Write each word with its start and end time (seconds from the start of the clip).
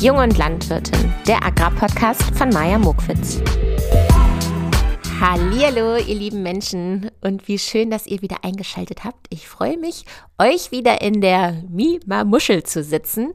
Jung 0.00 0.18
und 0.18 0.38
Landwirtin, 0.38 1.12
der 1.26 1.44
Agrarpodcast 1.44 2.22
von 2.36 2.50
Maja 2.50 2.78
Mokwitz. 2.78 3.42
Hallo, 5.20 5.96
ihr 5.96 6.14
lieben 6.14 6.44
Menschen 6.44 7.10
und 7.20 7.48
wie 7.48 7.58
schön, 7.58 7.90
dass 7.90 8.06
ihr 8.06 8.22
wieder 8.22 8.44
eingeschaltet 8.44 9.02
habt. 9.02 9.26
Ich 9.30 9.48
freue 9.48 9.76
mich, 9.76 10.04
euch 10.38 10.70
wieder 10.70 11.00
in 11.00 11.20
der 11.20 11.64
Mima 11.68 12.22
Muschel 12.22 12.62
zu 12.62 12.84
sitzen 12.84 13.32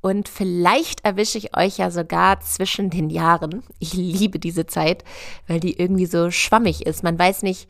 und 0.00 0.30
vielleicht 0.30 1.04
erwische 1.04 1.36
ich 1.36 1.54
euch 1.54 1.76
ja 1.76 1.90
sogar 1.90 2.40
zwischen 2.40 2.88
den 2.88 3.10
Jahren. 3.10 3.62
Ich 3.78 3.92
liebe 3.92 4.38
diese 4.38 4.64
Zeit, 4.64 5.04
weil 5.46 5.60
die 5.60 5.78
irgendwie 5.78 6.06
so 6.06 6.30
schwammig 6.30 6.86
ist. 6.86 7.02
Man 7.02 7.18
weiß 7.18 7.42
nicht, 7.42 7.68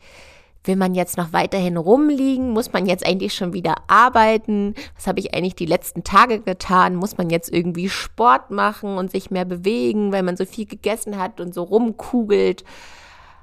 Will 0.69 0.75
man 0.75 0.93
jetzt 0.93 1.17
noch 1.17 1.33
weiterhin 1.33 1.77
rumliegen? 1.77 2.51
Muss 2.51 2.71
man 2.73 2.85
jetzt 2.85 3.03
eigentlich 3.03 3.33
schon 3.33 3.53
wieder 3.53 3.73
arbeiten? 3.87 4.75
Was 4.93 5.07
habe 5.07 5.19
ich 5.19 5.33
eigentlich 5.33 5.55
die 5.55 5.65
letzten 5.65 6.03
Tage 6.03 6.41
getan? 6.41 6.95
Muss 6.95 7.17
man 7.17 7.31
jetzt 7.31 7.51
irgendwie 7.51 7.89
Sport 7.89 8.51
machen 8.51 8.99
und 8.99 9.09
sich 9.09 9.31
mehr 9.31 9.45
bewegen, 9.45 10.11
weil 10.11 10.21
man 10.21 10.37
so 10.37 10.45
viel 10.45 10.67
gegessen 10.67 11.17
hat 11.17 11.41
und 11.41 11.55
so 11.55 11.63
rumkugelt? 11.63 12.63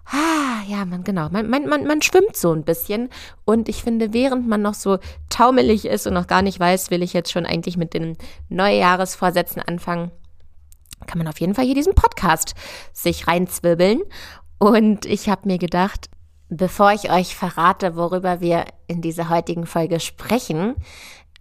Ah, 0.04 0.62
ja, 0.68 0.84
man, 0.84 1.02
genau. 1.02 1.28
Man, 1.30 1.50
man, 1.50 1.66
man, 1.66 1.84
man 1.84 2.00
schwimmt 2.00 2.36
so 2.36 2.52
ein 2.52 2.62
bisschen. 2.62 3.08
Und 3.44 3.68
ich 3.68 3.82
finde, 3.82 4.12
während 4.12 4.46
man 4.46 4.62
noch 4.62 4.74
so 4.74 4.98
taumelig 5.28 5.84
ist 5.84 6.06
und 6.06 6.14
noch 6.14 6.28
gar 6.28 6.42
nicht 6.42 6.60
weiß, 6.60 6.92
will 6.92 7.02
ich 7.02 7.12
jetzt 7.12 7.32
schon 7.32 7.44
eigentlich 7.44 7.76
mit 7.76 7.92
den 7.92 8.16
Neujahresvorsätzen 8.50 9.60
anfangen, 9.62 10.12
kann 11.08 11.18
man 11.18 11.26
auf 11.26 11.40
jeden 11.40 11.56
Fall 11.56 11.64
hier 11.64 11.74
diesen 11.74 11.96
Podcast 11.96 12.54
sich 12.92 13.26
reinzwirbeln. 13.26 14.02
Und 14.58 15.06
ich 15.06 15.28
habe 15.28 15.48
mir 15.48 15.58
gedacht, 15.58 16.08
Bevor 16.48 16.92
ich 16.92 17.10
euch 17.10 17.34
verrate, 17.34 17.96
worüber 17.96 18.40
wir 18.40 18.66
in 18.86 19.02
dieser 19.02 19.28
heutigen 19.28 19.66
Folge 19.66 19.98
sprechen, 19.98 20.76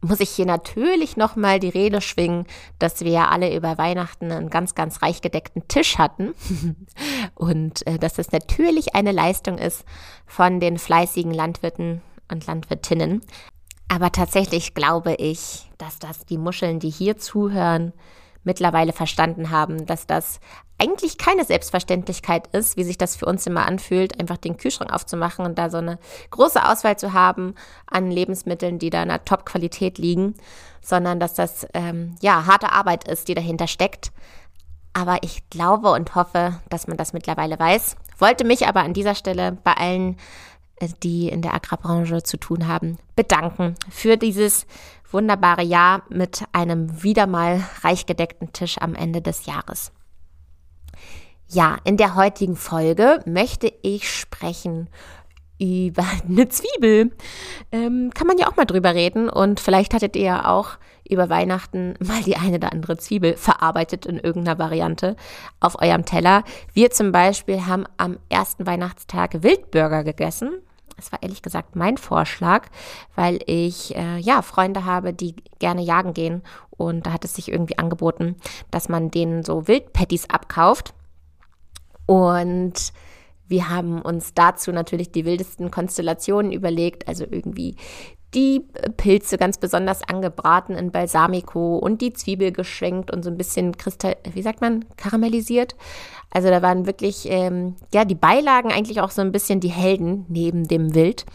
muss 0.02 0.20
ich 0.20 0.30
hier 0.30 0.46
natürlich 0.46 1.18
nochmal 1.18 1.60
die 1.60 1.70
Rede 1.70 2.02
schwingen, 2.02 2.46
dass 2.80 3.02
wir 3.02 3.12
ja 3.12 3.28
alle 3.30 3.56
über 3.56 3.78
Weihnachten 3.78 4.32
einen 4.32 4.50
ganz, 4.50 4.76
ganz 4.76 5.02
reich 5.02 5.22
gedeckten 5.22 5.68
Tisch 5.68 5.98
hatten 5.98 6.34
und 7.36 7.86
äh, 7.88 7.98
dass 7.98 8.14
das 8.14 8.32
natürlich 8.32 8.96
eine 8.96 9.12
Leistung 9.12 9.58
ist 9.58 9.86
von 10.26 10.60
den 10.60 10.78
fleißigen 10.78 11.34
Landwirten 11.34 12.02
und 12.32 12.46
Landwirtinnen. 12.46 13.22
Aber 13.88 14.12
tatsächlich 14.12 14.74
glaube 14.74 15.16
ich, 15.16 15.70
dass 15.78 16.00
das 16.00 16.26
die 16.26 16.38
Muscheln, 16.38 16.80
die 16.80 16.90
hier 16.90 17.18
zuhören, 17.18 17.94
mittlerweile 18.46 18.94
verstanden 18.94 19.50
haben, 19.50 19.86
dass 19.86 20.08
das 20.08 20.40
eigentlich 20.78 21.18
keine 21.18 21.46
Selbstverständlichkeit 21.46 22.48
ist, 22.48 22.78
wie 22.78 22.84
sich 22.84 22.98
das 22.98 23.16
für 23.16 23.26
uns 23.26 23.46
immer 23.48 23.66
anfühlt, 23.66 24.20
einfach 24.20 24.38
den 24.38 24.58
Kühlschrank 24.58 24.92
aufzumachen 24.92 25.46
und 25.46 25.58
da 25.58 25.70
so 25.70 25.78
eine 25.78 26.00
große 26.32 26.64
Auswahl 26.64 26.98
zu 26.98 27.14
haben 27.14 27.56
an 27.88 28.12
Lebensmitteln, 28.12 28.80
die 28.80 28.90
da 28.90 29.04
in 29.04 29.10
einer 29.10 29.24
Top-Qualität 29.24 29.98
liegen, 29.98 30.36
sondern 30.82 31.20
dass 31.20 31.34
das 31.34 31.68
ähm, 31.74 32.16
ja 32.22 32.46
harte 32.46 32.72
Arbeit 32.72 33.08
ist, 33.08 33.28
die 33.28 33.36
dahinter 33.36 33.68
steckt. 33.68 34.12
Aber 34.94 35.18
ich 35.24 35.50
glaube 35.50 35.92
und 35.92 36.16
hoffe, 36.16 36.60
dass 36.70 36.88
man 36.88 36.98
das 36.98 37.14
mittlerweile 37.14 37.60
weiß. 37.60 37.98
Wollte 38.18 38.46
mich 38.46 38.68
aber 38.68 38.82
an 38.82 38.94
dieser 38.94 39.16
Stelle 39.16 39.58
bei 39.64 39.74
allen, 39.74 40.18
äh, 40.78 40.88
die 41.04 41.30
in 41.30 41.42
der 41.42 41.54
Agrarbranche 41.54 42.24
zu 42.24 42.38
tun 42.38 42.68
haben, 42.68 42.98
bedanken 43.16 43.76
für 43.90 44.18
dieses 44.18 44.66
wunderbare 45.12 45.64
Jahr 45.64 46.04
mit 46.10 46.44
einem 46.52 47.04
wieder 47.04 47.28
mal 47.28 47.64
reich 47.82 48.06
gedeckten 48.06 48.54
Tisch 48.54 48.78
am 48.80 48.96
Ende 48.96 49.22
des 49.22 49.46
Jahres. 49.46 49.92
Ja, 51.48 51.78
in 51.84 51.98
der 51.98 52.16
heutigen 52.16 52.56
Folge 52.56 53.22
möchte 53.26 53.72
ich 53.82 54.10
sprechen 54.10 54.90
über 55.60 56.04
eine 56.28 56.50
Zwiebel. 56.50 57.12
Ähm, 57.72 58.12
kann 58.14 58.28
man 58.28 58.38
ja 58.38 58.48
auch 58.48 58.56
mal 58.56 58.66
drüber 58.66 58.94
reden 58.94 59.30
und 59.30 59.60
vielleicht 59.60 59.94
hattet 59.94 60.16
ihr 60.16 60.24
ja 60.24 60.50
auch 60.50 60.78
über 61.08 61.30
Weihnachten 61.30 61.94
mal 62.00 62.22
die 62.24 62.36
eine 62.36 62.56
oder 62.58 62.72
andere 62.72 62.98
Zwiebel 62.98 63.38
verarbeitet 63.38 64.06
in 64.06 64.20
irgendeiner 64.20 64.58
Variante 64.58 65.16
auf 65.60 65.80
eurem 65.80 66.06
Teller. 66.06 66.44
Wir 66.74 66.90
zum 66.90 67.12
Beispiel 67.12 67.66
haben 67.66 67.86
am 67.98 68.18
ersten 68.30 68.66
Weihnachtstag 68.66 69.44
Wildburger 69.44 70.04
gegessen. 70.04 70.62
Das 70.96 71.12
war 71.12 71.22
ehrlich 71.22 71.42
gesagt 71.42 71.76
mein 71.76 71.98
Vorschlag, 71.98 72.68
weil 73.16 73.40
ich 73.46 73.96
äh, 73.96 74.18
ja 74.18 74.42
Freunde 74.42 74.86
habe, 74.86 75.14
die 75.14 75.36
gerne 75.60 75.82
jagen 75.82 76.14
gehen. 76.14 76.42
Und 76.72 77.06
da 77.06 77.14
hat 77.14 77.26
es 77.26 77.36
sich 77.36 77.52
irgendwie 77.52 77.78
angeboten, 77.78 78.36
dass 78.72 78.90
man 78.90 79.12
denen 79.12 79.44
so 79.44 79.68
Wildpatties 79.68 80.30
abkauft. 80.30 80.94
Und 82.06 82.94
wir 83.48 83.70
haben 83.70 84.02
uns 84.02 84.34
dazu 84.34 84.72
natürlich 84.72 85.12
die 85.12 85.26
wildesten 85.26 85.72
Konstellationen 85.72 86.52
überlegt, 86.52 87.08
also 87.08 87.26
irgendwie 87.30 87.76
die 88.34 88.66
Pilze 88.98 89.38
ganz 89.38 89.58
besonders 89.58 90.02
angebraten 90.04 90.76
in 90.76 90.92
Balsamico 90.92 91.78
und 91.78 92.02
die 92.02 92.12
Zwiebel 92.12 92.52
geschwenkt 92.52 93.12
und 93.12 93.24
so 93.24 93.30
ein 93.30 93.38
bisschen 93.38 93.78
kristall, 93.78 94.18
wie 94.34 94.42
sagt 94.42 94.62
man, 94.62 94.86
karamellisiert. 94.98 95.76
Also 96.36 96.50
da 96.50 96.62
waren 96.62 96.86
wirklich, 96.86 97.30
ähm, 97.30 97.78
ja, 97.94 98.04
die 98.04 98.14
Beilagen 98.14 98.70
eigentlich 98.70 99.00
auch 99.00 99.10
so 99.10 99.22
ein 99.22 99.32
bisschen 99.32 99.62
die 99.62 99.70
Helden 99.70 100.26
neben 100.28 100.68
dem 100.68 100.94
Wild. 100.94 101.26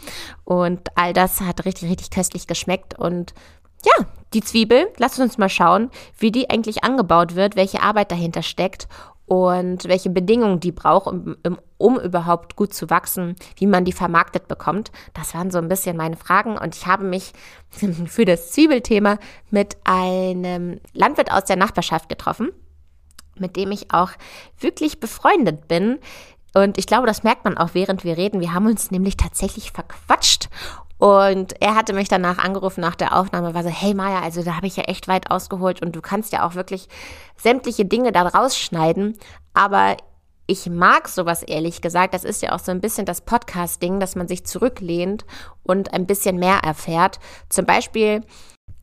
Und 0.43 0.95
all 0.95 1.11
das 1.11 1.41
hat 1.41 1.65
richtig, 1.65 1.89
richtig 1.89 2.11
köstlich 2.11 2.45
geschmeckt. 2.45 2.99
Und 2.99 3.33
ja, 3.83 4.05
die 4.35 4.41
Zwiebel, 4.41 4.89
lasst 4.97 5.19
uns 5.19 5.39
mal 5.39 5.49
schauen, 5.49 5.89
wie 6.19 6.31
die 6.31 6.51
eigentlich 6.51 6.83
angebaut 6.83 7.33
wird, 7.33 7.55
welche 7.55 7.81
Arbeit 7.81 8.11
dahinter 8.11 8.43
steckt 8.43 8.87
und 9.25 9.87
welche 9.87 10.11
Bedingungen 10.11 10.59
die 10.59 10.71
braucht, 10.71 11.07
um, 11.07 11.35
um, 11.79 11.99
überhaupt 11.99 12.55
gut 12.55 12.71
zu 12.71 12.91
wachsen, 12.91 13.35
wie 13.55 13.65
man 13.65 13.85
die 13.85 13.93
vermarktet 13.93 14.47
bekommt. 14.47 14.91
Das 15.15 15.33
waren 15.33 15.49
so 15.49 15.57
ein 15.57 15.67
bisschen 15.67 15.97
meine 15.97 16.15
Fragen 16.15 16.59
und 16.59 16.75
ich 16.75 16.85
habe 16.85 17.05
mich 17.05 17.33
für 18.05 18.25
das 18.25 18.51
Zwiebelthema 18.51 19.17
mit 19.49 19.77
einem 19.83 20.79
Landwirt 20.93 21.31
aus 21.31 21.45
der 21.45 21.55
Nachbarschaft 21.55 22.07
getroffen, 22.07 22.51
mit 23.41 23.57
dem 23.57 23.71
ich 23.71 23.93
auch 23.93 24.11
wirklich 24.59 24.99
befreundet 24.99 25.67
bin. 25.67 25.99
Und 26.53 26.77
ich 26.77 26.85
glaube, 26.85 27.07
das 27.07 27.23
merkt 27.23 27.45
man 27.45 27.57
auch, 27.57 27.71
während 27.73 28.03
wir 28.03 28.17
reden. 28.17 28.39
Wir 28.39 28.53
haben 28.53 28.67
uns 28.67 28.91
nämlich 28.91 29.17
tatsächlich 29.17 29.71
verquatscht 29.71 30.49
und 31.01 31.59
er 31.59 31.73
hatte 31.73 31.93
mich 31.93 32.09
danach 32.09 32.37
angerufen 32.37 32.81
nach 32.81 32.95
der 32.95 33.17
Aufnahme, 33.17 33.55
war 33.55 33.63
so, 33.63 33.69
hey 33.69 33.95
Maya, 33.95 34.21
also 34.21 34.43
da 34.43 34.55
habe 34.55 34.67
ich 34.67 34.77
ja 34.77 34.83
echt 34.83 35.07
weit 35.07 35.31
ausgeholt 35.31 35.81
und 35.81 35.95
du 35.95 36.01
kannst 36.01 36.31
ja 36.31 36.45
auch 36.45 36.53
wirklich 36.53 36.87
sämtliche 37.35 37.85
Dinge 37.85 38.11
da 38.11 38.21
rausschneiden. 38.21 39.17
Aber 39.55 39.97
ich 40.45 40.69
mag 40.69 41.07
sowas 41.07 41.41
ehrlich 41.41 41.81
gesagt. 41.81 42.13
Das 42.13 42.23
ist 42.23 42.43
ja 42.43 42.51
auch 42.51 42.59
so 42.59 42.69
ein 42.71 42.81
bisschen 42.81 43.07
das 43.07 43.21
Podcast-Ding, 43.21 43.99
dass 43.99 44.15
man 44.15 44.27
sich 44.27 44.45
zurücklehnt 44.45 45.25
und 45.63 45.91
ein 45.91 46.05
bisschen 46.05 46.37
mehr 46.37 46.59
erfährt. 46.59 47.19
Zum 47.49 47.65
Beispiel 47.65 48.21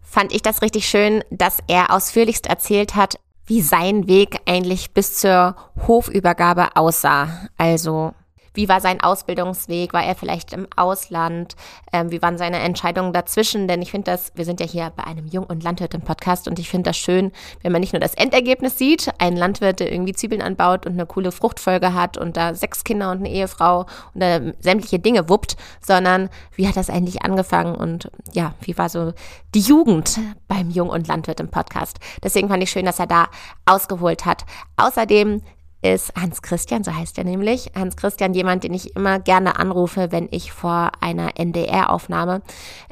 fand 0.02 0.32
ich 0.32 0.42
das 0.42 0.60
richtig 0.60 0.88
schön, 0.88 1.22
dass 1.30 1.58
er 1.68 1.92
ausführlichst 1.92 2.48
erzählt 2.48 2.96
hat, 2.96 3.20
wie 3.48 3.62
sein 3.62 4.06
Weg 4.06 4.40
eigentlich 4.46 4.92
bis 4.92 5.16
zur 5.16 5.56
Hofübergabe 5.86 6.76
aussah. 6.76 7.48
Also 7.56 8.12
wie 8.54 8.68
war 8.68 8.80
sein 8.80 9.00
Ausbildungsweg? 9.00 9.92
War 9.92 10.04
er 10.04 10.14
vielleicht 10.14 10.52
im 10.52 10.66
Ausland? 10.76 11.56
Ähm, 11.92 12.10
wie 12.10 12.22
waren 12.22 12.38
seine 12.38 12.58
Entscheidungen 12.58 13.12
dazwischen? 13.12 13.68
Denn 13.68 13.82
ich 13.82 13.90
finde 13.90 14.10
das, 14.10 14.32
wir 14.34 14.44
sind 14.44 14.60
ja 14.60 14.66
hier 14.66 14.92
bei 14.96 15.04
einem 15.04 15.26
Jung- 15.26 15.46
und 15.46 15.62
Landwirt-Podcast 15.62 16.48
und 16.48 16.58
ich 16.58 16.68
finde 16.68 16.90
das 16.90 16.96
schön, 16.96 17.32
wenn 17.62 17.72
man 17.72 17.80
nicht 17.80 17.92
nur 17.92 18.00
das 18.00 18.14
Endergebnis 18.14 18.78
sieht, 18.78 19.10
ein 19.18 19.36
Landwirt, 19.36 19.80
der 19.80 19.92
irgendwie 19.92 20.12
Zwiebeln 20.12 20.42
anbaut 20.42 20.86
und 20.86 20.92
eine 20.92 21.06
coole 21.06 21.32
Fruchtfolge 21.32 21.94
hat 21.94 22.16
und 22.16 22.36
da 22.36 22.54
sechs 22.54 22.84
Kinder 22.84 23.10
und 23.10 23.18
eine 23.18 23.30
Ehefrau 23.30 23.86
und 24.14 24.20
da 24.20 24.40
sämtliche 24.60 24.98
Dinge 24.98 25.28
wuppt, 25.28 25.56
sondern 25.80 26.28
wie 26.54 26.66
hat 26.66 26.76
das 26.76 26.90
eigentlich 26.90 27.22
angefangen 27.22 27.74
und 27.74 28.10
ja, 28.32 28.54
wie 28.60 28.76
war 28.76 28.88
so 28.88 29.12
die 29.54 29.60
Jugend 29.60 30.18
beim 30.46 30.70
Jung- 30.70 30.90
und 30.90 31.08
Landwirt 31.08 31.40
im 31.40 31.48
Podcast? 31.48 31.98
Deswegen 32.22 32.48
fand 32.48 32.62
ich 32.62 32.70
schön, 32.70 32.86
dass 32.86 32.98
er 32.98 33.06
da 33.06 33.28
ausgeholt 33.66 34.24
hat. 34.24 34.44
Außerdem 34.76 35.42
ist 35.80 36.12
Hans 36.16 36.42
Christian, 36.42 36.82
so 36.82 36.94
heißt 36.94 37.18
er 37.18 37.24
nämlich. 37.24 37.70
Hans 37.74 37.96
Christian, 37.96 38.34
jemand, 38.34 38.64
den 38.64 38.74
ich 38.74 38.96
immer 38.96 39.20
gerne 39.20 39.58
anrufe, 39.58 40.10
wenn 40.10 40.28
ich 40.30 40.52
vor 40.52 40.90
einer 41.00 41.38
NDR-Aufnahme 41.38 42.42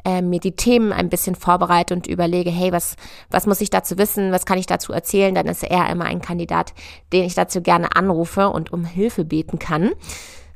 äh, 0.05 0.21
mir 0.21 0.39
die 0.39 0.55
Themen 0.55 0.93
ein 0.93 1.09
bisschen 1.09 1.35
vorbereite 1.35 1.93
und 1.93 2.07
überlege, 2.07 2.49
hey, 2.49 2.71
was, 2.71 2.95
was 3.29 3.45
muss 3.45 3.61
ich 3.61 3.69
dazu 3.69 3.97
wissen, 3.97 4.31
was 4.31 4.45
kann 4.45 4.57
ich 4.57 4.67
dazu 4.67 4.93
erzählen, 4.93 5.35
dann 5.35 5.47
ist 5.47 5.63
er 5.63 5.89
immer 5.89 6.05
ein 6.05 6.21
Kandidat, 6.21 6.73
den 7.11 7.25
ich 7.25 7.35
dazu 7.35 7.61
gerne 7.61 7.95
anrufe 7.95 8.49
und 8.49 8.71
um 8.71 8.85
Hilfe 8.85 9.25
beten 9.25 9.59
kann 9.59 9.91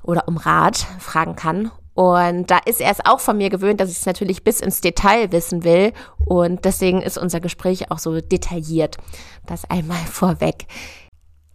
oder 0.03 0.27
um 0.27 0.37
Rat 0.37 0.77
fragen 0.99 1.35
kann. 1.35 1.71
Und 1.93 2.49
da 2.49 2.59
ist 2.65 2.79
er 2.79 2.89
es 2.89 3.05
auch 3.05 3.19
von 3.19 3.37
mir 3.37 3.49
gewöhnt, 3.49 3.81
dass 3.81 3.91
ich 3.91 3.97
es 3.97 4.05
natürlich 4.05 4.43
bis 4.43 4.61
ins 4.61 4.79
Detail 4.79 5.31
wissen 5.31 5.63
will. 5.63 5.91
Und 6.25 6.63
deswegen 6.63 7.01
ist 7.01 7.17
unser 7.17 7.41
Gespräch 7.41 7.91
auch 7.91 7.99
so 7.99 8.21
detailliert. 8.21 8.97
Das 9.45 9.69
einmal 9.69 9.97
vorweg. 10.11 10.67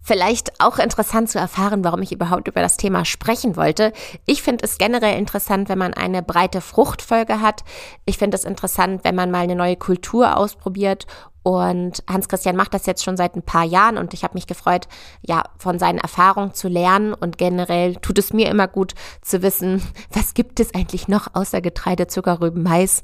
Vielleicht 0.06 0.60
auch 0.60 0.78
interessant 0.78 1.28
zu 1.30 1.40
erfahren, 1.40 1.82
warum 1.82 2.00
ich 2.00 2.12
überhaupt 2.12 2.46
über 2.46 2.60
das 2.60 2.76
Thema 2.76 3.04
sprechen 3.04 3.56
wollte. 3.56 3.92
Ich 4.24 4.40
finde 4.40 4.64
es 4.64 4.78
generell 4.78 5.18
interessant, 5.18 5.68
wenn 5.68 5.78
man 5.78 5.94
eine 5.94 6.22
breite 6.22 6.60
Fruchtfolge 6.60 7.40
hat. 7.40 7.64
Ich 8.04 8.16
finde 8.16 8.36
es 8.36 8.44
interessant, 8.44 9.02
wenn 9.02 9.16
man 9.16 9.32
mal 9.32 9.40
eine 9.40 9.56
neue 9.56 9.74
Kultur 9.74 10.36
ausprobiert. 10.36 11.08
Und 11.42 12.04
Hans-Christian 12.08 12.54
macht 12.54 12.72
das 12.72 12.86
jetzt 12.86 13.02
schon 13.02 13.16
seit 13.16 13.34
ein 13.34 13.42
paar 13.42 13.64
Jahren 13.64 13.98
und 13.98 14.14
ich 14.14 14.22
habe 14.22 14.34
mich 14.34 14.46
gefreut, 14.46 14.86
ja, 15.22 15.42
von 15.58 15.80
seinen 15.80 15.98
Erfahrungen 15.98 16.54
zu 16.54 16.68
lernen. 16.68 17.12
Und 17.12 17.36
generell 17.36 17.96
tut 17.96 18.20
es 18.20 18.32
mir 18.32 18.48
immer 18.48 18.68
gut 18.68 18.94
zu 19.22 19.42
wissen, 19.42 19.82
was 20.12 20.34
gibt 20.34 20.60
es 20.60 20.72
eigentlich 20.72 21.08
noch 21.08 21.34
außer 21.34 21.60
Getreide, 21.60 22.06
Zucker, 22.06 22.40
Rüben, 22.40 22.62
Mais 22.62 23.02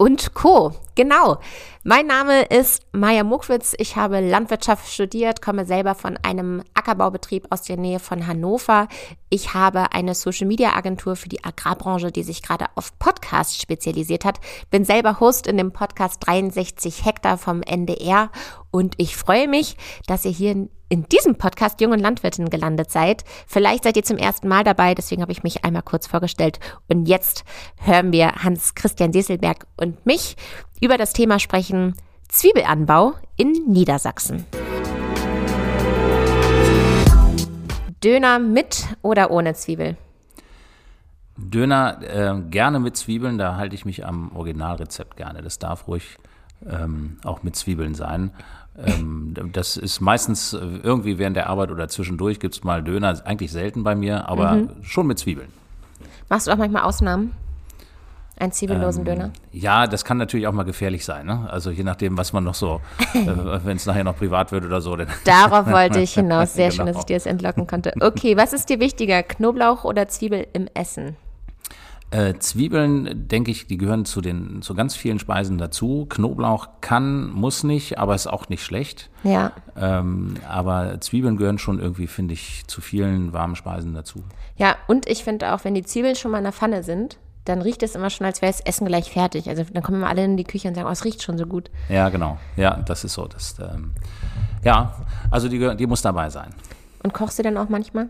und 0.00 0.32
Co. 0.32 0.72
Genau. 0.94 1.36
Mein 1.84 2.06
Name 2.06 2.44
ist 2.44 2.82
Maja 2.92 3.22
Muckwitz. 3.22 3.74
Ich 3.76 3.96
habe 3.96 4.20
Landwirtschaft 4.20 4.90
studiert, 4.90 5.42
komme 5.42 5.66
selber 5.66 5.94
von 5.94 6.16
einem 6.22 6.62
Ackerbaubetrieb 6.72 7.46
aus 7.50 7.62
der 7.62 7.76
Nähe 7.76 7.98
von 7.98 8.26
Hannover. 8.26 8.88
Ich 9.28 9.52
habe 9.52 9.92
eine 9.92 10.14
Social 10.14 10.46
Media 10.46 10.74
Agentur 10.74 11.16
für 11.16 11.28
die 11.28 11.44
Agrarbranche, 11.44 12.10
die 12.10 12.22
sich 12.22 12.42
gerade 12.42 12.64
auf 12.76 12.98
Podcasts 12.98 13.60
spezialisiert 13.60 14.24
hat. 14.24 14.40
Bin 14.70 14.86
selber 14.86 15.20
Host 15.20 15.46
in 15.46 15.58
dem 15.58 15.70
Podcast 15.70 16.26
63 16.26 17.04
Hektar 17.04 17.36
vom 17.36 17.62
NDR 17.62 18.30
und 18.70 18.94
ich 18.98 19.16
freue 19.16 19.48
mich, 19.48 19.76
dass 20.06 20.24
ihr 20.24 20.30
hier 20.30 20.68
in 20.88 21.04
diesem 21.04 21.36
Podcast 21.36 21.80
Jungen 21.80 22.00
Landwirtin 22.00 22.50
gelandet 22.50 22.90
seid. 22.90 23.24
Vielleicht 23.46 23.84
seid 23.84 23.96
ihr 23.96 24.02
zum 24.02 24.16
ersten 24.16 24.48
Mal 24.48 24.64
dabei, 24.64 24.94
deswegen 24.94 25.22
habe 25.22 25.32
ich 25.32 25.42
mich 25.42 25.64
einmal 25.64 25.82
kurz 25.82 26.06
vorgestellt. 26.06 26.58
Und 26.88 27.06
jetzt 27.06 27.44
hören 27.76 28.12
wir 28.12 28.32
Hans-Christian 28.42 29.12
Sesselberg 29.12 29.66
und 29.76 30.04
mich 30.04 30.36
über 30.80 30.98
das 30.98 31.12
Thema 31.12 31.38
sprechen 31.38 31.94
Zwiebelanbau 32.28 33.14
in 33.36 33.52
Niedersachsen. 33.66 34.46
Döner 38.02 38.38
mit 38.38 38.86
oder 39.02 39.30
ohne 39.30 39.54
Zwiebel? 39.54 39.96
Döner 41.36 42.00
äh, 42.02 42.40
gerne 42.50 42.80
mit 42.80 42.96
Zwiebeln, 42.96 43.38
da 43.38 43.56
halte 43.56 43.74
ich 43.74 43.84
mich 43.84 44.04
am 44.06 44.34
Originalrezept 44.34 45.16
gerne. 45.16 45.42
Das 45.42 45.58
darf 45.58 45.86
ruhig 45.86 46.18
ähm, 46.68 47.18
auch 47.24 47.42
mit 47.42 47.56
Zwiebeln 47.56 47.94
sein. 47.94 48.32
Ähm, 48.78 49.34
das 49.52 49.76
ist 49.76 50.00
meistens 50.00 50.52
irgendwie 50.52 51.18
während 51.18 51.36
der 51.36 51.48
Arbeit 51.48 51.70
oder 51.70 51.88
zwischendurch 51.88 52.40
gibt 52.40 52.54
es 52.54 52.64
mal 52.64 52.82
Döner, 52.82 53.20
eigentlich 53.24 53.52
selten 53.52 53.82
bei 53.82 53.94
mir, 53.94 54.28
aber 54.28 54.52
mhm. 54.52 54.70
schon 54.82 55.06
mit 55.06 55.18
Zwiebeln. 55.18 55.48
Machst 56.28 56.46
du 56.46 56.52
auch 56.52 56.56
manchmal 56.56 56.82
Ausnahmen? 56.82 57.32
Einen 58.40 58.52
zwiebellosen 58.52 59.00
ähm, 59.00 59.04
Döner? 59.04 59.30
Ja, 59.52 59.86
das 59.86 60.02
kann 60.02 60.16
natürlich 60.16 60.46
auch 60.46 60.52
mal 60.52 60.62
gefährlich 60.62 61.04
sein. 61.04 61.26
Ne? 61.26 61.46
Also 61.50 61.70
je 61.70 61.82
nachdem, 61.82 62.16
was 62.16 62.32
man 62.32 62.42
noch 62.42 62.54
so, 62.54 62.80
äh, 63.14 63.26
wenn 63.64 63.76
es 63.76 63.84
nachher 63.84 64.04
noch 64.04 64.16
privat 64.16 64.50
wird 64.50 64.64
oder 64.64 64.80
so. 64.80 64.96
Darauf 65.24 65.66
wollte 65.66 66.00
ich 66.00 66.14
hinaus. 66.14 66.54
Sehr 66.54 66.70
genau. 66.70 66.76
schön, 66.76 66.86
dass 66.86 66.98
ich 66.98 67.04
dir 67.04 67.16
das 67.16 67.26
entlocken 67.26 67.66
konnte. 67.66 67.92
Okay, 68.00 68.38
was 68.38 68.54
ist 68.54 68.70
dir 68.70 68.80
wichtiger, 68.80 69.22
Knoblauch 69.22 69.84
oder 69.84 70.08
Zwiebel 70.08 70.46
im 70.54 70.68
Essen? 70.72 71.16
Äh, 72.12 72.34
Zwiebeln, 72.40 73.28
denke 73.28 73.52
ich, 73.52 73.68
die 73.68 73.78
gehören 73.78 74.04
zu 74.04 74.20
den 74.20 74.62
zu 74.62 74.74
ganz 74.74 74.96
vielen 74.96 75.20
Speisen 75.20 75.58
dazu. 75.58 76.06
Knoblauch 76.08 76.68
kann, 76.80 77.30
muss 77.30 77.62
nicht, 77.62 77.98
aber 77.98 78.16
ist 78.16 78.26
auch 78.26 78.48
nicht 78.48 78.64
schlecht. 78.64 79.10
Ja. 79.22 79.52
Ähm, 79.76 80.34
aber 80.48 81.00
Zwiebeln 81.00 81.36
gehören 81.36 81.58
schon 81.58 81.78
irgendwie, 81.78 82.08
finde 82.08 82.34
ich, 82.34 82.66
zu 82.66 82.80
vielen 82.80 83.32
warmen 83.32 83.54
Speisen 83.54 83.94
dazu. 83.94 84.24
Ja, 84.56 84.76
und 84.88 85.08
ich 85.08 85.22
finde 85.22 85.54
auch, 85.54 85.64
wenn 85.64 85.74
die 85.74 85.84
Zwiebeln 85.84 86.16
schon 86.16 86.32
mal 86.32 86.38
in 86.38 86.44
der 86.44 86.52
Pfanne 86.52 86.82
sind, 86.82 87.18
dann 87.44 87.62
riecht 87.62 87.82
es 87.82 87.94
immer 87.94 88.10
schon, 88.10 88.26
als 88.26 88.42
wäre 88.42 88.52
das 88.52 88.60
Essen 88.60 88.86
gleich 88.86 89.10
fertig. 89.12 89.48
Also 89.48 89.64
dann 89.72 89.82
kommen 89.82 90.00
wir 90.00 90.08
alle 90.08 90.24
in 90.24 90.36
die 90.36 90.44
Küche 90.44 90.66
und 90.68 90.74
sagen, 90.74 90.88
oh, 90.88 90.92
es 90.92 91.04
riecht 91.04 91.22
schon 91.22 91.38
so 91.38 91.46
gut. 91.46 91.70
Ja, 91.88 92.08
genau. 92.08 92.38
Ja, 92.56 92.76
das 92.76 93.04
ist 93.04 93.14
so. 93.14 93.26
Das, 93.26 93.56
ähm, 93.60 93.92
ja, 94.64 94.96
also 95.30 95.48
die, 95.48 95.76
die 95.76 95.86
muss 95.86 96.02
dabei 96.02 96.28
sein. 96.28 96.50
Und 97.02 97.14
kochst 97.14 97.38
du 97.38 97.42
dann 97.42 97.56
auch 97.56 97.68
manchmal? 97.68 98.08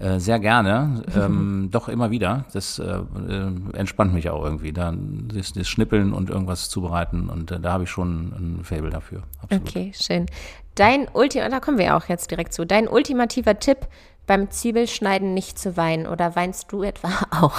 Äh, 0.00 0.18
sehr 0.18 0.38
gerne, 0.38 1.02
ähm, 1.14 1.68
doch 1.70 1.88
immer 1.88 2.10
wieder. 2.10 2.46
Das 2.54 2.78
äh, 2.78 2.84
äh, 2.84 3.50
entspannt 3.74 4.14
mich 4.14 4.30
auch 4.30 4.42
irgendwie. 4.42 4.72
Dann 4.72 5.28
das, 5.34 5.52
das 5.52 5.68
Schnippeln 5.68 6.14
und 6.14 6.30
irgendwas 6.30 6.70
zubereiten 6.70 7.28
und 7.28 7.50
äh, 7.50 7.60
da 7.60 7.72
habe 7.72 7.84
ich 7.84 7.90
schon 7.90 8.32
ein 8.32 8.64
Fable 8.64 8.88
dafür. 8.88 9.22
Absolut. 9.42 9.68
Okay, 9.68 9.92
schön. 9.94 10.26
Dein 10.74 11.06
Ultima, 11.12 11.48
da 11.50 11.60
kommen 11.60 11.76
wir 11.76 11.96
auch 11.96 12.08
jetzt 12.08 12.30
direkt 12.30 12.54
zu. 12.54 12.64
Dein 12.64 12.88
ultimativer 12.88 13.58
Tipp 13.58 13.88
beim 14.30 14.48
Zwiebelschneiden 14.48 15.34
nicht 15.34 15.58
zu 15.58 15.76
weinen 15.76 16.06
oder 16.06 16.36
weinst 16.36 16.70
du 16.70 16.84
etwa 16.84 17.08
auch? 17.32 17.58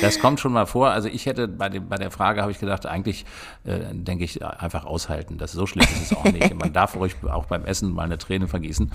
das 0.00 0.18
kommt 0.18 0.40
schon 0.40 0.54
mal 0.54 0.64
vor. 0.64 0.88
Also 0.88 1.08
ich 1.08 1.26
hätte 1.26 1.46
bei, 1.46 1.68
dem, 1.68 1.90
bei 1.90 1.98
der 1.98 2.10
Frage 2.10 2.40
habe 2.40 2.50
ich 2.50 2.58
gedacht, 2.58 2.86
eigentlich 2.86 3.26
äh, 3.64 3.80
denke 3.92 4.24
ich 4.24 4.42
einfach 4.42 4.86
aushalten. 4.86 5.36
Das 5.36 5.52
so 5.52 5.66
schlimm 5.66 5.84
ist 5.84 6.10
es 6.10 6.16
auch 6.16 6.24
nicht. 6.24 6.54
Man 6.54 6.72
darf 6.72 6.96
ruhig 6.96 7.16
auch 7.30 7.44
beim 7.44 7.66
Essen 7.66 7.92
mal 7.92 8.04
eine 8.04 8.16
Träne 8.16 8.48
vergießen. 8.48 8.90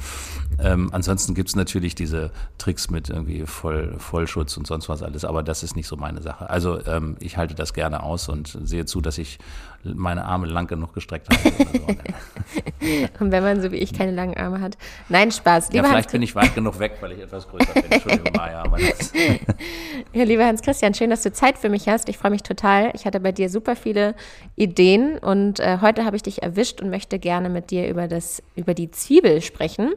Ähm, 0.57 0.89
ansonsten 0.91 1.35
gibt 1.35 1.49
es 1.49 1.55
natürlich 1.55 1.93
diese 1.93 2.31
Tricks 2.57 2.89
mit 2.89 3.07
irgendwie 3.07 3.45
Voll, 3.45 3.93
Vollschutz 3.99 4.57
und 4.57 4.65
sonst 4.65 4.89
was 4.89 5.03
alles, 5.03 5.25
aber 5.25 5.43
das 5.43 5.61
ist 5.61 5.75
nicht 5.75 5.85
so 5.85 5.95
meine 5.95 6.23
Sache. 6.23 6.49
Also 6.49 6.83
ähm, 6.87 7.17
ich 7.19 7.37
halte 7.37 7.53
das 7.53 7.75
gerne 7.75 8.01
aus 8.01 8.29
und 8.29 8.57
sehe 8.63 8.85
zu, 8.87 8.99
dass 8.99 9.19
ich 9.19 9.37
meine 9.83 10.25
Arme 10.25 10.47
lang 10.47 10.67
genug 10.67 10.93
gestreckt 10.93 11.27
habe. 11.29 11.55
und 13.19 13.31
wenn 13.31 13.43
man 13.43 13.61
so 13.61 13.71
wie 13.71 13.77
ich 13.77 13.93
keine 13.93 14.11
langen 14.11 14.37
Arme 14.37 14.61
hat. 14.61 14.77
Nein, 15.09 15.31
Spaß. 15.31 15.71
Lieber 15.71 15.83
ja, 15.83 15.89
vielleicht 15.89 16.11
bin 16.11 16.21
ich 16.21 16.35
weit 16.35 16.55
genug 16.55 16.79
weg, 16.79 16.97
weil 17.01 17.13
ich 17.13 17.19
etwas 17.19 17.47
größer 17.47 17.73
bin. 17.73 17.91
Entschuldigung, 17.91 18.33
Maja. 18.35 18.63
Aber 18.63 18.77
ja, 18.79 20.23
lieber 20.23 20.45
Hans-Christian, 20.45 20.93
schön, 20.93 21.09
dass 21.09 21.23
du 21.23 21.31
Zeit 21.31 21.57
für 21.57 21.69
mich 21.69 21.87
hast. 21.87 22.09
Ich 22.09 22.17
freue 22.17 22.31
mich 22.31 22.43
total. 22.43 22.91
Ich 22.93 23.05
hatte 23.05 23.19
bei 23.19 23.31
dir 23.31 23.49
super 23.49 23.75
viele 23.75 24.15
Ideen 24.55 25.17
und 25.17 25.59
äh, 25.59 25.79
heute 25.81 26.05
habe 26.05 26.15
ich 26.15 26.23
dich 26.23 26.43
erwischt 26.43 26.81
und 26.81 26.89
möchte 26.89 27.19
gerne 27.19 27.49
mit 27.49 27.71
dir 27.71 27.87
über, 27.89 28.07
das, 28.07 28.41
über 28.55 28.73
die 28.73 28.91
Zwiebel 28.91 29.41
sprechen, 29.41 29.93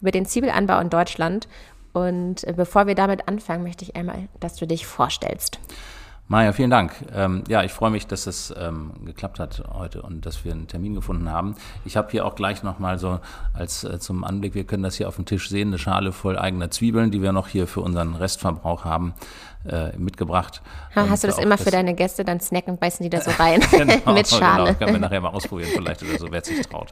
über 0.00 0.10
den 0.10 0.26
Zwiebelanbau 0.26 0.80
in 0.80 0.90
Deutschland. 0.90 1.48
Und 1.92 2.44
äh, 2.44 2.52
bevor 2.52 2.86
wir 2.86 2.94
damit 2.94 3.28
anfangen, 3.28 3.62
möchte 3.62 3.84
ich 3.84 3.96
einmal, 3.96 4.28
dass 4.38 4.56
du 4.56 4.66
dich 4.66 4.86
vorstellst. 4.86 5.58
Maja, 6.30 6.52
vielen 6.52 6.70
Dank. 6.70 6.92
Ähm, 7.12 7.42
ja, 7.48 7.64
ich 7.64 7.72
freue 7.72 7.90
mich, 7.90 8.06
dass 8.06 8.28
es 8.28 8.54
ähm, 8.56 8.92
geklappt 9.04 9.40
hat 9.40 9.64
heute 9.72 10.00
und 10.02 10.24
dass 10.24 10.44
wir 10.44 10.52
einen 10.52 10.68
Termin 10.68 10.94
gefunden 10.94 11.28
haben. 11.28 11.56
Ich 11.84 11.96
habe 11.96 12.08
hier 12.12 12.24
auch 12.24 12.36
gleich 12.36 12.62
nochmal 12.62 13.00
so 13.00 13.18
als 13.52 13.82
äh, 13.82 13.98
zum 13.98 14.22
Anblick, 14.22 14.54
wir 14.54 14.62
können 14.62 14.84
das 14.84 14.94
hier 14.94 15.08
auf 15.08 15.16
dem 15.16 15.24
Tisch 15.24 15.48
sehen, 15.48 15.70
eine 15.70 15.78
Schale 15.78 16.12
voll 16.12 16.38
eigener 16.38 16.70
Zwiebeln, 16.70 17.10
die 17.10 17.20
wir 17.20 17.32
noch 17.32 17.48
hier 17.48 17.66
für 17.66 17.80
unseren 17.80 18.14
Restverbrauch 18.14 18.84
haben 18.84 19.12
äh, 19.68 19.96
mitgebracht. 19.98 20.62
Ha, 20.94 21.06
hast 21.08 21.22
du 21.22 21.28
das 21.28 21.38
immer 21.38 21.56
das 21.56 21.64
für 21.64 21.70
deine 21.70 21.94
Gäste, 21.94 22.24
dann 22.24 22.40
snacken 22.40 22.72
und 22.72 22.80
beißen 22.80 23.04
die 23.04 23.10
da 23.10 23.20
so 23.20 23.30
rein 23.32 23.60
genau, 23.70 24.14
mit 24.14 24.28
Schale. 24.28 24.64
Genau, 24.64 24.78
können 24.78 24.92
wir 24.92 25.00
nachher 25.00 25.20
mal 25.20 25.28
ausprobieren 25.30 25.70
vielleicht 25.74 26.02
oder 26.02 26.18
so, 26.18 26.28
wer 26.30 26.42
sich 26.42 26.66
traut. 26.66 26.90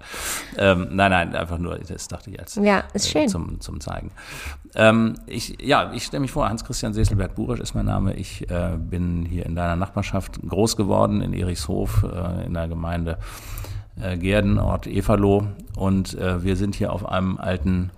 Ähm, 0.57 0.89
nein, 0.91 1.11
nein, 1.11 1.35
einfach 1.35 1.59
nur, 1.59 1.79
das 1.79 2.09
dachte 2.09 2.31
ich 2.31 2.39
als 2.39 2.57
ja, 2.57 2.85
ist 2.93 3.07
äh, 3.07 3.11
schön. 3.11 3.29
Zum, 3.29 3.61
zum 3.61 3.81
Zeigen. 3.81 4.11
Ähm, 4.75 5.15
ich, 5.27 5.57
ja, 5.63 5.93
ich 5.93 6.05
stelle 6.05 6.21
mich 6.21 6.31
vor, 6.31 6.49
Hans-Christian 6.49 6.93
Seselberg-Burisch 6.93 7.61
ist 7.61 7.75
mein 7.75 7.87
Name. 7.87 8.15
Ich 8.15 8.49
äh, 8.51 8.77
bin 8.77 9.25
hier 9.25 9.47
in 9.47 9.55
deiner 9.55 9.77
Nachbarschaft 9.77 10.41
groß 10.47 10.77
geworden, 10.77 11.23
in 11.23 11.33
Erichshof, 11.33 12.05
äh, 12.05 12.45
in 12.45 12.55
der 12.55 12.69
Gemeinde 12.69 13.19
äh, 14.01 14.19
Gerden, 14.19 14.59
Ort 14.59 14.87
Everloh. 14.87 15.47
Und 15.77 16.19
wir 16.19 16.57
sind 16.57 16.75
hier 16.75 16.93
auf 16.93 17.09
einem 17.09 17.39
alten 17.39 17.93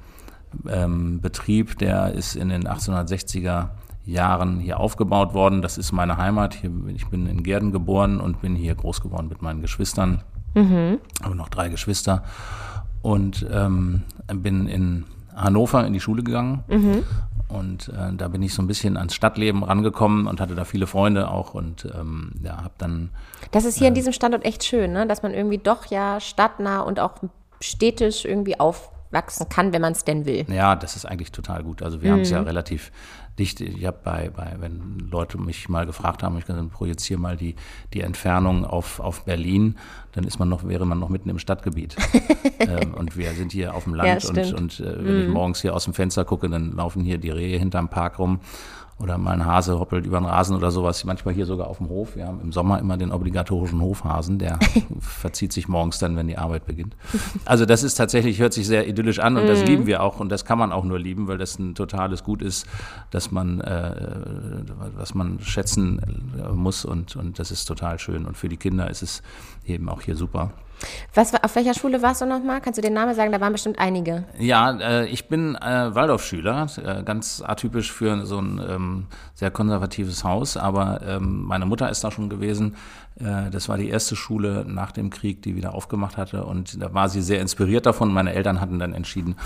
ähm, 0.69 1.21
Betrieb, 1.21 1.79
der 1.79 2.13
ist 2.13 2.37
in 2.37 2.51
den 2.51 2.69
1860er 2.69 3.71
Jahren 4.11 4.59
hier 4.61 4.81
aufgebaut 4.81 5.35
worden. 5.35 5.63
Das 5.63 5.79
ist 5.79 5.93
meine 5.93 6.17
Heimat. 6.17 6.55
Hier, 6.55 6.71
ich 6.89 7.07
bin 7.07 7.27
in 7.27 7.43
Gerden 7.43 7.73
geboren 7.73 8.21
und 8.21 8.41
bin 8.41 8.55
hier 8.55 8.75
groß 8.75 9.01
geworden 9.01 9.29
mit 9.29 9.43
meinen 9.43 9.61
Geschwistern. 9.61 10.23
Mhm. 10.55 10.99
Habe 11.23 11.37
noch 11.37 11.49
drei 11.49 11.69
Geschwister 11.69 12.25
und 13.03 13.47
ähm, 13.53 14.03
bin 14.35 14.67
in 14.67 15.05
Hannover 15.35 15.87
in 15.87 15.93
die 15.93 16.01
Schule 16.01 16.23
gegangen. 16.23 16.65
Mhm. 16.69 17.05
Und 17.49 17.89
äh, 17.89 18.15
da 18.17 18.29
bin 18.29 18.43
ich 18.43 18.55
so 18.55 18.63
ein 18.63 18.69
bisschen 18.69 18.97
ans 18.97 19.15
Stadtleben 19.15 19.65
rangekommen 19.65 20.27
und 20.27 20.41
hatte 20.41 20.55
da 20.55 20.65
viele 20.65 20.87
Freunde 20.87 21.31
auch 21.31 21.55
und 21.55 21.87
ähm, 21.99 22.33
ja, 22.43 22.59
habe 22.59 22.75
dann. 22.79 23.11
Das 23.51 23.65
ist 23.65 23.77
hier 23.77 23.87
äh, 23.87 23.89
in 23.89 23.95
diesem 23.95 24.13
Standort 24.13 24.45
echt 24.45 24.65
schön, 24.65 24.93
ne? 24.93 25.07
dass 25.07 25.23
man 25.23 25.35
irgendwie 25.35 25.59
doch 25.59 25.87
ja 25.87 26.21
stadtnah 26.21 26.81
und 26.81 27.01
auch 27.01 27.15
städtisch 27.61 28.25
irgendwie 28.25 28.61
aufwachsen 28.61 29.49
kann, 29.49 29.73
wenn 29.73 29.83
man 29.83 29.93
es 29.93 30.05
denn 30.05 30.27
will. 30.27 30.47
Ja, 30.49 30.77
das 30.77 30.95
ist 30.95 31.07
eigentlich 31.07 31.33
total 31.33 31.65
gut. 31.65 31.83
Also 31.83 32.03
wir 32.03 32.11
mhm. 32.11 32.15
haben 32.15 32.21
es 32.21 32.31
ja 32.31 32.41
relativ 32.41 32.93
dicht. 33.41 33.61
Ich 33.61 33.85
habe 33.87 33.99
bei, 34.05 34.31
bei, 34.31 34.57
wenn 34.61 35.09
Leute 35.11 35.39
mich 35.39 35.69
mal 35.69 35.87
gefragt 35.87 36.23
haben, 36.23 36.39
ich 36.39 36.47
kann 36.47 36.71
projiziere 36.71 37.19
mal 37.19 37.37
die, 37.37 37.57
die 37.93 38.03
Entfernung 38.03 38.65
auf, 38.65 39.01
auf 39.01 39.25
Berlin, 39.25 39.77
dann 40.13 40.25
ist 40.25 40.39
man 40.39 40.49
noch, 40.49 40.69
wäre 40.69 40.87
man 40.87 40.99
noch 40.99 41.09
mitten 41.09 41.31
im 41.31 41.39
Stadtgebiet. 41.39 41.97
ähm, 42.61 42.95
und 42.95 43.17
wir 43.17 43.33
sind 43.33 43.53
hier 43.53 43.75
auf 43.75 43.85
dem 43.85 43.95
Land 43.95 44.23
ja, 44.23 44.29
und, 44.29 44.55
und 44.55 44.81
äh, 44.81 45.05
wenn 45.05 45.15
mm. 45.15 45.21
ich 45.23 45.27
mhm. 45.29 45.33
morgens 45.33 45.63
hier 45.63 45.75
aus 45.75 45.85
dem 45.85 45.95
Fenster 45.95 46.25
gucke, 46.25 46.49
dann 46.49 46.77
laufen 46.77 47.03
hier 47.03 47.19
die 47.19 47.31
Rehe 47.31 47.59
hinterm 47.59 47.89
Park 47.89 48.19
rum 48.19 48.41
oder 49.01 49.19
mal 49.19 49.33
ein 49.33 49.47
Hase 49.47 49.79
hoppelt 49.79 50.05
über 50.05 50.19
den 50.19 50.27
Rasen 50.27 50.57
oder 50.57 50.71
sowas. 50.71 51.05
Manchmal 51.05 51.35
hier 51.35 51.47
sogar 51.47 51.69
auf 51.69 51.79
dem 51.79 51.89
Hof. 51.89 52.17
Wir 52.17 52.27
haben 52.27 52.41
im 52.43 52.53
Sommer 52.53 52.79
immer 52.79 52.97
den 52.97 53.13
obligatorischen 53.13 53.81
Hofhasen, 53.81 54.39
der 54.39 54.59
verzieht 55.01 55.53
sich 55.53 55.69
morgens 55.69 55.99
dann, 55.99 56.17
wenn 56.17 56.29
die 56.29 56.37
Arbeit 56.37 56.67
beginnt. 56.67 56.97
Also 57.45 57.65
das 57.65 57.83
ist 57.83 57.95
tatsächlich, 57.95 58.39
hört 58.39 58.53
sich 58.53 58.67
sehr 58.67 58.87
idyllisch 58.87 59.19
an 59.19 59.37
und 59.37 59.47
das 59.47 59.61
mhm. 59.61 59.67
lieben 59.67 59.87
wir 59.87 60.03
auch 60.03 60.21
und 60.21 60.29
das 60.29 60.45
kann 60.45 60.59
man 60.59 60.73
auch 60.73 60.85
nur 60.85 60.99
lieben, 60.99 61.29
weil 61.29 61.39
das 61.39 61.59
ein 61.59 61.75
totales 61.75 62.25
Gut 62.25 62.43
ist, 62.43 62.67
dass 63.11 63.31
man, 63.31 63.61
äh, 63.61 63.95
was 64.97 65.15
man 65.15 65.41
schätzen 65.41 66.01
muss 66.55 66.85
und, 66.85 67.17
und 67.17 67.39
das 67.39 67.51
ist 67.51 67.65
total 67.65 67.99
schön 67.99 68.27
und 68.27 68.37
für 68.37 68.49
die 68.49 68.57
Kinder 68.57 68.91
ist 68.91 69.03
es 69.03 69.23
eben 69.65 69.89
auch 69.89 70.03
hier 70.03 70.17
super. 70.17 70.53
Was, 71.15 71.35
auf 71.35 71.55
welcher 71.57 71.75
Schule 71.75 72.03
warst 72.03 72.21
du 72.21 72.27
nochmal? 72.27 72.61
Kannst 72.61 72.79
du 72.79 72.83
den 72.83 72.95
Namen 72.95 73.15
sagen? 73.15 73.33
Da 73.33 73.41
waren 73.41 73.53
bestimmt 73.53 73.79
einige. 73.79 74.25
Ja, 74.39 74.79
äh, 74.79 75.07
ich 75.07 75.29
bin 75.29 75.57
äh, 75.57 75.95
Waldorfschüler, 75.95 76.67
äh, 76.85 77.03
ganz 77.03 77.43
atypisch 77.45 77.93
für 77.93 78.27
so 78.27 78.39
ein 78.39 78.61
ähm, 78.69 79.07
sehr 79.35 79.51
konservatives 79.51 80.25
Haus, 80.25 80.57
aber 80.57 81.01
ähm, 81.07 81.43
meine 81.45 81.67
Mutter 81.67 81.91
ist 81.91 82.05
da 82.05 82.11
schon 82.11 82.29
gewesen. 82.29 82.77
Äh, 83.19 83.51
das 83.51 83.69
war 83.69 83.77
die 83.77 83.89
erste 83.89 84.17
Schule 84.17 84.65
nach 84.67 84.93
dem 84.93 85.11
Krieg, 85.11 85.43
die 85.43 85.57
wieder 85.57 85.75
aufgemacht 85.75 86.17
hatte 86.17 86.45
und 86.45 86.81
da 86.81 86.95
war 86.95 87.09
sie 87.09 87.23
sehr 87.23 87.41
inspiriert 87.41 87.87
davon. 87.87 88.13
Meine 88.13 88.33
Eltern 88.33 88.61
hatten 88.61 88.79
dann 88.79 88.93
entschieden, 88.93 89.37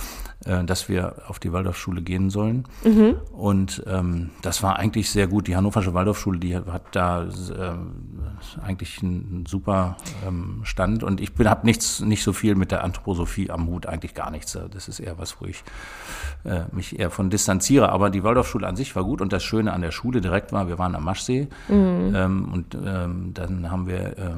äh, 0.44 0.64
dass 0.64 0.88
wir 0.88 1.14
auf 1.28 1.38
die 1.38 1.52
Waldorfschule 1.52 2.02
gehen 2.02 2.30
sollen. 2.30 2.64
Mhm. 2.84 3.16
Und 3.32 3.82
ähm, 3.86 4.30
das 4.42 4.62
war 4.62 4.78
eigentlich 4.78 5.10
sehr 5.10 5.26
gut. 5.26 5.48
Die 5.48 5.56
Hannoversche 5.56 5.94
Waldorfschule, 5.94 6.38
die 6.38 6.56
hat 6.56 6.82
da 6.92 7.24
äh, 7.24 8.62
eigentlich 8.62 9.02
einen 9.02 9.44
super 9.46 9.96
ähm, 10.26 10.60
Stand 10.64 11.02
und 11.02 11.20
ich 11.24 11.46
habe 11.46 11.66
nichts, 11.66 12.00
nicht 12.00 12.22
so 12.22 12.32
viel 12.32 12.54
mit 12.54 12.70
der 12.70 12.84
Anthroposophie 12.84 13.50
am 13.50 13.66
Hut, 13.66 13.86
eigentlich 13.86 14.14
gar 14.14 14.30
nichts. 14.30 14.58
Das 14.72 14.88
ist 14.88 15.00
eher 15.00 15.18
was, 15.18 15.40
wo 15.40 15.46
ich 15.46 15.62
äh, 16.44 16.62
mich 16.72 16.98
eher 16.98 17.10
von 17.10 17.30
distanziere. 17.30 17.88
Aber 17.90 18.10
die 18.10 18.22
Waldorfschule 18.22 18.66
an 18.66 18.76
sich 18.76 18.94
war 18.94 19.04
gut 19.04 19.20
und 19.20 19.32
das 19.32 19.42
Schöne 19.42 19.72
an 19.72 19.80
der 19.80 19.90
Schule 19.90 20.20
direkt 20.20 20.52
war, 20.52 20.68
wir 20.68 20.78
waren 20.78 20.94
am 20.94 21.04
Maschsee 21.04 21.48
mhm. 21.68 22.12
ähm, 22.14 22.48
und 22.52 22.74
ähm, 22.74 23.30
dann 23.34 23.70
haben 23.70 23.86
wir 23.86 24.18
äh, 24.18 24.32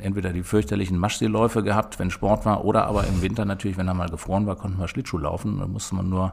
entweder 0.00 0.32
die 0.32 0.42
fürchterlichen 0.42 0.96
Maschseeläufe 0.98 1.62
gehabt, 1.62 1.98
wenn 1.98 2.10
Sport 2.10 2.44
war, 2.44 2.64
oder 2.64 2.86
aber 2.86 3.04
im 3.06 3.22
Winter 3.22 3.44
natürlich, 3.44 3.76
wenn 3.76 3.88
er 3.88 3.94
mal 3.94 4.08
gefroren 4.08 4.46
war, 4.46 4.56
konnten 4.56 4.78
wir 4.78 4.88
Schlittschuh 4.88 5.18
laufen. 5.18 5.58
Da 5.58 5.66
musste 5.66 5.96
man 5.96 6.08
nur 6.08 6.32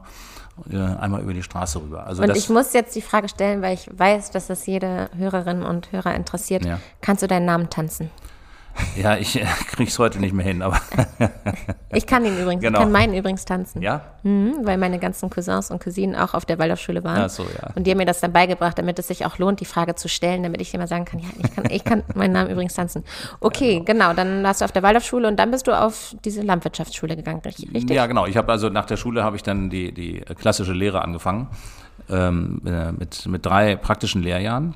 äh, 0.71 0.77
einmal 0.77 1.21
über 1.21 1.33
die 1.33 1.43
Straße 1.43 1.81
rüber. 1.81 2.05
Also 2.05 2.23
und 2.23 2.35
ich 2.35 2.49
muss 2.49 2.73
jetzt 2.73 2.95
die 2.95 3.01
Frage 3.01 3.27
stellen, 3.27 3.61
weil 3.61 3.73
ich 3.73 3.89
weiß, 3.91 4.31
dass 4.31 4.47
das 4.47 4.65
jede 4.65 5.09
Hörerin 5.17 5.63
und 5.63 5.91
Hörer 5.91 6.15
interessiert. 6.15 6.65
Ja. 6.65 6.79
Kannst 7.01 7.23
du 7.23 7.27
deinen 7.27 7.45
Namen 7.45 7.69
tanzen? 7.69 8.09
Ja, 8.95 9.17
ich 9.17 9.39
äh, 9.39 9.45
kriege 9.67 9.89
es 9.89 9.99
heute 9.99 10.19
nicht 10.19 10.33
mehr 10.33 10.45
hin, 10.45 10.61
aber. 10.61 10.79
ich 11.93 12.05
kann 12.05 12.25
ihn 12.25 12.37
übrigens, 12.37 12.61
genau. 12.61 12.79
ich 12.79 12.83
kann 12.83 12.91
meinen 12.91 13.13
übrigens 13.13 13.45
tanzen. 13.45 13.81
Ja? 13.81 14.01
Mhm, 14.23 14.59
weil 14.63 14.77
meine 14.77 14.99
ganzen 14.99 15.29
Cousins 15.29 15.71
und 15.71 15.83
Cousinen 15.83 16.15
auch 16.15 16.33
auf 16.33 16.45
der 16.45 16.59
Waldorfschule 16.59 17.03
waren. 17.03 17.21
Ach 17.21 17.29
so, 17.29 17.43
ja. 17.43 17.69
Und 17.75 17.85
die 17.85 17.91
haben 17.91 17.97
mir 17.97 18.05
das 18.05 18.19
dann 18.19 18.33
beigebracht, 18.33 18.77
damit 18.77 18.99
es 18.99 19.07
sich 19.07 19.25
auch 19.25 19.37
lohnt, 19.37 19.59
die 19.59 19.65
Frage 19.65 19.95
zu 19.95 20.07
stellen, 20.07 20.43
damit 20.43 20.61
ich 20.61 20.73
immer 20.73 20.87
sagen 20.87 21.05
kann, 21.05 21.19
ja, 21.19 21.27
ich 21.41 21.55
kann, 21.55 21.65
ich 21.69 21.83
kann 21.83 22.03
meinen 22.15 22.33
Namen 22.33 22.51
übrigens 22.51 22.73
tanzen. 22.73 23.03
Okay, 23.39 23.77
ja, 23.77 23.83
genau. 23.83 24.09
genau. 24.09 24.13
Dann 24.13 24.43
warst 24.43 24.61
du 24.61 24.65
auf 24.65 24.71
der 24.71 24.83
Waldorfschule 24.83 25.27
und 25.27 25.37
dann 25.37 25.51
bist 25.51 25.67
du 25.67 25.71
auf 25.71 26.15
diese 26.23 26.41
Landwirtschaftsschule 26.41 27.15
gegangen, 27.15 27.41
richtig? 27.45 27.89
Ja, 27.89 28.05
genau. 28.07 28.25
Ich 28.25 28.37
habe 28.37 28.51
also 28.51 28.69
nach 28.69 28.85
der 28.85 28.97
Schule 28.97 29.23
habe 29.23 29.35
ich 29.35 29.43
dann 29.43 29.69
die, 29.69 29.93
die 29.93 30.21
klassische 30.37 30.73
Lehre 30.73 31.01
angefangen. 31.01 31.47
Ähm, 32.09 32.61
äh, 32.65 32.91
mit, 32.91 33.25
mit 33.25 33.45
drei 33.45 33.75
praktischen 33.77 34.21
Lehrjahren 34.21 34.75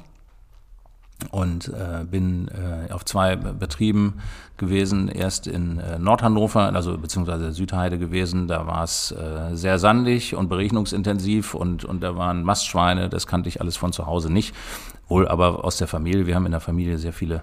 und 1.31 1.67
äh, 1.67 2.05
bin 2.05 2.47
äh, 2.47 2.91
auf 2.91 3.05
zwei 3.05 3.35
Betrieben 3.35 4.21
gewesen, 4.57 5.09
erst 5.09 5.47
in 5.47 5.79
äh, 5.79 5.99
Nordhannover, 5.99 6.73
also 6.73 6.97
beziehungsweise 6.97 7.51
Südheide 7.51 7.97
gewesen, 7.97 8.47
da 8.47 8.67
war 8.67 8.83
es 8.83 9.11
äh, 9.11 9.55
sehr 9.55 9.79
sandig 9.79 10.35
und 10.35 10.49
beregnungsintensiv 10.49 11.53
und, 11.53 11.85
und 11.85 12.01
da 12.01 12.15
waren 12.15 12.43
Mastschweine, 12.43 13.09
das 13.09 13.27
kannte 13.27 13.49
ich 13.49 13.61
alles 13.61 13.77
von 13.77 13.93
zu 13.93 14.05
Hause 14.05 14.31
nicht, 14.31 14.55
wohl 15.07 15.27
aber 15.27 15.65
aus 15.65 15.77
der 15.77 15.87
Familie, 15.87 16.25
wir 16.25 16.35
haben 16.35 16.45
in 16.45 16.51
der 16.51 16.61
Familie 16.61 16.97
sehr 16.97 17.13
viele 17.13 17.41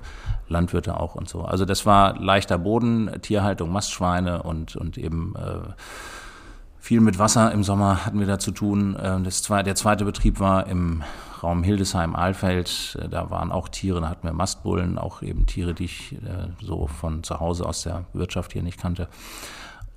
Landwirte 0.48 0.98
auch 0.98 1.14
und 1.14 1.28
so. 1.28 1.42
Also 1.42 1.64
das 1.64 1.84
war 1.86 2.18
leichter 2.20 2.58
Boden, 2.58 3.10
Tierhaltung, 3.22 3.72
Mastschweine 3.72 4.42
und, 4.42 4.76
und 4.76 4.96
eben 4.98 5.34
äh, 5.36 5.72
viel 6.86 7.00
mit 7.00 7.18
Wasser 7.18 7.50
im 7.50 7.64
Sommer 7.64 8.06
hatten 8.06 8.20
wir 8.20 8.28
da 8.28 8.38
zu 8.38 8.52
tun. 8.52 8.94
Äh, 8.94 9.20
das, 9.22 9.42
der 9.42 9.74
zweite 9.74 10.04
Betrieb 10.04 10.38
war 10.38 10.68
im 10.68 11.02
Raum 11.42 11.64
Hildesheim-Ahlfeld. 11.64 12.98
Äh, 13.02 13.08
da 13.08 13.28
waren 13.28 13.50
auch 13.50 13.68
Tiere, 13.68 14.00
da 14.00 14.08
hatten 14.08 14.22
wir 14.22 14.32
Mastbullen, 14.32 14.96
auch 14.96 15.20
eben 15.20 15.46
Tiere, 15.46 15.74
die 15.74 15.86
ich 15.86 16.12
äh, 16.12 16.46
so 16.60 16.86
von 16.86 17.24
zu 17.24 17.40
Hause 17.40 17.66
aus 17.66 17.82
der 17.82 18.04
Wirtschaft 18.12 18.52
hier 18.52 18.62
nicht 18.62 18.78
kannte. 18.78 19.08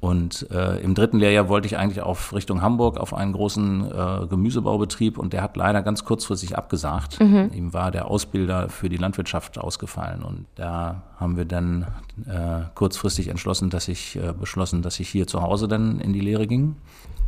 Und 0.01 0.49
äh, 0.49 0.79
im 0.79 0.95
dritten 0.95 1.19
Lehrjahr 1.19 1.49
wollte 1.49 1.67
ich 1.67 1.77
eigentlich 1.77 2.01
auf 2.01 2.33
Richtung 2.33 2.61
Hamburg 2.61 2.97
auf 2.97 3.13
einen 3.13 3.33
großen 3.33 3.91
äh, 3.91 4.27
Gemüsebaubetrieb 4.27 5.17
und 5.17 5.33
der 5.33 5.41
hat 5.41 5.57
leider 5.57 5.81
ganz 5.81 6.05
kurzfristig 6.05 6.57
abgesagt. 6.57 7.19
Mhm. 7.19 7.51
Ihm 7.53 7.73
war 7.73 7.91
der 7.91 8.05
Ausbilder 8.05 8.69
für 8.69 8.87
die 8.87 8.95
Landwirtschaft 8.95 9.57
ausgefallen 9.57 10.23
und 10.23 10.45
da 10.55 11.03
haben 11.17 11.35
wir 11.35 11.43
dann 11.43 11.85
äh, 12.25 12.61
kurzfristig 12.75 13.27
entschlossen, 13.27 13.69
dass 13.69 13.89
ich 13.89 14.15
äh, 14.15 14.31
beschlossen, 14.31 14.81
dass 14.81 15.01
ich 15.01 15.09
hier 15.09 15.27
zu 15.27 15.41
Hause 15.41 15.67
dann 15.67 15.99
in 15.99 16.13
die 16.13 16.21
Lehre 16.21 16.47
ging. 16.47 16.77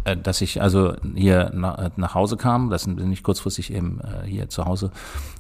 Äh, 0.06 0.16
dass 0.16 0.40
ich 0.40 0.62
also 0.62 0.96
hier 1.14 1.52
nach, 1.54 1.92
nach 1.98 2.16
Hause 2.16 2.38
kam, 2.38 2.70
das 2.70 2.86
bin 2.86 3.12
ich 3.12 3.22
kurzfristig 3.22 3.74
eben 3.74 4.00
äh, 4.00 4.26
hier 4.26 4.48
zu 4.48 4.64
Hause 4.64 4.92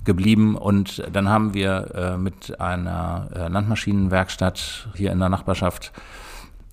geblieben 0.04 0.56
und 0.56 1.02
dann 1.14 1.30
haben 1.30 1.54
wir 1.54 1.96
äh, 1.96 2.18
mit 2.18 2.60
einer 2.60 3.30
äh, 3.34 3.48
Landmaschinenwerkstatt 3.48 4.90
hier 4.96 5.14
in 5.14 5.20
der 5.20 5.30
Nachbarschaft 5.30 5.94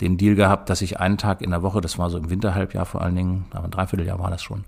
den 0.01 0.17
Deal 0.17 0.35
gehabt, 0.35 0.69
dass 0.69 0.81
ich 0.81 0.99
einen 0.99 1.17
Tag 1.17 1.41
in 1.41 1.51
der 1.51 1.61
Woche, 1.61 1.81
das 1.81 1.97
war 1.97 2.09
so 2.09 2.17
im 2.17 2.29
Winterhalbjahr 2.29 2.85
vor 2.85 3.01
allen 3.01 3.15
Dingen, 3.15 3.45
aber 3.51 3.65
ein 3.65 3.71
Dreivierteljahr 3.71 4.19
war 4.19 4.29
das 4.29 4.41
schon, 4.41 4.63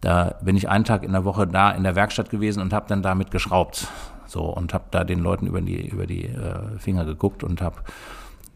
da 0.00 0.34
bin 0.42 0.56
ich 0.56 0.68
einen 0.68 0.84
Tag 0.84 1.02
in 1.02 1.12
der 1.12 1.24
Woche 1.24 1.46
da 1.46 1.70
in 1.70 1.82
der 1.82 1.94
Werkstatt 1.94 2.28
gewesen 2.30 2.60
und 2.60 2.72
habe 2.72 2.86
dann 2.88 3.02
damit 3.02 3.30
geschraubt. 3.30 3.88
So 4.26 4.42
und 4.42 4.74
habe 4.74 4.84
da 4.90 5.04
den 5.04 5.20
Leuten 5.20 5.46
über 5.46 5.60
die, 5.60 5.86
über 5.86 6.06
die 6.06 6.24
äh, 6.24 6.78
Finger 6.78 7.04
geguckt 7.04 7.44
und 7.44 7.60
habe 7.60 7.76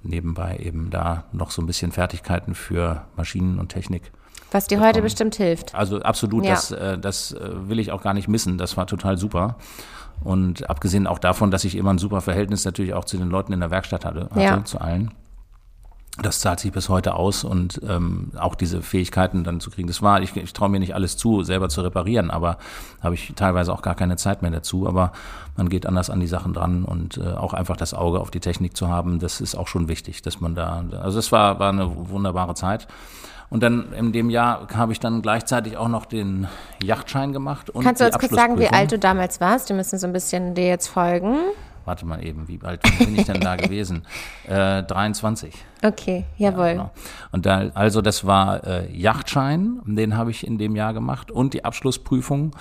nebenbei 0.03 0.57
eben 0.59 0.91
da 0.91 1.25
noch 1.33 1.51
so 1.51 1.63
ein 1.63 1.67
bisschen 1.67 1.93
Fertigkeiten 1.93 2.55
für 2.55 3.03
Maschinen 3.17 3.59
und 3.59 3.69
Technik. 3.69 4.11
Was 4.51 4.67
dir 4.67 4.77
bekommen. 4.77 4.89
heute 4.89 5.03
bestimmt 5.03 5.37
hilft. 5.37 5.75
Also 5.75 6.01
absolut, 6.01 6.45
ja. 6.45 6.53
das, 6.53 6.71
äh, 6.71 6.99
das 6.99 7.33
äh, 7.33 7.69
will 7.69 7.79
ich 7.79 7.93
auch 7.93 8.03
gar 8.03 8.15
nicht 8.15 8.29
missen. 8.29 8.59
Das 8.59 8.77
war 8.77 8.87
total 8.87 9.19
super. 9.19 9.57
Und 10.25 10.69
abgesehen 10.69 11.07
auch 11.07 11.19
davon, 11.19 11.51
dass 11.51 11.65
ich 11.65 11.77
immer 11.77 11.93
ein 11.93 11.99
super 11.99 12.23
Verhältnis 12.23 12.65
natürlich 12.65 12.95
auch 12.95 13.05
zu 13.05 13.19
den 13.19 13.29
Leuten 13.29 13.53
in 13.53 13.61
der 13.61 13.71
Werkstatt 13.71 14.05
hatte, 14.05 14.29
hatte 14.31 14.41
ja. 14.41 14.65
zu 14.65 14.81
allen 14.81 15.13
das 16.23 16.41
zahlt 16.41 16.61
sich 16.61 16.73
bis 16.73 16.89
heute 16.89 17.15
aus 17.15 17.45
und 17.45 17.81
ähm, 17.89 18.33
auch 18.39 18.55
diese 18.55 18.83
Fähigkeiten 18.83 19.45
dann 19.45 19.61
zu 19.61 19.71
kriegen. 19.71 19.87
Das 19.87 20.03
war, 20.03 20.21
ich, 20.21 20.37
ich 20.37 20.53
traue 20.53 20.69
mir 20.69 20.81
nicht 20.81 20.95
alles 20.95 21.17
zu, 21.17 21.43
selber 21.43 21.69
zu 21.69 21.81
reparieren, 21.81 22.31
aber 22.31 22.59
habe 23.01 23.15
ich 23.15 23.33
teilweise 23.37 23.73
auch 23.73 23.83
gar 23.83 23.95
keine 23.95 24.17
Zeit 24.17 24.43
mehr 24.43 24.51
dazu. 24.51 24.89
Aber 24.89 25.13
man 25.57 25.69
geht 25.69 25.87
anders 25.87 26.11
an 26.11 26.21
die 26.21 26.27
Sachen 26.27 26.53
dran 26.53 26.85
und 26.85 27.19
äh, 27.19 27.35
auch 27.35 27.55
einfach 27.55 27.77
das 27.77 27.95
Auge 27.95 28.21
auf 28.21 28.31
die 28.31 28.41
Technik 28.41 28.77
zu 28.77 28.89
haben, 28.89 29.19
das 29.21 29.41
ist 29.41 29.55
auch 29.55 29.69
schon 29.69 29.89
wichtig, 29.89 30.23
dass 30.23 30.41
man 30.41 30.55
da, 30.55 30.85
also 31.01 31.19
es 31.19 31.31
war, 31.31 31.59
war 31.61 31.71
eine 31.71 32.11
wunderbare 32.11 32.55
Zeit. 32.55 32.89
Und 33.51 33.63
dann 33.63 33.93
in 33.95 34.13
dem 34.13 34.29
Jahr 34.29 34.69
habe 34.75 34.93
ich 34.93 35.01
dann 35.01 35.23
gleichzeitig 35.23 35.79
auch 35.79 35.89
noch 35.89 36.05
den 36.05 36.49
Yachtschein 36.83 37.33
gemacht. 37.33 37.71
Und 37.71 37.83
Kannst 37.83 38.03
du 38.03 38.07
uns 38.07 38.19
kurz 38.19 38.35
sagen, 38.35 38.59
wie 38.59 38.69
alt 38.69 38.93
du 38.93 38.99
damals 38.99 39.41
warst? 39.41 39.71
Wir 39.71 39.77
müssen 39.77 39.99
so 39.99 40.07
ein 40.07 40.13
bisschen 40.13 40.55
dir 40.55 40.67
jetzt 40.67 40.89
folgen 40.89 41.39
warte 41.89 42.07
mal 42.07 42.25
eben, 42.25 42.47
wie 42.47 42.61
alt 42.63 42.83
bin 42.99 43.17
ich 43.17 43.25
denn 43.25 43.41
da 43.41 43.57
gewesen? 43.57 44.03
Äh, 44.47 44.83
23. 44.85 45.55
Okay, 45.83 46.27
jawohl. 46.37 46.67
Ja, 46.67 46.73
genau. 46.73 46.91
Und 47.33 47.47
da, 47.47 47.71
also 47.75 48.03
das 48.03 48.27
war 48.27 48.65
äh, 48.65 48.95
Yachtschein, 48.95 49.81
den 49.85 50.17
habe 50.17 50.31
ich 50.31 50.47
in 50.47 50.59
dem 50.59 50.77
Jahr 50.77 50.93
gemacht 50.93 51.31
und 51.31 51.55
die 51.55 51.65
Abschlussprüfung. 51.65 52.55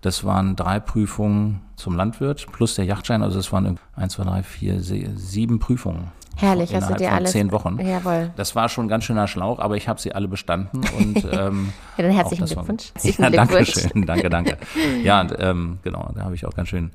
Das 0.00 0.24
waren 0.24 0.56
drei 0.56 0.80
Prüfungen 0.80 1.60
zum 1.76 1.96
Landwirt 1.96 2.46
plus 2.50 2.74
der 2.74 2.84
Yachtschein. 2.84 3.22
Also 3.22 3.38
es 3.38 3.52
waren 3.52 3.78
eins, 3.94 4.14
zwei, 4.14 4.24
drei, 4.24 4.42
vier, 4.42 4.80
sieben 4.80 5.60
Prüfungen. 5.60 6.10
Herrlich, 6.36 6.74
hast 6.74 6.90
du 6.90 6.94
dir 6.94 7.12
alles. 7.12 7.30
Zehn 7.30 7.52
Wochen. 7.52 7.78
Jawohl. 7.78 8.32
Das 8.36 8.56
war 8.56 8.68
schon 8.68 8.86
ein 8.86 8.88
ganz 8.88 9.04
schöner 9.04 9.28
Schlauch, 9.28 9.60
aber 9.60 9.76
ich 9.76 9.86
habe 9.86 10.00
sie 10.00 10.12
alle 10.12 10.26
bestanden. 10.26 10.80
Und, 10.98 11.24
ähm, 11.30 11.72
ja, 11.96 12.04
dann 12.04 12.10
herzlichen 12.10 12.46
Glückwunsch. 12.46 12.92
War, 13.18 13.30
ja, 13.30 13.30
danke 13.30 13.64
schön, 13.64 14.06
danke, 14.06 14.28
danke. 14.28 14.56
Ja, 15.04 15.20
und, 15.20 15.36
ähm, 15.38 15.78
genau, 15.82 16.10
da 16.14 16.24
habe 16.24 16.34
ich 16.34 16.46
auch 16.46 16.54
ganz 16.54 16.68
schön 16.68 16.90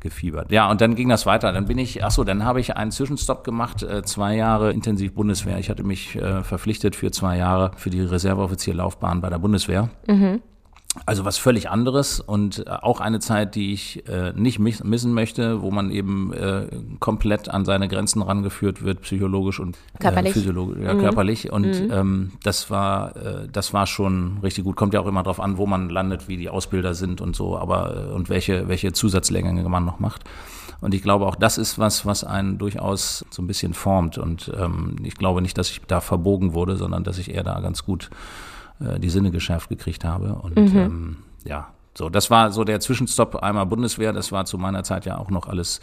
gefiebert. 0.00 0.50
Ja, 0.50 0.70
und 0.70 0.80
dann 0.80 0.94
ging 0.94 1.08
das 1.08 1.26
weiter. 1.26 1.52
Dann 1.52 1.66
bin 1.66 1.78
ich, 1.78 2.04
ach 2.04 2.10
so, 2.10 2.24
dann 2.24 2.44
habe 2.44 2.60
ich 2.60 2.76
einen 2.76 2.90
Zwischenstopp 2.90 3.44
gemacht, 3.44 3.82
äh, 3.82 4.02
zwei 4.02 4.36
Jahre 4.36 4.72
intensiv 4.72 5.14
Bundeswehr. 5.14 5.58
Ich 5.58 5.70
hatte 5.70 5.84
mich 5.84 6.16
äh, 6.16 6.42
verpflichtet 6.42 6.96
für 6.96 7.10
zwei 7.10 7.36
Jahre 7.36 7.72
für 7.76 7.90
die 7.90 8.00
Reserveoffizierlaufbahn 8.00 9.20
bei 9.20 9.30
der 9.30 9.38
Bundeswehr. 9.38 9.90
Mhm. 10.06 10.40
Also 11.04 11.26
was 11.26 11.36
völlig 11.36 11.68
anderes 11.68 12.18
und 12.18 12.66
äh, 12.66 12.70
auch 12.70 13.00
eine 13.00 13.20
Zeit, 13.20 13.54
die 13.54 13.74
ich 13.74 14.08
äh, 14.08 14.32
nicht 14.32 14.58
missen 14.58 15.12
möchte, 15.12 15.60
wo 15.60 15.70
man 15.70 15.90
eben 15.90 16.32
äh, 16.32 16.66
komplett 16.98 17.50
an 17.50 17.66
seine 17.66 17.88
Grenzen 17.88 18.22
rangeführt 18.22 18.82
wird, 18.82 19.02
psychologisch 19.02 19.60
und 19.60 19.76
äh, 19.76 19.98
körperlich. 19.98 20.32
physiologisch, 20.32 20.82
ja, 20.82 20.94
mhm. 20.94 21.00
körperlich. 21.00 21.52
Und 21.52 21.66
mhm. 21.66 21.92
ähm, 21.92 22.32
das 22.42 22.70
war, 22.70 23.16
äh, 23.16 23.48
das 23.52 23.74
war 23.74 23.86
schon 23.86 24.38
richtig 24.42 24.64
gut. 24.64 24.76
Kommt 24.76 24.94
ja 24.94 25.00
auch 25.00 25.06
immer 25.06 25.22
darauf 25.22 25.40
an, 25.40 25.58
wo 25.58 25.66
man 25.66 25.90
landet, 25.90 26.26
wie 26.26 26.38
die 26.38 26.48
Ausbilder 26.48 26.94
sind 26.94 27.20
und 27.20 27.36
so, 27.36 27.58
aber 27.58 28.08
äh, 28.08 28.12
und 28.14 28.30
welche, 28.30 28.68
welche 28.68 28.92
Zusatzlehrgänge 28.92 29.68
man 29.68 29.84
noch 29.84 30.00
macht. 30.00 30.24
Und 30.80 30.94
ich 30.94 31.02
glaube, 31.02 31.26
auch 31.26 31.36
das 31.36 31.58
ist 31.58 31.78
was, 31.78 32.06
was 32.06 32.24
einen 32.24 32.56
durchaus 32.56 33.26
so 33.30 33.42
ein 33.42 33.46
bisschen 33.46 33.74
formt. 33.74 34.16
Und 34.16 34.50
ähm, 34.58 34.96
ich 35.02 35.16
glaube 35.16 35.42
nicht, 35.42 35.58
dass 35.58 35.70
ich 35.70 35.82
da 35.86 36.00
verbogen 36.00 36.54
wurde, 36.54 36.76
sondern 36.76 37.04
dass 37.04 37.18
ich 37.18 37.34
eher 37.34 37.42
da 37.44 37.60
ganz 37.60 37.84
gut 37.84 38.08
äh, 38.10 38.16
die 38.80 39.10
Sinne 39.10 39.30
geschärft 39.30 39.68
gekriegt 39.68 40.04
habe. 40.04 40.34
Und 40.34 40.56
mhm. 40.56 40.76
ähm, 40.76 41.16
ja, 41.44 41.72
So, 41.98 42.08
das 42.08 42.30
war 42.30 42.52
so 42.52 42.62
der 42.62 42.78
Zwischenstopp 42.78 43.42
einmal 43.42 43.66
Bundeswehr. 43.66 44.12
Das 44.12 44.30
war 44.30 44.44
zu 44.44 44.56
meiner 44.56 44.84
Zeit 44.84 45.04
ja 45.04 45.18
auch 45.18 45.30
noch 45.30 45.48
alles 45.48 45.80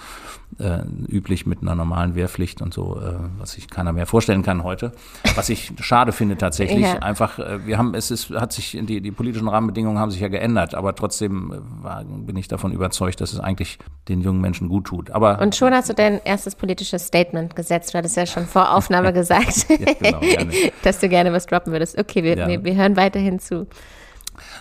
äh, 0.59 0.79
üblich 1.09 1.45
mit 1.45 1.61
einer 1.61 1.75
normalen 1.75 2.15
Wehrpflicht 2.15 2.61
und 2.61 2.73
so, 2.73 2.97
äh, 3.01 3.15
was 3.37 3.51
sich 3.51 3.69
keiner 3.69 3.91
mehr 3.91 4.05
vorstellen 4.05 4.41
kann 4.41 4.63
heute. 4.63 4.93
Was 5.35 5.49
ich 5.49 5.73
schade 5.81 6.13
finde 6.13 6.37
tatsächlich. 6.37 6.75
Ja. 6.85 6.99
Einfach, 6.99 7.39
äh, 7.39 7.65
wir 7.65 7.79
haben, 7.79 7.95
es 7.95 8.11
ist, 8.11 8.29
hat 8.29 8.53
sich, 8.53 8.77
die, 8.79 9.01
die 9.01 9.11
politischen 9.11 9.47
Rahmenbedingungen 9.47 9.97
haben 9.97 10.11
sich 10.11 10.21
ja 10.21 10.27
geändert, 10.27 10.75
aber 10.75 10.93
trotzdem 10.93 11.51
äh, 11.51 11.83
war, 11.83 12.03
bin 12.03 12.37
ich 12.37 12.47
davon 12.47 12.71
überzeugt, 12.71 13.21
dass 13.21 13.33
es 13.33 13.39
eigentlich 13.39 13.79
den 14.07 14.21
jungen 14.21 14.39
Menschen 14.39 14.69
gut 14.69 14.85
tut. 14.85 15.09
Aber 15.09 15.41
und 15.41 15.55
schon 15.55 15.73
hast 15.73 15.89
du 15.89 15.93
dein 15.93 16.21
erstes 16.23 16.55
politisches 16.55 17.07
Statement 17.07 17.55
gesetzt. 17.55 17.93
Du 17.93 17.97
hattest 17.97 18.15
ja 18.17 18.25
schon 18.27 18.45
vor 18.45 18.73
Aufnahme 18.73 19.13
gesagt, 19.13 19.67
ja, 19.67 19.93
genau, 19.99 20.21
dass 20.83 20.99
du 20.99 21.09
gerne 21.09 21.33
was 21.33 21.47
droppen 21.47 21.73
würdest. 21.73 21.97
Okay, 21.97 22.23
wir, 22.23 22.37
ja. 22.37 22.47
wir, 22.47 22.63
wir 22.63 22.75
hören 22.75 22.95
weiterhin 22.95 23.39
zu. 23.39 23.67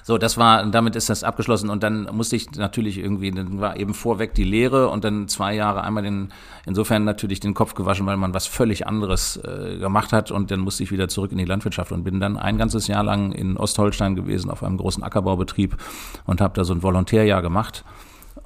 So, 0.06 0.18
das 0.18 0.36
war, 0.36 0.66
damit 0.66 0.96
ist 0.96 1.08
das 1.08 1.24
abgeschlossen 1.24 1.70
und 1.70 1.82
dann 1.82 2.06
musste 2.12 2.36
ich 2.36 2.50
natürlich 2.52 2.98
irgendwie, 2.98 3.30
dann 3.30 3.58
war 3.58 3.78
eben 3.78 3.94
vorweg 3.94 4.34
die 4.34 4.44
Lehre 4.44 4.90
und 4.90 5.02
dann 5.02 5.28
zwei 5.28 5.54
Jahre 5.54 5.82
einmal 5.82 6.02
den, 6.02 6.28
insofern 6.66 7.04
natürlich 7.04 7.40
den 7.40 7.54
Kopf 7.54 7.72
gewaschen, 7.72 8.04
weil 8.04 8.18
man 8.18 8.34
was 8.34 8.46
völlig 8.46 8.86
anderes 8.86 9.38
äh, 9.38 9.78
gemacht 9.78 10.12
hat 10.12 10.30
und 10.30 10.50
dann 10.50 10.60
musste 10.60 10.82
ich 10.82 10.92
wieder 10.92 11.08
zurück 11.08 11.32
in 11.32 11.38
die 11.38 11.46
Landwirtschaft 11.46 11.90
und 11.90 12.04
bin 12.04 12.20
dann 12.20 12.36
ein 12.36 12.58
ganzes 12.58 12.86
Jahr 12.86 13.02
lang 13.02 13.32
in 13.32 13.56
Ostholstein 13.56 14.14
gewesen 14.14 14.50
auf 14.50 14.62
einem 14.62 14.76
großen 14.76 15.02
Ackerbaubetrieb 15.02 15.78
und 16.26 16.42
habe 16.42 16.52
da 16.52 16.64
so 16.64 16.74
ein 16.74 16.82
Volontärjahr 16.82 17.40
gemacht. 17.40 17.82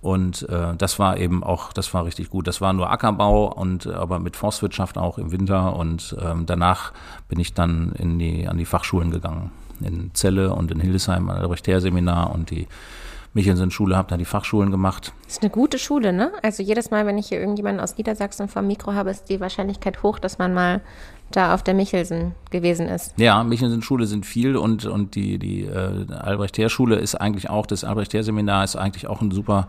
Und 0.00 0.48
äh, 0.48 0.76
das 0.76 1.00
war 1.00 1.16
eben 1.16 1.42
auch, 1.42 1.72
das 1.72 1.92
war 1.92 2.04
richtig 2.04 2.30
gut. 2.30 2.46
Das 2.46 2.60
war 2.60 2.72
nur 2.72 2.88
Ackerbau 2.88 3.52
und 3.52 3.86
äh, 3.86 3.94
aber 3.94 4.20
mit 4.20 4.36
Forstwirtschaft 4.36 4.96
auch 4.96 5.18
im 5.18 5.32
Winter. 5.32 5.74
Und 5.74 6.16
ähm, 6.22 6.46
danach 6.46 6.92
bin 7.28 7.40
ich 7.40 7.52
dann 7.52 7.90
in 7.98 8.16
die, 8.20 8.46
an 8.46 8.58
die 8.58 8.64
Fachschulen 8.64 9.10
gegangen 9.10 9.50
in 9.80 10.11
Celle 10.14 10.54
und 10.54 10.70
in 10.70 10.80
Hildesheim 10.80 11.28
an 11.30 11.56
der 11.66 11.80
seminar 11.80 12.32
und 12.35 12.50
die 12.50 12.66
Michelsen-Schule, 13.35 13.97
habe 13.97 14.08
da 14.08 14.16
die 14.16 14.25
Fachschulen 14.25 14.70
gemacht. 14.70 15.12
Das 15.25 15.35
ist 15.35 15.42
eine 15.42 15.50
gute 15.50 15.78
Schule, 15.78 16.12
ne? 16.12 16.32
Also 16.42 16.62
jedes 16.62 16.90
Mal, 16.90 17.06
wenn 17.06 17.18
ich 17.18 17.28
hier 17.28 17.38
irgendjemanden 17.38 17.80
aus 17.80 17.97
Niedersachsen 17.97 18.49
vom 18.49 18.66
Mikro 18.66 18.94
habe, 18.94 19.11
ist 19.11 19.28
die 19.28 19.38
Wahrscheinlichkeit 19.38 20.02
hoch, 20.02 20.18
dass 20.18 20.38
man 20.38 20.54
mal 20.54 20.80
da 21.30 21.54
auf 21.54 21.62
der 21.62 21.75
Michelsen 21.75 22.35
gewesen 22.50 22.88
ist. 22.88 23.12
Ja, 23.18 23.44
Michelsen-Schule 23.44 24.06
sind 24.06 24.25
viel 24.25 24.56
und, 24.56 24.87
und 24.87 25.14
die, 25.14 25.38
die 25.38 25.64
äh, 25.64 26.11
Albrecht-Heer-Schule 26.11 26.97
ist 26.97 27.16
eigentlich 27.16 27.50
auch, 27.50 27.66
das 27.66 27.85
Albrecht-Heer-Seminar 27.85 28.64
ist 28.64 28.76
eigentlich 28.76 29.06
auch 29.06 29.20
ein 29.20 29.30
super 29.30 29.68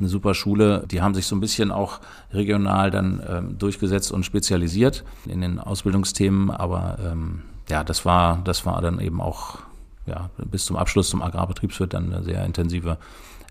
eine 0.00 0.08
super 0.08 0.34
Schule. 0.34 0.84
Die 0.90 1.02
haben 1.02 1.14
sich 1.14 1.26
so 1.26 1.36
ein 1.36 1.40
bisschen 1.40 1.70
auch 1.70 2.00
regional 2.32 2.90
dann 2.90 3.22
ähm, 3.28 3.58
durchgesetzt 3.58 4.10
und 4.10 4.24
spezialisiert 4.24 5.04
in 5.24 5.40
den 5.40 5.60
Ausbildungsthemen, 5.60 6.50
aber 6.50 6.98
ähm, 7.00 7.42
ja, 7.68 7.84
das 7.84 8.04
war, 8.04 8.40
das 8.44 8.66
war 8.66 8.80
dann 8.80 9.00
eben 9.00 9.20
auch 9.20 9.58
ja, 10.06 10.30
bis 10.36 10.66
zum 10.66 10.76
Abschluss 10.76 11.08
zum 11.08 11.22
Agrarbetriebswirt 11.22 11.94
dann 11.94 12.12
eine 12.12 12.22
sehr 12.22 12.44
intensive 12.44 12.98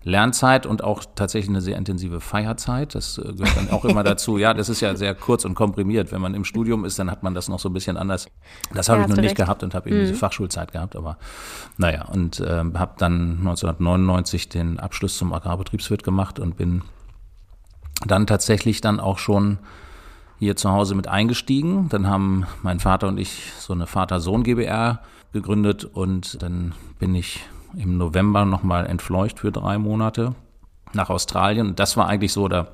Lernzeit 0.04 0.66
und 0.66 0.84
auch 0.84 1.02
tatsächlich 1.14 1.48
eine 1.48 1.62
sehr 1.62 1.78
intensive 1.78 2.20
Feierzeit. 2.20 2.94
Das 2.94 3.18
äh, 3.18 3.32
gehört 3.32 3.56
dann 3.56 3.70
auch 3.70 3.84
immer 3.86 4.04
dazu. 4.04 4.36
Ja, 4.36 4.52
das 4.52 4.68
ist 4.68 4.80
ja 4.80 4.94
sehr 4.96 5.14
kurz 5.14 5.44
und 5.46 5.54
komprimiert. 5.54 6.12
Wenn 6.12 6.20
man 6.20 6.34
im 6.34 6.44
Studium 6.44 6.84
ist, 6.84 6.98
dann 6.98 7.10
hat 7.10 7.22
man 7.22 7.34
das 7.34 7.48
noch 7.48 7.58
so 7.58 7.70
ein 7.70 7.72
bisschen 7.72 7.96
anders. 7.96 8.26
Das 8.74 8.88
habe 8.88 9.00
ja, 9.00 9.04
ich 9.04 9.10
noch 9.10 9.16
nicht 9.16 9.30
recht. 9.30 9.36
gehabt 9.36 9.62
und 9.62 9.74
habe 9.74 9.88
eben 9.88 9.98
mhm. 9.98 10.02
diese 10.02 10.14
Fachschulzeit 10.14 10.72
gehabt. 10.72 10.94
Aber 10.94 11.16
naja, 11.78 12.04
und 12.04 12.38
äh, 12.40 12.64
habe 12.74 12.94
dann 12.98 13.38
1999 13.38 14.50
den 14.50 14.78
Abschluss 14.78 15.16
zum 15.16 15.32
Agrarbetriebswirt 15.32 16.04
gemacht 16.04 16.38
und 16.38 16.56
bin 16.56 16.82
dann 18.06 18.26
tatsächlich 18.26 18.82
dann 18.82 19.00
auch 19.00 19.18
schon 19.18 19.58
hier 20.38 20.56
zu 20.56 20.70
Hause 20.70 20.94
mit 20.94 21.08
eingestiegen. 21.08 21.88
Dann 21.88 22.06
haben 22.06 22.46
mein 22.62 22.80
Vater 22.80 23.08
und 23.08 23.18
ich 23.18 23.52
so 23.58 23.72
eine 23.72 23.86
Vater-Sohn 23.86 24.42
GbR 24.42 25.00
gegründet 25.32 25.84
und 25.84 26.42
dann 26.42 26.74
bin 26.98 27.14
ich 27.14 27.40
im 27.76 27.98
November 27.98 28.44
nochmal 28.44 28.86
entfleucht 28.86 29.40
für 29.40 29.50
drei 29.50 29.78
Monate 29.78 30.34
nach 30.92 31.10
Australien. 31.10 31.68
Und 31.68 31.80
das 31.80 31.96
war 31.96 32.06
eigentlich 32.06 32.32
so, 32.32 32.48
da 32.48 32.68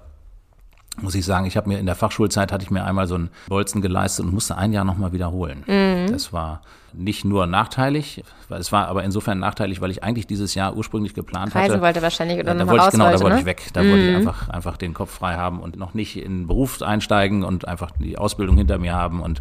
muss 1.03 1.15
ich 1.15 1.25
sagen, 1.25 1.47
ich 1.47 1.57
habe 1.57 1.69
mir 1.69 1.79
in 1.79 1.87
der 1.87 1.95
Fachschulzeit 1.95 2.53
hatte 2.53 2.65
ich 2.65 2.71
mir 2.71 2.85
einmal 2.85 3.07
so 3.07 3.15
einen 3.15 3.31
Bolzen 3.49 3.83
geleistet 3.83 4.27
und 4.27 4.35
musste 4.35 4.57
ein 4.57 4.73
Jahr 4.73 4.85
nochmal 4.85 5.13
wiederholen. 5.13 5.65
Mhm. 5.67 6.13
Das 6.13 6.33
war 6.33 6.63
nicht 6.93 7.25
nur 7.25 7.47
nachteilig, 7.47 8.25
weil 8.49 8.61
es 8.61 8.73
war 8.73 8.89
aber 8.89 9.05
insofern 9.05 9.39
nachteilig, 9.39 9.81
weil 9.81 9.91
ich 9.91 10.03
eigentlich 10.03 10.27
dieses 10.27 10.55
Jahr 10.55 10.77
ursprünglich 10.77 11.15
geplant 11.15 11.55
Reise 11.55 11.75
hatte. 11.75 11.83
wollte 11.83 12.03
wahrscheinlich 12.03 12.41
oder 12.41 12.53
ja, 12.53 12.59
da 12.59 12.67
wollte 12.67 12.85
ich, 12.87 12.91
Genau, 12.91 13.05
wollte, 13.05 13.19
da 13.19 13.25
wollte 13.25 13.35
ne? 13.35 13.41
ich 13.41 13.47
weg. 13.47 13.63
Da 13.73 13.83
mhm. 13.83 13.91
wollte 13.91 14.05
ich 14.05 14.11
mhm. 14.11 14.17
einfach, 14.17 14.49
einfach 14.49 14.77
den 14.77 14.95
Kopf 14.95 15.11
frei 15.11 15.37
haben 15.37 15.61
und 15.61 15.77
noch 15.77 15.95
nicht 15.95 16.17
in 16.17 16.41
den 16.41 16.47
Beruf 16.47 16.83
einsteigen 16.83 17.45
und 17.45 17.69
einfach 17.69 17.91
die 17.99 18.19
Ausbildung 18.19 18.57
hinter 18.57 18.79
mir 18.79 18.95
haben 18.95 19.21
und 19.21 19.41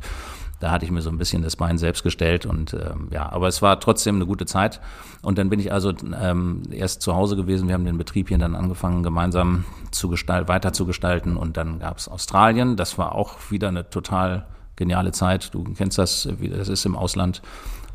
da 0.60 0.72
hatte 0.72 0.86
ich 0.86 0.92
mir 0.92 1.02
so 1.02 1.10
ein 1.10 1.18
bisschen 1.18 1.42
das 1.42 1.56
Bein 1.56 1.78
selbst 1.78 2.04
gestellt 2.04 2.46
und 2.46 2.74
ähm, 2.74 3.08
ja, 3.12 3.32
aber 3.32 3.48
es 3.48 3.62
war 3.62 3.80
trotzdem 3.80 4.16
eine 4.16 4.26
gute 4.26 4.46
Zeit. 4.46 4.82
Und 5.22 5.38
dann 5.38 5.50
bin 5.50 5.60
ich 5.60 5.72
also 5.72 5.94
ähm, 6.22 6.64
erst 6.72 7.02
zu 7.02 7.16
Hause 7.16 7.36
gewesen. 7.36 7.68
Wir 7.68 7.76
haben 7.76 7.86
den 7.86 7.98
Betrieb 7.98 8.28
hier 8.28 8.38
dann 8.38 8.56
angefangen, 8.56 9.04
gemeinsam 9.04 9.66
zu 9.92 10.10
gestalten, 10.10 10.50
weiter 10.50 10.74
zu 10.74 10.86
gestalten. 10.86 11.38
Und 11.38 11.58
dann 11.58 11.80
gab 11.80 11.98
es 11.98 12.08
Australien. 12.08 12.76
Das 12.76 12.98
war 12.98 13.16
auch 13.16 13.36
wieder 13.50 13.70
eine 13.70 13.90
total 13.90 14.46
geniale 14.76 15.12
Zeit. 15.12 15.54
Du 15.54 15.64
kennst 15.64 15.98
das, 15.98 16.28
wie 16.40 16.50
das 16.50 16.68
ist 16.68 16.86
im 16.86 16.96
Ausland 16.96 17.42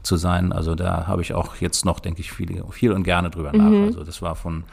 zu 0.03 0.17
sein. 0.17 0.53
Also 0.53 0.75
da 0.75 1.07
habe 1.07 1.23
ich 1.23 1.35
auch 1.35 1.57
jetzt 1.57 1.85
noch, 1.85 2.01
denke 2.01 2.21
ich, 2.21 2.33
viel, 2.33 2.63
viel 2.71 2.93
und 2.93 3.05
gerne 3.05 3.31
drüber 3.31 3.53
nach. 3.53 3.71
Mhm. 3.71 3.85
Also 3.85 4.05
das 4.05 4.23
war 4.23 4.37
von 4.37 4.65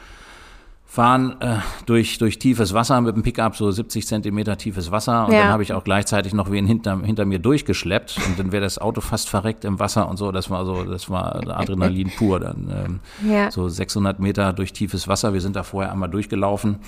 fahren 0.92 1.38
äh, 1.40 1.60
durch, 1.86 2.18
durch 2.18 2.38
tiefes 2.38 2.74
Wasser 2.74 3.00
mit 3.00 3.16
dem 3.16 3.24
Pickup, 3.24 3.56
so 3.56 3.72
70 3.72 4.06
Zentimeter 4.06 4.58
tiefes 4.58 4.92
Wasser. 4.92 5.26
Und 5.26 5.32
ja. 5.32 5.44
dann 5.44 5.48
habe 5.48 5.64
ich 5.64 5.72
auch 5.72 5.86
gleichzeitig 5.86 6.34
noch 6.34 6.52
wen 6.52 6.66
hinter, 6.66 7.00
hinter 7.00 7.24
mir 7.24 7.40
durchgeschleppt 7.40 8.20
und 8.28 8.38
dann 8.38 8.52
wäre 8.52 8.62
das 8.62 8.78
Auto 8.78 9.00
fast 9.00 9.30
verreckt 9.30 9.64
im 9.64 9.80
Wasser 9.80 10.10
und 10.10 10.18
so. 10.18 10.34
Das 10.34 10.50
war 10.50 10.66
so, 10.66 10.84
das 10.84 11.10
war 11.10 11.48
Adrenalin 11.58 12.12
pur. 12.18 12.42
Dann 12.42 13.00
ähm, 13.24 13.32
ja. 13.32 13.50
so 13.52 13.70
600 13.70 14.20
Meter 14.20 14.52
durch 14.52 14.74
tiefes 14.74 15.08
Wasser. 15.08 15.32
Wir 15.32 15.40
sind 15.40 15.56
da 15.56 15.64
vorher 15.64 15.94
einmal 15.94 16.10
durchgelaufen 16.10 16.80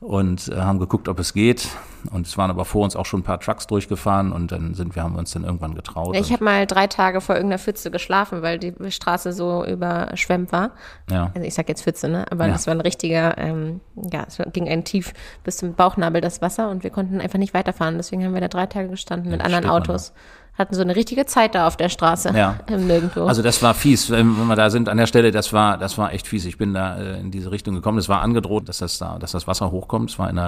und 0.00 0.48
äh, 0.48 0.56
haben 0.56 0.78
geguckt, 0.78 1.08
ob 1.08 1.18
es 1.18 1.32
geht. 1.32 1.68
Und 2.12 2.26
es 2.26 2.38
waren 2.38 2.50
aber 2.50 2.64
vor 2.64 2.84
uns 2.84 2.94
auch 2.94 3.06
schon 3.06 3.20
ein 3.20 3.24
paar 3.24 3.40
Trucks 3.40 3.66
durchgefahren 3.66 4.30
und 4.32 4.52
dann 4.52 4.74
sind 4.74 4.94
wir, 4.94 5.02
haben 5.02 5.14
wir 5.14 5.18
uns 5.18 5.32
dann 5.32 5.42
irgendwann 5.42 5.74
getraut. 5.74 6.14
Ich 6.14 6.32
habe 6.32 6.44
mal 6.44 6.66
drei 6.66 6.86
Tage 6.86 7.20
vor 7.20 7.34
irgendeiner 7.34 7.58
Pfütze 7.58 7.90
geschlafen, 7.90 8.40
weil 8.42 8.58
die 8.58 8.72
Straße 8.88 9.32
so 9.32 9.64
überschwemmt 9.64 10.52
war. 10.52 10.70
Ja. 11.10 11.32
Also 11.34 11.46
ich 11.46 11.54
sag 11.54 11.68
jetzt 11.68 11.82
Pfütze, 11.82 12.08
ne? 12.08 12.30
Aber 12.30 12.46
ja. 12.46 12.52
das 12.52 12.68
war 12.68 12.74
ein 12.74 12.80
richtiger, 12.80 13.36
ähm, 13.38 13.80
ja, 14.12 14.24
es 14.28 14.38
ging 14.52 14.68
ein 14.68 14.84
tief 14.84 15.12
bis 15.42 15.56
zum 15.56 15.74
Bauchnabel 15.74 16.20
das 16.20 16.40
Wasser 16.40 16.70
und 16.70 16.84
wir 16.84 16.90
konnten 16.90 17.20
einfach 17.20 17.38
nicht 17.38 17.52
weiterfahren. 17.52 17.96
Deswegen 17.96 18.24
haben 18.24 18.34
wir 18.34 18.40
da 18.40 18.48
drei 18.48 18.66
Tage 18.66 18.88
gestanden 18.88 19.32
mit 19.32 19.42
anderen 19.42 19.68
Autos. 19.68 20.12
Man, 20.12 20.18
hatten 20.58 20.74
so 20.74 20.82
eine 20.82 20.96
richtige 20.96 21.24
Zeit 21.24 21.54
da 21.54 21.66
auf 21.66 21.76
der 21.76 21.88
Straße. 21.88 22.32
Ja. 22.36 22.56
Nirgendwo. 22.68 23.26
Also 23.26 23.42
das 23.42 23.62
war 23.62 23.74
fies, 23.74 24.10
wenn 24.10 24.48
wir 24.48 24.56
da 24.56 24.70
sind 24.70 24.88
an 24.88 24.96
der 24.96 25.06
Stelle, 25.06 25.30
das 25.30 25.52
war, 25.52 25.78
das 25.78 25.96
war 25.96 26.12
echt 26.12 26.26
fies. 26.26 26.44
Ich 26.44 26.58
bin 26.58 26.74
da 26.74 26.96
äh, 26.96 27.20
in 27.20 27.30
diese 27.30 27.52
Richtung 27.52 27.74
gekommen. 27.74 27.98
Es 27.98 28.08
war 28.08 28.22
angedroht, 28.22 28.68
dass 28.68 28.78
das 28.78 28.98
da, 28.98 29.18
dass 29.18 29.32
das 29.32 29.46
Wasser 29.46 29.70
hochkommt. 29.70 30.10
Es 30.10 30.18
war 30.18 30.28
in 30.28 30.36
der 30.36 30.44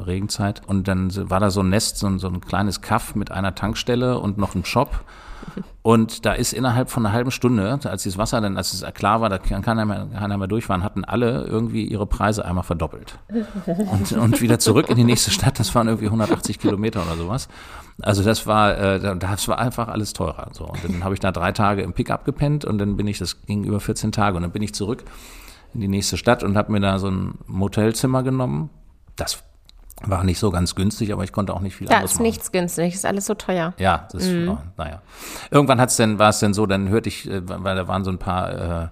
äh, 0.00 0.02
Regenzeit. 0.02 0.62
Und 0.66 0.88
dann 0.88 1.10
war 1.30 1.38
da 1.38 1.50
so 1.50 1.60
ein 1.60 1.68
Nest, 1.68 1.98
so 1.98 2.08
ein, 2.08 2.18
so 2.18 2.28
ein 2.28 2.40
kleines 2.40 2.80
Kaff 2.80 3.14
mit 3.14 3.30
einer 3.30 3.54
Tankstelle 3.54 4.18
und 4.18 4.38
noch 4.38 4.54
ein 4.54 4.64
Shop. 4.64 5.04
Und 5.82 6.24
da 6.24 6.32
ist 6.32 6.52
innerhalb 6.52 6.90
von 6.90 7.04
einer 7.04 7.14
halben 7.14 7.30
Stunde, 7.30 7.78
als 7.84 8.02
dieses 8.02 8.16
Wasser 8.16 8.40
dann, 8.40 8.56
als 8.56 8.72
es 8.72 8.94
klar 8.94 9.20
war, 9.20 9.28
da 9.28 9.38
kann 9.38 9.62
keiner 9.62 9.84
mehr, 9.84 10.08
keiner 10.18 10.38
mehr 10.38 10.48
durchfahren, 10.48 10.82
hatten 10.82 11.04
alle 11.04 11.44
irgendwie 11.44 11.84
ihre 11.84 12.06
Preise 12.06 12.44
einmal 12.44 12.64
verdoppelt. 12.64 13.18
Und, 13.66 14.12
und 14.12 14.40
wieder 14.40 14.58
zurück 14.58 14.88
in 14.88 14.96
die 14.96 15.04
nächste 15.04 15.30
Stadt, 15.30 15.58
das 15.58 15.74
waren 15.74 15.88
irgendwie 15.88 16.06
180 16.06 16.58
Kilometer 16.58 17.02
oder 17.02 17.16
sowas. 17.16 17.48
Also 18.02 18.22
das 18.22 18.46
war, 18.46 18.76
äh, 18.76 19.16
das 19.16 19.48
war 19.48 19.58
einfach 19.58 19.88
alles 19.88 20.12
teurer. 20.12 20.48
So. 20.52 20.64
Und 20.66 20.82
dann 20.84 21.04
habe 21.04 21.14
ich 21.14 21.20
da 21.20 21.30
drei 21.32 21.52
Tage 21.52 21.82
im 21.82 21.92
Pickup 21.92 22.24
gepennt 22.24 22.64
und 22.64 22.78
dann 22.78 22.96
bin 22.96 23.06
ich, 23.06 23.18
das 23.18 23.42
ging 23.42 23.64
über 23.64 23.80
14 23.80 24.12
Tage 24.12 24.36
und 24.36 24.42
dann 24.42 24.52
bin 24.52 24.62
ich 24.62 24.74
zurück 24.74 25.04
in 25.74 25.80
die 25.80 25.88
nächste 25.88 26.16
Stadt 26.16 26.42
und 26.42 26.56
habe 26.56 26.72
mir 26.72 26.80
da 26.80 26.98
so 26.98 27.10
ein 27.10 27.38
Motelzimmer 27.46 28.22
genommen. 28.22 28.70
Das 29.16 29.42
war 30.02 30.24
nicht 30.24 30.38
so 30.38 30.50
ganz 30.50 30.74
günstig, 30.74 31.12
aber 31.12 31.24
ich 31.24 31.32
konnte 31.32 31.54
auch 31.54 31.60
nicht 31.60 31.76
viel 31.76 31.86
da 31.86 31.96
anderes 31.96 32.14
machen. 32.14 32.24
Da 32.24 32.28
ist 32.28 32.34
nichts 32.34 32.52
günstig, 32.52 32.94
ist 32.94 33.06
alles 33.06 33.26
so 33.26 33.34
teuer. 33.34 33.74
Ja, 33.78 34.08
das 34.10 34.24
ist, 34.24 34.32
mhm. 34.32 34.48
oh, 34.48 34.58
naja. 34.76 35.02
Irgendwann 35.50 35.80
hat's 35.80 35.96
denn, 35.96 36.18
war 36.18 36.30
es 36.30 36.40
denn 36.40 36.52
so, 36.52 36.66
dann 36.66 36.88
hörte 36.88 37.08
ich, 37.08 37.28
äh, 37.28 37.42
weil 37.44 37.76
da 37.76 37.86
waren 37.86 38.04
so 38.04 38.10
ein 38.10 38.18
paar 38.18 38.82
äh, 38.82 38.88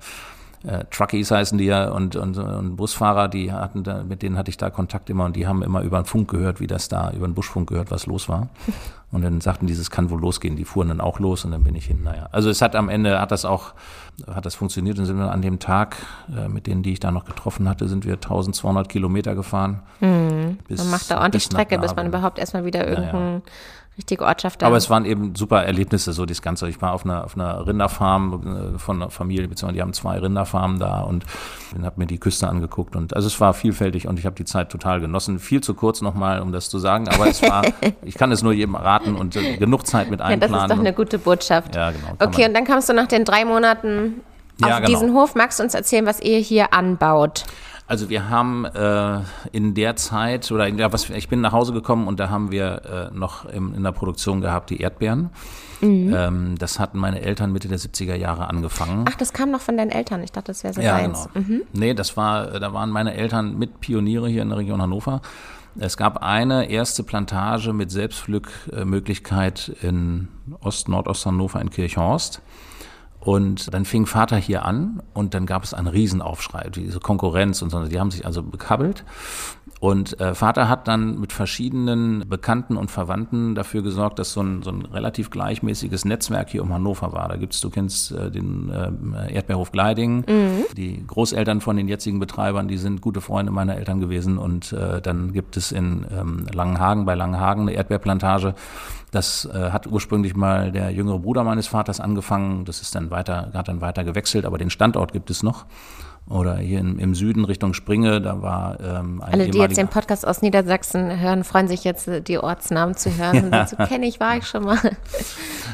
äh, 0.65 0.85
Truckies 0.91 1.31
heißen 1.31 1.59
die 1.59 1.65
ja 1.65 1.91
und, 1.91 2.17
und, 2.17 2.39
und 2.39 2.77
Busfahrer, 2.77 3.29
die 3.29 3.53
hatten 3.53 3.83
da, 3.83 4.03
mit 4.05 4.23
denen 4.23 4.39
hatte 4.39 4.51
ich 4.51 4.57
da 4.57 4.71
Kontakt 4.71 5.11
immer 5.11 5.25
und 5.25 5.35
die 5.37 5.47
haben 5.47 5.63
immer 5.63 5.83
über 5.83 6.01
den 6.01 6.05
Funk 6.05 6.31
gehört, 6.31 6.61
wie 6.61 6.67
das 6.67 6.89
da, 6.89 7.11
über 7.11 7.27
den 7.27 7.35
Buschfunk 7.35 7.69
gehört, 7.69 7.91
was 7.91 8.07
los 8.07 8.29
war. 8.29 8.49
Und 9.13 9.21
dann 9.21 9.43
sagten, 9.43 9.67
dieses 9.67 9.91
kann 9.91 10.09
wohl 10.09 10.23
losgehen. 10.23 10.57
Die 10.57 10.65
fuhren 10.65 10.89
dann 10.89 11.03
auch 11.03 11.19
los 11.19 11.45
und 11.45 11.51
dann 11.51 11.65
bin 11.65 11.75
ich 11.75 11.85
hin. 11.85 12.03
Naja, 12.03 12.31
also 12.33 12.49
es 12.49 12.63
hat 12.63 12.75
am 12.75 12.89
Ende, 12.89 13.21
hat 13.21 13.31
das 13.31 13.45
auch, 13.45 13.75
hat 14.27 14.47
das 14.47 14.55
funktioniert 14.55 14.99
und 14.99 15.05
sind 15.05 15.19
wir 15.19 15.31
an 15.31 15.43
dem 15.43 15.59
Tag, 15.59 15.97
äh, 16.35 16.49
mit 16.49 16.67
denen, 16.67 16.83
die 16.83 16.95
ich 16.95 17.01
da 17.01 17.11
noch 17.11 17.27
getroffen 17.27 17.69
hatte, 17.69 17.89
sind 17.89 18.07
wir 18.07 18.15
1200 18.15 18.89
Kilometer 18.89 19.35
gefahren. 19.35 19.83
Mhm. 20.01 20.57
Bis, 20.67 20.79
man 20.79 20.93
macht 20.93 21.11
da 21.11 21.21
ordentlich 21.21 21.43
Strecke, 21.43 21.79
bis 21.79 21.95
man 21.95 22.07
überhaupt 22.07 22.39
erstmal 22.39 22.65
wieder 22.65 22.89
irgendein 22.89 23.13
naja 23.13 23.43
richtige 23.99 24.25
Ortschaft. 24.25 24.63
Aber 24.63 24.77
es 24.77 24.89
waren 24.89 25.05
eben 25.05 25.35
super 25.35 25.65
Erlebnisse, 25.65 26.13
so 26.13 26.25
das 26.25 26.41
Ganze. 26.41 26.69
Ich 26.69 26.81
war 26.81 26.93
auf 26.93 27.05
einer, 27.05 27.25
auf 27.25 27.37
einer 27.37 27.67
Rinderfarm 27.67 28.75
äh, 28.75 28.79
von 28.79 29.03
einer 29.03 29.11
Familie, 29.11 29.49
beziehungsweise 29.49 29.75
die 29.75 29.83
haben 29.83 29.93
zwei 29.93 30.19
Rinderfarmen 30.19 30.79
da 30.79 31.01
und 31.01 31.27
habe 31.83 32.01
mir 32.01 32.07
die 32.07 32.19
Küste 32.19 32.49
angeguckt. 32.49 32.97
Und 32.97 33.15
also 33.15 33.27
es 33.27 33.39
war 33.41 33.53
vielfältig 33.53 34.09
und 34.09 34.19
ich 34.19 34.25
habe 34.25 34.35
die 34.35 34.45
Zeit 34.45 34.71
total 34.71 35.01
genossen. 35.01 35.39
Viel 35.39 35.61
zu 35.61 35.75
kurz 35.75 36.01
nochmal, 36.01 36.41
um 36.41 36.53
das 36.53 36.71
zu 36.71 36.79
sagen, 36.79 37.09
aber 37.09 37.29
es 37.29 37.43
war, 37.43 37.65
ich 38.03 38.15
kann 38.15 38.33
es 38.33 38.43
nur 38.43 38.53
jedem 38.53 38.77
raten 38.77 39.15
und 39.15 39.37
äh, 39.37 39.57
genug 39.59 39.87
Zeit 39.87 40.11
mit 40.11 40.21
einplanen. 40.21 40.41
Ja, 40.41 40.59
das 40.59 40.71
ist 40.71 40.77
doch 40.77 40.81
eine 40.81 40.95
gute 40.95 41.19
Botschaft. 41.19 41.75
Ja, 41.75 41.91
genau. 41.91 42.15
Okay, 42.19 42.47
und 42.47 42.55
dann 42.55 42.65
kamst 42.65 42.89
du 42.89 42.95
nach 42.95 43.09
den 43.09 43.25
drei 43.25 43.45
Monaten 43.45 44.23
ja, 44.59 44.69
auf 44.69 44.77
genau. 44.77 44.89
diesen 44.89 45.13
Hof. 45.15 45.35
Magst 45.35 45.59
du 45.59 45.65
uns 45.65 45.75
erzählen, 45.75 46.07
was 46.07 46.21
ihr 46.21 46.39
hier 46.39 46.73
anbaut? 46.73 47.45
Also 47.87 48.09
wir 48.09 48.31
haben 48.31 48.65
äh, 48.65 49.21
in 49.53 49.75
der 49.75 49.97
Zeit, 49.97 50.51
oder 50.51 50.67
in 50.67 50.77
der, 50.77 50.93
was, 50.93 51.11
ich 51.11 51.29
bin 51.29 51.41
nach 51.41 51.53
Hause 51.53 51.73
gekommen 51.73 52.09
und 52.09 52.21
da 52.21 52.31
haben 52.31 52.51
wir 52.51 53.11
äh, 53.13 53.17
noch 53.17 53.45
im, 53.47 53.75
in 53.75 53.83
der 53.83 53.93
Produktion 53.93 54.41
gehabt 54.41 54.71
die 54.71 54.81
Erdbeeren. 54.81 55.31
Mhm. 55.81 56.15
Ähm, 56.17 56.55
das 56.59 56.79
hatten 56.79 56.99
meine 56.99 57.21
Eltern 57.21 57.53
Mitte 57.53 57.69
der 57.69 57.79
70er 57.79 58.15
Jahre 58.15 58.49
angefangen. 58.49 59.05
Ach, 59.09 59.17
das 59.17 59.33
kam 59.33 59.51
noch 59.51 59.61
von 59.61 59.77
deinen 59.77 59.91
Eltern. 59.91 60.23
Ich 60.23 60.33
dachte, 60.33 60.53
das 60.53 60.63
wäre 60.63 60.75
so 60.75 60.81
ja, 60.81 60.97
deins. 60.97 61.29
Genau. 61.35 61.47
Mhm. 61.47 61.63
Nee, 61.73 61.95
das 61.95 62.17
war, 62.17 62.61
da 62.61 62.73
waren 62.73 62.91
meine 62.91 63.15
Eltern 63.15 63.59
mit 63.59 63.81
Pioniere 63.81 64.29
hier 64.29 64.43
in 64.43 64.49
der 64.49 64.59
Region 64.59 64.81
Hannover. 64.81 65.21
Es 65.79 65.97
gab 65.97 66.23
eine 66.23 66.71
erste 66.71 67.03
Plantage 67.03 67.73
mit 67.73 67.91
Selbstpflückmöglichkeit 67.91 69.73
in 69.81 70.29
Ost-Nordost-Hannover 70.61 71.61
in 71.61 71.71
Kirchhorst. 71.71 72.43
Und 73.25 73.73
dann 73.73 73.85
fing 73.85 74.07
Vater 74.07 74.37
hier 74.37 74.65
an 74.65 75.01
und 75.15 75.35
dann 75.35 75.47
gab 75.47 75.63
es 75.63 75.75
einen 75.75 75.87
Riesenaufschrei, 75.87 76.71
diese 76.71 76.99
Konkurrenz 76.99 77.63
und 77.63 77.71
so. 77.71 77.85
Die 77.85 78.01
haben 78.01 78.11
sich 78.11 78.27
also 78.27 78.43
bekabbelt. 78.43 79.05
Und 79.83 80.21
äh, 80.21 80.33
Vater 80.33 80.69
hat 80.69 80.87
dann 80.87 81.19
mit 81.19 81.33
verschiedenen 81.33 82.23
Bekannten 82.29 82.77
und 82.77 82.93
Verwandten 82.93 83.57
dafür 83.57 83.83
gesorgt, 83.83 84.21
dass 84.21 84.33
so 84.33 84.41
ein, 84.41 84.63
so 84.63 84.71
ein 84.71 84.83
relativ 84.83 85.29
gleichmäßiges 85.29 86.05
Netzwerk 86.05 86.51
hier 86.51 86.63
um 86.63 86.73
Hannover 86.73 87.13
war. 87.13 87.27
Da 87.29 87.35
gibt's, 87.35 87.61
du 87.61 87.69
kennst 87.69 88.13
äh, 88.13 88.31
den 88.31 88.71
äh, 88.71 89.35
Erdbeerhof 89.35 89.73
Gleiding, 89.73 90.19
mhm. 90.19 90.65
die 90.77 91.05
Großeltern 91.05 91.61
von 91.61 91.77
den 91.77 91.89
jetzigen 91.89 92.21
Betreibern, 92.21 92.69
die 92.69 92.77
sind 92.79 93.01
gute 93.01 93.21
Freunde 93.21 93.51
meiner 93.51 93.75
Eltern 93.75 93.99
gewesen. 93.99 94.39
Und 94.39 94.73
äh, 94.73 95.03
dann 95.03 95.33
gibt 95.33 95.57
es 95.57 95.73
in 95.73 96.07
ähm, 96.17 96.47
Langenhagen, 96.53 97.05
bei 97.05 97.17
Langenhagen 97.17 97.63
eine 97.63 97.73
Erdbeerplantage. 97.73 98.55
Das 99.11 99.47
äh, 99.53 99.71
hat 99.73 99.89
ursprünglich 99.89 100.37
mal 100.37 100.71
der 100.71 100.93
jüngere 100.93 101.19
Bruder 101.19 101.43
meines 101.43 101.67
Vaters 101.67 101.99
angefangen. 101.99 102.65
Das 102.67 102.83
ist 102.83 102.95
dann 102.95 103.11
weiter, 103.11 103.51
hat 103.53 103.67
dann 103.67 103.81
weiter 103.81 104.05
gewechselt, 104.05 104.45
aber 104.45 104.59
den 104.59 104.71
Standort 104.71 105.13
gibt 105.13 105.29
es 105.29 105.43
noch 105.43 105.67
oder 106.29 106.57
hier 106.57 106.79
im, 106.79 106.99
im 106.99 107.15
Süden 107.15 107.45
Richtung 107.45 107.75
Springe, 107.75 108.21
da 108.21 108.41
war 108.41 108.79
ähm, 108.81 109.21
ein 109.23 109.33
Alle, 109.35 109.49
die 109.49 109.59
jetzt 109.59 109.77
den 109.77 109.89
Podcast 109.89 110.27
aus 110.27 110.41
Niedersachsen 110.41 111.21
hören, 111.21 111.45
freuen 111.45 111.69
sich 111.69 111.85
jetzt, 111.85 112.09
die 112.27 112.39
Ortsnamen 112.39 112.97
zu 112.97 113.17
hören. 113.17 113.49
ja. 113.53 113.67
So 113.67 113.77
kenne 113.77 114.07
ich, 114.07 114.21
war 114.21 114.37
ich 114.37 114.47
schon 114.47 114.65
mal. 114.65 114.79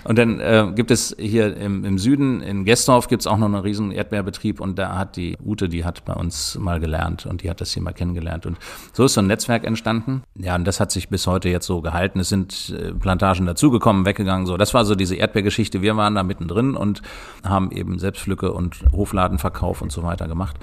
Und 0.05 0.19
dann 0.19 0.41
äh, 0.41 0.67
gibt 0.75 0.91
es 0.91 1.15
hier 1.19 1.57
im, 1.57 1.85
im 1.85 1.99
Süden, 1.99 2.41
in 2.41 2.65
Gestorf, 2.65 3.09
gibt 3.09 3.23
es 3.23 3.27
auch 3.27 3.37
noch 3.37 3.47
einen 3.47 3.57
riesen 3.57 3.93
Erdbeerbetrieb 3.93 4.59
und 4.61 4.79
da 4.79 4.97
hat 4.97 5.17
die 5.17 5.37
Ute, 5.45 5.69
die 5.69 5.85
hat 5.85 6.05
bei 6.05 6.15
uns 6.15 6.59
mal 6.59 6.81
gelernt 6.81 7.27
und 7.27 7.43
die 7.43 7.51
hat 7.51 7.61
das 7.61 7.73
hier 7.73 7.83
mal 7.83 7.93
kennengelernt. 7.93 8.47
Und 8.47 8.57
so 8.93 9.05
ist 9.05 9.15
so 9.15 9.21
ein 9.21 9.27
Netzwerk 9.27 9.65
entstanden. 9.65 10.23
Ja, 10.35 10.55
und 10.55 10.65
das 10.65 10.81
hat 10.81 10.91
sich 10.91 11.09
bis 11.09 11.27
heute 11.27 11.51
jetzt 11.51 11.67
so 11.67 11.83
gehalten. 11.83 12.21
Es 12.21 12.31
sind 12.31 12.75
äh, 12.77 12.93
Plantagen 12.95 13.45
dazugekommen, 13.47 14.07
weggegangen. 14.07 14.47
So, 14.47 14.57
das 14.57 14.73
war 14.73 14.85
so 14.87 14.95
diese 14.95 15.15
Erdbeergeschichte. 15.15 15.83
Wir 15.83 15.97
waren 15.97 16.15
da 16.15 16.23
mittendrin 16.23 16.75
und 16.75 17.03
haben 17.45 17.71
eben 17.71 17.99
Selbstpflücke 17.99 18.53
und 18.53 18.85
Hofladenverkauf 18.93 19.83
und 19.83 19.93
so 19.93 20.03
weiter 20.03 20.27
gemacht 20.27 20.38
gemacht. 20.39 20.57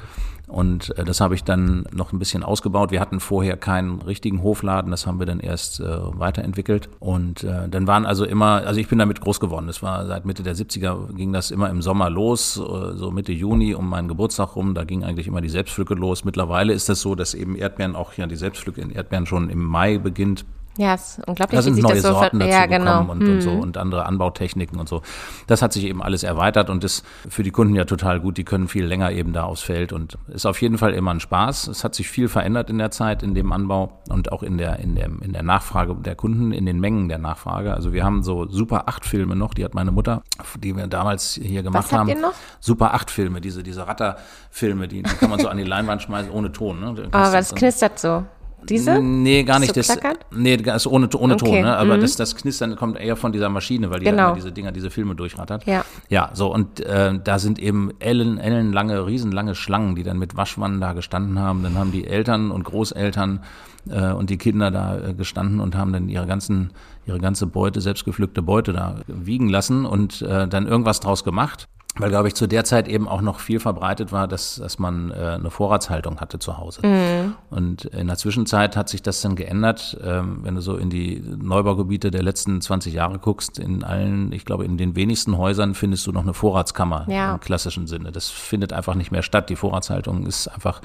Und 0.47 0.95
äh, 0.97 1.03
das 1.03 1.21
habe 1.21 1.35
ich 1.35 1.43
dann 1.43 1.85
noch 1.91 2.13
ein 2.13 2.19
bisschen 2.19 2.43
ausgebaut. 2.43 2.91
Wir 2.91 2.99
hatten 2.99 3.19
vorher 3.19 3.57
keinen 3.57 4.01
richtigen 4.01 4.43
Hofladen, 4.43 4.91
das 4.91 5.07
haben 5.07 5.19
wir 5.19 5.25
dann 5.25 5.39
erst 5.39 5.79
äh, 5.79 5.85
weiterentwickelt. 5.85 6.89
Und 6.99 7.43
äh, 7.43 7.67
dann 7.67 7.87
waren 7.87 8.05
also 8.05 8.25
immer, 8.25 8.63
also 8.65 8.79
ich 8.79 8.87
bin 8.87 8.99
damit 8.99 9.21
groß 9.21 9.39
geworden. 9.39 9.67
Das 9.67 9.81
war 9.81 10.05
seit 10.05 10.25
Mitte 10.25 10.43
der 10.43 10.55
70er 10.55 11.13
ging 11.15 11.33
das 11.33 11.51
immer 11.51 11.69
im 11.69 11.81
Sommer 11.81 12.09
los, 12.09 12.57
äh, 12.57 12.95
so 12.95 13.11
Mitte 13.11 13.31
Juni 13.31 13.73
um 13.73 13.89
meinen 13.89 14.07
Geburtstag 14.07 14.55
rum. 14.55 14.75
Da 14.75 14.83
ging 14.83 15.03
eigentlich 15.03 15.27
immer 15.27 15.41
die 15.41 15.49
Selbstpflücke 15.49 15.95
los. 15.95 16.25
Mittlerweile 16.25 16.73
ist 16.73 16.89
das 16.89 17.01
so, 17.01 17.15
dass 17.15 17.33
eben 17.33 17.55
Erdbeeren 17.55 17.95
auch 17.95 18.13
ja 18.13 18.27
die 18.27 18.35
Selbstpflücke 18.35 18.81
in 18.81 18.91
Erdbeeren 18.91 19.25
schon 19.25 19.49
im 19.49 19.63
Mai 19.63 19.97
beginnt. 19.97 20.45
Ja, 20.77 20.93
es 20.93 21.17
ist 21.17 21.27
unglaublich, 21.27 21.57
da 21.57 21.61
sind 21.61 21.77
neue 21.77 22.01
so 22.01 22.11
Sorten 22.11 22.39
dazu 22.39 22.51
ja, 22.51 22.65
genau. 22.65 23.01
und, 23.01 23.21
hm. 23.21 23.33
und, 23.35 23.41
so 23.41 23.51
mhm. 23.51 23.59
und 23.59 23.77
andere 23.77 24.05
Anbautechniken 24.05 24.77
und 24.77 24.89
so. 24.89 25.01
Das 25.47 25.61
hat 25.61 25.71
sich 25.71 25.85
eben 25.85 26.03
alles 26.03 26.23
erweitert 26.23 26.69
und 26.69 26.83
ist 26.83 27.05
für 27.29 27.43
die 27.43 27.51
Kunden 27.51 27.75
ja 27.75 27.85
total 27.85 28.19
gut. 28.19 28.37
Die 28.37 28.43
können 28.43 28.67
viel 28.67 28.85
länger 28.85 29.11
eben 29.11 29.31
da 29.31 29.43
aufs 29.43 29.61
Feld 29.61 29.93
und 29.93 30.17
ist 30.27 30.45
auf 30.45 30.61
jeden 30.61 30.77
Fall 30.77 30.93
immer 30.93 31.11
ein 31.11 31.19
Spaß. 31.19 31.67
Es 31.67 31.83
hat 31.83 31.95
sich 31.95 32.09
viel 32.09 32.27
verändert 32.27 32.69
in 32.69 32.77
der 32.77 32.91
Zeit 32.91 33.23
in 33.23 33.35
dem 33.35 33.53
Anbau 33.53 34.01
und 34.09 34.31
auch 34.31 34.43
in 34.43 34.57
der 34.57 34.79
in 34.79 34.95
der 34.95 35.05
in 35.05 35.31
der 35.31 35.43
Nachfrage 35.43 35.95
der 35.95 36.15
Kunden, 36.15 36.51
in 36.51 36.65
den 36.65 36.79
Mengen 36.79 37.07
der 37.07 37.19
Nachfrage. 37.19 37.73
Also 37.73 37.93
wir 37.93 38.03
haben 38.03 38.23
so 38.23 38.47
Super 38.49 38.87
8 38.87 39.05
Filme 39.05 39.35
noch, 39.35 39.53
die 39.53 39.63
hat 39.63 39.73
meine 39.73 39.91
Mutter, 39.91 40.23
die 40.59 40.75
wir 40.75 40.87
damals 40.87 41.39
hier 41.41 41.63
gemacht 41.63 41.85
Was 41.85 41.97
haben. 41.97 42.09
Ihr 42.09 42.19
noch? 42.19 42.33
Super 42.59 42.93
8 42.93 43.09
Filme, 43.09 43.39
diese 43.39 43.63
diese 43.63 43.87
Ratterfilme, 43.87 44.87
die, 44.87 45.03
die 45.03 45.15
kann 45.15 45.29
man 45.29 45.39
so 45.39 45.47
an 45.47 45.57
die 45.57 45.63
Leinwand 45.63 46.01
schmeißen 46.01 46.31
ohne 46.31 46.51
Ton. 46.51 46.81
Ne? 46.81 47.07
Aber 47.11 47.37
es 47.37 47.55
knistert 47.55 47.99
so. 47.99 48.25
Diese? 48.69 48.99
Nee, 48.99 49.43
gar 49.43 49.59
nicht. 49.59 49.73
So 49.73 49.81
das, 49.81 49.97
nee, 50.31 50.57
das 50.57 50.87
ohne, 50.87 51.09
ohne 51.15 51.35
okay. 51.35 51.45
Ton, 51.45 51.61
ne? 51.61 51.77
aber 51.77 51.97
mhm. 51.97 52.01
das, 52.01 52.15
das 52.15 52.35
Knistern 52.35 52.75
kommt 52.75 52.99
eher 52.99 53.15
von 53.15 53.31
dieser 53.31 53.49
Maschine, 53.49 53.89
weil 53.91 53.99
die 53.99 54.05
genau. 54.05 54.33
diese 54.33 54.51
Dinger, 54.51 54.71
diese 54.71 54.89
Filme 54.89 55.15
durchrattert. 55.15 55.65
Ja. 55.65 55.85
Ja, 56.09 56.31
so 56.33 56.53
und 56.53 56.79
äh, 56.79 57.19
da 57.23 57.39
sind 57.39 57.59
eben 57.59 57.91
ellen, 57.99 58.37
ellenlange, 58.37 59.05
riesenlange 59.05 59.55
Schlangen, 59.55 59.95
die 59.95 60.03
dann 60.03 60.19
mit 60.19 60.35
Waschwannen 60.35 60.81
da 60.81 60.93
gestanden 60.93 61.39
haben. 61.39 61.63
Dann 61.63 61.77
haben 61.77 61.91
die 61.91 62.05
Eltern 62.05 62.51
und 62.51 62.63
Großeltern 62.63 63.41
äh, 63.89 64.11
und 64.11 64.29
die 64.29 64.37
Kinder 64.37 64.71
da 64.71 64.97
äh, 64.97 65.13
gestanden 65.13 65.59
und 65.59 65.75
haben 65.75 65.93
dann 65.93 66.09
ihre 66.09 66.25
ganzen, 66.25 66.71
ihre 67.05 67.19
ganze 67.19 67.47
Beute, 67.47 67.81
selbstgepflückte 67.81 68.41
Beute 68.41 68.73
da 68.73 68.97
wiegen 69.07 69.49
lassen 69.49 69.85
und 69.85 70.21
äh, 70.21 70.47
dann 70.47 70.67
irgendwas 70.67 70.99
draus 70.99 71.23
gemacht 71.23 71.67
weil, 71.97 72.09
glaube 72.09 72.27
ich, 72.27 72.35
zu 72.35 72.47
der 72.47 72.65
Zeit 72.65 72.87
eben 72.87 73.07
auch 73.07 73.21
noch 73.21 73.39
viel 73.39 73.59
verbreitet 73.59 74.11
war, 74.11 74.27
dass, 74.27 74.55
dass 74.55 74.79
man 74.79 75.11
äh, 75.11 75.37
eine 75.39 75.49
Vorratshaltung 75.49 76.19
hatte 76.19 76.39
zu 76.39 76.57
Hause. 76.57 76.85
Mhm. 76.85 77.35
Und 77.49 77.85
in 77.85 78.07
der 78.07 78.17
Zwischenzeit 78.17 78.75
hat 78.75 78.89
sich 78.89 79.01
das 79.01 79.21
dann 79.21 79.35
geändert. 79.35 79.97
Ähm, 80.03 80.39
wenn 80.43 80.55
du 80.55 80.61
so 80.61 80.75
in 80.75 80.89
die 80.89 81.21
Neubaugebiete 81.21 82.11
der 82.11 82.21
letzten 82.21 82.59
20 82.59 82.93
Jahre 82.93 83.17
guckst, 83.19 83.59
in 83.59 83.83
allen, 83.83 84.33
ich 84.33 84.43
glaube, 84.43 84.65
in 84.65 84.77
den 84.77 84.95
wenigsten 84.95 85.37
Häusern 85.37 85.73
findest 85.73 86.05
du 86.07 86.11
noch 86.11 86.23
eine 86.23 86.33
Vorratskammer 86.33 87.05
ja. 87.09 87.33
im 87.33 87.39
klassischen 87.39 87.87
Sinne. 87.87 88.11
Das 88.11 88.29
findet 88.29 88.73
einfach 88.73 88.95
nicht 88.95 89.11
mehr 89.11 89.23
statt. 89.23 89.49
Die 89.49 89.55
Vorratshaltung 89.55 90.25
ist 90.25 90.47
einfach 90.47 90.81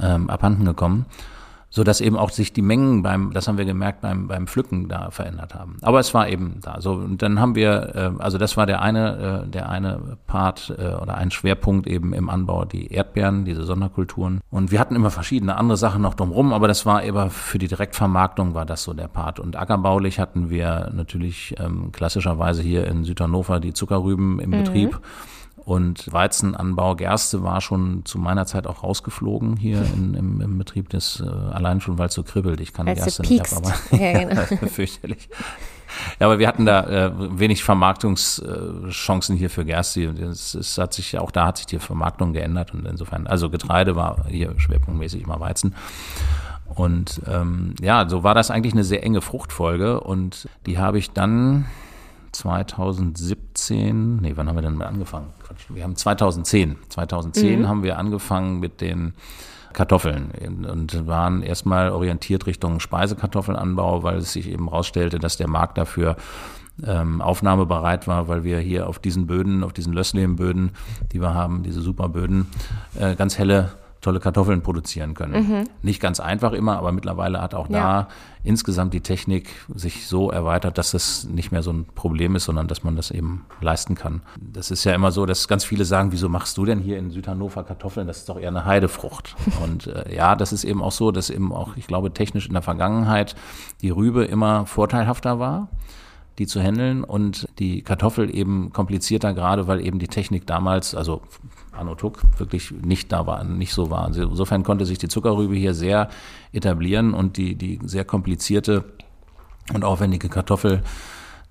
ähm, 0.00 0.30
abhanden 0.30 0.64
gekommen 0.64 1.06
so 1.74 1.84
dass 1.84 2.02
eben 2.02 2.18
auch 2.18 2.28
sich 2.28 2.52
die 2.52 2.60
Mengen 2.60 3.02
beim, 3.02 3.32
das 3.32 3.48
haben 3.48 3.56
wir 3.56 3.64
gemerkt, 3.64 4.02
beim, 4.02 4.28
beim 4.28 4.46
Pflücken 4.46 4.88
da 4.88 5.10
verändert 5.10 5.54
haben. 5.54 5.78
Aber 5.80 6.00
es 6.00 6.12
war 6.12 6.28
eben 6.28 6.58
da. 6.60 6.82
So, 6.82 6.92
und 6.92 7.22
dann 7.22 7.40
haben 7.40 7.54
wir, 7.54 7.92
äh, 7.94 8.22
also 8.22 8.36
das 8.36 8.58
war 8.58 8.66
der 8.66 8.82
eine, 8.82 9.44
äh, 9.46 9.48
der 9.48 9.70
eine 9.70 10.18
Part 10.26 10.74
äh, 10.78 10.92
oder 10.92 11.16
ein 11.16 11.30
Schwerpunkt 11.30 11.86
eben 11.86 12.12
im 12.12 12.28
Anbau, 12.28 12.66
die 12.66 12.88
Erdbeeren, 12.88 13.46
diese 13.46 13.64
Sonderkulturen. 13.64 14.42
Und 14.50 14.70
wir 14.70 14.80
hatten 14.80 14.94
immer 14.94 15.10
verschiedene 15.10 15.56
andere 15.56 15.78
Sachen 15.78 16.02
noch 16.02 16.12
drumherum, 16.12 16.52
aber 16.52 16.68
das 16.68 16.84
war 16.84 17.04
eben 17.04 17.30
für 17.30 17.58
die 17.58 17.68
Direktvermarktung 17.68 18.52
war 18.52 18.66
das 18.66 18.82
so 18.82 18.92
der 18.92 19.08
Part. 19.08 19.40
Und 19.40 19.56
ackerbaulich 19.56 20.20
hatten 20.20 20.50
wir 20.50 20.90
natürlich 20.92 21.54
ähm, 21.58 21.90
klassischerweise 21.90 22.60
hier 22.60 22.86
in 22.86 23.04
Südhannover 23.04 23.60
die 23.60 23.72
Zuckerrüben 23.72 24.40
im 24.40 24.50
mhm. 24.50 24.58
Betrieb. 24.58 25.00
Und 25.64 26.12
Weizenanbau, 26.12 26.96
Gerste 26.96 27.44
war 27.44 27.60
schon 27.60 28.04
zu 28.04 28.18
meiner 28.18 28.46
Zeit 28.46 28.66
auch 28.66 28.82
rausgeflogen 28.82 29.56
hier 29.56 29.82
in, 29.94 30.14
im, 30.14 30.40
im, 30.40 30.58
Betrieb. 30.58 30.88
Das 30.90 31.22
äh, 31.24 31.28
allein 31.28 31.80
schon, 31.80 31.98
weil 31.98 32.08
es 32.08 32.14
so 32.14 32.22
kribbelt. 32.22 32.60
Ich 32.60 32.72
kann 32.72 32.86
Gerste 32.86 33.22
nicht 33.22 33.52
ab, 33.52 33.58
aber 33.58 33.74
ja, 34.02 34.24
genau. 34.24 34.42
fürchterlich. 34.68 35.28
Ja, 36.18 36.26
aber 36.26 36.38
wir 36.38 36.48
hatten 36.48 36.64
da 36.64 37.06
äh, 37.06 37.38
wenig 37.38 37.62
Vermarktungschancen 37.62 39.36
hier 39.36 39.50
für 39.50 39.64
Gerste. 39.64 40.06
Es, 40.06 40.54
es 40.54 40.78
hat 40.78 40.94
sich 40.94 41.18
auch 41.18 41.30
da 41.30 41.46
hat 41.46 41.58
sich 41.58 41.66
die 41.66 41.78
Vermarktung 41.78 42.32
geändert 42.32 42.72
und 42.72 42.86
insofern, 42.86 43.26
also 43.26 43.50
Getreide 43.50 43.94
war 43.94 44.26
hier 44.26 44.58
schwerpunktmäßig 44.58 45.22
immer 45.22 45.38
Weizen. 45.38 45.74
Und 46.74 47.20
ähm, 47.28 47.74
ja, 47.82 48.08
so 48.08 48.24
war 48.24 48.34
das 48.34 48.50
eigentlich 48.50 48.72
eine 48.72 48.84
sehr 48.84 49.04
enge 49.04 49.20
Fruchtfolge 49.20 50.00
und 50.00 50.48
die 50.64 50.78
habe 50.78 50.98
ich 50.98 51.10
dann 51.10 51.66
2017, 52.32 54.16
nee, 54.16 54.32
wann 54.34 54.48
haben 54.48 54.56
wir 54.56 54.62
denn 54.62 54.76
mal 54.76 54.86
angefangen? 54.86 55.32
Wir 55.68 55.84
haben 55.84 55.96
2010. 55.96 56.76
2010 56.88 57.60
mhm. 57.60 57.68
haben 57.68 57.82
wir 57.82 57.98
angefangen 57.98 58.60
mit 58.60 58.80
den 58.80 59.14
Kartoffeln 59.72 60.30
und 60.70 61.06
waren 61.06 61.42
erstmal 61.42 61.90
orientiert 61.90 62.46
Richtung 62.46 62.80
Speisekartoffelanbau, 62.80 64.02
weil 64.02 64.18
es 64.18 64.32
sich 64.32 64.48
eben 64.48 64.68
herausstellte, 64.68 65.18
dass 65.18 65.36
der 65.36 65.48
Markt 65.48 65.78
dafür 65.78 66.16
ähm, 66.86 67.20
aufnahmebereit 67.20 68.06
war, 68.06 68.28
weil 68.28 68.44
wir 68.44 68.58
hier 68.58 68.88
auf 68.88 68.98
diesen 68.98 69.26
Böden, 69.26 69.62
auf 69.62 69.72
diesen 69.72 69.92
Lösslehmböden, 69.92 70.72
die 71.12 71.20
wir 71.20 71.34
haben, 71.34 71.62
diese 71.62 71.80
Superböden, 71.80 72.46
äh, 72.98 73.14
ganz 73.14 73.38
helle 73.38 73.72
tolle 74.02 74.20
Kartoffeln 74.20 74.62
produzieren 74.62 75.14
können. 75.14 75.48
Mhm. 75.48 75.68
Nicht 75.80 76.00
ganz 76.00 76.20
einfach 76.20 76.52
immer, 76.52 76.76
aber 76.76 76.92
mittlerweile 76.92 77.40
hat 77.40 77.54
auch 77.54 77.70
ja. 77.70 78.04
da 78.04 78.08
insgesamt 78.42 78.92
die 78.92 79.00
Technik 79.00 79.48
sich 79.72 80.08
so 80.08 80.30
erweitert, 80.30 80.76
dass 80.76 80.90
das 80.90 81.24
nicht 81.24 81.52
mehr 81.52 81.62
so 81.62 81.72
ein 81.72 81.86
Problem 81.86 82.34
ist, 82.34 82.44
sondern 82.44 82.66
dass 82.66 82.82
man 82.82 82.96
das 82.96 83.12
eben 83.12 83.46
leisten 83.60 83.94
kann. 83.94 84.22
Das 84.40 84.72
ist 84.72 84.82
ja 84.82 84.92
immer 84.92 85.12
so, 85.12 85.24
dass 85.24 85.46
ganz 85.46 85.64
viele 85.64 85.84
sagen, 85.84 86.10
wieso 86.10 86.28
machst 86.28 86.58
du 86.58 86.64
denn 86.64 86.80
hier 86.80 86.98
in 86.98 87.10
Südhannover 87.10 87.62
Kartoffeln? 87.62 88.08
Das 88.08 88.18
ist 88.18 88.28
doch 88.28 88.38
eher 88.38 88.48
eine 88.48 88.64
Heidefrucht. 88.64 89.36
Und 89.62 89.86
äh, 89.86 90.14
ja, 90.14 90.34
das 90.34 90.52
ist 90.52 90.64
eben 90.64 90.82
auch 90.82 90.92
so, 90.92 91.12
dass 91.12 91.30
eben 91.30 91.52
auch, 91.52 91.76
ich 91.76 91.86
glaube, 91.86 92.12
technisch 92.12 92.48
in 92.48 92.52
der 92.52 92.62
Vergangenheit 92.62 93.36
die 93.80 93.90
Rübe 93.90 94.24
immer 94.24 94.66
vorteilhafter 94.66 95.38
war 95.38 95.68
die 96.38 96.46
zu 96.46 96.62
handeln 96.62 97.04
und 97.04 97.46
die 97.58 97.82
Kartoffel 97.82 98.34
eben 98.34 98.72
komplizierter, 98.72 99.34
gerade 99.34 99.68
weil 99.68 99.84
eben 99.84 99.98
die 99.98 100.08
Technik 100.08 100.46
damals, 100.46 100.94
also 100.94 101.20
Tuck 101.96 102.20
wirklich 102.38 102.70
nicht 102.70 103.10
da 103.12 103.26
war, 103.26 103.44
nicht 103.44 103.72
so 103.74 103.90
war. 103.90 104.06
Insofern 104.06 104.62
konnte 104.62 104.86
sich 104.86 104.98
die 104.98 105.08
Zuckerrübe 105.08 105.54
hier 105.54 105.74
sehr 105.74 106.08
etablieren 106.52 107.14
und 107.14 107.36
die, 107.36 107.54
die 107.54 107.80
sehr 107.84 108.04
komplizierte 108.04 108.84
und 109.72 109.84
aufwendige 109.84 110.28
Kartoffel, 110.28 110.82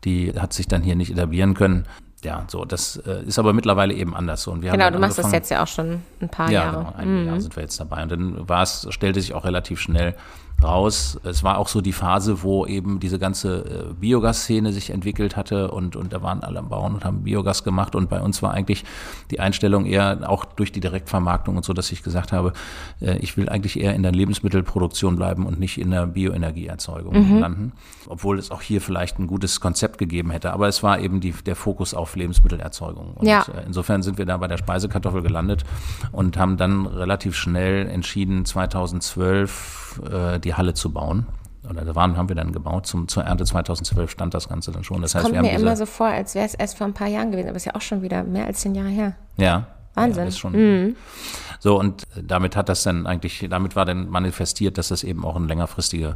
die 0.03 0.33
hat 0.39 0.53
sich 0.53 0.67
dann 0.67 0.81
hier 0.81 0.95
nicht 0.95 1.11
etablieren 1.11 1.53
können. 1.53 1.85
ja, 2.23 2.43
so, 2.47 2.65
das 2.65 2.97
äh, 2.97 3.23
ist 3.25 3.39
aber 3.39 3.51
mittlerweile 3.53 3.93
eben 3.93 4.15
anders. 4.15 4.45
Und 4.47 4.61
wir 4.61 4.71
genau, 4.71 4.85
haben 4.85 4.93
du 4.93 4.99
machst 4.99 5.17
das 5.17 5.31
jetzt 5.31 5.49
ja 5.49 5.63
auch 5.63 5.67
schon 5.67 6.01
ein 6.21 6.29
paar 6.29 6.51
ja, 6.51 6.65
Jahre. 6.65 6.77
Genau, 6.77 6.93
ein 6.97 7.21
Mhm. 7.21 7.27
Jahr 7.27 7.41
sind 7.41 7.55
wir 7.55 7.63
jetzt 7.63 7.79
dabei. 7.79 8.03
Und 8.03 8.11
dann 8.11 8.47
war 8.49 8.61
es, 8.63 8.85
stellte 8.91 9.19
sich 9.21 9.33
auch 9.33 9.43
relativ 9.43 9.79
schnell 9.79 10.15
raus. 10.63 11.19
Es 11.23 11.43
war 11.43 11.57
auch 11.57 11.67
so 11.67 11.81
die 11.81 11.93
Phase, 11.93 12.43
wo 12.43 12.65
eben 12.65 12.99
diese 12.99 13.19
ganze 13.19 13.65
äh, 13.89 13.93
Biogas-Szene 13.93 14.71
sich 14.73 14.89
entwickelt 14.89 15.35
hatte 15.35 15.71
und, 15.71 15.95
und 15.95 16.13
da 16.13 16.21
waren 16.21 16.43
alle 16.43 16.59
am 16.59 16.69
Bauen 16.69 16.93
und 16.95 17.05
haben 17.05 17.23
Biogas 17.23 17.63
gemacht 17.63 17.95
und 17.95 18.09
bei 18.09 18.21
uns 18.21 18.41
war 18.41 18.53
eigentlich 18.53 18.83
die 19.31 19.39
Einstellung 19.39 19.85
eher 19.85 20.29
auch 20.29 20.45
durch 20.45 20.71
die 20.71 20.79
Direktvermarktung 20.79 21.57
und 21.57 21.65
so, 21.65 21.73
dass 21.73 21.91
ich 21.91 22.03
gesagt 22.03 22.31
habe, 22.31 22.53
äh, 23.01 23.17
ich 23.17 23.37
will 23.37 23.49
eigentlich 23.49 23.79
eher 23.79 23.95
in 23.95 24.03
der 24.03 24.11
Lebensmittelproduktion 24.11 25.15
bleiben 25.15 25.45
und 25.45 25.59
nicht 25.59 25.79
in 25.79 25.91
der 25.91 26.07
Bioenergieerzeugung 26.07 27.39
landen, 27.39 27.71
obwohl 28.07 28.37
es 28.39 28.51
auch 28.51 28.61
hier 28.61 28.81
vielleicht 28.81 29.19
ein 29.19 29.27
gutes 29.27 29.59
Konzept 29.59 29.97
gegeben 29.97 30.31
hätte, 30.31 30.53
aber 30.53 30.67
es 30.67 30.83
war 30.83 30.99
eben 30.99 31.19
die, 31.21 31.31
der 31.31 31.55
Fokus 31.55 31.93
auf 31.93 32.15
Lebensmittelerzeugung. 32.15 33.13
Und 33.15 33.27
Ja. 33.27 33.41
äh, 33.43 33.63
insofern 33.65 34.01
sind 34.03 34.17
wir 34.17 34.25
da 34.25 34.37
bei 34.37 34.47
der 34.47 34.57
Speisekartoffel 34.57 35.21
gelandet 35.21 35.63
und 36.11 36.37
haben 36.37 36.57
dann 36.57 36.85
relativ 36.85 37.35
schnell 37.35 37.87
entschieden, 37.87 38.45
2012 38.45 40.01
äh, 40.11 40.39
die 40.51 40.55
Halle 40.55 40.73
zu 40.73 40.91
bauen. 40.91 41.25
Oder 41.69 41.85
da 41.85 41.95
waren, 41.95 42.17
haben 42.17 42.27
wir 42.27 42.35
dann 42.35 42.51
gebaut. 42.51 42.87
Zum, 42.87 43.07
zur 43.07 43.23
Ernte 43.23 43.45
2012 43.45 44.09
stand 44.11 44.33
das 44.33 44.49
Ganze 44.49 44.71
dann 44.71 44.83
schon. 44.83 45.01
Das 45.01 45.15
heißt, 45.15 45.23
Kommt 45.23 45.33
wir 45.33 45.39
haben 45.39 45.45
mir 45.45 45.59
immer 45.59 45.75
so 45.77 45.85
vor, 45.85 46.07
als 46.07 46.35
wäre 46.35 46.45
es 46.45 46.55
erst 46.55 46.77
vor 46.77 46.87
ein 46.87 46.93
paar 46.93 47.07
Jahren 47.07 47.31
gewesen, 47.31 47.47
aber 47.47 47.55
es 47.55 47.63
ist 47.63 47.67
ja 47.67 47.75
auch 47.75 47.81
schon 47.81 48.01
wieder 48.01 48.23
mehr 48.23 48.45
als 48.45 48.61
zehn 48.61 48.75
Jahre 48.75 48.89
her. 48.89 49.13
ja, 49.37 49.67
Wahnsinn. 49.93 50.23
Ja, 50.23 50.29
ist 50.29 50.39
schon, 50.39 50.95
So, 51.59 51.77
und 51.77 52.03
damit 52.15 52.55
hat 52.55 52.69
das 52.69 52.83
dann 52.83 53.05
eigentlich, 53.05 53.45
damit 53.49 53.75
war 53.75 53.85
dann 53.85 54.09
manifestiert, 54.09 54.77
dass 54.77 54.87
das 54.87 55.03
eben 55.03 55.25
auch 55.25 55.35
eine 55.35 55.47
längerfristige 55.47 56.15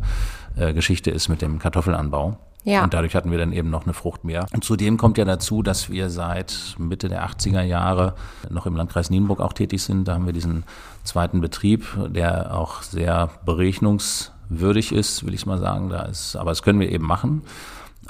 äh, 0.55 0.73
Geschichte 0.73 1.11
ist 1.11 1.27
mit 1.27 1.41
dem 1.41 1.59
Kartoffelanbau. 1.59 2.37
Ja. 2.63 2.83
Und 2.83 2.93
dadurch 2.93 3.15
hatten 3.15 3.29
wir 3.31 3.37
dann 3.37 3.51
eben 3.51 3.69
noch 3.69 3.83
eine 3.83 3.93
Frucht 3.93 4.23
mehr. 4.23 4.47
Und 4.53 4.63
zudem 4.63 4.97
kommt 4.97 5.17
ja 5.19 5.25
dazu, 5.25 5.61
dass 5.61 5.89
wir 5.89 6.09
seit 6.09 6.75
Mitte 6.79 7.09
der 7.09 7.27
80er 7.27 7.61
Jahre 7.61 8.15
noch 8.49 8.65
im 8.65 8.75
Landkreis 8.75 9.09
Nienburg 9.11 9.39
auch 9.39 9.53
tätig 9.53 9.83
sind. 9.83 10.07
Da 10.07 10.15
haben 10.15 10.25
wir 10.25 10.33
diesen 10.33 10.63
zweiten 11.05 11.39
Betrieb, 11.39 11.85
der 12.09 12.55
auch 12.55 12.81
sehr 12.81 13.29
berechnungswürdig 13.45 14.91
ist, 14.91 15.25
will 15.25 15.33
ich 15.33 15.45
mal 15.45 15.59
sagen. 15.59 15.89
Da 15.89 16.03
ist, 16.03 16.35
aber 16.35 16.51
das 16.51 16.61
können 16.63 16.79
wir 16.79 16.91
eben 16.91 17.05
machen. 17.05 17.43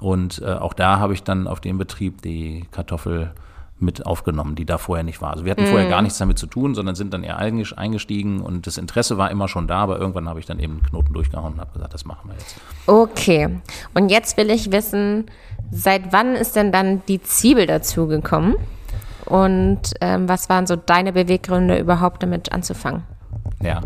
Und 0.01 0.41
äh, 0.41 0.53
auch 0.53 0.73
da 0.73 0.99
habe 0.99 1.13
ich 1.13 1.23
dann 1.23 1.47
auf 1.47 1.61
dem 1.61 1.77
Betrieb 1.77 2.21
die 2.21 2.65
Kartoffel 2.71 3.31
mit 3.77 4.05
aufgenommen, 4.05 4.55
die 4.55 4.65
da 4.65 4.77
vorher 4.77 5.03
nicht 5.03 5.21
war. 5.21 5.31
Also 5.31 5.43
wir 5.43 5.51
hatten 5.51 5.67
vorher 5.67 5.89
gar 5.89 6.01
nichts 6.01 6.17
damit 6.17 6.39
zu 6.39 6.47
tun, 6.47 6.75
sondern 6.75 6.95
sind 6.95 7.13
dann 7.13 7.23
eher 7.23 7.39
einges- 7.39 7.73
eingestiegen 7.73 8.39
und 8.39 8.67
das 8.67 8.77
Interesse 8.77 9.17
war 9.17 9.29
immer 9.31 9.49
schon 9.49 9.67
da, 9.67 9.79
aber 9.79 9.99
irgendwann 9.99 10.29
habe 10.29 10.39
ich 10.39 10.45
dann 10.45 10.59
eben 10.59 10.75
einen 10.75 10.83
Knoten 10.83 11.13
durchgehauen 11.13 11.53
und 11.53 11.59
habe 11.59 11.73
gesagt, 11.73 11.93
das 11.93 12.05
machen 12.05 12.29
wir 12.29 12.35
jetzt. 12.35 12.55
Okay. 12.87 13.59
Und 13.93 14.09
jetzt 14.09 14.37
will 14.37 14.49
ich 14.49 14.71
wissen, 14.71 15.25
seit 15.71 16.13
wann 16.13 16.35
ist 16.35 16.55
denn 16.55 16.71
dann 16.71 17.01
die 17.09 17.21
Zwiebel 17.21 17.67
dazugekommen? 17.67 18.55
Und 19.25 19.93
ähm, 20.01 20.29
was 20.29 20.49
waren 20.49 20.67
so 20.67 20.75
deine 20.75 21.13
Beweggründe, 21.13 21.77
überhaupt 21.79 22.23
damit 22.23 22.51
anzufangen? 22.51 23.03
Ja. 23.61 23.81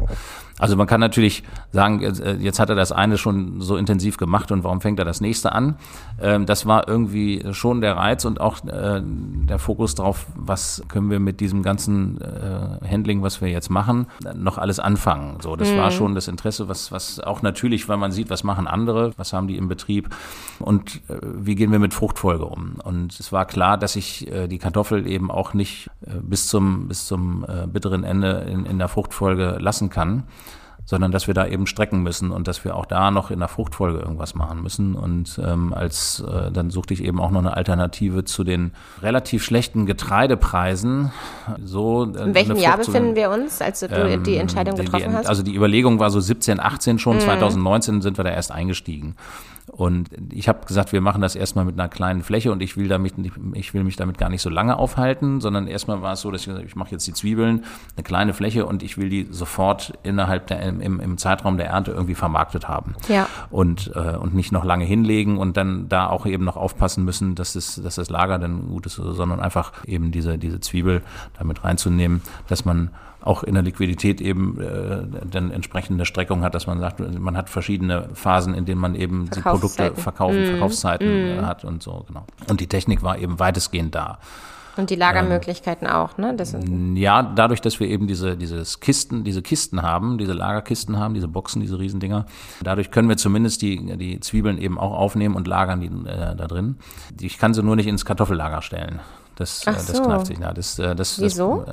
Also 0.60 0.76
man 0.76 0.86
kann 0.86 1.00
natürlich 1.00 1.43
sagen, 1.72 2.02
jetzt, 2.02 2.19
äh, 2.19 2.36
jetzt 2.36 2.60
hat 2.60 2.69
er 2.69 2.76
das 2.76 2.91
eine 2.91 3.17
schon 3.17 3.62
so 3.62 3.78
intensiv 3.78 4.17
gemacht 4.17 4.52
und 4.52 4.63
warum 4.63 4.82
fängt 4.82 5.00
er 5.00 5.06
das 5.06 5.22
nächste 5.22 5.54
an? 5.54 5.78
Ähm, 6.22 6.45
das 6.45 6.65
war 6.65 6.88
irgendwie 6.88 7.43
schon 7.52 7.82
der 7.82 7.95
Reiz 7.95 8.26
und 8.26 8.41
auch 8.41 8.63
äh, 8.65 9.02
der 9.02 9.58
Fokus 9.58 9.95
drauf, 9.95 10.28
was 10.36 10.84
können 10.89 11.10
wir 11.10 11.19
mit 11.19 11.39
diesem 11.39 11.63
ganzen 11.63 12.19
äh, 12.22 12.86
Handling, 12.88 13.24
was 13.24 13.41
wir 13.41 13.48
jetzt 13.48 13.69
machen, 13.69 14.08
noch 14.36 14.58
alles 14.58 14.80
anfangen. 14.80 15.38
So, 15.39 15.56
das 15.56 15.74
war 15.76 15.91
schon 15.91 16.13
das 16.13 16.28
Interesse, 16.28 16.67
was, 16.67 16.91
was 16.91 17.22
auch 17.22 17.41
natürlich, 17.41 17.88
weil 17.88 17.98
man 17.98 18.12
sieht, 18.12 18.30
was 18.30 18.43
machen 18.43 18.67
andere, 18.67 19.13
was 19.15 19.32
haben 19.32 19.48
die 19.48 19.56
im 19.56 19.69
Betrieb 19.69 20.10
und 20.60 21.00
wie 21.08 21.56
gehen 21.56 21.72
wir 21.72 21.80
mit 21.80 21.93
Fruchtfolge 21.93 22.45
um. 22.45 22.76
Und 22.84 23.17
es 23.17 23.32
war 23.32 23.45
klar, 23.45 23.78
dass 23.78 23.95
ich 23.95 24.30
die 24.50 24.58
Kartoffel 24.58 25.08
eben 25.08 25.32
auch 25.32 25.54
nicht 25.54 25.89
bis 26.22 26.48
zum, 26.48 26.89
bis 26.89 27.06
zum 27.08 27.45
bitteren 27.72 28.04
Ende 28.04 28.45
in, 28.50 28.65
in 28.65 28.78
der 28.78 28.89
Fruchtfolge 28.89 29.58
lassen 29.60 29.89
kann 29.89 30.24
sondern 30.89 31.12
dass 31.12 31.28
wir 31.28 31.36
da 31.36 31.45
eben 31.45 31.67
strecken 31.67 32.02
müssen 32.02 32.32
und 32.32 32.47
dass 32.47 32.65
wir 32.65 32.75
auch 32.75 32.88
da 32.88 33.12
noch 33.12 33.30
in 33.30 33.38
der 33.38 33.47
Fruchtfolge 33.47 33.99
irgendwas 33.99 34.34
machen 34.34 34.63
müssen. 34.63 34.95
Und 34.95 35.39
ähm, 35.45 35.71
als 35.71 36.23
äh, 36.28 36.49
dann 36.52 36.71
suchte 36.71 36.95
ich 36.95 37.04
eben 37.04 37.19
auch 37.21 37.30
noch 37.30 37.41
eine 37.41 37.56
Alternative 37.56 38.23
zu 38.23 38.43
den 38.43 38.71
relativ 39.04 39.43
schlechten 39.43 39.86
Getreidepreisen. 39.86 41.12
So, 41.63 42.06
äh, 42.06 42.23
In 42.23 42.34
welchem 42.34 42.56
Jahr 42.58 42.78
befinden 42.78 43.15
wir 43.15 43.30
uns, 43.30 43.62
als 43.62 43.82
du 43.82 43.86
ähm, 43.86 44.23
die 44.23 44.38
Entscheidung 44.38 44.78
die- 44.78 44.82
getroffen 44.86 45.12
die, 45.12 45.15
hast? 45.15 45.25
Mhm. 45.25 45.30
Also 45.30 45.43
die 45.43 45.54
Überlegung 45.54 45.99
war 45.99 46.10
so 46.10 46.19
17, 46.19 46.60
18 46.60 46.97
schon, 46.97 47.19
2019 47.19 48.02
sind 48.02 48.17
wir 48.17 48.23
da 48.23 48.32
erst 48.32 48.52
eingestiegen. 48.52 49.15
Und 49.71 50.10
ich 50.32 50.49
habe 50.49 50.65
gesagt, 50.65 50.91
wir 50.93 51.01
machen 51.01 51.21
das 51.21 51.36
erstmal 51.36 51.63
mit 51.63 51.79
einer 51.79 51.89
kleinen 51.89 52.23
Fläche 52.23 52.51
und 52.51 52.62
ich 52.62 52.75
will 52.75 52.88
damit, 52.88 53.13
ich 53.53 53.73
will 53.73 53.84
mich 53.84 53.95
damit 53.95 54.17
gar 54.17 54.29
nicht 54.29 54.41
so 54.41 54.49
lange 54.49 54.77
aufhalten, 54.77 55.41
sondern 55.41 55.67
erstmal 55.67 56.01
war 56.01 56.13
es 56.13 56.21
so, 56.21 56.32
dass 56.32 56.41
ich 56.41 56.47
gesagt 56.47 56.65
ich 56.65 56.75
mache 56.75 56.91
jetzt 56.91 57.05
die 57.08 57.13
Zwiebeln, 57.13 57.65
eine 57.95 58.03
kleine 58.03 58.34
Fläche 58.34 58.65
und 58.65 58.84
ich 58.84 58.97
will 58.97 59.10
die 59.10 59.27
sofort 59.29 59.93
innerhalb 60.03 60.47
der, 60.47 60.62
im, 60.62 60.99
im 60.99 61.17
Zeitraum 61.17 61.58
der 61.58 61.67
Ernte 61.67 61.91
irgendwie 61.91 62.15
vermarktet 62.15 62.67
haben. 62.67 62.95
Ja. 63.08 63.27
Und, 63.49 63.91
äh, 63.95 64.15
und 64.15 64.34
nicht 64.34 64.51
noch 64.51 64.65
lange 64.65 64.86
hinlegen 64.86 65.38
und 65.38 65.55
dann 65.55 65.88
da 65.88 66.08
auch 66.08 66.25
eben 66.25 66.43
noch 66.43 66.58
aufpassen 66.58 67.05
müssen, 67.05 67.36
dass 67.36 67.53
das, 67.53 67.79
dass 67.82 67.95
das 67.95 68.10
Lager 68.10 68.39
dann 68.39 68.67
gut 68.67 68.86
ist, 68.86 68.95
sondern 68.95 69.39
einfach 69.39 69.71
eben 69.86 70.12
diese, 70.12 70.38
diese 70.38 70.60
Zwiebel 70.60 71.03
damit 71.38 71.63
reinzunehmen, 71.63 72.21
dass 72.47 72.65
man 72.65 72.89
auch 73.21 73.43
in 73.43 73.53
der 73.53 73.63
Liquidität 73.63 74.21
eben 74.21 74.60
äh, 74.60 75.01
dann 75.29 75.51
entsprechende 75.51 76.05
Streckung 76.05 76.43
hat, 76.43 76.55
dass 76.55 76.67
man 76.67 76.79
sagt, 76.79 76.99
man 76.99 77.36
hat 77.36 77.49
verschiedene 77.49 78.10
Phasen, 78.13 78.53
in 78.53 78.65
denen 78.65 78.79
man 78.79 78.95
eben 78.95 79.29
die 79.29 79.41
Produkte 79.41 79.93
verkaufen, 79.95 80.45
Verkaufszeiten 80.45 81.08
äh, 81.08 81.41
hat 81.41 81.65
und 81.65 81.84
so, 81.84 82.05
genau. 82.08 82.25
Und 82.47 82.62
die 82.62 82.67
Technik 82.67 83.03
war 83.03 83.17
eben 83.17 83.39
weitestgehend 83.39 83.95
da. 83.95 84.19
Und 84.77 84.89
die 84.89 84.95
Lagermöglichkeiten 84.95 85.88
auch, 85.88 86.17
ne? 86.17 86.34
Das 86.38 86.55
Ja, 86.95 87.21
dadurch, 87.21 87.60
dass 87.60 87.82
wir 87.82 87.88
eben 87.89 88.08
diese, 88.08 88.38
dieses 88.38 88.79
Kisten, 88.79 89.25
diese 89.25 89.41
Kisten 89.41 89.82
haben, 89.82 90.17
diese 90.17 90.32
Lagerkisten 90.32 90.97
haben, 90.97 91.13
diese 91.13 91.27
Boxen, 91.27 91.62
diese 91.62 91.77
Riesendinger, 91.77 92.25
dadurch 92.63 92.89
können 92.89 93.10
wir 93.10 93.17
zumindest 93.17 93.62
die, 93.62 93.97
die 93.97 94.21
Zwiebeln 94.21 94.58
eben 94.58 94.79
auch 94.79 94.93
aufnehmen 94.93 95.36
und 95.36 95.47
lagern 95.47 95.82
die 95.82 95.88
äh, 95.88 96.34
da 96.34 96.47
drin. 96.47 96.77
Ich 97.19 97.38
kann 97.38 97.53
sie 97.53 97.62
nur 97.62 97.75
nicht 97.75 97.88
ins 97.88 98.05
Kartoffellager 98.05 98.62
stellen. 98.62 99.01
Das, 99.39 99.65
äh, 99.65 99.71
das 99.71 99.88
so. 99.88 100.04
kneift 100.04 100.25
sich. 100.28 100.38
Das, 100.38 100.80
äh, 100.80 100.95
das, 100.95 101.21
Wieso? 101.21 101.65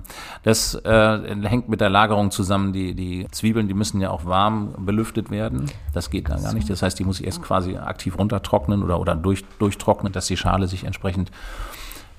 Das, 0.44 0.72
das 0.72 0.84
äh, 0.84 1.48
hängt 1.48 1.68
mit 1.68 1.80
der 1.80 1.90
Lagerung 1.90 2.30
zusammen. 2.30 2.72
Die, 2.72 2.94
die 2.94 3.26
Zwiebeln, 3.32 3.66
die 3.66 3.74
müssen 3.74 4.00
ja 4.00 4.10
auch 4.10 4.24
warm 4.24 4.74
belüftet 4.78 5.30
werden. 5.30 5.66
Das 5.92 6.10
geht 6.10 6.28
dann 6.28 6.42
gar 6.42 6.54
nicht. 6.54 6.70
Das 6.70 6.82
heißt, 6.82 6.96
die 6.96 7.04
muss 7.04 7.18
ich 7.18 7.26
erst 7.26 7.42
quasi 7.42 7.76
aktiv 7.76 8.18
runtertrocknen 8.18 8.84
oder, 8.84 9.00
oder 9.00 9.16
durch, 9.16 9.44
durchtrocknen, 9.58 10.12
dass 10.12 10.26
die 10.26 10.36
Schale 10.36 10.68
sich 10.68 10.84
entsprechend 10.84 11.32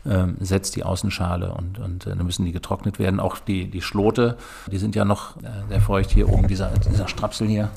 ähm, 0.06 0.36
setzt, 0.42 0.76
die 0.76 0.84
Außenschale 0.84 1.54
und, 1.54 1.80
und 1.80 2.06
äh, 2.06 2.16
dann 2.16 2.26
müssen 2.26 2.46
die 2.46 2.52
getrocknet 2.52 3.00
werden. 3.00 3.22
Auch 3.22 3.40
die, 3.40 3.72
die 3.72 3.82
Schlote, 3.82 4.38
die 4.70 4.78
sind 4.78 4.96
ja 4.96 5.06
noch 5.06 5.38
äh, 5.38 5.50
sehr 5.70 5.82
feucht 5.82 6.12
hier 6.12 6.28
oben, 6.28 6.50
dieser, 6.50 6.72
dieser 6.72 7.08
Strapsel 7.08 7.48
hier. 7.48 7.70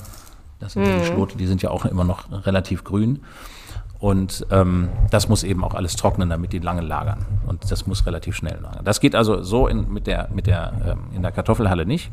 Das 0.59 0.73
sind 0.73 0.85
ja 0.85 0.99
die 0.99 1.05
Schlote, 1.05 1.37
die 1.37 1.47
sind 1.47 1.61
ja 1.61 1.71
auch 1.71 1.85
immer 1.85 2.03
noch 2.03 2.25
relativ 2.45 2.83
grün. 2.83 3.21
Und 4.01 4.47
ähm, 4.49 4.89
das 5.11 5.29
muss 5.29 5.43
eben 5.43 5.63
auch 5.63 5.75
alles 5.75 5.95
trocknen, 5.95 6.27
damit 6.27 6.53
die 6.53 6.59
lange 6.59 6.81
lagern. 6.81 7.23
Und 7.45 7.71
das 7.71 7.85
muss 7.85 8.05
relativ 8.07 8.35
schnell 8.35 8.59
lagern. 8.59 8.83
Das 8.83 8.99
geht 8.99 9.15
also 9.15 9.43
so 9.43 9.67
in, 9.67 9.93
mit 9.93 10.07
der, 10.07 10.27
mit 10.33 10.47
der, 10.47 10.73
ähm, 10.85 11.15
in 11.15 11.21
der 11.21 11.31
Kartoffelhalle 11.31 11.85
nicht. 11.85 12.11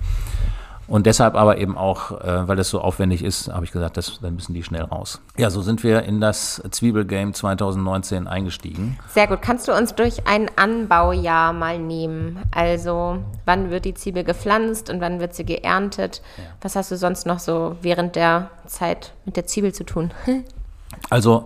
Und 0.87 1.07
deshalb 1.07 1.35
aber 1.35 1.59
eben 1.59 1.77
auch, 1.77 2.13
äh, 2.21 2.47
weil 2.47 2.57
das 2.57 2.69
so 2.69 2.81
aufwendig 2.81 3.25
ist, 3.25 3.49
habe 3.53 3.65
ich 3.65 3.73
gesagt, 3.73 3.97
das, 3.97 4.21
dann 4.21 4.35
müssen 4.35 4.53
die 4.53 4.63
schnell 4.63 4.83
raus. 4.83 5.21
Ja, 5.39 5.49
so 5.49 5.63
sind 5.63 5.83
wir 5.83 6.03
in 6.03 6.21
das 6.21 6.63
Zwiebelgame 6.71 7.33
2019 7.33 8.27
eingestiegen. 8.27 8.99
Sehr 9.09 9.27
gut. 9.27 9.41
Kannst 9.41 9.69
du 9.69 9.73
uns 9.73 9.95
durch 9.95 10.27
ein 10.27 10.51
Anbaujahr 10.57 11.55
mal 11.55 11.79
nehmen? 11.79 12.39
Also, 12.51 13.19
wann 13.47 13.71
wird 13.71 13.87
die 13.87 13.95
Zwiebel 13.95 14.25
gepflanzt 14.25 14.91
und 14.91 15.01
wann 15.01 15.21
wird 15.21 15.35
sie 15.35 15.45
geerntet? 15.45 16.23
Was 16.61 16.77
hast 16.77 16.91
du 16.91 16.97
sonst 16.97 17.27
noch 17.27 17.39
so 17.39 17.77
während 17.81 18.17
der 18.17 18.51
Zeit 18.67 19.13
mit 19.25 19.37
der 19.37 19.47
Zwiebel 19.47 19.73
zu 19.73 19.85
tun? 19.85 20.11
Also 21.11 21.45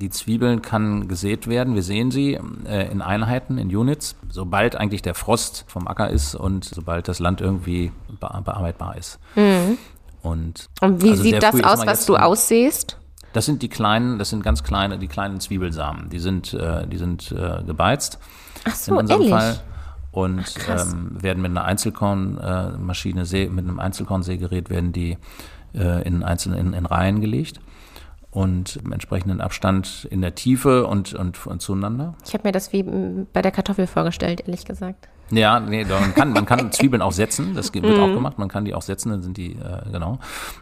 die 0.00 0.10
Zwiebeln 0.10 0.62
kann 0.62 1.08
gesät 1.08 1.46
werden. 1.46 1.74
Wir 1.74 1.82
sehen 1.82 2.10
sie 2.10 2.38
äh, 2.66 2.90
in 2.90 3.00
Einheiten, 3.00 3.58
in 3.58 3.74
Units, 3.74 4.16
sobald 4.28 4.76
eigentlich 4.76 5.02
der 5.02 5.14
Frost 5.14 5.64
vom 5.68 5.86
Acker 5.86 6.10
ist 6.10 6.34
und 6.34 6.64
sobald 6.64 7.06
das 7.08 7.20
Land 7.20 7.40
irgendwie 7.40 7.92
be 8.08 8.28
bearbeitbar 8.44 8.96
ist. 8.96 9.18
Und, 10.22 10.68
Und 10.80 11.02
wie 11.02 11.10
also 11.10 11.22
sieht 11.22 11.42
das 11.42 11.62
aus, 11.62 11.86
was 11.86 12.06
du 12.06 12.16
aussiehst? 12.16 12.98
Das 13.32 13.46
sind 13.46 13.62
die 13.62 13.68
kleinen, 13.68 14.18
das 14.18 14.30
sind 14.30 14.42
ganz 14.42 14.62
kleine, 14.62 14.98
die 14.98 15.08
kleinen 15.08 15.40
Zwiebelsamen. 15.40 16.08
Die 16.08 16.18
sind, 16.18 16.54
äh, 16.54 16.86
die 16.86 16.96
sind 16.96 17.32
äh, 17.32 17.62
gebeizt 17.64 18.18
Ach 18.64 18.74
so, 18.74 18.92
in 18.92 18.98
unserem 18.98 19.22
ehrlich? 19.22 19.34
Fall 19.34 19.60
und 20.12 20.54
krass. 20.54 20.92
ähm, 20.92 21.22
werden 21.22 21.42
mit 21.42 21.50
einer 21.50 21.64
Einzelkornmaschine, 21.64 23.22
äh, 23.22 23.48
mit 23.48 23.64
einem 23.64 23.80
Einzelkornsägerät 23.80 24.70
werden 24.70 24.92
die 24.92 25.18
äh, 25.74 26.06
in 26.06 26.22
einzelnen 26.22 26.58
in, 26.58 26.72
in 26.72 26.86
Reihen 26.86 27.20
gelegt 27.20 27.60
und 28.34 28.76
im 28.84 28.92
entsprechenden 28.92 29.40
Abstand 29.40 30.06
in 30.10 30.20
der 30.20 30.34
Tiefe 30.34 30.86
und, 30.86 31.14
und, 31.14 31.46
und 31.46 31.62
zueinander. 31.62 32.14
Ich 32.26 32.34
habe 32.34 32.46
mir 32.46 32.52
das 32.52 32.72
wie 32.72 32.82
bei 32.82 33.42
der 33.42 33.52
Kartoffel 33.52 33.86
vorgestellt, 33.86 34.42
ehrlich 34.46 34.64
gesagt. 34.64 35.08
Ja, 35.30 35.58
nee, 35.60 35.84
man 35.84 36.14
kann, 36.14 36.32
man 36.32 36.46
kann 36.46 36.70
Zwiebeln 36.72 37.02
auch 37.02 37.12
setzen, 37.12 37.54
das 37.54 37.72
wird 37.72 37.84
auch 37.98 38.12
gemacht, 38.14 38.38
man 38.38 38.48
kann 38.48 38.64
die 38.64 38.74
auch 38.74 38.82
setzen, 38.82 39.10
dann 39.10 39.22
sind 39.22 39.36
die, 39.36 39.52
äh, 39.52 39.90
genau, 39.90 40.18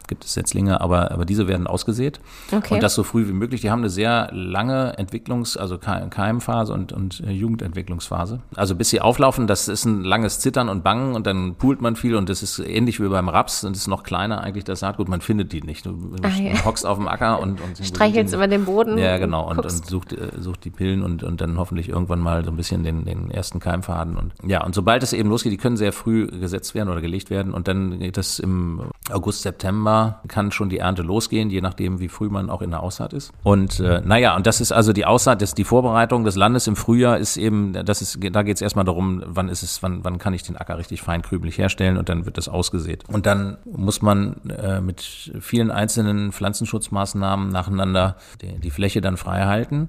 gibt 0.09 0.25
es 0.25 0.35
Setzlinge, 0.35 0.81
aber, 0.81 1.11
aber 1.11 1.25
diese 1.25 1.49
werden 1.49 1.67
ausgesät. 1.67 2.21
Okay. 2.53 2.75
Und 2.75 2.83
das 2.83 2.95
so 2.95 3.03
früh 3.03 3.27
wie 3.29 3.33
möglich. 3.33 3.61
Die 3.61 3.71
haben 3.71 3.81
eine 3.81 3.91
sehr 3.91 4.29
lange 4.33 4.97
Entwicklungs-, 4.99 5.57
also 5.59 5.79
Keimphase 5.79 6.73
und, 6.73 6.93
und 6.93 7.21
äh, 7.21 7.31
Jugendentwicklungsphase. 7.31 8.41
Also 8.55 8.75
bis 8.75 8.91
sie 8.91 9.01
auflaufen, 9.01 9.47
das 9.47 9.69
ist 9.69 9.85
ein 9.85 10.03
langes 10.05 10.41
Zittern 10.41 10.69
und 10.69 10.83
Bangen 10.85 11.15
und 11.15 11.27
dann 11.27 11.55
poolt 11.57 11.81
man 11.81 11.97
viel 11.97 12.15
und 12.17 12.29
das 12.29 12.43
ist 12.43 12.59
ähnlich 12.59 13.01
wie 13.01 13.09
beim 13.09 13.29
Raps 13.29 13.65
und 13.65 13.77
ist 13.77 13.87
noch 13.89 14.03
kleiner 14.03 14.43
eigentlich 14.43 14.65
das 14.65 14.81
Saatgut, 14.81 15.09
man 15.09 15.21
findet 15.21 15.53
die 15.53 15.63
nicht. 15.63 15.87
Du, 15.87 16.17
Ah, 16.23 16.29
ja. 16.29 16.65
hockst 16.65 16.87
auf 16.87 16.99
dem 16.99 17.09
Acker 17.09 17.41
und, 17.41 17.61
und 17.61 17.79
Streichelst 17.85 18.35
über 18.35 18.47
den 18.47 18.65
Boden. 18.65 18.99
ja, 18.99 19.19
genau. 19.19 19.49
Und, 19.51 19.59
und 19.59 19.87
sucht, 19.87 20.13
äh, 20.13 20.29
sucht 20.39 20.65
die 20.65 20.71
Pillen 20.71 21.03
und, 21.03 21.23
und 21.23 21.41
dann 21.41 21.59
hoffentlich 21.59 21.89
irgendwann 21.89 22.21
mal 22.21 22.45
so 22.45 22.51
ein 22.51 22.57
bisschen 22.57 22.85
den, 22.85 23.05
den 23.05 23.31
ersten 23.31 23.59
Keimfaden. 23.61 24.17
Und 24.17 24.33
ja, 24.45 24.52
und 24.61 24.75
sobald 24.75 25.03
es 25.03 25.13
eben 25.13 25.29
losgeht, 25.29 25.53
die 25.53 25.57
können 25.57 25.77
sehr 25.77 25.93
früh 25.93 26.27
gesetzt 26.27 26.75
werden 26.75 26.89
oder 26.89 27.01
gelegt 27.01 27.31
werden. 27.31 27.55
Und 27.55 27.69
dann 27.69 27.99
geht 28.01 28.17
das 28.17 28.39
im 28.39 28.83
August, 29.11 29.43
September, 29.43 30.21
kann 30.29 30.53
schon 30.53 30.69
die 30.69 30.79
Ernte 30.79 31.03
losgehen, 31.03 31.51
je 31.51 31.61
nachdem, 31.61 32.01
wie 32.01 32.09
früh 32.09 32.29
man 32.29 32.51
auch 32.51 32.63
in 32.63 32.71
der 32.71 32.83
Aussaat 32.83 33.13
ist. 33.13 33.33
Und 33.43 33.81
äh, 33.81 34.01
naja, 34.05 34.37
und 34.37 34.47
das 34.47 34.61
ist 34.61 34.73
also 34.73 34.93
die 34.93 35.05
Aussaat, 35.05 35.43
das, 35.43 35.55
die 35.55 35.65
Vorbereitung 35.65 36.25
des 36.25 36.37
Landes 36.37 36.67
im 36.67 36.77
Frühjahr 36.77 37.19
ist 37.19 37.37
eben, 37.37 37.73
das 37.73 38.03
ist, 38.03 38.19
da 38.33 38.43
geht 38.43 38.57
es 38.57 38.63
erstmal 38.63 38.85
darum, 38.85 39.23
wann 39.27 39.49
ist 39.49 39.63
es, 39.63 39.83
wann, 39.83 40.05
wann 40.05 40.19
kann 40.19 40.35
ich 40.35 40.43
den 40.43 40.57
Acker 40.57 40.79
richtig 40.79 41.03
feinkrümelig 41.03 41.59
herstellen 41.59 41.97
und 41.97 42.09
dann 42.09 42.27
wird 42.27 42.37
das 42.37 42.49
ausgesät. 42.49 43.05
Und 43.09 43.27
dann 43.27 43.59
muss 43.65 44.03
man 44.03 44.37
äh, 44.49 44.81
mit 44.81 45.01
vielen 45.41 45.71
einzelnen 45.71 46.33
Pflanzenschutzmaßnahmen 46.33 47.49
nacheinander 47.49 48.17
die, 48.41 48.59
die 48.59 48.71
Fläche 48.71 49.01
dann 49.01 49.17
frei 49.17 49.45
halten. 49.45 49.89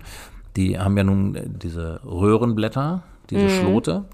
Die 0.56 0.80
haben 0.80 0.98
ja 0.98 1.04
nun 1.04 1.36
äh, 1.36 1.44
diese 1.48 2.02
Röhrenblätter, 2.06 3.04
diese 3.30 3.50
Schlote 3.50 4.06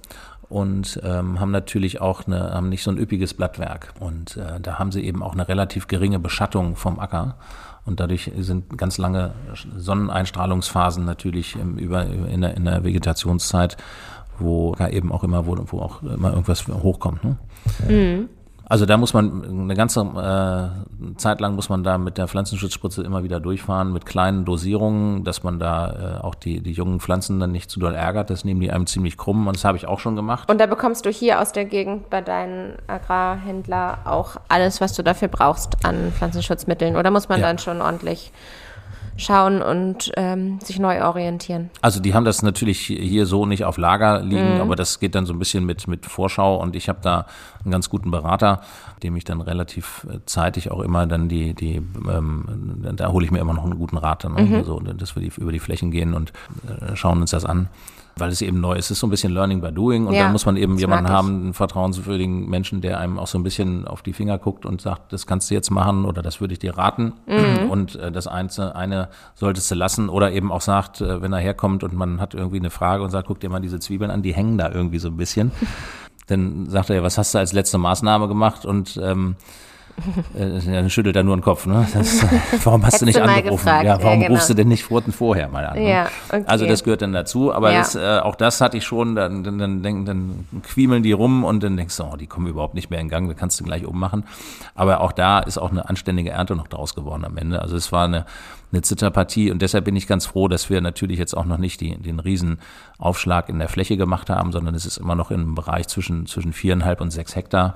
und 0.49 0.99
ähm, 1.03 1.39
haben 1.39 1.51
natürlich 1.51 2.01
auch 2.01 2.25
eine, 2.25 2.51
haben 2.51 2.69
nicht 2.69 2.83
so 2.83 2.91
ein 2.91 2.97
üppiges 2.97 3.35
Blattwerk. 3.35 3.93
Und 3.99 4.35
äh, 4.37 4.59
da 4.59 4.79
haben 4.79 4.91
sie 4.91 5.03
eben 5.03 5.21
auch 5.21 5.33
eine 5.33 5.47
relativ 5.47 5.87
geringe 5.87 6.19
Beschattung 6.19 6.75
vom 6.75 6.99
Acker. 6.99 7.35
Und 7.85 7.99
dadurch 7.99 8.31
sind 8.37 8.77
ganz 8.77 8.97
lange 8.97 9.31
Sonneneinstrahlungsphasen 9.77 11.05
natürlich 11.05 11.55
im, 11.55 11.77
über, 11.77 12.05
in, 12.05 12.41
der, 12.41 12.57
in 12.57 12.65
der 12.65 12.83
Vegetationszeit, 12.83 13.77
wo 14.39 14.75
eben 14.75 15.11
auch 15.11 15.23
immer, 15.23 15.45
wo, 15.45 15.57
wo 15.67 15.79
auch 15.79 16.01
immer 16.01 16.31
irgendwas 16.31 16.67
hochkommt. 16.67 17.23
Ne? 17.23 17.37
Also 18.69 18.85
da 18.85 18.97
muss 18.97 19.15
man 19.15 19.43
eine 19.43 19.73
ganze 19.73 20.01
äh, 20.01 21.15
Zeit 21.17 21.41
lang 21.41 21.55
muss 21.55 21.69
man 21.69 21.83
da 21.83 21.97
mit 21.97 22.19
der 22.19 22.27
Pflanzenschutzspritze 22.27 23.01
immer 23.01 23.23
wieder 23.23 23.39
durchfahren 23.39 23.91
mit 23.91 24.05
kleinen 24.05 24.45
Dosierungen, 24.45 25.23
dass 25.23 25.41
man 25.41 25.57
da 25.57 26.19
äh, 26.19 26.23
auch 26.23 26.35
die, 26.35 26.61
die 26.61 26.73
jungen 26.73 26.99
Pflanzen 26.99 27.39
dann 27.39 27.51
nicht 27.51 27.71
zu 27.71 27.79
doll 27.79 27.95
ärgert. 27.95 28.29
Das 28.29 28.45
nehmen 28.45 28.61
die 28.61 28.71
einem 28.71 28.85
ziemlich 28.85 29.17
krumm 29.17 29.47
und 29.47 29.55
das 29.55 29.65
habe 29.65 29.75
ich 29.75 29.87
auch 29.87 29.99
schon 29.99 30.15
gemacht. 30.15 30.47
Und 30.51 30.61
da 30.61 30.67
bekommst 30.67 31.03
du 31.07 31.09
hier 31.09 31.41
aus 31.41 31.51
der 31.51 31.65
Gegend 31.65 32.11
bei 32.11 32.21
deinen 32.21 32.73
Agrarhändler 32.85 33.99
auch 34.05 34.37
alles, 34.49 34.79
was 34.81 34.93
du 34.93 35.01
dafür 35.03 35.29
brauchst 35.29 35.83
an 35.83 36.11
Pflanzenschutzmitteln. 36.11 36.95
Oder 36.95 37.09
muss 37.09 37.27
man 37.27 37.39
Ja. 37.39 37.47
dann 37.47 37.57
schon 37.57 37.81
ordentlich 37.81 38.31
schauen 39.19 39.61
und 39.61 40.11
ähm, 40.17 40.59
sich 40.61 40.79
neu 40.79 41.03
orientieren? 41.03 41.69
Also 41.81 41.99
die 41.99 42.13
haben 42.13 42.25
das 42.25 42.41
natürlich 42.41 42.79
hier 42.79 43.25
so 43.25 43.45
nicht 43.45 43.65
auf 43.65 43.77
Lager 43.77 44.21
liegen, 44.21 44.59
aber 44.61 44.75
das 44.75 44.99
geht 44.99 45.15
dann 45.15 45.25
so 45.25 45.33
ein 45.33 45.39
bisschen 45.39 45.65
mit, 45.65 45.87
mit 45.87 46.05
Vorschau 46.05 46.57
und 46.57 46.75
ich 46.75 46.89
habe 46.89 46.99
da 47.01 47.25
einen 47.63 47.71
ganz 47.71 47.89
guten 47.89 48.11
Berater, 48.11 48.61
dem 49.03 49.15
ich 49.15 49.23
dann 49.23 49.41
relativ 49.41 50.07
äh, 50.09 50.19
zeitig 50.25 50.71
auch 50.71 50.81
immer 50.81 51.05
dann 51.05 51.29
die, 51.29 51.53
die 51.53 51.75
ähm, 52.09 52.45
da 52.95 53.11
hole 53.11 53.25
ich 53.25 53.31
mir 53.31 53.39
immer 53.39 53.53
noch 53.53 53.65
einen 53.65 53.77
guten 53.77 53.97
Rat 53.97 54.23
dann, 54.23 54.33
ne? 54.33 54.63
so, 54.63 54.79
dass 54.79 55.15
wir 55.15 55.21
die, 55.21 55.31
über 55.39 55.51
die 55.51 55.59
Flächen 55.59 55.91
gehen 55.91 56.13
und 56.13 56.31
äh, 56.67 56.95
schauen 56.95 57.21
uns 57.21 57.31
das 57.31 57.45
an. 57.45 57.69
Weil 58.19 58.31
es 58.31 58.41
eben 58.41 58.59
neu 58.59 58.73
ist. 58.73 58.85
Es 58.85 58.91
ist 58.91 58.99
so 58.99 59.07
ein 59.07 59.09
bisschen 59.09 59.33
Learning 59.33 59.61
by 59.61 59.71
Doing 59.71 60.07
und 60.07 60.13
Ja, 60.13 60.23
da 60.23 60.29
muss 60.29 60.45
man 60.45 60.57
eben 60.57 60.77
jemanden 60.77 61.09
haben, 61.09 61.41
einen 61.41 61.53
vertrauenswürdigen 61.53 62.49
Menschen, 62.49 62.81
der 62.81 62.99
einem 62.99 63.19
auch 63.19 63.27
so 63.27 63.37
ein 63.37 63.43
bisschen 63.43 63.87
auf 63.87 64.01
die 64.01 64.13
Finger 64.13 64.37
guckt 64.37 64.65
und 64.65 64.81
sagt, 64.81 65.13
das 65.13 65.27
kannst 65.27 65.49
du 65.49 65.55
jetzt 65.55 65.69
machen 65.69 66.05
oder 66.05 66.21
das 66.21 66.41
würde 66.41 66.53
ich 66.53 66.59
dir 66.59 66.77
raten. 66.77 67.13
Mhm. 67.27 67.69
Und 67.69 67.95
äh, 67.95 68.11
das 68.11 68.27
eine, 68.27 68.75
eine 68.75 69.09
solltest 69.35 69.71
du 69.71 69.75
lassen 69.75 70.09
oder 70.09 70.31
eben 70.31 70.51
auch 70.51 70.61
sagt, 70.61 71.01
äh, 71.01 71.21
wenn 71.21 71.33
er 71.33 71.39
herkommt 71.39 71.83
und 71.83 71.93
man 71.93 72.19
hat 72.19 72.33
irgendwie 72.33 72.59
eine 72.59 72.69
Frage 72.69 73.03
und 73.03 73.09
sagt, 73.09 73.27
guck 73.27 73.39
dir 73.39 73.49
mal 73.49 73.59
diese 73.59 73.79
Zwiebeln 73.79 74.11
an, 74.11 74.21
die 74.21 74.33
hängen 74.33 74.57
da 74.57 74.71
irgendwie 74.71 74.99
so 74.99 75.09
ein 75.09 75.17
bisschen. 75.17 75.51
Dann 76.27 76.69
sagt 76.69 76.89
er, 76.91 76.97
ja, 76.97 77.03
was 77.03 77.17
hast 77.17 77.33
du 77.33 77.39
als 77.39 77.53
letzte 77.53 77.79
Maßnahme 77.79 78.27
gemacht? 78.27 78.65
Und 78.65 78.99
ähm, 79.03 79.35
äh, 80.37 80.59
dann 80.65 80.89
schüttelt 80.89 81.15
er 81.15 81.23
nur 81.23 81.35
den 81.37 81.41
Kopf. 81.41 81.65
Ne? 81.65 81.87
Das, 81.93 82.25
warum 82.63 82.85
hast 82.85 83.01
du 83.01 83.05
nicht 83.05 83.19
angerufen? 83.19 83.49
gefragt, 83.65 83.85
Ja, 83.85 83.97
warum 84.01 84.21
ja, 84.21 84.27
genau. 84.27 84.37
rufst 84.37 84.49
du 84.49 84.53
denn 84.53 84.67
nicht 84.67 84.83
vorher 84.83 85.47
mal 85.49 85.65
an? 85.65 85.77
Ne? 85.77 85.89
Ja, 85.89 86.07
okay. 86.29 86.43
Also 86.45 86.65
das 86.65 86.83
gehört 86.83 87.01
dann 87.01 87.13
dazu, 87.13 87.53
aber 87.53 87.71
Ja. 87.71 87.79
das, 87.79 87.95
äh, 87.95 88.19
auch 88.19 88.35
das 88.35 88.61
hatte 88.61 88.77
ich 88.77 88.85
schon, 88.85 89.15
dann, 89.15 89.43
dann, 89.43 89.83
dann, 89.83 90.05
dann 90.05 90.45
quiemeln 90.63 91.03
die 91.03 91.11
rum 91.11 91.43
und 91.43 91.63
dann 91.63 91.77
denkst 91.77 91.97
du, 91.97 92.03
oh, 92.03 92.15
die 92.15 92.27
kommen 92.27 92.47
überhaupt 92.47 92.75
nicht 92.75 92.89
mehr 92.89 92.99
in 92.99 93.09
Gang, 93.09 93.27
da 93.27 93.33
kannst 93.33 93.59
du 93.59 93.63
gleich 93.63 93.85
ummachen. 93.85 94.23
Aber 94.75 95.01
auch 95.01 95.11
da 95.11 95.39
ist 95.39 95.57
auch 95.57 95.71
eine 95.71 95.87
anständige 95.89 96.31
Ernte 96.31 96.55
noch 96.55 96.67
draus 96.67 96.95
geworden 96.95 97.25
am 97.25 97.37
Ende. 97.37 97.61
Also 97.61 97.75
es 97.75 97.91
war 97.91 98.05
eine, 98.05 98.25
eine 98.71 98.81
Zitterpartie 98.81 99.51
und 99.51 99.61
deshalb 99.61 99.85
bin 99.85 99.95
ich 99.95 100.07
ganz 100.07 100.25
froh, 100.25 100.47
dass 100.47 100.69
wir 100.69 100.79
natürlich 100.81 101.17
jetzt 101.17 101.35
auch 101.35 101.45
noch 101.45 101.57
nicht 101.57 101.81
die, 101.81 101.97
den 101.97 102.19
riesen 102.19 102.59
Aufschlag 102.97 103.49
in 103.49 103.59
der 103.59 103.69
Fläche 103.69 103.97
gemacht 103.97 104.29
haben, 104.29 104.51
sondern 104.51 104.75
es 104.75 104.85
ist 104.85 104.97
immer 104.97 105.15
noch 105.15 105.31
im 105.31 105.55
Bereich 105.55 105.87
zwischen, 105.87 106.25
zwischen 106.27 106.53
viereinhalb 106.53 107.01
und 107.01 107.11
sechs 107.11 107.35
Hektar. 107.35 107.75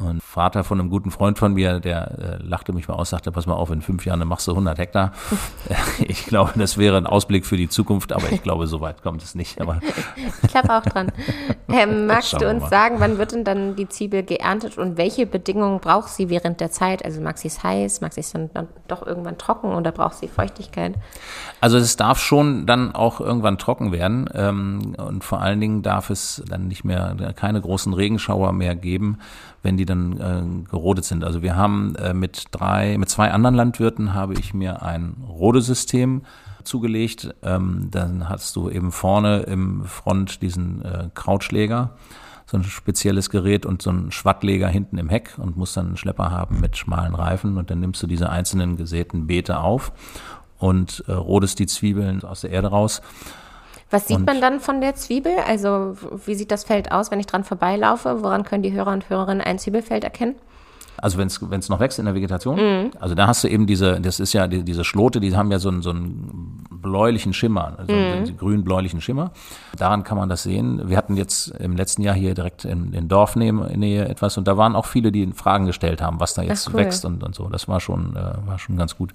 Und 0.00 0.22
Vater 0.22 0.64
von 0.64 0.80
einem 0.80 0.90
guten 0.90 1.10
Freund 1.10 1.38
von 1.38 1.54
mir, 1.54 1.80
der 1.80 2.18
äh, 2.18 2.42
lachte 2.42 2.72
mich 2.72 2.88
mal 2.88 2.94
aus, 2.94 3.10
sagte, 3.10 3.32
pass 3.32 3.46
mal 3.46 3.54
auf, 3.54 3.70
in 3.70 3.82
fünf 3.82 4.04
Jahren 4.06 4.20
dann 4.20 4.28
machst 4.28 4.46
du 4.46 4.52
100 4.52 4.78
Hektar. 4.78 5.12
ich 6.00 6.26
glaube, 6.26 6.52
das 6.56 6.78
wäre 6.78 6.96
ein 6.96 7.06
Ausblick 7.06 7.46
für 7.46 7.56
die 7.56 7.68
Zukunft, 7.68 8.12
aber 8.12 8.30
ich 8.30 8.42
glaube, 8.42 8.66
so 8.66 8.80
weit 8.80 9.02
kommt 9.02 9.22
es 9.22 9.34
nicht. 9.34 9.60
Aber 9.60 9.80
Ich 10.42 10.50
glaube 10.50 10.70
auch 10.76 10.82
dran. 10.82 11.12
Ähm, 11.68 12.06
magst 12.06 12.40
du 12.40 12.48
uns 12.48 12.62
mal. 12.62 12.68
sagen, 12.68 12.96
wann 12.98 13.18
wird 13.18 13.32
denn 13.32 13.44
dann 13.44 13.76
die 13.76 13.88
Zwiebel 13.88 14.22
geerntet 14.22 14.78
und 14.78 14.96
welche 14.96 15.26
Bedingungen 15.26 15.80
braucht 15.80 16.08
sie 16.08 16.28
während 16.28 16.60
der 16.60 16.70
Zeit? 16.70 17.04
Also 17.04 17.20
mag 17.20 17.38
sie 17.38 17.48
es 17.48 17.62
heiß, 17.62 18.00
mag 18.00 18.12
sie 18.12 18.20
es 18.20 18.32
dann, 18.32 18.50
dann 18.52 18.68
doch 18.88 19.06
irgendwann 19.06 19.38
trocken 19.38 19.72
oder 19.74 19.92
braucht 19.92 20.16
sie 20.16 20.28
Feuchtigkeit? 20.28 20.94
Also 21.60 21.78
es 21.78 21.96
darf 21.96 22.18
schon 22.18 22.66
dann 22.66 22.94
auch 22.94 23.20
irgendwann 23.20 23.58
trocken 23.58 23.92
werden 23.92 24.28
ähm, 24.34 24.94
und 24.98 25.24
vor 25.24 25.40
allen 25.40 25.60
Dingen 25.60 25.82
darf 25.82 26.10
es 26.10 26.42
dann 26.48 26.68
nicht 26.68 26.84
mehr 26.84 27.14
keine 27.36 27.60
großen 27.60 27.92
Regenschauer 27.94 28.52
mehr 28.52 28.74
geben, 28.74 29.18
wenn 29.62 29.76
die 29.76 29.81
dann 29.86 30.20
äh, 30.20 30.70
gerodet 30.70 31.04
sind. 31.04 31.24
Also 31.24 31.42
wir 31.42 31.56
haben 31.56 31.94
äh, 31.96 32.14
mit 32.14 32.46
drei, 32.50 32.96
mit 32.98 33.08
zwei 33.08 33.30
anderen 33.30 33.54
Landwirten 33.54 34.14
habe 34.14 34.34
ich 34.34 34.54
mir 34.54 34.82
ein 34.82 35.16
Rodesystem 35.28 36.22
zugelegt. 36.64 37.34
Ähm, 37.42 37.88
dann 37.90 38.28
hast 38.28 38.56
du 38.56 38.70
eben 38.70 38.92
vorne 38.92 39.40
im 39.40 39.84
Front 39.84 40.42
diesen 40.42 40.84
äh, 40.84 41.08
Krautschläger, 41.14 41.96
so 42.46 42.56
ein 42.56 42.64
spezielles 42.64 43.30
Gerät 43.30 43.66
und 43.66 43.82
so 43.82 43.90
einen 43.90 44.12
Schwattleger 44.12 44.68
hinten 44.68 44.98
im 44.98 45.08
Heck 45.08 45.38
und 45.38 45.56
musst 45.56 45.76
dann 45.76 45.86
einen 45.88 45.96
Schlepper 45.96 46.30
haben 46.30 46.60
mit 46.60 46.76
schmalen 46.76 47.14
Reifen 47.14 47.56
und 47.56 47.70
dann 47.70 47.80
nimmst 47.80 48.02
du 48.02 48.06
diese 48.06 48.30
einzelnen 48.30 48.76
gesäten 48.76 49.26
Beete 49.26 49.58
auf 49.58 49.92
und 50.58 51.04
äh, 51.08 51.12
rodest 51.12 51.58
die 51.58 51.66
Zwiebeln 51.66 52.22
aus 52.22 52.42
der 52.42 52.50
Erde 52.50 52.68
raus. 52.68 53.02
Was 53.92 54.08
sieht 54.08 54.16
Und- 54.16 54.26
man 54.26 54.40
dann 54.40 54.58
von 54.58 54.80
der 54.80 54.94
Zwiebel? 54.96 55.32
Also 55.46 55.96
wie 56.26 56.34
sieht 56.34 56.50
das 56.50 56.64
Feld 56.64 56.90
aus, 56.90 57.10
wenn 57.10 57.20
ich 57.20 57.26
dran 57.26 57.44
vorbeilaufe? 57.44 58.22
Woran 58.22 58.42
können 58.42 58.62
die 58.64 58.72
Hörer 58.72 58.92
und 58.92 59.08
Hörerinnen 59.08 59.40
ein 59.42 59.58
Zwiebelfeld 59.58 60.02
erkennen? 60.02 60.34
Also 60.96 61.18
wenn 61.18 61.26
es 61.28 61.68
noch 61.68 61.80
wächst 61.80 61.98
in 61.98 62.04
der 62.04 62.14
Vegetation, 62.14 62.90
also 63.00 63.14
da 63.14 63.26
hast 63.26 63.42
du 63.44 63.48
eben 63.48 63.66
diese, 63.66 64.00
das 64.00 64.20
ist 64.20 64.32
ja 64.34 64.46
die, 64.46 64.62
diese 64.62 64.84
Schlote, 64.84 65.20
die 65.20 65.34
haben 65.36 65.50
ja 65.50 65.58
so 65.58 65.68
einen, 65.68 65.82
so 65.82 65.90
einen 65.90 66.64
bläulichen 66.82 67.32
Schimmer, 67.32 67.74
also 67.78 67.92
einen 67.92 68.36
grün-bläulichen 68.36 69.00
Schimmer. 69.00 69.30
Daran 69.78 70.04
kann 70.04 70.18
man 70.18 70.28
das 70.28 70.42
sehen. 70.42 70.88
Wir 70.88 70.96
hatten 70.96 71.16
jetzt 71.16 71.48
im 71.60 71.76
letzten 71.76 72.02
Jahr 72.02 72.14
hier 72.14 72.34
direkt 72.34 72.64
in, 72.64 72.92
in 72.92 73.08
Dorfnähe 73.08 74.08
etwas 74.08 74.36
und 74.36 74.48
da 74.48 74.56
waren 74.56 74.74
auch 74.74 74.86
viele, 74.86 75.12
die 75.12 75.32
Fragen 75.32 75.66
gestellt 75.66 76.02
haben, 76.02 76.20
was 76.20 76.34
da 76.34 76.42
jetzt 76.42 76.68
Ach, 76.68 76.74
cool. 76.74 76.80
wächst 76.80 77.04
und, 77.04 77.22
und 77.22 77.34
so. 77.34 77.48
Das 77.48 77.68
war 77.68 77.80
schon, 77.80 78.16
äh, 78.16 78.46
war 78.46 78.58
schon 78.58 78.76
ganz 78.76 78.96
gut. 78.96 79.12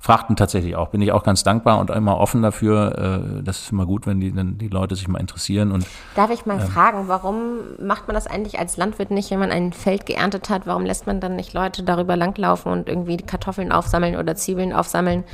Fragten 0.00 0.34
tatsächlich 0.36 0.74
auch, 0.76 0.88
bin 0.88 1.02
ich 1.02 1.12
auch 1.12 1.22
ganz 1.22 1.44
dankbar 1.44 1.78
und 1.78 1.90
immer 1.90 2.18
offen 2.18 2.42
dafür. 2.42 3.38
Äh, 3.38 3.42
das 3.42 3.60
ist 3.60 3.72
immer 3.72 3.86
gut, 3.86 4.06
wenn 4.06 4.20
die, 4.20 4.34
wenn 4.34 4.58
die 4.58 4.68
Leute 4.68 4.96
sich 4.96 5.06
mal 5.06 5.18
interessieren 5.18 5.70
und 5.72 5.86
Darf 6.16 6.30
ich 6.30 6.46
mal 6.46 6.58
fragen, 6.60 7.08
warum 7.08 7.58
macht 7.80 8.08
man 8.08 8.14
das 8.14 8.26
eigentlich 8.26 8.58
als 8.58 8.76
Landwirt 8.76 9.10
nicht, 9.10 9.30
wenn 9.30 9.38
man 9.38 9.50
ein 9.50 9.72
Feld 9.72 10.06
geerntet 10.06 10.50
hat? 10.50 10.66
Warum 10.66 10.84
lässt 10.84 11.06
man 11.06 11.20
dann 11.20 11.36
nicht 11.36 11.52
Leute 11.52 11.82
darüber 11.82 12.16
langlaufen 12.16 12.72
und 12.72 12.88
irgendwie 12.88 13.16
Kartoffeln 13.18 13.72
aufsammeln 13.72 14.16
oder 14.16 14.34
Zwiebeln 14.36 14.72
aufsammeln? 14.72 15.24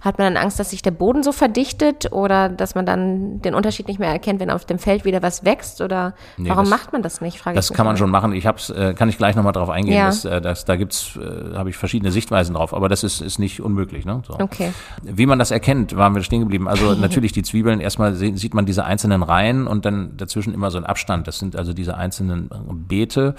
Hat 0.00 0.18
man 0.18 0.34
dann 0.34 0.42
Angst, 0.42 0.58
dass 0.60 0.70
sich 0.70 0.82
der 0.82 0.90
Boden 0.90 1.22
so 1.22 1.32
verdichtet 1.32 2.12
oder 2.12 2.48
dass 2.48 2.74
man 2.74 2.86
dann 2.86 3.40
den 3.42 3.54
Unterschied 3.54 3.88
nicht 3.88 3.98
mehr 3.98 4.10
erkennt, 4.10 4.40
wenn 4.40 4.50
auf 4.50 4.64
dem 4.64 4.78
Feld 4.78 5.04
wieder 5.04 5.22
was 5.22 5.44
wächst? 5.44 5.80
Oder 5.80 6.14
Nee, 6.36 6.48
warum 6.48 6.64
das- 6.64 6.70
macht 6.70 6.92
man 6.92 7.02
das 7.02 7.20
nicht? 7.20 7.38
Frage 7.38 7.56
Das 7.56 7.72
kann 7.72 7.86
man 7.86 7.96
schon 7.96 8.10
machen. 8.10 8.32
Ich 8.32 8.46
hab's, 8.46 8.70
äh, 8.70 8.94
kann 8.94 9.08
ich 9.08 9.18
gleich 9.18 9.36
nochmal 9.36 9.52
drauf 9.52 9.70
eingehen. 9.70 9.94
Ja. 9.96 10.06
Dass, 10.06 10.24
äh, 10.24 10.40
dass, 10.40 10.64
da 10.64 10.76
gibt's, 10.76 11.16
äh, 11.16 11.56
habe 11.56 11.70
ich 11.70 11.76
verschiedene 11.76 12.10
Sichtweisen 12.12 12.54
drauf, 12.54 12.74
aber 12.74 12.88
das 12.88 13.02
ist, 13.04 13.20
ist 13.20 13.38
nicht 13.38 13.60
unmöglich. 13.60 14.04
Ne? 14.04 14.22
So. 14.26 14.34
Okay. 14.38 14.72
Wie 15.02 15.26
man 15.26 15.38
das 15.38 15.50
erkennt, 15.50 15.96
waren 15.96 16.14
wir 16.14 16.22
stehen 16.22 16.40
geblieben. 16.40 16.68
Also 16.68 16.94
natürlich 17.00 17.32
die 17.32 17.42
Zwiebeln, 17.42 17.80
erstmal 17.80 18.14
sieht 18.14 18.54
man 18.54 18.66
diese 18.66 18.84
einzelnen 18.84 19.22
Reihen 19.22 19.66
und 19.66 19.84
dann 19.84 20.16
dazwischen 20.16 20.54
immer 20.54 20.70
so 20.70 20.78
ein 20.78 20.84
Abstand. 20.86 21.26
Das 21.26 21.38
sind 21.38 21.56
also 21.56 21.72
diese 21.72 21.96
einzelnen 21.96 22.48
Beete. 22.88 23.34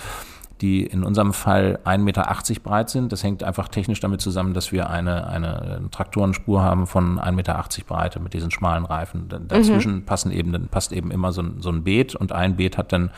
Die 0.61 0.85
in 0.85 1.03
unserem 1.03 1.33
Fall 1.33 1.79
1,80 1.85 1.97
Meter 1.99 2.37
breit 2.63 2.89
sind. 2.89 3.11
Das 3.11 3.23
hängt 3.23 3.43
einfach 3.43 3.67
technisch 3.67 3.99
damit 3.99 4.21
zusammen, 4.21 4.53
dass 4.53 4.71
wir 4.71 4.89
eine, 4.89 5.27
eine 5.27 5.81
Traktorenspur 5.91 6.61
haben 6.61 6.87
von 6.87 7.19
1,80 7.19 7.31
Meter 7.31 7.65
Breite 7.85 8.19
mit 8.19 8.33
diesen 8.33 8.51
schmalen 8.51 8.85
Reifen. 8.85 9.29
Dazwischen 9.29 9.95
mhm. 9.95 10.05
passen 10.05 10.31
eben, 10.31 10.51
dann 10.51 10.67
passt 10.67 10.91
eben 10.91 11.11
immer 11.11 11.31
so 11.31 11.41
ein, 11.41 11.61
so 11.61 11.69
ein 11.69 11.83
Beet 11.83 12.15
und 12.15 12.31
ein 12.31 12.55
Beet 12.55 12.77
hat 12.77 12.91
dann 12.91 13.11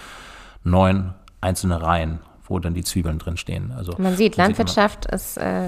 neun 0.64 1.14
einzelne 1.42 1.82
Reihen, 1.82 2.20
wo 2.44 2.60
dann 2.60 2.74
die 2.74 2.84
Zwiebeln 2.84 3.20
drin 3.20 3.38
stehen. 3.38 3.72
Also 3.72 3.94
man 3.98 4.16
sieht, 4.16 4.36
Landwirtschaft 4.36 5.06
sieht 5.06 5.14
ist 5.14 5.38
äh, 5.38 5.68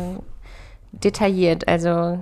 detailliert, 0.91 1.67
also 1.67 2.19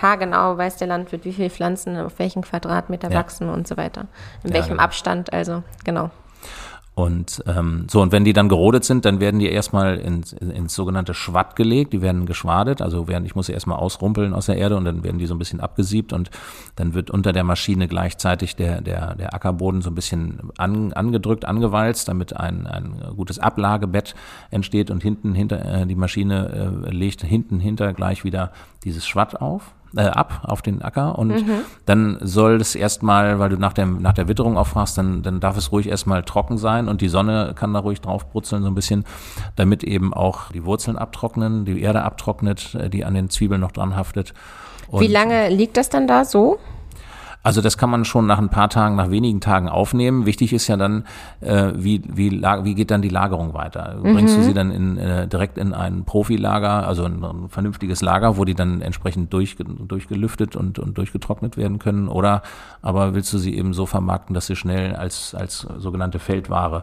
haargenau 0.00 0.56
weiß 0.56 0.76
der 0.76 0.88
Landwirt, 0.88 1.24
wie 1.24 1.32
viele 1.32 1.50
Pflanzen 1.50 1.98
auf 1.98 2.18
welchen 2.18 2.42
Quadratmeter 2.42 3.10
ja. 3.10 3.18
wachsen 3.18 3.50
und 3.50 3.68
so 3.68 3.76
weiter, 3.76 4.06
in 4.42 4.50
ja, 4.50 4.56
welchem 4.56 4.70
genau. 4.70 4.82
Abstand, 4.82 5.32
also 5.32 5.62
genau. 5.84 6.10
Und 6.96 7.44
ähm, 7.46 7.84
so, 7.90 8.00
und 8.00 8.10
wenn 8.10 8.24
die 8.24 8.32
dann 8.32 8.48
gerodet 8.48 8.82
sind, 8.82 9.04
dann 9.04 9.20
werden 9.20 9.38
die 9.38 9.50
erstmal 9.50 9.98
ins, 9.98 10.32
ins 10.32 10.74
sogenannte 10.74 11.12
Schwatt 11.12 11.54
gelegt, 11.54 11.92
die 11.92 12.00
werden 12.00 12.24
geschwadet, 12.24 12.80
also 12.80 13.06
werden, 13.06 13.26
ich 13.26 13.34
muss 13.34 13.48
sie 13.48 13.52
erstmal 13.52 13.76
ausrumpeln 13.76 14.32
aus 14.32 14.46
der 14.46 14.56
Erde 14.56 14.78
und 14.78 14.86
dann 14.86 15.04
werden 15.04 15.18
die 15.18 15.26
so 15.26 15.34
ein 15.34 15.38
bisschen 15.38 15.60
abgesiebt 15.60 16.14
und 16.14 16.30
dann 16.76 16.94
wird 16.94 17.10
unter 17.10 17.34
der 17.34 17.44
Maschine 17.44 17.86
gleichzeitig 17.86 18.56
der, 18.56 18.80
der, 18.80 19.14
der 19.14 19.34
Ackerboden 19.34 19.82
so 19.82 19.90
ein 19.90 19.94
bisschen 19.94 20.50
an, 20.56 20.94
angedrückt, 20.94 21.44
angewalzt, 21.44 22.08
damit 22.08 22.34
ein, 22.34 22.66
ein 22.66 22.94
gutes 23.14 23.38
Ablagebett 23.38 24.14
entsteht 24.50 24.90
und 24.90 25.02
hinten 25.02 25.34
hinter 25.34 25.82
äh, 25.82 25.86
die 25.86 25.96
Maschine 25.96 26.86
äh, 26.86 26.90
legt 26.90 27.20
hinten 27.20 27.60
hinter 27.60 27.92
gleich 27.92 28.24
wieder 28.24 28.52
dieses 28.84 29.06
Schwatt 29.06 29.38
auf 29.38 29.74
äh, 29.96 30.02
ab 30.02 30.42
auf 30.44 30.62
den 30.62 30.82
Acker 30.82 31.18
und 31.18 31.28
mhm. 31.28 31.60
dann 31.84 32.18
soll 32.20 32.60
es 32.60 32.74
erstmal, 32.74 33.38
weil 33.38 33.48
du 33.48 33.56
nach, 33.56 33.72
dem, 33.72 34.00
nach 34.02 34.12
der 34.12 34.28
Witterung 34.28 34.56
auffragst, 34.56 34.98
dann, 34.98 35.22
dann 35.22 35.40
darf 35.40 35.56
es 35.56 35.72
ruhig 35.72 35.88
erstmal 35.88 36.22
trocken 36.22 36.58
sein 36.58 36.88
und 36.88 37.00
die 37.00 37.08
Sonne 37.08 37.52
kann 37.54 37.72
da 37.72 37.80
ruhig 37.80 38.00
drauf 38.00 38.30
brutzeln 38.30 38.62
so 38.62 38.68
ein 38.68 38.74
bisschen, 38.74 39.04
damit 39.56 39.84
eben 39.84 40.12
auch 40.14 40.52
die 40.52 40.64
Wurzeln 40.64 40.96
abtrocknen, 40.96 41.64
die 41.64 41.80
Erde 41.80 42.02
abtrocknet, 42.02 42.74
äh, 42.74 42.90
die 42.90 43.04
an 43.04 43.14
den 43.14 43.30
Zwiebeln 43.30 43.60
noch 43.60 43.72
dran 43.72 43.96
haftet. 43.96 44.34
Und 44.88 45.00
Wie 45.00 45.08
lange 45.08 45.48
liegt 45.48 45.76
das 45.76 45.88
dann 45.88 46.06
da 46.06 46.24
so? 46.24 46.58
Also 47.46 47.60
das 47.60 47.78
kann 47.78 47.90
man 47.90 48.04
schon 48.04 48.26
nach 48.26 48.38
ein 48.38 48.48
paar 48.48 48.68
Tagen, 48.68 48.96
nach 48.96 49.08
wenigen 49.08 49.40
Tagen 49.40 49.68
aufnehmen. 49.68 50.26
Wichtig 50.26 50.52
ist 50.52 50.66
ja 50.66 50.76
dann, 50.76 51.04
äh, 51.40 51.70
wie, 51.76 52.02
wie, 52.04 52.42
wie 52.42 52.74
geht 52.74 52.90
dann 52.90 53.02
die 53.02 53.08
Lagerung 53.08 53.54
weiter? 53.54 54.00
Bringst 54.02 54.34
mhm. 54.34 54.40
du 54.40 54.46
sie 54.46 54.52
dann 54.52 54.72
in, 54.72 54.98
äh, 54.98 55.28
direkt 55.28 55.56
in 55.56 55.72
ein 55.72 56.04
Profilager, 56.04 56.88
also 56.88 57.04
ein, 57.04 57.22
ein, 57.22 57.48
vernünftiges 57.48 58.02
Lager, 58.02 58.36
wo 58.36 58.44
die 58.44 58.56
dann 58.56 58.82
entsprechend 58.82 59.32
durch, 59.32 59.54
durchgelüftet 59.56 60.56
und, 60.56 60.80
und 60.80 60.98
durchgetrocknet 60.98 61.56
werden 61.56 61.78
können? 61.78 62.08
Oder 62.08 62.42
aber 62.82 63.14
willst 63.14 63.32
du 63.32 63.38
sie 63.38 63.56
eben 63.56 63.74
so 63.74 63.86
vermarkten, 63.86 64.34
dass 64.34 64.46
sie 64.46 64.56
schnell 64.56 64.96
als, 64.96 65.32
als 65.32 65.68
sogenannte 65.78 66.18
Feldware 66.18 66.82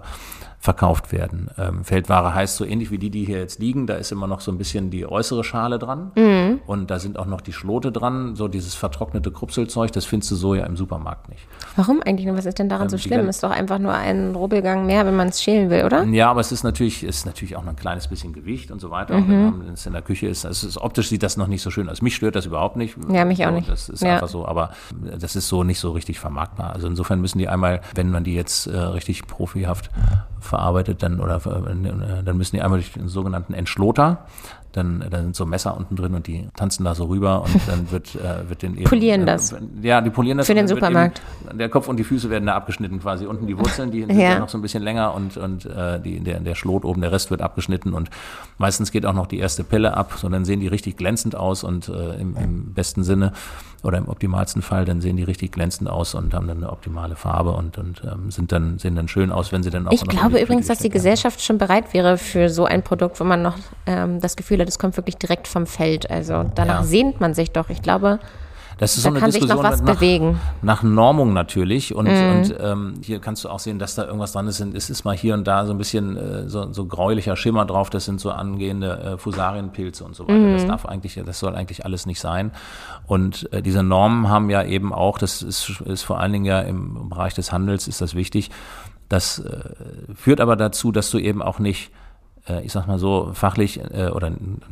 verkauft 0.64 1.11
werden. 1.11 1.49
Ähm, 1.57 1.84
Feldware 1.84 2.34
heißt 2.34 2.55
so 2.55 2.64
ähnlich 2.64 2.89
wie 2.89 2.97
die, 2.97 3.09
die 3.09 3.26
hier 3.26 3.39
jetzt 3.39 3.59
liegen. 3.59 3.86
Da 3.86 3.95
ist 3.95 4.14
immer 4.14 4.28
noch 4.28 4.39
so 4.39 4.49
ein 4.49 4.57
bisschen 4.57 4.91
die 4.91 5.05
äußere 5.05 5.43
Schale 5.43 5.78
dran 5.78 6.14
mhm. 6.16 6.61
und 6.66 6.89
da 6.89 6.99
sind 6.99 7.20
auch 7.20 7.26
noch 7.26 7.41
die 7.41 7.51
Schlote 7.51 7.91
dran. 7.91 8.38
So 8.38 8.47
dieses 8.47 8.74
vertrocknete 8.74 9.30
Krupselzeug, 9.30 9.91
das 9.91 10.05
findest 10.05 10.32
du 10.32 10.36
so 10.36 10.55
ja 10.55 10.66
im 10.66 10.78
Supermarkt 10.78 11.28
nicht. 11.28 11.45
Warum 11.76 12.01
eigentlich? 12.01 12.34
Was 12.34 12.45
ist 12.45 12.59
denn 12.59 12.70
daran 12.70 12.86
ähm, 12.86 12.91
so 12.91 12.97
schlimm? 12.97 13.28
Ist 13.28 13.43
doch 13.43 13.51
einfach 13.51 13.78
nur 13.78 13.93
ein 13.93 14.36
Rubbelgang 14.36 14.86
mehr, 14.86 15.05
wenn 15.05 15.18
man 15.18 15.28
es 15.28 15.43
schälen 15.43 15.70
will, 15.70 15.84
oder? 15.84 16.05
Ja, 16.05 16.32
aber 16.32 16.39
es 16.39 16.53
ist 16.53 16.64
natürlich, 16.64 17.03
ist 17.03 17.26
natürlich 17.26 17.57
auch 17.57 17.64
noch 17.64 17.72
ein 17.72 17.76
kleines 17.76 18.07
bisschen 18.07 18.32
Gewicht 18.32 18.72
und 18.72 18.80
so 18.80 18.89
weiter. 18.89 19.18
Mhm. 19.18 19.47
Und 19.47 19.66
wenn 19.68 19.74
es 19.74 19.86
in 19.86 19.91
der 19.91 20.01
Küche 20.01 20.28
ist, 20.28 20.45
es 20.45 20.64
ist, 20.64 20.78
optisch 20.78 21.09
sieht 21.09 21.24
das 21.24 21.36
noch 21.36 21.47
nicht 21.47 21.61
so 21.61 21.72
schön 21.72 21.89
aus. 21.89 22.01
Mich 22.01 22.16
stört 22.16 22.38
das 22.38 22.45
überhaupt 22.45 22.78
nicht. 22.78 22.95
Ja, 23.09 23.26
mich 23.26 23.45
auch 23.45 23.51
nicht. 23.51 23.68
Das 23.68 23.89
ist 23.89 24.01
ja. 24.01 24.14
einfach 24.14 24.30
so, 24.30 24.45
aber 24.45 24.70
das 25.20 25.36
ist 25.36 25.49
so 25.49 25.66
nicht 25.66 25.80
so 25.80 25.91
richtig 25.91 26.22
vermarktbar. 26.22 26.72
Also 26.72 26.88
insofern 26.88 27.20
müssen 27.20 27.38
die 27.38 27.49
einmal, 27.49 27.82
wenn 27.95 28.09
man 28.11 28.24
die 28.24 28.34
jetzt 28.34 28.68
äh, 28.68 28.78
richtig 28.78 29.28
profihaft 29.28 29.91
verarbeitet, 30.44 31.04
dann 31.04 31.20
oder 31.20 31.38
äh, 31.38 32.24
dann 32.24 32.38
müssen 32.38 32.56
die 32.56 32.62
einmal 32.62 32.80
durch 32.80 32.94
den 32.94 33.08
sogenannten 33.08 33.54
Entschloter. 33.54 34.26
Dann, 34.74 35.05
dann 35.09 35.24
sind 35.24 35.36
so 35.36 35.45
Messer 35.45 35.78
unten 35.78 35.95
drin 35.95 36.13
und 36.13 36.28
die 36.28 36.47
tanzen 36.55 36.84
da 36.84 36.95
so 36.95 37.05
rüber 37.05 37.43
und 37.43 37.67
dann 37.67 37.91
wird, 37.91 38.15
äh, 38.15 38.49
wird 38.49 38.61
den 38.61 38.76
eben. 38.76 38.84
Polieren 38.84 39.26
das. 39.26 39.53
Äh, 39.53 39.59
ja, 39.82 40.01
die 40.01 40.09
polieren 40.09 40.38
das. 40.38 40.47
Für 40.47 40.55
den 40.55 40.67
Supermarkt. 40.67 41.21
Eben, 41.47 41.57
der 41.57 41.69
Kopf 41.69 41.88
und 41.88 41.97
die 41.97 42.03
Füße 42.03 42.30
werden 42.30 42.45
da 42.45 42.55
abgeschnitten 42.55 42.99
quasi. 42.99 43.26
Unten 43.26 43.47
die 43.47 43.57
Wurzeln, 43.57 43.91
die 43.91 44.01
sind 44.01 44.19
ja. 44.19 44.39
noch 44.39 44.49
so 44.49 44.57
ein 44.57 44.61
bisschen 44.61 44.84
länger 44.84 45.13
und, 45.13 45.38
und 45.38 45.65
äh, 45.65 45.99
die, 45.99 46.19
der, 46.19 46.39
der 46.39 46.55
Schlot 46.55 46.86
oben, 46.86 47.01
der 47.01 47.11
Rest 47.11 47.32
wird 47.32 47.41
abgeschnitten 47.41 47.93
und 47.93 48.09
meistens 48.57 48.91
geht 48.91 49.05
auch 49.05 49.13
noch 49.13 49.28
die 49.28 49.39
erste 49.39 49.63
Pelle 49.63 49.95
ab, 49.95 50.13
so 50.17 50.28
dann 50.28 50.45
sehen 50.45 50.59
die 50.59 50.67
richtig 50.67 50.97
glänzend 50.97 51.36
aus 51.36 51.63
und 51.63 51.88
äh, 51.89 52.15
im, 52.15 52.36
im 52.36 52.74
besten 52.74 53.03
Sinne 53.03 53.34
oder 53.84 53.97
im 53.97 54.07
optimalsten 54.07 54.61
Fall, 54.61 54.86
dann 54.86 55.01
sehen 55.01 55.17
die 55.17 55.24
richtig 55.24 55.51
glänzend 55.51 55.89
aus 55.89 56.15
und 56.15 56.34
haben 56.34 56.47
dann 56.47 56.57
eine 56.57 56.71
optimale 56.71 57.15
Farbe 57.15 57.51
und, 57.51 57.78
und 57.78 58.01
ähm, 58.09 58.32
sind 58.32 58.51
dann, 58.53 58.80
sehen 58.80 58.95
dann 58.95 59.09
schön 59.09 59.32
aus, 59.32 59.51
wenn 59.51 59.61
sie 59.61 59.69
dann 59.69 59.88
auch. 59.88 59.91
Ich 59.91 60.03
glaube 60.03 60.41
übrigens, 60.41 60.67
dass 60.67 60.80
die 60.80 60.89
Gesellschaft 60.89 61.41
schon 61.41 61.57
bereit 61.57 61.93
wäre 61.93 62.17
für 62.17 62.49
so 62.49 62.65
ein 62.65 62.82
Produkt, 62.82 63.19
wo 63.19 63.26
man 63.26 63.41
noch 63.41 63.57
ähm, 63.86 64.21
das 64.21 64.38
Gefühl 64.38 64.59
hat, 64.64 64.70
es 64.70 64.80
kommt 64.80 64.97
wirklich 64.97 65.18
direkt 65.18 65.47
vom 65.47 65.66
Feld. 65.66 66.09
Also 66.09 66.45
danach 66.55 66.82
ja. 66.82 66.84
sehnt 66.84 67.22
man 67.22 67.34
sich 67.34 67.51
doch. 67.51 67.70
Ich 67.70 67.82
glaube, 67.82 68.20
das 68.78 68.97
ist 68.97 69.05
da 69.05 69.09
so 69.09 69.14
eine 69.14 69.20
kann 69.20 69.32
Diskussion 69.32 69.57
sich 69.57 69.64
noch 69.64 69.72
was 69.72 69.82
nach, 69.82 69.95
bewegen. 69.95 70.39
nach 70.61 70.84
Normung 70.84 71.34
natürlich. 71.34 71.93
Und, 71.93 72.07
mhm. 72.07 72.32
und 72.32 72.55
ähm, 72.59 72.93
hier 73.01 73.20
kannst 73.20 73.43
du 73.43 73.49
auch 73.49 73.59
sehen, 73.59 73.80
dass 73.80 73.95
da 73.95 74.05
irgendwas 74.05 74.32
dran 74.34 74.47
ist. 74.47 74.59
Es 74.59 74.89
ist 74.89 75.05
mal 75.05 75.16
hier 75.16 75.34
und 75.36 75.45
da 75.47 75.66
so 75.66 75.74
ein 75.74 75.78
bisschen 75.78 76.18
äh, 76.18 76.49
so, 76.49 76.72
so 76.72 76.86
gräulicher 76.86 77.36
Schimmer 77.36 77.66
drauf. 77.66 77.89
Das 77.89 78.05
sind 78.05 78.20
so 78.20 78.32
angehende 78.32 78.99
äh, 78.99 79.18
Fusarienpilze 79.18 80.03
und 80.03 80.16
so 80.16 80.24
weiter. 80.28 80.39
Mhm. 80.39 80.53
Das 80.53 80.66
darf 80.66 80.86
eigentlich, 80.86 81.22
das 81.26 81.39
soll 81.39 81.55
eigentlich 81.55 81.86
alles 81.86 82.05
nicht 82.05 82.20
sein. 82.20 82.51
Und 83.05 83.51
äh, 83.53 83.61
diese 83.61 83.84
Normen 83.84 84.30
haben 84.30 84.49
ja 84.49 84.64
eben 84.64 84.93
auch, 84.93 85.18
das 85.18 85.41
ist, 85.41 85.82
ist 85.86 86.03
vor 86.03 86.20
allen 86.20 86.34
Dingen 86.34 86.45
ja 86.45 86.61
im 86.61 87.09
Bereich 87.09 87.34
des 87.34 87.51
Handels 87.51 87.88
ist 87.88 88.01
das 88.01 88.16
wichtig. 88.16 88.49
Das 89.09 89.39
äh, 89.39 89.59
führt 90.16 90.41
aber 90.41 90.55
dazu, 90.55 90.91
dass 90.91 91.11
du 91.11 91.20
eben 91.20 91.41
auch 91.41 91.59
nicht 91.59 91.91
ich 92.64 92.74
sag 92.74 92.88
mal 92.88 93.00
so, 93.00 93.32
fachlich 93.34 93.80
äh, 93.80 94.10
oder 94.10 94.32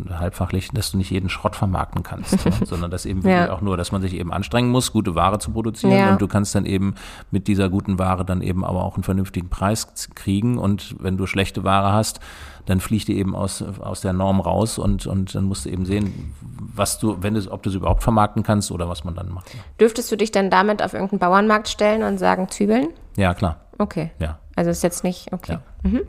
halbfachlich, 0.10 0.70
dass 0.72 0.92
du 0.92 0.98
nicht 0.98 1.10
jeden 1.10 1.30
Schrott 1.30 1.56
vermarkten 1.56 2.04
kannst, 2.04 2.46
ne? 2.46 2.52
sondern 2.66 2.92
dass 2.92 3.06
eben 3.06 3.28
ja. 3.28 3.52
auch 3.52 3.62
nur, 3.62 3.78
dass 3.78 3.92
man 3.92 4.02
sich 4.02 4.14
eben 4.14 4.34
anstrengen 4.34 4.70
muss, 4.70 4.92
gute 4.92 5.16
Ware 5.16 5.40
zu 5.40 5.52
produzieren 5.52 5.98
ja. 5.98 6.12
und 6.12 6.22
du 6.22 6.28
kannst 6.28 6.54
dann 6.54 6.66
eben 6.66 6.96
mit 7.32 7.48
dieser 7.48 7.70
guten 7.70 7.98
Ware 7.98 8.26
dann 8.26 8.42
eben 8.42 8.66
aber 8.66 8.84
auch 8.84 8.96
einen 8.96 9.04
vernünftigen 9.04 9.50
Preis 9.50 9.88
kriegen 10.16 10.58
und 10.58 10.96
wenn 11.00 11.18
du 11.18 11.26
schlechte 11.28 11.64
Ware 11.64 11.94
hast, 11.94 12.20
dann 12.66 12.80
fliegt 12.80 13.08
die 13.08 13.18
eben 13.18 13.36
aus, 13.36 13.62
aus 13.62 14.02
der 14.02 14.14
Norm 14.14 14.40
raus 14.40 14.78
und, 14.78 15.08
und 15.08 15.34
dann 15.34 15.46
musst 15.46 15.66
du 15.66 15.70
eben 15.70 15.86
sehen, 15.86 16.34
was 16.42 17.00
du, 17.00 17.18
wenn 17.22 17.34
du, 17.34 17.52
ob 17.52 17.64
du 17.64 17.70
sie 17.70 17.78
überhaupt 17.78 18.04
vermarkten 18.04 18.44
kannst 18.44 18.72
oder 18.72 18.88
was 18.90 19.04
man 19.04 19.16
dann 19.16 19.30
macht. 19.30 19.52
Dürftest 19.80 20.12
du 20.12 20.18
dich 20.18 20.32
dann 20.32 20.50
damit 20.50 20.84
auf 20.84 20.94
irgendeinen 20.94 21.20
Bauernmarkt 21.20 21.70
stellen 21.70 22.04
und 22.04 22.18
sagen 22.18 22.50
Zwiebeln? 22.50 22.90
Ja, 23.16 23.34
klar. 23.34 23.62
Okay. 23.78 24.12
Ja. 24.20 24.40
Also 24.56 24.70
ist 24.70 24.84
jetzt 24.84 25.04
nicht, 25.04 25.32
okay. 25.34 25.54
Ja, 25.54 25.90
mhm. 25.90 26.02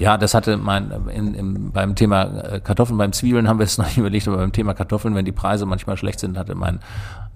Ja 0.00 0.18
das 0.18 0.34
hatte 0.34 0.56
mein, 0.56 0.90
in, 1.14 1.34
in, 1.34 1.72
beim 1.72 1.94
Thema 1.94 2.24
äh, 2.24 2.60
Kartoffeln, 2.60 2.98
beim 2.98 3.12
Zwiebeln 3.12 3.48
haben 3.48 3.58
wir 3.58 3.64
es 3.64 3.78
noch 3.78 3.86
nicht 3.86 3.98
überlegt, 3.98 4.26
aber 4.26 4.38
beim 4.38 4.52
Thema 4.52 4.74
Kartoffeln, 4.74 5.14
wenn 5.14 5.24
die 5.24 5.32
Preise 5.32 5.66
manchmal 5.66 5.96
schlecht 5.96 6.20
sind, 6.20 6.36
hatte 6.36 6.54
mein, 6.54 6.80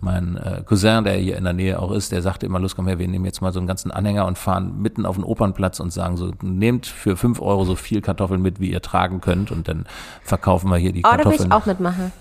mein 0.01 0.37
äh, 0.37 0.63
Cousin, 0.65 1.05
der 1.05 1.15
hier 1.15 1.37
in 1.37 1.45
der 1.45 1.53
Nähe 1.53 1.81
auch 1.81 1.93
ist, 1.93 2.11
der 2.13 2.23
sagte 2.23 2.47
immer, 2.47 2.59
los 2.59 2.75
komm 2.75 2.87
her, 2.87 2.99
wir 2.99 3.07
nehmen 3.07 3.25
jetzt 3.25 3.41
mal 3.41 3.53
so 3.53 3.61
einen 3.61 3.69
ganzen 3.69 3.91
Anhänger 3.91 4.27
und 4.27 4.39
fahren 4.39 4.81
mitten 4.81 5.07
auf 5.07 5.17
den 5.17 5.25
Opernplatz 5.25 5.81
und 5.81 5.93
sagen 5.93 6.17
so, 6.17 6.33
nehmt 6.43 6.87
für 6.87 7.17
fünf 7.17 7.41
Euro 7.41 7.65
so 7.65 7.77
viel 7.77 8.01
Kartoffeln 8.01 8.43
mit, 8.43 8.61
wie 8.61 8.71
ihr 8.71 8.83
tragen 8.83 9.21
könnt 9.21 9.53
und 9.53 9.69
dann 9.69 9.87
verkaufen 10.23 10.71
wir 10.71 10.77
hier 10.77 10.93
die 10.93 11.03
oh, 11.05 11.09
Kartoffeln. 11.09 11.35
Oh, 11.35 11.39
da 11.39 11.45
will 11.45 11.47
ich 11.47 11.53
auch 11.53 11.67
mitmachen. 11.67 12.13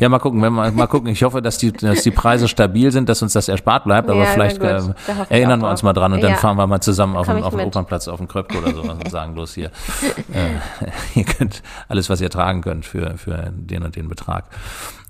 Ja, 0.00 0.08
mal 0.08 0.18
gucken, 0.18 0.40
wenn 0.42 0.52
wir, 0.52 0.70
mal 0.70 0.86
gucken. 0.86 1.08
Ich 1.08 1.22
hoffe, 1.22 1.42
dass 1.42 1.58
die, 1.58 1.72
dass 1.72 2.02
die 2.02 2.10
Preise 2.10 2.48
stabil 2.48 2.90
sind, 2.90 3.08
dass 3.08 3.22
uns 3.22 3.32
das 3.32 3.48
erspart 3.48 3.84
bleibt, 3.84 4.08
aber 4.08 4.24
ja, 4.24 4.30
vielleicht 4.30 4.62
äh, 4.62 4.80
erinnern 5.28 5.60
wir 5.60 5.70
uns 5.70 5.82
mal 5.82 5.92
dran 5.92 6.12
und 6.12 6.20
ja. 6.20 6.28
dann 6.28 6.36
fahren 6.36 6.56
wir 6.56 6.66
mal 6.66 6.80
zusammen 6.80 7.16
auf, 7.16 7.26
den, 7.26 7.42
auf 7.42 7.54
den 7.54 7.66
Opernplatz, 7.66 8.08
auf 8.08 8.18
den 8.18 8.28
Kröpke 8.28 8.58
oder 8.58 8.74
so 8.74 8.82
und 8.82 9.10
sagen 9.10 9.34
bloß 9.34 9.54
hier, 9.54 9.66
äh, 10.32 11.18
ihr 11.18 11.24
könnt 11.24 11.62
alles, 11.88 12.08
was 12.10 12.20
ihr 12.20 12.30
tragen 12.30 12.62
könnt 12.62 12.86
für, 12.86 13.16
für 13.16 13.52
den 13.52 13.82
und 13.82 13.96
den 13.96 14.08
Betrag. 14.08 14.44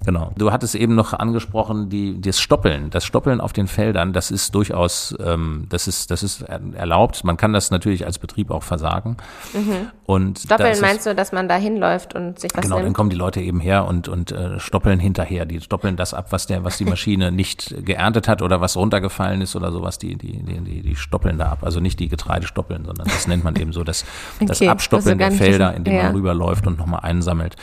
Genau. 0.05 0.33
Du 0.37 0.53
hattest 0.53 0.75
eben 0.75 0.95
noch 0.95 1.13
angesprochen, 1.13 1.89
die, 1.89 2.21
das 2.21 2.39
Stoppeln. 2.39 2.91
Das 2.91 3.05
Stoppeln 3.05 3.41
auf 3.41 3.53
den 3.53 3.67
Feldern, 3.67 4.13
das 4.13 4.31
ist 4.31 4.55
durchaus, 4.55 5.15
ähm, 5.19 5.67
das 5.69 5.89
ist, 5.89 6.11
das 6.11 6.23
ist 6.23 6.43
erlaubt. 6.43 7.25
Man 7.25 7.37
kann 7.37 7.53
das 7.53 7.71
natürlich 7.71 8.07
als 8.07 8.19
Betrieb 8.19 8.51
auch 8.51 8.63
versagen. 8.63 9.17
Mhm. 9.55 9.91
Und 10.05 10.39
Stoppeln 10.39 10.81
meinst 10.81 11.05
du, 11.07 11.15
dass 11.15 11.33
man 11.33 11.49
da 11.49 11.57
hinläuft 11.57 12.15
und 12.15 12.39
sich 12.39 12.53
was 12.55 12.63
Genau, 12.63 12.77
nimmt? 12.77 12.87
dann 12.87 12.95
kommen 12.95 13.11
die 13.11 13.17
Leute 13.17 13.41
eben 13.41 13.59
her 13.59 13.87
und, 13.87 14.09
und 14.09 14.28
äh, 14.33 14.59
stoppeln 14.59 15.01
hinterher. 15.01 15.45
Die 15.47 15.61
stoppeln 15.61 15.97
das 15.97 16.15
ab, 16.15 16.27
was 16.31 16.47
der, 16.47 16.65
was 16.65 16.79
die 16.79 16.85
Maschine 16.85 17.33
nicht 17.33 17.75
geerntet 17.85 18.29
hat 18.29 18.43
oder 18.43 18.61
was 18.61 18.77
runtergefallen 18.77 19.41
ist 19.41 19.57
oder 19.57 19.73
sowas. 19.73 19.99
Die, 19.99 20.17
die, 20.17 20.43
die, 20.43 20.61
die, 20.61 20.83
die 20.83 20.97
stoppeln 20.97 21.39
da 21.39 21.47
ab. 21.47 21.59
Also 21.63 21.81
nicht 21.81 22.01
die 22.01 22.09
Getreide 22.09 22.47
stoppeln, 22.47 22.85
sondern 22.85 23.07
das 23.07 23.27
nennt 23.27 23.45
man 23.45 23.57
eben 23.57 23.73
so 23.73 23.85
das, 23.85 24.05
okay, 24.37 24.47
das 24.47 24.63
Abstoppeln 24.63 25.19
der 25.19 25.33
Felder, 25.33 25.75
in 25.75 25.85
dem 25.85 25.95
ja. 25.95 26.05
man 26.05 26.15
rüberläuft 26.15 26.67
und 26.67 26.79
nochmal 26.79 27.01
einsammelt. 27.01 27.57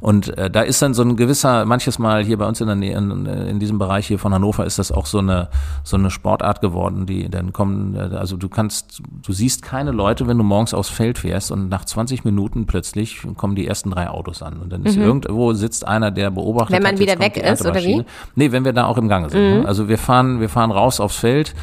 Und 0.00 0.36
äh, 0.36 0.50
da 0.50 0.62
ist 0.62 0.82
dann 0.82 0.94
so 0.94 1.02
ein 1.02 1.16
gewisser, 1.16 1.64
manches 1.64 1.98
Mal 1.98 2.24
hier 2.24 2.36
bei 2.38 2.46
uns 2.46 2.60
in 2.60 2.66
der 2.66 2.76
Nähe, 2.76 2.96
in, 2.96 3.26
in 3.26 3.58
diesem 3.58 3.78
Bereich 3.78 4.06
hier 4.06 4.18
von 4.18 4.32
Hannover 4.34 4.64
ist 4.66 4.78
das 4.78 4.92
auch 4.92 5.06
so 5.06 5.18
eine, 5.18 5.48
so 5.84 5.96
eine 5.96 6.10
Sportart 6.10 6.60
geworden, 6.60 7.06
die 7.06 7.28
dann 7.28 7.52
kommen, 7.52 7.94
äh, 7.94 8.14
also 8.16 8.36
du 8.36 8.48
kannst, 8.48 9.02
du 9.24 9.32
siehst 9.32 9.62
keine 9.62 9.92
Leute, 9.92 10.26
wenn 10.26 10.38
du 10.38 10.44
morgens 10.44 10.74
aufs 10.74 10.90
Feld 10.90 11.18
fährst 11.18 11.50
und 11.50 11.68
nach 11.68 11.84
20 11.84 12.24
Minuten 12.24 12.66
plötzlich 12.66 13.26
kommen 13.36 13.54
die 13.54 13.66
ersten 13.66 13.90
drei 13.90 14.08
Autos 14.08 14.42
an 14.42 14.58
und 14.58 14.72
dann 14.72 14.84
ist 14.84 14.96
mhm. 14.96 15.04
irgendwo 15.04 15.52
sitzt 15.54 15.86
einer, 15.86 16.10
der 16.10 16.30
beobachtet. 16.30 16.76
Wenn 16.76 16.82
man 16.82 16.92
hat, 16.92 17.00
wieder 17.00 17.18
weg 17.18 17.36
ist, 17.36 17.64
oder 17.64 17.82
wie? 17.82 18.04
Nee, 18.34 18.52
wenn 18.52 18.64
wir 18.64 18.72
da 18.72 18.86
auch 18.86 18.98
im 18.98 19.08
Gange 19.08 19.30
sind. 19.30 19.40
Ne? 19.40 19.60
Mhm. 19.60 19.66
Also 19.66 19.88
wir 19.88 19.98
fahren, 19.98 20.40
wir 20.40 20.48
fahren 20.48 20.70
raus 20.70 21.00
aufs 21.00 21.16
Feld 21.16 21.54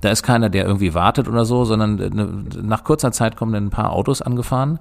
Da 0.00 0.10
ist 0.10 0.22
keiner, 0.22 0.50
der 0.50 0.66
irgendwie 0.66 0.94
wartet 0.94 1.28
oder 1.28 1.44
so, 1.44 1.64
sondern 1.64 1.98
äh, 1.98 2.60
nach 2.62 2.84
kurzer 2.84 3.12
Zeit 3.12 3.36
kommen 3.36 3.52
dann 3.52 3.66
ein 3.66 3.70
paar 3.70 3.92
Autos 3.92 4.22
angefahren. 4.22 4.78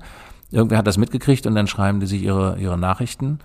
Irgendwer 0.51 0.77
hat 0.77 0.87
das 0.87 0.97
mitgekriegt 0.97 1.47
und 1.47 1.55
dann 1.55 1.67
schreiben 1.67 1.99
die 1.99 2.05
sich 2.05 2.21
ihre, 2.21 2.57
ihre 2.59 2.77
Nachrichten 2.77 3.39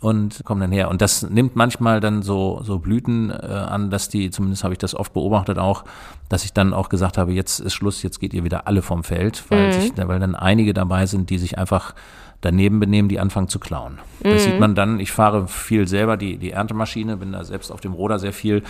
und 0.00 0.44
kommen 0.44 0.60
dann 0.60 0.72
her. 0.72 0.88
Und 0.90 1.00
das 1.00 1.28
nimmt 1.28 1.56
manchmal 1.56 2.00
dann 2.00 2.22
so, 2.22 2.60
so 2.62 2.78
Blüten 2.78 3.30
äh, 3.30 3.34
an, 3.34 3.90
dass 3.90 4.08
die, 4.08 4.30
zumindest 4.30 4.64
habe 4.64 4.74
ich 4.74 4.78
das 4.78 4.94
oft 4.94 5.12
beobachtet 5.12 5.58
auch, 5.58 5.84
dass 6.28 6.44
ich 6.44 6.52
dann 6.52 6.74
auch 6.74 6.88
gesagt 6.88 7.16
habe, 7.16 7.32
jetzt 7.32 7.58
ist 7.58 7.74
Schluss, 7.74 8.02
jetzt 8.02 8.20
geht 8.20 8.34
ihr 8.34 8.44
wieder 8.44 8.66
alle 8.66 8.82
vom 8.82 9.02
Feld, 9.02 9.44
weil, 9.48 9.68
mhm. 9.68 9.72
sich, 9.72 9.92
weil 9.96 10.20
dann 10.20 10.34
einige 10.34 10.74
dabei 10.74 11.06
sind, 11.06 11.30
die 11.30 11.38
sich 11.38 11.58
einfach 11.58 11.94
daneben 12.40 12.78
benehmen, 12.78 13.08
die 13.08 13.18
anfangen 13.18 13.48
zu 13.48 13.58
klauen. 13.58 13.98
Das 14.20 14.46
mhm. 14.46 14.50
sieht 14.50 14.60
man 14.60 14.74
dann, 14.74 15.00
ich 15.00 15.10
fahre 15.10 15.48
viel 15.48 15.88
selber 15.88 16.16
die, 16.16 16.36
die 16.36 16.52
Erntemaschine, 16.52 17.16
bin 17.16 17.32
da 17.32 17.42
selbst 17.44 17.72
auf 17.72 17.80
dem 17.80 17.92
Roder 17.92 18.18
sehr 18.18 18.32
viel 18.32 18.62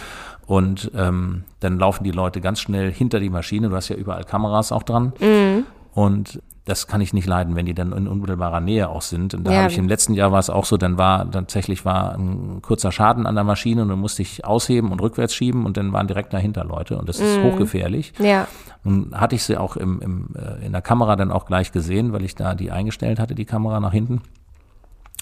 und 0.47 0.91
ähm, 0.95 1.45
dann 1.61 1.79
laufen 1.79 2.05
die 2.05 2.11
Leute 2.11 2.41
ganz 2.41 2.61
schnell 2.61 2.91
hinter 2.91 3.21
die 3.21 3.29
Maschine, 3.29 3.69
du 3.69 3.77
hast 3.77 3.89
ja 3.89 3.97
überall 3.97 4.25
Kameras 4.25 4.73
auch 4.73 4.85
dran 4.85 5.13
mhm. 5.21 5.65
und 5.93 6.41
das 6.69 6.87
kann 6.87 7.01
ich 7.01 7.15
nicht 7.15 7.27
leiden, 7.27 7.57
wenn 7.57 7.65
die 7.65 7.73
dann 7.73 7.93
in 7.93 8.07
unmittelbarer 8.07 8.61
Nähe 8.61 8.91
auch 8.91 9.01
sind. 9.01 9.33
Und 9.33 9.45
da 9.45 9.53
ja. 9.53 9.59
habe 9.61 9.71
ich 9.71 9.79
im 9.79 9.89
letzten 9.89 10.13
Jahr 10.13 10.33
war 10.33 10.39
es 10.39 10.51
auch 10.51 10.67
so, 10.67 10.77
dann 10.77 10.99
war 10.99 11.31
tatsächlich 11.31 11.87
war 11.87 12.15
ein 12.15 12.61
kurzer 12.61 12.93
Schaden 12.93 13.27
an 13.27 13.35
der 13.35 13.45
Maschine 13.45 13.83
und 13.83 13.89
dann 13.89 13.99
musste 13.99 14.21
ich 14.21 14.45
ausheben 14.45 14.93
und 14.93 15.01
rückwärts 15.01 15.35
schieben 15.35 15.65
und 15.65 15.79
dann 15.79 15.95
waren 15.95 16.07
direkt 16.07 16.35
dahinter 16.35 16.65
Leute 16.65 16.99
und 16.99 17.09
das 17.09 17.21
ist 17.21 17.39
mm. 17.39 17.45
hochgefährlich. 17.45 18.13
Ja. 18.19 18.47
Nun 18.85 19.19
hatte 19.19 19.35
ich 19.35 19.45
sie 19.45 19.57
auch 19.57 19.77
im, 19.77 20.01
im, 20.03 20.29
äh, 20.37 20.67
in 20.67 20.73
der 20.73 20.83
Kamera 20.83 21.17
dann 21.17 21.33
auch 21.33 21.47
gleich 21.47 21.73
gesehen, 21.73 22.13
weil 22.13 22.23
ich 22.23 22.35
da 22.35 22.55
die 22.55 22.71
eingestellt 22.71 23.19
hatte, 23.19 23.35
die 23.35 23.47
Kamera 23.47 23.81
nach 23.81 23.93
hinten. 23.93 24.21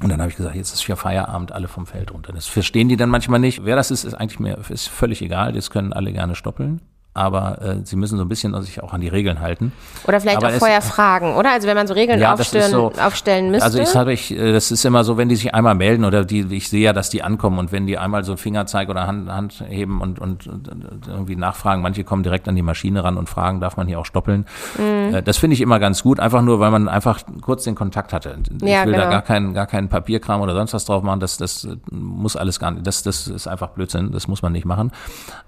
Und 0.03 0.11
dann 0.11 0.21
habe 0.21 0.31
ich 0.31 0.37
gesagt, 0.37 0.57
jetzt 0.57 0.75
ist 0.75 0.87
ja 0.89 0.97
Feierabend, 0.97 1.53
alle 1.53 1.69
vom 1.69 1.87
Feld 1.87 2.13
runter. 2.13 2.33
Das 2.33 2.47
verstehen 2.47 2.89
die 2.89 2.97
dann 2.97 3.09
manchmal 3.09 3.39
nicht. 3.39 3.65
Wer 3.65 3.77
das 3.77 3.93
ist, 3.93 4.05
ist 4.05 4.15
eigentlich 4.15 4.41
mir 4.41 4.59
ist 4.69 4.89
völlig 4.89 5.23
egal. 5.23 5.53
Das 5.53 5.71
können 5.71 5.93
alle 5.93 6.13
gerne 6.13 6.35
stoppeln 6.35 6.81
aber 7.17 7.63
äh, 7.63 7.77
sie 7.85 7.97
müssen 7.97 8.19
so 8.19 8.25
ein 8.25 8.29
bisschen 8.29 8.61
sich 8.63 8.83
auch 8.83 8.93
an 8.93 9.01
die 9.01 9.09
Regeln 9.09 9.41
halten. 9.41 9.73
Oder 10.07 10.21
vielleicht 10.21 10.37
aber 10.37 10.49
auch 10.49 10.59
vorher 10.59 10.83
fragen, 10.83 11.35
oder? 11.35 11.53
Also 11.53 11.67
wenn 11.67 11.77
man 11.77 11.87
so 11.87 11.95
Regeln 11.95 12.21
ja, 12.21 12.35
aufstellen, 12.35 12.71
so, 12.71 12.93
aufstellen 13.03 13.51
müsste. 13.51 13.65
Also 13.65 13.81
ich 13.81 13.89
sage 13.89 14.13
ich, 14.13 14.31
äh, 14.31 14.53
das 14.53 14.71
ist 14.71 14.85
immer 14.85 15.03
so, 15.03 15.17
wenn 15.17 15.31
die 15.31 15.37
sich 15.37 15.55
einmal 15.55 15.75
melden 15.75 16.05
oder 16.05 16.25
die, 16.25 16.43
ich 16.55 16.69
sehe 16.69 16.83
ja, 16.83 16.93
dass 16.93 17.09
die 17.09 17.23
ankommen 17.23 17.59
und 17.59 17.73
wenn 17.73 17.87
die 17.87 17.97
einmal 17.97 18.23
so 18.25 18.37
Fingerzeig 18.37 18.91
oder 18.91 19.07
Hand, 19.07 19.31
Hand 19.31 19.65
heben 19.67 20.03
und, 20.03 20.19
und, 20.19 20.47
und 20.47 20.69
irgendwie 21.09 21.37
nachfragen, 21.37 21.81
manche 21.81 22.05
kommen 22.05 22.23
direkt 22.23 22.49
an 22.49 22.55
die 22.55 22.63
Maschine 22.63 23.03
ran 23.03 23.17
und 23.17 23.31
fragen, 23.31 23.61
darf 23.61 23.79
man 23.79 23.87
hier 23.87 23.99
auch 23.99 24.07
stoppeln? 24.07 24.45
Mhm. 24.77 25.15
Äh, 25.15 25.23
das 25.23 25.39
finde 25.39 25.55
ich 25.55 25.63
immer 25.63 25.79
ganz 25.79 26.03
gut, 26.03 26.21
einfach 26.21 26.43
nur, 26.43 26.61
weil 26.61 26.71
man 26.71 26.89
einfach 26.89 27.21
kurz 27.41 27.65
den 27.65 27.75
Kontakt 27.75 28.13
hatte. 28.13 28.37
Ich 28.61 28.69
ja, 28.69 28.85
will 28.85 28.93
genau. 28.93 29.05
da 29.05 29.11
gar 29.11 29.23
keinen, 29.23 29.55
gar 29.55 29.67
keinen 29.67 29.89
Papierkram 29.89 30.43
oder 30.43 30.55
sonst 30.55 30.75
was 30.75 30.85
drauf 30.85 31.03
machen, 31.03 31.21
das, 31.21 31.39
das 31.39 31.67
muss 31.91 32.37
alles 32.37 32.61
gar 32.61 32.73
nicht, 32.73 32.87
das, 32.87 33.03
das 33.03 33.27
ist 33.27 33.47
einfach 33.47 33.69
Blödsinn, 33.69 34.13
das 34.13 34.29
muss 34.29 34.43
man 34.43 34.53
nicht 34.53 34.67
machen. 34.67 34.93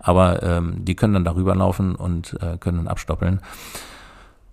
Aber 0.01 0.43
ähm, 0.43 0.77
die 0.85 0.95
können 0.95 1.13
dann 1.13 1.25
darüber 1.25 1.55
laufen 1.59 1.95
und 1.95 2.37
äh, 2.41 2.57
können 2.59 2.79
dann 2.79 2.89
abstoppeln. 2.89 3.41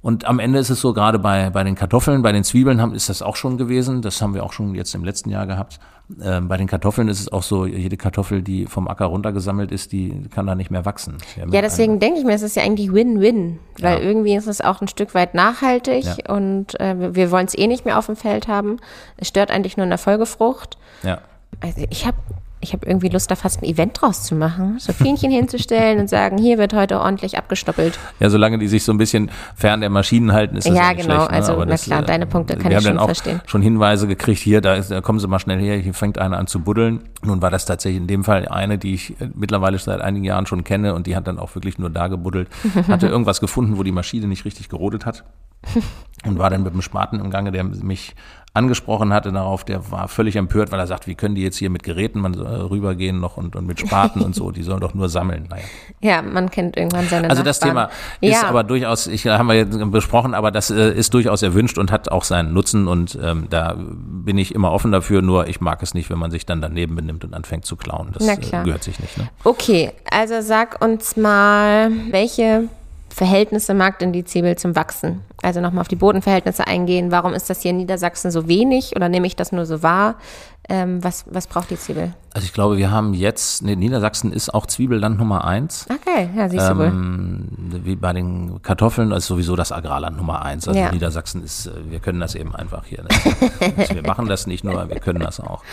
Und 0.05 0.25
am 0.25 0.37
Ende 0.37 0.59
ist 0.59 0.69
es 0.69 0.81
so, 0.81 0.93
gerade 0.93 1.17
bei, 1.17 1.49
bei 1.49 1.63
den 1.63 1.73
Kartoffeln, 1.73 2.21
bei 2.21 2.31
den 2.31 2.43
Zwiebeln 2.43 2.79
haben, 2.79 2.93
ist 2.93 3.09
das 3.09 3.23
auch 3.23 3.35
schon 3.35 3.57
gewesen. 3.57 4.03
Das 4.03 4.21
haben 4.21 4.35
wir 4.35 4.43
auch 4.43 4.53
schon 4.53 4.75
jetzt 4.75 4.93
im 4.93 5.03
letzten 5.03 5.31
Jahr 5.31 5.47
gehabt. 5.47 5.79
Ähm, 6.21 6.47
bei 6.47 6.57
den 6.57 6.67
Kartoffeln 6.67 7.07
ist 7.07 7.19
es 7.19 7.31
auch 7.31 7.41
so, 7.41 7.65
jede 7.65 7.97
Kartoffel, 7.97 8.43
die 8.43 8.67
vom 8.67 8.87
Acker 8.87 9.05
runtergesammelt 9.05 9.71
ist, 9.71 9.91
die 9.91 10.27
kann 10.29 10.45
da 10.45 10.53
nicht 10.53 10.69
mehr 10.69 10.85
wachsen. 10.85 11.17
Ja, 11.49 11.61
deswegen 11.63 11.99
denke 11.99 12.19
ich 12.19 12.25
mir, 12.25 12.33
es 12.33 12.43
ist 12.43 12.55
ja 12.55 12.61
eigentlich 12.61 12.93
Win-Win, 12.93 13.57
weil 13.79 13.97
ja. 13.97 14.03
irgendwie 14.03 14.35
ist 14.35 14.45
es 14.45 14.61
auch 14.61 14.81
ein 14.81 14.87
Stück 14.87 15.15
weit 15.15 15.33
nachhaltig 15.33 16.05
ja. 16.05 16.31
und 16.31 16.79
äh, 16.79 17.15
wir 17.15 17.31
wollen 17.31 17.47
es 17.47 17.57
eh 17.57 17.65
nicht 17.65 17.85
mehr 17.85 17.97
auf 17.97 18.05
dem 18.05 18.15
Feld 18.15 18.47
haben. 18.47 18.77
Es 19.17 19.29
stört 19.29 19.49
eigentlich 19.49 19.75
nur 19.75 19.85
in 19.85 19.89
der 19.89 19.97
Folgefrucht. 19.97 20.77
Ja. 21.01 21.17
Also 21.61 21.83
ich 21.89 22.05
habe 22.05 22.17
ich 22.65 22.73
habe 22.73 22.85
irgendwie 22.85 23.09
Lust, 23.09 23.29
da 23.29 23.35
fast 23.35 23.61
ein 23.61 23.65
Event 23.65 24.01
draus 24.01 24.23
zu 24.23 24.35
machen, 24.35 24.79
so 24.79 24.91
Fähnchen 24.91 25.31
hinzustellen 25.31 25.99
und 25.99 26.09
sagen, 26.09 26.37
hier 26.37 26.57
wird 26.57 26.73
heute 26.73 26.99
ordentlich 26.99 27.37
abgestoppelt. 27.37 27.97
Ja, 28.19 28.29
solange 28.29 28.57
die 28.57 28.67
sich 28.67 28.83
so 28.83 28.91
ein 28.91 28.97
bisschen 28.97 29.29
fern 29.55 29.81
der 29.81 29.89
Maschinen 29.89 30.33
halten, 30.33 30.57
ist 30.57 30.67
das 30.67 30.75
ja, 30.75 30.93
genau. 30.93 31.03
Schlecht, 31.03 31.19
ne? 31.19 31.29
also 31.29 31.53
Aber 31.53 31.65
na 31.65 31.71
das, 31.71 31.83
klar, 31.83 32.01
äh, 32.01 32.05
deine 32.05 32.25
Punkte 32.25 32.57
kann 32.57 32.71
ich 32.71 32.81
schon 32.81 32.97
verstehen. 32.97 33.25
Wir 33.25 33.31
haben 33.31 33.37
dann 33.37 33.45
auch 33.45 33.49
schon 33.49 33.61
Hinweise 33.61 34.07
gekriegt, 34.07 34.39
hier, 34.39 34.61
da, 34.61 34.75
ist, 34.75 34.91
da 34.91 35.01
kommen 35.01 35.19
Sie 35.19 35.27
mal 35.27 35.39
schnell 35.39 35.59
her, 35.59 35.77
hier 35.77 35.93
fängt 35.93 36.17
einer 36.17 36.37
an 36.37 36.47
zu 36.47 36.59
buddeln. 36.59 37.01
Nun 37.23 37.41
war 37.41 37.51
das 37.51 37.65
tatsächlich 37.65 38.01
in 38.01 38.07
dem 38.07 38.23
Fall 38.23 38.47
eine, 38.47 38.77
die 38.77 38.95
ich 38.95 39.21
äh, 39.21 39.29
mittlerweile 39.35 39.77
seit 39.77 40.01
einigen 40.01 40.25
Jahren 40.25 40.47
schon 40.47 40.63
kenne 40.63 40.95
und 40.95 41.07
die 41.07 41.15
hat 41.15 41.27
dann 41.27 41.37
auch 41.37 41.53
wirklich 41.55 41.77
nur 41.77 41.89
da 41.89 42.07
gebuddelt, 42.07 42.49
hatte 42.87 43.07
irgendwas 43.07 43.39
gefunden, 43.39 43.77
wo 43.77 43.83
die 43.83 43.91
Maschine 43.91 44.27
nicht 44.27 44.45
richtig 44.45 44.69
gerodet 44.69 45.05
hat 45.05 45.23
und 46.25 46.39
war 46.39 46.49
dann 46.49 46.63
mit 46.63 46.73
dem 46.73 46.81
Spaten 46.81 47.19
im 47.19 47.29
Gange, 47.29 47.51
der 47.51 47.63
mich 47.63 48.15
angesprochen 48.55 49.13
hatte 49.13 49.33
darauf, 49.33 49.65
der 49.65 49.91
war 49.91 50.07
völlig 50.07 50.37
empört, 50.37 50.71
weil 50.71 50.79
er 50.79 50.87
sagt, 50.87 51.07
wie 51.07 51.15
können 51.15 51.35
die 51.35 51.43
jetzt 51.43 51.57
hier 51.57 51.69
mit 51.69 51.83
Geräten 51.83 52.23
rübergehen 52.23 53.19
noch 53.19 53.35
und, 53.35 53.55
und 53.55 53.67
mit 53.67 53.81
Spaten 53.81 54.21
und 54.21 54.33
so, 54.33 54.51
die 54.51 54.63
sollen 54.63 54.79
doch 54.79 54.93
nur 54.93 55.09
sammeln. 55.09 55.47
Naja. 55.49 55.63
Ja, 55.99 56.21
man 56.21 56.49
kennt 56.49 56.77
irgendwann 56.77 57.07
seine 57.07 57.29
Also 57.29 57.43
das 57.43 57.59
Thema 57.59 57.89
ist 58.21 58.41
ja. 58.41 58.47
aber 58.47 58.63
durchaus, 58.63 59.07
ich 59.07 59.27
haben 59.27 59.47
wir 59.47 59.55
jetzt 59.55 59.77
besprochen, 59.91 60.33
aber 60.33 60.51
das 60.51 60.71
äh, 60.71 60.93
ist 60.93 61.13
durchaus 61.13 61.41
erwünscht 61.41 61.77
und 61.77 61.91
hat 61.91 62.09
auch 62.09 62.23
seinen 62.23 62.53
Nutzen 62.53 62.87
und 62.87 63.19
ähm, 63.21 63.47
da 63.49 63.75
bin 63.77 64.37
ich 64.37 64.55
immer 64.55 64.71
offen 64.71 64.93
dafür, 64.93 65.21
nur 65.21 65.47
ich 65.47 65.59
mag 65.59 65.83
es 65.83 65.93
nicht, 65.93 66.09
wenn 66.09 66.17
man 66.17 66.31
sich 66.31 66.45
dann 66.45 66.61
daneben 66.61 66.95
benimmt 66.95 67.25
und 67.25 67.33
anfängt 67.33 67.65
zu 67.65 67.75
klauen. 67.75 68.11
Das 68.13 68.25
äh, 68.25 68.37
gehört 68.63 68.83
sich 68.83 68.99
nicht. 69.01 69.17
Ne? 69.17 69.27
Okay, 69.43 69.91
also 70.09 70.39
sag 70.39 70.81
uns 70.81 71.17
mal, 71.17 71.91
welche 72.09 72.69
Verhältnisse 73.15 73.73
Zwiebel 74.25 74.57
zum 74.57 74.75
Wachsen? 74.75 75.21
Also 75.41 75.61
nochmal 75.61 75.79
auf 75.79 75.87
die 75.87 75.95
Bodenverhältnisse 75.95 76.67
eingehen. 76.67 77.11
Warum 77.11 77.33
ist 77.33 77.49
das 77.49 77.61
hier 77.61 77.71
in 77.71 77.77
Niedersachsen 77.77 78.29
so 78.29 78.49
wenig 78.49 78.93
oder 78.93 79.07
nehme 79.07 79.25
ich 79.25 79.37
das 79.37 79.53
nur 79.53 79.65
so 79.65 79.81
wahr? 79.81 80.15
Ähm, 80.67 81.01
was, 81.01 81.23
was 81.29 81.47
braucht 81.47 81.69
die 81.69 81.77
Zwiebel? 81.77 82.11
Also 82.33 82.43
ich 82.43 82.51
glaube, 82.51 82.75
wir 82.75 82.91
haben 82.91 83.13
jetzt, 83.13 83.63
nee, 83.63 83.77
Niedersachsen 83.77 84.33
ist 84.33 84.53
auch 84.53 84.65
Zwiebelland 84.65 85.17
Nummer 85.17 85.45
eins. 85.45 85.85
Okay, 85.89 86.29
ja, 86.35 86.49
siehst 86.49 86.67
du 86.67 86.71
ähm, 86.73 87.47
wohl. 87.71 87.85
Wie 87.85 87.95
bei 87.95 88.11
den 88.11 88.61
Kartoffeln 88.61 89.13
ist 89.13 89.27
sowieso 89.27 89.55
das 89.55 89.71
Agrarland 89.71 90.17
Nummer 90.17 90.43
eins. 90.43 90.67
Also 90.67 90.77
ja. 90.77 90.91
Niedersachsen 90.91 91.41
ist, 91.41 91.67
äh, 91.67 91.71
wir 91.89 91.99
können 91.99 92.19
das 92.19 92.35
eben 92.35 92.53
einfach 92.53 92.83
hier. 92.83 93.05
wir 93.93 94.01
machen 94.01 94.27
das 94.27 94.45
nicht 94.45 94.65
nur, 94.65 94.89
wir 94.89 94.99
können 94.99 95.21
das 95.21 95.39
auch. 95.39 95.63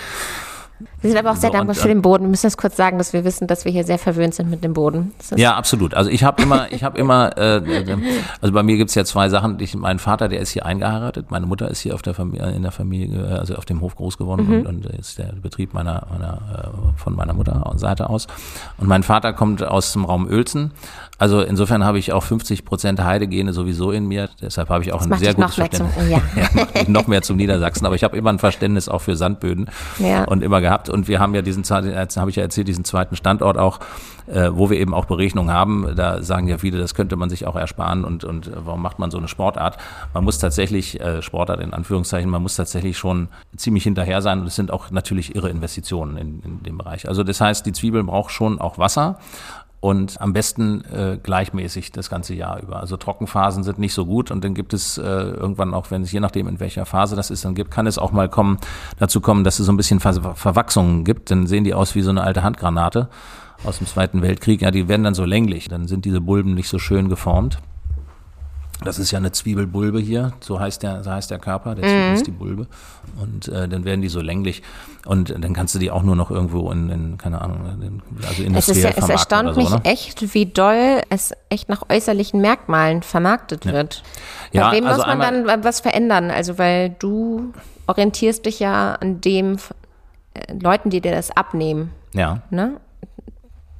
Wir 1.00 1.10
sind 1.10 1.18
aber 1.18 1.30
auch 1.30 1.36
sehr 1.36 1.50
so, 1.50 1.56
dankbar 1.56 1.74
für 1.74 1.88
den 1.88 2.02
Boden. 2.02 2.24
Wir 2.24 2.30
müssen 2.30 2.46
das 2.46 2.56
kurz 2.56 2.76
sagen, 2.76 2.98
dass 2.98 3.12
wir 3.12 3.24
wissen, 3.24 3.46
dass 3.46 3.64
wir 3.64 3.72
hier 3.72 3.84
sehr 3.84 3.98
verwöhnt 3.98 4.34
sind 4.34 4.50
mit 4.50 4.62
dem 4.64 4.72
Boden. 4.72 5.12
Ja, 5.36 5.56
absolut. 5.56 5.94
Also 5.94 6.10
ich 6.10 6.24
habe 6.24 6.42
immer, 6.42 6.70
ich 6.72 6.84
habe 6.84 6.98
immer, 6.98 7.36
äh, 7.36 7.56
äh, 7.56 7.96
also 8.40 8.52
bei 8.52 8.62
mir 8.62 8.76
gibt's 8.76 8.94
ja 8.94 9.04
zwei 9.04 9.28
Sachen. 9.28 9.58
Ich, 9.60 9.74
mein 9.74 9.98
Vater, 9.98 10.28
der 10.28 10.40
ist 10.40 10.50
hier 10.50 10.66
eingeheiratet, 10.66 11.30
meine 11.30 11.46
Mutter 11.46 11.70
ist 11.70 11.80
hier 11.80 11.94
auf 11.94 12.02
der 12.02 12.14
Familie, 12.14 12.50
in 12.52 12.62
der 12.62 12.72
Familie, 12.72 13.38
also 13.38 13.54
auf 13.54 13.64
dem 13.64 13.80
Hof 13.80 13.96
groß 13.96 14.18
geworden 14.18 14.46
mhm. 14.46 14.66
und, 14.66 14.66
und 14.66 14.86
ist 14.86 15.18
der 15.18 15.32
Betrieb 15.40 15.74
meiner, 15.74 16.06
meiner 16.10 16.72
äh, 16.96 16.98
von 16.98 17.14
meiner 17.14 17.32
Mutter 17.32 17.72
Seite 17.76 18.10
aus. 18.10 18.26
Und 18.78 18.88
mein 18.88 19.02
Vater 19.02 19.32
kommt 19.32 19.62
aus 19.62 19.92
dem 19.92 20.04
Raum 20.04 20.26
Uelzen. 20.26 20.72
Also 21.22 21.40
insofern 21.40 21.84
habe 21.84 22.00
ich 22.00 22.12
auch 22.12 22.24
50 22.24 22.64
Prozent 22.64 23.00
Heidegene 23.00 23.52
sowieso 23.52 23.92
in 23.92 24.08
mir. 24.08 24.28
Deshalb 24.40 24.70
habe 24.70 24.82
ich 24.82 24.92
auch 24.92 25.06
das 25.06 25.12
ein 25.12 25.18
sehr 25.20 25.34
gutes 25.34 25.54
Verständnis. 25.54 25.94
Zum, 25.94 26.10
ja. 26.10 26.20
ja, 26.34 26.82
noch 26.88 27.06
mehr 27.06 27.22
zum 27.22 27.36
Niedersachsen. 27.36 27.86
Aber 27.86 27.94
ich 27.94 28.02
habe 28.02 28.16
immer 28.16 28.30
ein 28.30 28.40
Verständnis 28.40 28.88
auch 28.88 29.02
für 29.02 29.14
Sandböden 29.14 29.70
ja. 30.00 30.24
und 30.24 30.42
immer 30.42 30.60
gehabt. 30.60 30.88
Und 30.88 31.06
wir 31.06 31.20
haben 31.20 31.32
ja 31.36 31.42
diesen, 31.42 31.62
habe 31.62 32.30
ich 32.30 32.34
ja 32.34 32.42
erzählt, 32.42 32.66
diesen 32.66 32.84
zweiten 32.84 33.14
Standort 33.14 33.56
auch, 33.56 33.78
äh, 34.26 34.50
wo 34.52 34.68
wir 34.68 34.80
eben 34.80 34.94
auch 34.94 35.04
Berechnungen 35.04 35.54
haben. 35.54 35.94
Da 35.94 36.24
sagen 36.24 36.48
ja 36.48 36.58
viele, 36.58 36.78
das 36.78 36.92
könnte 36.92 37.14
man 37.14 37.30
sich 37.30 37.46
auch 37.46 37.54
ersparen 37.54 38.04
und, 38.04 38.24
und 38.24 38.50
warum 38.56 38.82
macht 38.82 38.98
man 38.98 39.12
so 39.12 39.18
eine 39.18 39.28
Sportart? 39.28 39.78
Man 40.14 40.24
muss 40.24 40.38
tatsächlich, 40.38 41.00
äh, 41.00 41.22
Sportart 41.22 41.60
in 41.60 41.72
Anführungszeichen, 41.72 42.30
man 42.30 42.42
muss 42.42 42.56
tatsächlich 42.56 42.98
schon 42.98 43.28
ziemlich 43.56 43.84
hinterher 43.84 44.22
sein 44.22 44.40
und 44.40 44.46
es 44.48 44.56
sind 44.56 44.72
auch 44.72 44.90
natürlich 44.90 45.36
irre 45.36 45.50
Investitionen 45.50 46.16
in, 46.16 46.40
in 46.40 46.62
dem 46.64 46.78
Bereich. 46.78 47.08
Also 47.08 47.22
das 47.22 47.40
heißt, 47.40 47.64
die 47.64 47.72
Zwiebel 47.72 48.02
braucht 48.02 48.32
schon 48.32 48.60
auch 48.60 48.78
Wasser 48.78 49.18
und 49.82 50.20
am 50.20 50.32
besten 50.32 50.84
äh, 50.84 51.18
gleichmäßig 51.20 51.90
das 51.90 52.08
ganze 52.08 52.34
Jahr 52.34 52.62
über. 52.62 52.78
Also 52.78 52.96
Trockenphasen 52.96 53.64
sind 53.64 53.80
nicht 53.80 53.94
so 53.94 54.06
gut 54.06 54.30
und 54.30 54.44
dann 54.44 54.54
gibt 54.54 54.74
es 54.74 54.96
äh, 54.96 55.02
irgendwann 55.02 55.74
auch, 55.74 55.90
wenn 55.90 56.02
es 56.02 56.12
je 56.12 56.20
nachdem 56.20 56.46
in 56.46 56.60
welcher 56.60 56.86
Phase 56.86 57.16
das 57.16 57.32
ist, 57.32 57.44
dann 57.44 57.56
gibt, 57.56 57.72
kann 57.72 57.88
es 57.88 57.98
auch 57.98 58.12
mal 58.12 58.28
kommen, 58.28 58.58
dazu 59.00 59.20
kommen, 59.20 59.42
dass 59.42 59.58
es 59.58 59.66
so 59.66 59.72
ein 59.72 59.76
bisschen 59.76 59.98
Ver 59.98 60.36
Verwachsungen 60.36 61.02
gibt. 61.02 61.32
Dann 61.32 61.48
sehen 61.48 61.64
die 61.64 61.74
aus 61.74 61.96
wie 61.96 62.02
so 62.02 62.10
eine 62.10 62.22
alte 62.22 62.44
Handgranate 62.44 63.08
aus 63.64 63.78
dem 63.78 63.88
Zweiten 63.88 64.22
Weltkrieg. 64.22 64.62
Ja, 64.62 64.70
die 64.70 64.86
werden 64.86 65.02
dann 65.02 65.14
so 65.14 65.24
länglich. 65.24 65.66
Dann 65.66 65.88
sind 65.88 66.04
diese 66.04 66.20
Bulben 66.20 66.54
nicht 66.54 66.68
so 66.68 66.78
schön 66.78 67.08
geformt. 67.08 67.58
Das 68.84 68.98
ist 68.98 69.10
ja 69.10 69.18
eine 69.18 69.32
Zwiebelbulbe 69.32 70.00
hier, 70.00 70.32
so 70.40 70.60
heißt 70.60 70.82
der, 70.82 71.02
so 71.02 71.10
heißt 71.10 71.30
der 71.30 71.38
Körper, 71.38 71.74
der 71.74 71.84
Zwiebel 71.84 72.08
mhm. 72.08 72.14
ist 72.14 72.26
die 72.26 72.30
Bulbe. 72.30 72.66
Und 73.20 73.48
äh, 73.48 73.68
dann 73.68 73.84
werden 73.84 74.02
die 74.02 74.08
so 74.08 74.20
länglich. 74.20 74.62
Und 75.06 75.30
dann 75.30 75.52
kannst 75.52 75.74
du 75.74 75.78
die 75.78 75.90
auch 75.90 76.02
nur 76.02 76.16
noch 76.16 76.30
irgendwo 76.30 76.70
in, 76.70 76.88
in 76.90 77.18
keine 77.18 77.40
Ahnung, 77.40 77.60
in, 77.80 78.02
also 78.26 78.42
industriell 78.42 78.54
es 78.54 78.68
ist 78.68 78.82
ja, 78.82 78.90
Es 78.90 79.08
erstaunt 79.08 79.54
so, 79.54 79.60
mich 79.60 79.70
ne? 79.70 79.80
echt, 79.84 80.34
wie 80.34 80.46
doll 80.46 81.02
es 81.10 81.32
echt 81.48 81.68
nach 81.68 81.82
äußerlichen 81.88 82.40
Merkmalen 82.40 83.02
vermarktet 83.02 83.64
ja. 83.64 83.72
wird. 83.72 84.02
Ja, 84.52 84.70
Bei 84.70 84.76
wem 84.76 84.86
also 84.86 84.98
muss 84.98 85.06
man 85.06 85.46
dann 85.46 85.64
was 85.64 85.80
verändern? 85.80 86.30
Also 86.30 86.58
weil 86.58 86.90
du 86.98 87.52
orientierst 87.86 88.46
dich 88.46 88.60
ja 88.60 88.94
an 88.94 89.20
dem 89.20 89.56
äh, 90.34 90.54
Leuten, 90.60 90.90
die 90.90 91.00
dir 91.00 91.12
das 91.12 91.30
abnehmen. 91.30 91.90
Ja. 92.14 92.42
Ne? 92.50 92.80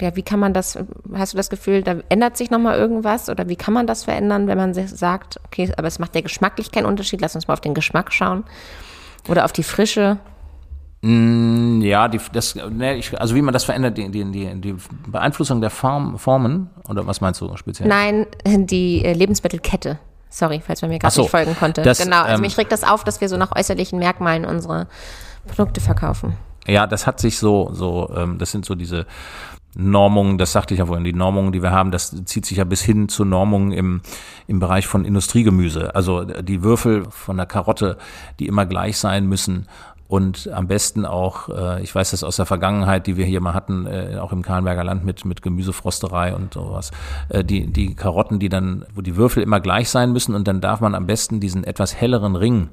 Ja, 0.03 0.15
wie 0.17 0.21
kann 0.21 0.39
man 0.39 0.53
das, 0.53 0.77
hast 1.13 1.33
du 1.33 1.37
das 1.37 1.49
Gefühl, 1.49 1.81
da 1.81 1.95
ändert 2.09 2.35
sich 2.35 2.51
nochmal 2.51 2.77
irgendwas 2.77 3.29
oder 3.29 3.47
wie 3.47 3.55
kann 3.55 3.73
man 3.73 3.87
das 3.87 4.03
verändern, 4.03 4.47
wenn 4.47 4.57
man 4.57 4.73
sagt, 4.73 5.39
okay, 5.45 5.71
aber 5.77 5.87
es 5.87 5.97
macht 5.97 6.13
ja 6.13 6.21
geschmacklich 6.21 6.71
keinen 6.71 6.85
Unterschied, 6.85 7.21
lass 7.21 7.35
uns 7.35 7.47
mal 7.47 7.53
auf 7.53 7.61
den 7.61 7.73
Geschmack 7.73 8.11
schauen 8.11 8.43
oder 9.29 9.45
auf 9.45 9.53
die 9.53 9.63
Frische? 9.63 10.17
Mm, 11.01 11.81
Ja, 11.81 12.09
die, 12.09 12.19
das, 12.33 12.55
ne, 12.55 13.01
also 13.17 13.35
wie 13.35 13.41
man 13.41 13.53
das 13.53 13.63
verändert, 13.63 13.97
die, 13.97 14.09
die, 14.09 14.55
die, 14.55 14.75
Beeinflussung 15.07 15.61
der 15.61 15.69
Form, 15.69 16.19
Formen, 16.19 16.69
oder 16.89 17.07
was 17.07 17.21
meinst 17.21 17.39
du 17.39 17.55
speziell? 17.55 17.87
Nein, 17.87 18.25
die 18.45 19.03
äh, 19.05 19.13
Lebensmittelkette. 19.13 19.99
Sorry, 20.29 20.61
falls 20.65 20.81
man 20.81 20.91
mir 20.91 20.99
gerade 20.99 21.13
so, 21.13 21.21
nicht 21.21 21.31
folgen 21.31 21.55
konnte. 21.55 21.81
das, 21.83 22.03
genau, 22.03 22.23
also 22.23 22.35
ähm, 22.35 22.41
mich 22.41 22.57
regt 22.57 22.71
das 22.71 22.83
auf, 22.83 23.03
dass 23.03 23.21
wir 23.21 23.29
so 23.29 23.37
nach 23.37 23.55
äußerlichen 23.55 23.99
Merkmalen 23.99 24.45
unsere 24.45 24.87
Produkte 25.47 25.79
verkaufen. 25.79 26.33
Ja, 26.67 26.87
das 26.87 27.05
hat 27.05 27.19
sich 27.19 27.37
so, 27.37 27.69
so, 27.73 28.11
ähm, 28.15 28.37
das 28.37 28.51
sind 28.51 28.65
so 28.65 28.75
diese 28.75 29.05
Normungen, 29.75 30.37
das 30.37 30.51
sagte 30.51 30.73
ich 30.73 30.79
ja 30.79 30.85
vorhin, 30.85 31.03
die 31.03 31.13
Normungen, 31.13 31.51
die 31.51 31.63
wir 31.63 31.71
haben, 31.71 31.91
das 31.91 32.23
zieht 32.25 32.45
sich 32.45 32.57
ja 32.57 32.63
bis 32.63 32.81
hin 32.81 33.09
zu 33.09 33.25
Normungen 33.25 33.71
im, 33.71 34.01
im 34.47 34.59
Bereich 34.59 34.87
von 34.87 35.05
Industriegemüse. 35.05 35.95
Also 35.95 36.23
die 36.23 36.63
Würfel 36.63 37.05
von 37.09 37.37
der 37.37 37.45
Karotte, 37.45 37.97
die 38.39 38.47
immer 38.47 38.65
gleich 38.65 38.97
sein 38.97 39.27
müssen 39.27 39.67
und 40.07 40.47
am 40.53 40.67
besten 40.67 41.07
auch, 41.07 41.49
äh, 41.49 41.81
ich 41.81 41.95
weiß 41.95 42.11
das 42.11 42.23
aus 42.23 42.35
der 42.35 42.45
Vergangenheit, 42.45 43.07
die 43.07 43.17
wir 43.17 43.25
hier 43.25 43.41
mal 43.41 43.55
hatten, 43.55 43.87
äh, 43.87 44.17
auch 44.21 44.31
im 44.31 44.43
Kahlenberger 44.43 44.83
Land 44.83 45.03
mit, 45.03 45.25
mit 45.25 45.41
Gemüsefrosterei 45.41 46.35
und 46.35 46.53
sowas, 46.53 46.91
äh, 47.29 47.43
die, 47.43 47.65
die 47.65 47.95
Karotten, 47.95 48.37
die 48.37 48.49
dann, 48.49 48.85
wo 48.93 49.01
die 49.01 49.15
Würfel 49.15 49.41
immer 49.41 49.59
gleich 49.59 49.89
sein 49.89 50.11
müssen 50.11 50.35
und 50.35 50.47
dann 50.47 50.61
darf 50.61 50.81
man 50.81 50.93
am 50.93 51.07
besten 51.07 51.39
diesen 51.39 51.63
etwas 51.63 51.95
helleren 51.95 52.35
Ring 52.35 52.69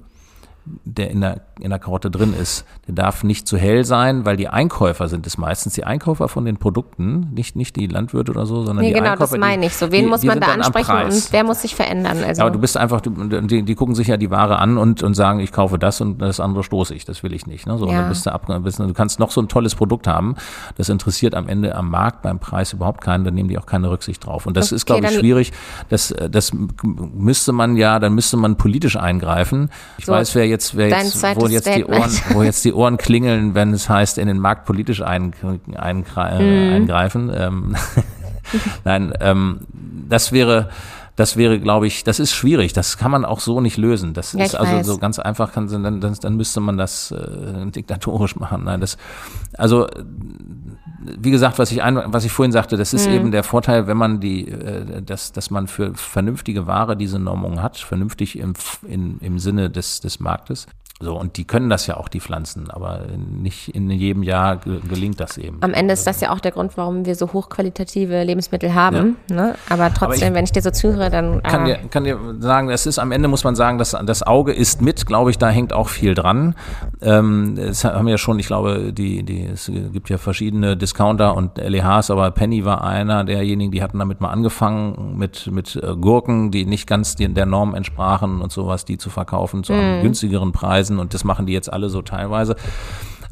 der 0.84 1.10
in 1.10 1.20
der, 1.20 1.40
in 1.60 1.70
der 1.70 1.78
Karotte 1.78 2.10
drin 2.10 2.32
ist, 2.34 2.64
der 2.86 2.94
darf 2.94 3.24
nicht 3.24 3.48
zu 3.48 3.56
hell 3.56 3.84
sein, 3.84 4.24
weil 4.26 4.36
die 4.36 4.48
Einkäufer 4.48 5.08
sind 5.08 5.26
es 5.26 5.38
meistens, 5.38 5.74
die 5.74 5.84
Einkäufer 5.84 6.28
von 6.28 6.44
den 6.44 6.58
Produkten, 6.58 7.30
nicht, 7.34 7.56
nicht 7.56 7.76
die 7.76 7.86
Landwirte 7.86 8.30
oder 8.32 8.46
so, 8.46 8.62
sondern 8.64 8.84
Nee, 8.84 8.88
die 8.92 8.94
genau, 8.98 9.12
Einkäufer. 9.12 9.32
das 9.32 9.40
meine 9.40 9.66
ich. 9.66 9.74
So, 9.76 9.90
wen 9.90 10.04
die, 10.04 10.10
muss 10.10 10.22
man 10.22 10.40
da 10.40 10.48
ansprechen 10.48 10.96
und 11.04 11.32
wer 11.32 11.44
muss 11.44 11.62
sich 11.62 11.74
verändern? 11.74 12.18
Also, 12.24 12.40
Ja, 12.40 12.46
aber 12.46 12.50
du 12.54 12.60
bist 12.60 12.76
einfach, 12.76 13.00
die, 13.00 13.62
die 13.62 13.74
gucken 13.74 13.94
sich 13.94 14.08
ja 14.08 14.16
die 14.16 14.30
Ware 14.30 14.58
an 14.58 14.78
und, 14.78 15.02
und 15.02 15.14
sagen, 15.14 15.40
ich 15.40 15.52
kaufe 15.52 15.78
das 15.78 16.00
und 16.00 16.18
das 16.18 16.40
andere 16.40 16.62
stoße 16.62 16.94
ich, 16.94 17.04
das 17.04 17.22
will 17.22 17.32
ich 17.32 17.46
nicht. 17.46 17.66
Ne? 17.66 17.78
So, 17.78 17.88
Ja. 17.88 18.00
dann 18.00 18.08
bist 18.08 18.26
du, 18.26 18.32
ab, 18.32 18.46
bist, 18.62 18.78
du 18.78 18.86
du 18.86 18.92
kannst 18.94 19.18
noch 19.18 19.30
so 19.30 19.40
ein 19.40 19.48
tolles 19.48 19.74
Produkt 19.74 20.06
haben, 20.06 20.34
das 20.76 20.88
interessiert 20.88 21.34
am 21.34 21.48
Ende 21.48 21.74
am 21.74 21.90
Markt 21.90 22.22
beim 22.22 22.38
Preis 22.38 22.72
überhaupt 22.72 23.00
keinen, 23.00 23.24
dann 23.24 23.34
nehmen 23.34 23.48
die 23.48 23.58
auch 23.58 23.66
keine 23.66 23.90
Rücksicht 23.90 24.24
drauf. 24.24 24.46
Und 24.46 24.56
das 24.56 24.66
Okay, 24.66 24.74
ist, 24.76 24.86
glaube 24.86 25.06
ich, 25.06 25.12
schwierig. 25.18 25.52
Das, 25.88 26.14
das 26.30 26.52
müsste 26.92 27.52
man 27.52 27.76
ja, 27.76 27.98
dann 27.98 28.14
müsste 28.14 28.36
man 28.36 28.56
politisch 28.56 28.96
eingreifen. 28.96 29.70
Ich 29.98 30.06
So, 30.06 30.12
weiß, 30.12 30.34
wer 30.34 30.46
jetzt, 30.50 30.76
wer 30.76 30.88
jetzt, 30.88 31.22
wo 31.36 31.46
jetzt 31.46 31.66
die. 31.66 31.84
Ohren, 31.84 32.10
wo 32.32 32.42
jetzt 32.42 32.64
die 32.64 32.72
Ohren 32.72 32.96
klingeln, 32.96 33.54
wenn 33.54 33.72
es 33.72 33.88
heißt, 33.88 34.18
in 34.18 34.28
den 34.28 34.38
Markt 34.38 34.66
politisch 34.66 35.02
ein, 35.02 35.32
ein, 35.76 36.04
äh, 36.16 36.74
eingreifen. 36.74 37.32
Ähm, 37.34 37.76
Nein, 38.84 39.12
ähm, 39.20 39.60
das 40.08 40.32
wäre, 40.32 40.68
das 41.16 41.36
wäre, 41.36 41.60
glaube 41.60 41.86
ich, 41.86 42.04
das 42.04 42.18
ist 42.18 42.32
schwierig. 42.34 42.72
Das 42.72 42.98
kann 42.98 43.10
man 43.10 43.24
auch 43.24 43.40
so 43.40 43.60
nicht 43.60 43.76
lösen. 43.76 44.14
Das 44.14 44.32
Ja, 44.32 44.44
ist 44.44 44.54
also 44.54 44.72
weiß. 44.72 44.86
so 44.86 44.98
ganz 44.98 45.18
einfach, 45.18 45.52
kann, 45.52 45.68
dann, 45.68 46.00
dann, 46.00 46.14
dann 46.20 46.36
müsste 46.36 46.60
man 46.60 46.76
das 46.76 47.12
äh, 47.12 47.66
diktatorisch 47.70 48.36
machen. 48.36 48.64
Nein, 48.64 48.80
das, 48.80 48.96
also 49.56 49.86
wie 51.00 51.30
gesagt, 51.30 51.58
was 51.58 51.72
ich, 51.72 51.82
ein, 51.82 52.00
was 52.06 52.24
ich 52.24 52.32
vorhin 52.32 52.52
sagte, 52.52 52.76
das 52.76 52.92
ist 52.92 53.08
Mhm. 53.08 53.14
eben 53.14 53.30
der 53.30 53.42
Vorteil, 53.42 53.86
wenn 53.86 53.96
man 53.96 54.20
die, 54.20 54.48
äh, 54.48 55.02
dass, 55.02 55.32
dass 55.32 55.50
man 55.50 55.66
für 55.66 55.94
vernünftige 55.94 56.66
Ware 56.66 56.96
diese 56.96 57.18
Normung 57.18 57.62
hat, 57.62 57.78
vernünftig 57.78 58.38
im, 58.38 58.52
in, 58.86 59.18
im 59.20 59.38
Sinne 59.38 59.70
des, 59.70 60.00
des 60.00 60.20
Marktes. 60.20 60.66
So, 61.02 61.18
und 61.18 61.38
die 61.38 61.44
können 61.44 61.70
das 61.70 61.86
ja 61.86 61.96
auch, 61.96 62.08
die 62.08 62.20
Pflanzen, 62.20 62.70
aber 62.70 63.00
nicht 63.16 63.68
in 63.74 63.88
jedem 63.90 64.22
Jahr 64.22 64.58
ge 64.58 64.80
gelingt 64.86 65.18
das 65.18 65.38
eben. 65.38 65.56
am 65.62 65.72
Ende 65.72 65.94
ist 65.94 66.06
das 66.06 66.20
ja 66.20 66.30
auch 66.30 66.40
der 66.40 66.52
Grund, 66.52 66.76
warum 66.76 67.06
wir 67.06 67.14
so 67.14 67.32
hochqualitative 67.32 68.22
Lebensmittel 68.22 68.74
haben. 68.74 69.16
Ne? 69.30 69.54
Aber 69.70 69.92
trotzdem, 69.94 70.28
ich- 70.28 70.34
wenn 70.34 70.44
ich 70.44 70.52
dir 70.52 70.60
so 70.60 70.70
zuhöre, 70.70 71.08
dann. 71.08 71.42
kann 71.42 71.66
äh, 71.66 71.78
dir, 71.78 71.88
kann 71.88 72.04
dir 72.04 72.18
sagen, 72.40 72.68
es 72.68 72.84
ist 72.84 72.98
am 72.98 73.12
Ende 73.12 73.28
muss 73.28 73.44
man 73.44 73.54
sagen, 73.56 73.78
dass 73.78 73.96
das 74.04 74.22
Auge 74.22 74.52
ist 74.52 74.82
mit, 74.82 75.06
glaube 75.06 75.30
ich, 75.30 75.38
da 75.38 75.48
hängt 75.48 75.72
auch 75.72 75.88
viel 75.88 76.14
dran. 76.14 76.54
Ähm, 77.00 77.56
es 77.58 77.82
haben 77.84 78.06
ja 78.08 78.18
schon, 78.18 78.38
ich 78.38 78.46
glaube, 78.46 78.92
die, 78.92 79.22
die, 79.22 79.46
es 79.46 79.72
gibt 79.92 80.10
ja 80.10 80.18
verschiedene 80.18 80.76
Discounter 80.76 81.34
und 81.34 81.56
LEHs, 81.56 82.10
aber 82.10 82.30
Penny 82.30 82.66
war 82.66 82.84
einer 82.84 83.24
derjenigen, 83.24 83.72
die 83.72 83.82
hatten 83.82 83.98
damit 83.98 84.20
mal 84.20 84.28
angefangen 84.30 85.16
mit, 85.16 85.46
mit 85.50 85.76
äh, 85.76 85.96
Gurken, 85.96 86.50
die 86.50 86.66
nicht 86.66 86.86
ganz 86.86 87.16
der 87.16 87.46
Norm 87.46 87.74
entsprachen 87.74 88.42
und 88.42 88.52
sowas, 88.52 88.84
die 88.84 88.98
zu 88.98 89.08
verkaufen 89.08 89.64
zu 89.64 89.72
einem 89.72 90.02
günstigeren 90.02 90.52
Preisen 90.52 90.89
und 90.98 91.14
das 91.14 91.24
machen 91.24 91.46
die 91.46 91.52
jetzt 91.52 91.72
alle 91.72 91.88
so 91.88 92.02
teilweise. 92.02 92.56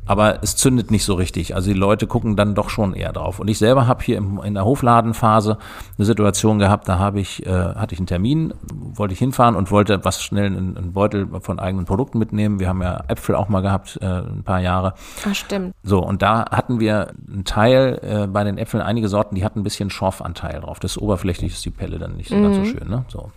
Aber 0.08 0.42
es 0.42 0.56
zündet 0.56 0.90
nicht 0.90 1.04
so 1.04 1.14
richtig. 1.14 1.54
Also 1.54 1.70
die 1.70 1.78
Leute 1.78 2.06
gucken 2.06 2.34
dann 2.34 2.54
doch 2.54 2.70
schon 2.70 2.94
eher 2.94 3.12
drauf. 3.12 3.40
Und 3.40 3.48
ich 3.48 3.58
selber 3.58 3.86
habe 3.86 4.02
hier 4.02 4.16
im, 4.16 4.40
in 4.42 4.54
der 4.54 4.64
Hofladenphase 4.64 5.58
eine 5.98 6.04
Situation 6.06 6.58
gehabt, 6.58 6.88
da 6.88 6.98
habe 6.98 7.20
ich, 7.20 7.46
äh, 7.46 7.50
hatte 7.50 7.92
ich 7.92 8.00
einen 8.00 8.06
Termin, 8.06 8.54
wollte 8.72 9.12
ich 9.12 9.18
hinfahren 9.18 9.54
und 9.54 9.70
wollte 9.70 10.02
was 10.06 10.22
schnell 10.22 10.46
einen, 10.46 10.78
einen 10.78 10.92
Beutel 10.94 11.28
von 11.40 11.58
eigenen 11.58 11.84
Produkten 11.84 12.18
mitnehmen. 12.18 12.58
Wir 12.58 12.68
haben 12.68 12.80
ja 12.80 13.04
Äpfel 13.08 13.34
auch 13.34 13.50
mal 13.50 13.60
gehabt, 13.60 13.98
äh, 14.00 14.06
ein 14.06 14.44
paar 14.44 14.60
Jahre. 14.60 14.94
Ach, 15.28 15.34
stimmt. 15.34 15.74
So, 15.82 15.98
und 16.02 16.22
da 16.22 16.46
hatten 16.50 16.80
wir 16.80 17.12
einen 17.30 17.44
Teil 17.44 18.00
äh, 18.02 18.26
bei 18.26 18.44
den 18.44 18.56
Äpfeln, 18.56 18.82
einige 18.82 19.08
Sorten, 19.10 19.34
die 19.34 19.44
hatten 19.44 19.60
ein 19.60 19.64
bisschen 19.64 19.90
Schorfanteil 19.90 20.62
drauf. 20.62 20.80
Das 20.80 20.96
oberflächlich 20.96 21.52
ist 21.52 21.64
die 21.66 21.70
Pelle 21.70 21.98
dann 21.98 22.16
nicht 22.16 22.30
so 22.30 22.40
ganz 22.40 22.56
so 22.56 22.64
schön. 22.64 22.88
Ne? 22.88 23.04
So. 23.08 23.30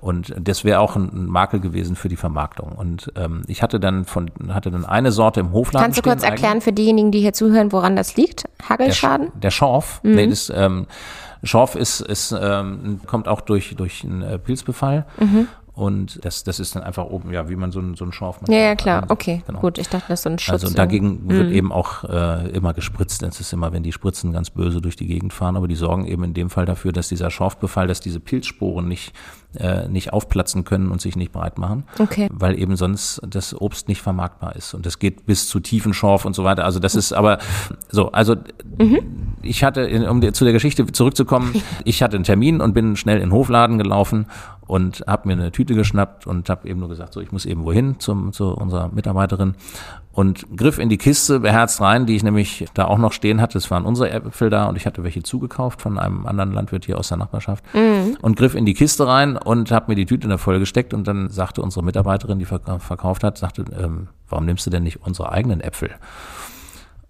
Und 0.00 0.34
das 0.38 0.64
wäre 0.64 0.80
auch 0.80 0.96
ein, 0.96 1.26
Makel 1.26 1.60
gewesen 1.60 1.96
für 1.96 2.08
die 2.08 2.16
Vermarktung. 2.16 2.72
Und 2.72 3.12
ähm, 3.16 3.42
ich 3.48 3.62
hatte 3.62 3.80
dann 3.80 4.04
von 4.04 4.30
hatte 4.48 4.70
dann 4.70 4.84
eine 4.84 5.10
Sorte 5.12 5.40
im 5.40 5.52
Hofladen. 5.52 5.84
Kannst 5.86 5.98
du 5.98 6.02
kurz 6.02 6.22
erklären 6.22 6.60
für 6.60 6.72
diejenigen, 6.72 7.10
die 7.10 7.20
hier 7.20 7.32
zuhören, 7.32 7.72
woran 7.72 7.96
das 7.96 8.16
liegt? 8.16 8.44
der, 8.44 8.68
Hagelschaden? 8.68 9.28
Sch- 9.28 9.40
der 9.40 9.50
Schorf, 9.50 10.00
nee, 10.04 10.26
das, 10.28 10.52
ähm, 10.54 10.86
Schorf 11.42 11.74
ist, 11.74 12.00
ist 12.00 12.34
ähm, 12.40 13.00
kommt 13.06 13.28
auch 13.28 13.40
durch, 13.40 13.74
durch 13.76 14.04
einen 14.04 14.22
äh, 14.22 14.38
Pilzbefall. 14.38 15.06
Und 15.78 16.18
das, 16.24 16.42
das 16.42 16.58
ist 16.58 16.74
dann 16.74 16.82
einfach 16.82 17.04
oben, 17.04 17.32
ja, 17.32 17.48
wie 17.48 17.54
man 17.54 17.70
so 17.70 17.78
einen, 17.78 17.94
so 17.94 18.04
einen 18.04 18.10
Schorf 18.10 18.40
macht. 18.40 18.50
Ja, 18.50 18.58
ja, 18.58 18.74
klar. 18.74 19.02
Also, 19.02 19.12
Okay, 19.12 19.44
genau. 19.46 19.60
gut. 19.60 19.78
Ich 19.78 19.88
dachte, 19.88 20.06
das 20.08 20.18
ist 20.18 20.22
so 20.24 20.30
ein 20.30 20.38
Schutz. 20.40 20.52
Also 20.54 20.66
und 20.66 20.76
dagegen 20.76 21.30
wird 21.30 21.52
eben 21.52 21.70
auch 21.70 22.02
äh, 22.02 22.48
immer 22.48 22.74
gespritzt. 22.74 23.22
Es 23.22 23.38
ist 23.38 23.52
immer, 23.52 23.72
wenn 23.72 23.84
die 23.84 23.92
Spritzen 23.92 24.32
ganz 24.32 24.50
böse 24.50 24.80
durch 24.80 24.96
die 24.96 25.06
Gegend 25.06 25.32
fahren, 25.32 25.56
aber 25.56 25.68
die 25.68 25.76
sorgen 25.76 26.06
eben 26.06 26.24
in 26.24 26.34
dem 26.34 26.50
Fall 26.50 26.66
dafür, 26.66 26.90
dass 26.90 27.06
dieser 27.06 27.30
Schorfbefall, 27.30 27.86
dass 27.86 28.00
diese 28.00 28.18
Pilzsporen 28.18 28.88
nicht, 28.88 29.12
äh, 29.56 29.86
nicht 29.86 30.12
aufplatzen 30.12 30.64
können 30.64 30.90
und 30.90 31.00
sich 31.00 31.14
nicht 31.14 31.30
breit 31.30 31.58
machen. 31.58 31.84
Okay. 32.00 32.28
Weil 32.32 32.58
eben 32.58 32.74
sonst 32.74 33.20
das 33.24 33.54
Obst 33.54 33.86
nicht 33.86 34.02
vermarktbar 34.02 34.56
ist. 34.56 34.74
Und 34.74 34.84
das 34.84 34.98
geht 34.98 35.26
bis 35.26 35.48
zu 35.48 35.60
tiefen 35.60 35.94
Schorf 35.94 36.24
und 36.24 36.34
so 36.34 36.42
weiter. 36.42 36.64
Also 36.64 36.80
das 36.80 36.96
ist 36.96 37.12
aber 37.12 37.38
so, 37.88 38.10
also 38.10 38.34
ich 39.42 39.62
hatte, 39.62 40.10
um 40.10 40.34
zu 40.34 40.42
der 40.42 40.52
Geschichte 40.52 40.84
zurückzukommen, 40.90 41.54
ich 41.84 42.02
hatte 42.02 42.16
einen 42.16 42.24
Termin 42.24 42.60
und 42.60 42.74
bin 42.74 42.96
schnell 42.96 43.18
in 43.18 43.28
den 43.28 43.32
Hofladen 43.32 43.78
gelaufen 43.78 44.26
und 44.68 45.02
habe 45.08 45.26
mir 45.26 45.32
eine 45.34 45.50
Tüte 45.50 45.74
geschnappt 45.74 46.26
und 46.28 46.48
habe 46.48 46.68
eben 46.68 46.78
nur 46.78 46.88
gesagt, 46.88 47.12
so 47.14 47.20
ich 47.20 47.32
muss 47.32 47.44
eben 47.44 47.64
wohin 47.64 47.98
zum, 47.98 48.32
zu 48.32 48.54
unserer 48.54 48.90
Mitarbeiterin 48.92 49.54
und 50.12 50.46
griff 50.56 50.78
in 50.78 50.88
die 50.88 50.98
Kiste 50.98 51.40
beherzt 51.40 51.80
rein, 51.80 52.06
die 52.06 52.14
ich 52.14 52.22
nämlich 52.22 52.66
da 52.74 52.84
auch 52.84 52.98
noch 52.98 53.12
stehen 53.12 53.40
hatte. 53.40 53.56
Es 53.58 53.70
waren 53.70 53.84
unsere 53.84 54.10
Äpfel 54.10 54.50
da 54.50 54.66
und 54.66 54.76
ich 54.76 54.84
hatte 54.86 55.02
welche 55.04 55.22
zugekauft 55.22 55.80
von 55.82 55.98
einem 55.98 56.26
anderen 56.26 56.52
Landwirt 56.52 56.84
hier 56.84 56.98
aus 56.98 57.08
der 57.08 57.16
Nachbarschaft 57.16 57.64
und 58.20 58.36
griff 58.36 58.54
in 58.54 58.66
die 58.66 58.74
Kiste 58.74 59.06
rein 59.06 59.36
und 59.36 59.70
habe 59.72 59.86
mir 59.88 59.96
die 59.96 60.06
Tüte 60.06 60.28
da 60.28 60.36
voll 60.38 60.58
gesteckt 60.60 60.92
und 60.94 61.08
dann 61.08 61.30
sagte 61.30 61.62
unsere 61.62 61.84
Mitarbeiterin, 61.84 62.38
die 62.38 62.46
verk- 62.46 62.78
verkauft 62.80 63.24
hat, 63.24 63.38
sagte, 63.38 63.64
ähm, 63.80 64.08
warum 64.28 64.44
nimmst 64.44 64.66
du 64.66 64.70
denn 64.70 64.82
nicht 64.82 65.00
unsere 65.04 65.32
eigenen 65.32 65.60
Äpfel? 65.60 65.90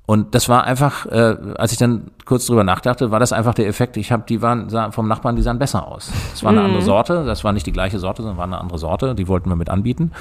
Und 0.08 0.34
das 0.34 0.48
war 0.48 0.64
einfach, 0.64 1.04
äh, 1.04 1.36
als 1.58 1.72
ich 1.72 1.76
dann 1.76 2.10
kurz 2.24 2.46
drüber 2.46 2.64
nachdachte, 2.64 3.10
war 3.10 3.20
das 3.20 3.34
einfach 3.34 3.52
der 3.52 3.66
Effekt. 3.66 3.98
Ich 3.98 4.10
habe, 4.10 4.24
die 4.26 4.40
waren 4.40 4.70
sah, 4.70 4.90
vom 4.90 5.06
Nachbarn, 5.06 5.36
die 5.36 5.42
sahen 5.42 5.58
besser 5.58 5.86
aus. 5.86 6.10
Das 6.30 6.42
war 6.42 6.50
eine 6.50 6.62
andere 6.62 6.80
Sorte. 6.80 7.26
Das 7.26 7.44
war 7.44 7.52
nicht 7.52 7.66
die 7.66 7.72
gleiche 7.72 7.98
Sorte, 7.98 8.22
sondern 8.22 8.38
war 8.38 8.46
eine 8.46 8.58
andere 8.58 8.78
Sorte. 8.78 9.14
Die 9.14 9.28
wollten 9.28 9.50
wir 9.50 9.56
mit 9.56 9.68
anbieten. 9.68 10.12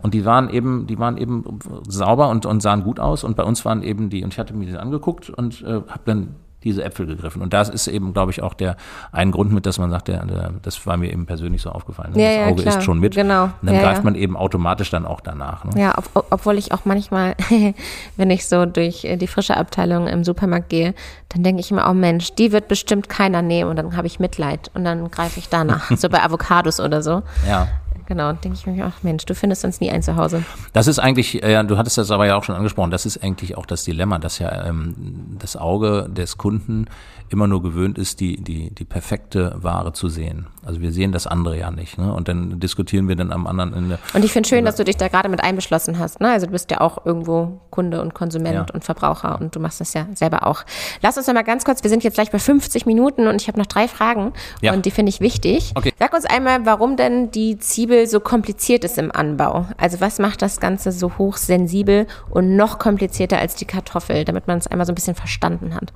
Und 0.00 0.14
die 0.14 0.24
waren 0.24 0.48
eben, 0.48 0.86
die 0.86 0.98
waren 0.98 1.18
eben 1.18 1.58
sauber 1.86 2.30
und, 2.30 2.46
und 2.46 2.62
sahen 2.62 2.84
gut 2.84 2.98
aus. 2.98 3.22
Und 3.22 3.36
bei 3.36 3.42
uns 3.42 3.66
waren 3.66 3.82
eben 3.82 4.08
die. 4.08 4.24
Und 4.24 4.32
ich 4.32 4.38
hatte 4.38 4.54
mir 4.54 4.64
die 4.64 4.78
angeguckt 4.78 5.28
und 5.28 5.60
äh, 5.60 5.74
habe 5.74 6.00
dann 6.06 6.36
diese 6.64 6.82
Äpfel 6.84 7.06
gegriffen. 7.06 7.42
Und 7.42 7.52
das 7.52 7.68
ist 7.68 7.86
eben, 7.86 8.12
glaube 8.12 8.32
ich, 8.32 8.42
auch 8.42 8.54
der 8.54 8.76
ein 9.12 9.30
Grund 9.30 9.52
mit, 9.52 9.66
dass 9.66 9.78
man 9.78 9.90
sagt, 9.90 10.08
der, 10.08 10.24
der, 10.24 10.52
das 10.62 10.86
war 10.86 10.96
mir 10.96 11.12
eben 11.12 11.26
persönlich 11.26 11.62
so 11.62 11.70
aufgefallen. 11.70 12.12
ne? 12.14 12.22
Ja, 12.22 12.28
das 12.28 12.36
ja, 12.36 12.46
Auge 12.46 12.62
klar. 12.62 12.78
ist 12.78 12.84
schon 12.84 12.98
mit. 12.98 13.14
Genau. 13.14 13.44
Und 13.44 13.52
dann 13.62 13.74
Ja, 13.74 13.82
greift 13.82 13.98
ja. 13.98 14.04
man 14.04 14.14
eben 14.14 14.36
automatisch 14.36 14.90
dann 14.90 15.06
auch 15.06 15.20
danach. 15.20 15.64
Ne? 15.64 15.80
Ja, 15.80 15.94
ob, 15.96 16.26
obwohl 16.30 16.58
ich 16.58 16.72
auch 16.72 16.84
manchmal, 16.84 17.34
wenn 18.16 18.30
ich 18.30 18.48
so 18.48 18.66
durch 18.66 19.04
äh, 19.04 19.16
die 19.16 19.26
frische 19.26 19.56
Abteilung 19.56 20.06
im 20.08 20.24
Supermarkt 20.24 20.68
gehe, 20.68 20.94
dann 21.28 21.42
denke 21.42 21.60
ich 21.60 21.70
immer, 21.70 21.88
oh 21.90 21.94
Mensch, 21.94 22.34
die 22.34 22.52
wird 22.52 22.68
bestimmt 22.68 23.08
keiner 23.08 23.42
nehmen 23.42 23.70
und 23.70 23.76
dann 23.76 23.96
habe 23.96 24.06
ich 24.06 24.20
Mitleid 24.20 24.70
und 24.74 24.84
dann 24.84 25.10
greife 25.10 25.38
ich 25.38 25.48
danach. 25.48 25.90
so 25.96 26.08
bei 26.08 26.22
Avocados 26.22 26.80
oder 26.80 27.02
so. 27.02 27.22
ja. 27.48 27.68
Genau, 28.06 28.32
denke 28.32 28.58
ich 28.58 28.66
mir, 28.66 28.84
ach 28.84 29.02
Mensch, 29.02 29.24
du 29.24 29.34
findest 29.34 29.62
sonst 29.62 29.80
nie 29.80 29.90
ein 29.90 30.02
Zuhause. 30.02 30.42
Das 30.72 30.86
ist 30.86 30.98
eigentlich, 30.98 31.42
äh, 31.42 31.62
du 31.64 31.76
hattest 31.78 31.98
das 31.98 32.10
aber 32.10 32.26
ja 32.26 32.36
auch 32.36 32.44
schon 32.44 32.54
angesprochen, 32.54 32.90
das 32.90 33.06
ist 33.06 33.22
eigentlich 33.22 33.56
auch 33.56 33.66
das 33.66 33.84
Dilemma, 33.84 34.18
dass 34.18 34.38
ja 34.38 34.66
ähm, 34.66 34.94
das 35.38 35.56
Auge 35.56 36.08
des 36.10 36.36
Kunden 36.38 36.86
immer 37.30 37.46
nur 37.46 37.62
gewöhnt 37.62 37.96
ist, 37.98 38.20
die, 38.20 38.36
die, 38.36 38.72
die 38.74 38.84
perfekte 38.84 39.56
Ware 39.56 39.92
zu 39.92 40.08
sehen. 40.08 40.46
Also 40.64 40.80
wir 40.80 40.92
sehen 40.92 41.10
das 41.10 41.26
andere 41.26 41.58
ja 41.58 41.70
nicht. 41.70 41.98
Ne? 41.98 42.12
Und 42.12 42.28
dann 42.28 42.60
diskutieren 42.60 43.08
wir 43.08 43.16
dann 43.16 43.32
am 43.32 43.46
anderen 43.46 43.72
Ende. 43.72 43.98
Und 44.12 44.24
ich 44.24 44.32
finde 44.32 44.48
schön, 44.48 44.64
dass 44.64 44.76
du 44.76 44.84
dich 44.84 44.96
da 44.96 45.08
gerade 45.08 45.28
mit 45.28 45.42
einbeschlossen 45.42 45.98
hast. 45.98 46.20
Ne? 46.20 46.30
Also 46.30 46.46
du 46.46 46.52
bist 46.52 46.70
ja 46.70 46.80
auch 46.80 47.04
irgendwo 47.06 47.60
Kunde 47.70 48.00
und 48.02 48.14
Konsument 48.14 48.54
Ja. 48.54 48.66
und 48.74 48.84
Verbraucher 48.84 49.40
und 49.40 49.56
du 49.56 49.60
machst 49.60 49.80
das 49.80 49.94
ja 49.94 50.06
selber 50.14 50.46
auch. 50.46 50.64
Lass 51.02 51.16
uns 51.16 51.26
noch 51.26 51.34
mal 51.34 51.42
ganz 51.42 51.64
kurz, 51.64 51.82
wir 51.82 51.90
sind 51.90 52.04
jetzt 52.04 52.14
gleich 52.14 52.30
bei 52.30 52.38
50 52.38 52.86
Minuten 52.86 53.26
und 53.26 53.40
ich 53.40 53.48
habe 53.48 53.58
noch 53.58 53.66
drei 53.66 53.88
Fragen 53.88 54.32
Ja. 54.60 54.72
und 54.74 54.84
die 54.86 54.90
finde 54.90 55.10
ich 55.10 55.20
wichtig. 55.20 55.72
Okay. 55.74 55.92
Sag 55.98 56.12
uns 56.12 56.26
einmal, 56.26 56.66
warum 56.66 56.96
denn 56.96 57.30
die 57.30 57.58
Zwiebel 57.58 57.93
so 58.06 58.20
kompliziert 58.20 58.84
ist 58.84 58.98
im 58.98 59.10
Anbau? 59.10 59.66
Also 59.76 60.00
was 60.00 60.18
macht 60.18 60.42
das 60.42 60.60
Ganze 60.60 60.92
so 60.92 61.16
hochsensibel 61.18 62.06
und 62.30 62.56
noch 62.56 62.78
komplizierter 62.78 63.38
als 63.38 63.54
die 63.54 63.64
Kartoffel, 63.64 64.24
damit 64.24 64.46
man 64.46 64.58
es 64.58 64.66
einmal 64.66 64.86
so 64.86 64.92
ein 64.92 64.96
bisschen 64.96 65.14
verstanden 65.14 65.74
hat? 65.74 65.92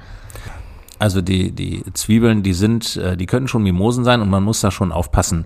Also 0.99 1.21
die, 1.21 1.53
die 1.53 1.85
Zwiebeln, 1.93 2.43
die 2.43 2.55
sind, 2.55 2.97
äh, 2.97 3.17
die 3.17 3.27
können 3.27 3.47
schon 3.47 3.63
Mimosen 3.63 4.03
sein 4.05 4.21
und 4.21 4.31
man 4.31 4.43
muss 4.43 4.61
da 4.61 4.71
schon 4.71 4.91
aufpassen, 4.91 5.45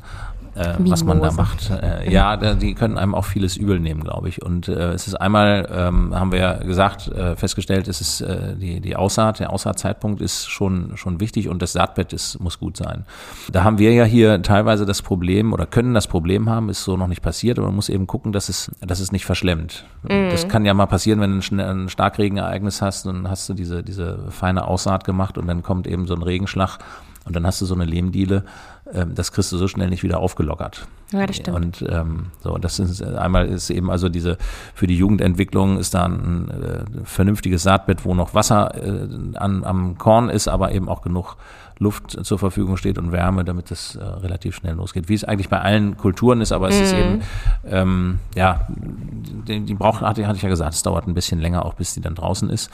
äh, 0.54 0.74
was 0.78 1.04
man 1.04 1.20
da 1.20 1.32
macht. 1.32 1.70
Äh, 1.70 2.12
ja, 2.12 2.36
die 2.54 2.74
können 2.74 2.98
einem 2.98 3.14
auch 3.14 3.24
vieles 3.24 3.56
übel 3.56 3.80
nehmen, 3.80 4.02
glaube 4.02 4.28
ich. 4.28 4.42
Und 4.42 4.68
äh, 4.68 4.92
es 4.92 5.06
ist 5.06 5.14
einmal, 5.14 5.68
ähm, 5.72 6.14
haben 6.14 6.32
wir 6.32 6.38
ja 6.38 6.52
gesagt, 6.54 7.08
äh, 7.08 7.36
festgestellt, 7.36 7.88
es 7.88 8.00
ist 8.00 8.20
äh, 8.20 8.56
die, 8.56 8.80
die 8.80 8.96
Aussaat, 8.96 9.40
der 9.40 9.50
Aussaatzeitpunkt 9.50 10.20
ist 10.20 10.48
schon, 10.48 10.96
schon 10.96 11.20
wichtig 11.20 11.48
und 11.48 11.62
das 11.62 11.72
Saatbett 11.72 12.12
ist, 12.12 12.38
muss 12.40 12.58
gut 12.58 12.76
sein. 12.76 13.04
Da 13.50 13.64
haben 13.64 13.78
wir 13.78 13.92
ja 13.92 14.04
hier 14.04 14.42
teilweise 14.42 14.84
das 14.84 15.02
Problem 15.02 15.52
oder 15.52 15.66
können 15.66 15.94
das 15.94 16.06
Problem 16.06 16.50
haben, 16.50 16.68
ist 16.68 16.84
so 16.84 16.96
noch 16.96 17.08
nicht 17.08 17.22
passiert, 17.22 17.58
aber 17.58 17.68
man 17.68 17.76
muss 17.76 17.88
eben 17.88 18.06
gucken, 18.06 18.32
dass 18.32 18.48
es, 18.48 18.70
dass 18.80 19.00
es 19.00 19.12
nicht 19.12 19.24
verschlemmt. 19.24 19.84
Mhm. 20.02 20.30
Das 20.30 20.48
kann 20.48 20.64
ja 20.64 20.74
mal 20.74 20.86
passieren, 20.86 21.20
wenn 21.20 21.40
du 21.40 21.54
ein, 21.54 21.60
ein 21.60 21.88
Starkregenereignis 21.88 22.82
hast, 22.82 23.06
dann 23.06 23.28
hast 23.28 23.48
du 23.48 23.54
diese, 23.54 23.82
diese 23.82 24.30
feine 24.30 24.66
Aussaat 24.66 25.04
gemacht 25.04 25.38
und 25.38 25.46
dann 25.46 25.62
kommt 25.62 25.86
eben 25.86 26.06
so 26.06 26.14
ein 26.14 26.22
Regenschlag 26.22 26.78
und 27.24 27.36
dann 27.36 27.46
hast 27.46 27.60
du 27.60 27.66
so 27.66 27.74
eine 27.74 27.84
Lehmdiele, 27.84 28.44
ähm, 28.92 29.14
das 29.14 29.32
kriegst 29.32 29.52
du 29.52 29.56
so 29.56 29.68
schnell 29.68 29.88
nicht 29.90 30.02
wieder 30.02 30.18
aufgelockert. 30.18 30.86
Ja, 31.12 31.26
das 31.26 31.36
stimmt. 31.36 31.56
Und 31.56 31.84
ähm, 31.88 32.26
so, 32.42 32.58
das 32.58 32.78
ist 32.78 33.02
einmal 33.02 33.46
ist 33.46 33.70
eben 33.70 33.90
also 33.90 34.08
diese 34.08 34.38
für 34.74 34.86
die 34.86 34.96
Jugendentwicklung 34.96 35.78
ist 35.78 35.94
da 35.94 36.06
ein 36.06 36.50
äh, 36.50 37.04
vernünftiges 37.04 37.62
Saatbett, 37.62 38.04
wo 38.04 38.14
noch 38.14 38.34
Wasser 38.34 38.74
äh, 38.74 39.08
an, 39.36 39.64
am 39.64 39.98
Korn 39.98 40.30
ist, 40.30 40.48
aber 40.48 40.72
eben 40.72 40.88
auch 40.88 41.02
genug 41.02 41.36
Luft 41.82 42.24
zur 42.24 42.38
Verfügung 42.38 42.76
steht 42.76 42.96
und 42.96 43.12
Wärme, 43.12 43.44
damit 43.44 43.70
es 43.70 43.96
äh, 43.96 44.02
relativ 44.04 44.54
schnell 44.54 44.74
losgeht. 44.74 45.08
Wie 45.08 45.14
es 45.14 45.24
eigentlich 45.24 45.48
bei 45.48 45.60
allen 45.60 45.96
Kulturen 45.96 46.40
ist, 46.40 46.52
aber 46.52 46.68
es 46.68 46.76
mhm. 46.76 46.82
ist 46.82 46.92
eben, 46.94 47.22
ähm, 47.66 48.18
ja, 48.34 48.66
die, 48.68 49.60
die 49.60 49.74
braucht, 49.74 50.00
hatte, 50.00 50.26
hatte 50.26 50.36
ich 50.36 50.42
ja 50.42 50.48
gesagt, 50.48 50.74
es 50.74 50.82
dauert 50.82 51.06
ein 51.06 51.14
bisschen 51.14 51.40
länger, 51.40 51.64
auch 51.64 51.74
bis 51.74 51.94
die 51.94 52.00
dann 52.00 52.14
draußen 52.14 52.48
ist. 52.48 52.70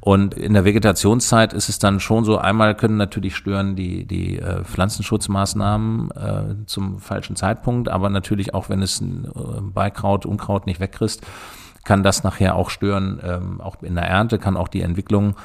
Und 0.00 0.34
in 0.34 0.54
der 0.54 0.64
Vegetationszeit 0.64 1.52
ist 1.52 1.68
es 1.68 1.78
dann 1.78 2.00
schon 2.00 2.24
so, 2.24 2.38
einmal 2.38 2.74
können 2.74 2.96
natürlich 2.96 3.36
stören 3.36 3.76
die, 3.76 4.04
die 4.04 4.38
äh, 4.38 4.64
Pflanzenschutzmaßnahmen 4.64 6.10
äh, 6.10 6.66
zum 6.66 6.98
falschen 6.98 7.36
Zeitpunkt, 7.36 7.88
aber 7.88 8.10
natürlich 8.10 8.54
auch, 8.54 8.68
wenn 8.68 8.82
es 8.82 9.00
ein 9.00 9.24
äh, 9.24 9.60
Beikraut, 9.60 10.26
Unkraut 10.26 10.66
nicht 10.66 10.80
wegkriegst, 10.80 11.24
kann 11.84 12.02
das 12.02 12.22
nachher 12.24 12.54
auch 12.54 12.68
stören, 12.68 13.20
ähm, 13.24 13.60
auch 13.60 13.82
in 13.82 13.94
der 13.94 14.04
Ernte, 14.04 14.38
kann 14.38 14.56
auch 14.56 14.68
die 14.68 14.82
Entwicklung 14.82 15.36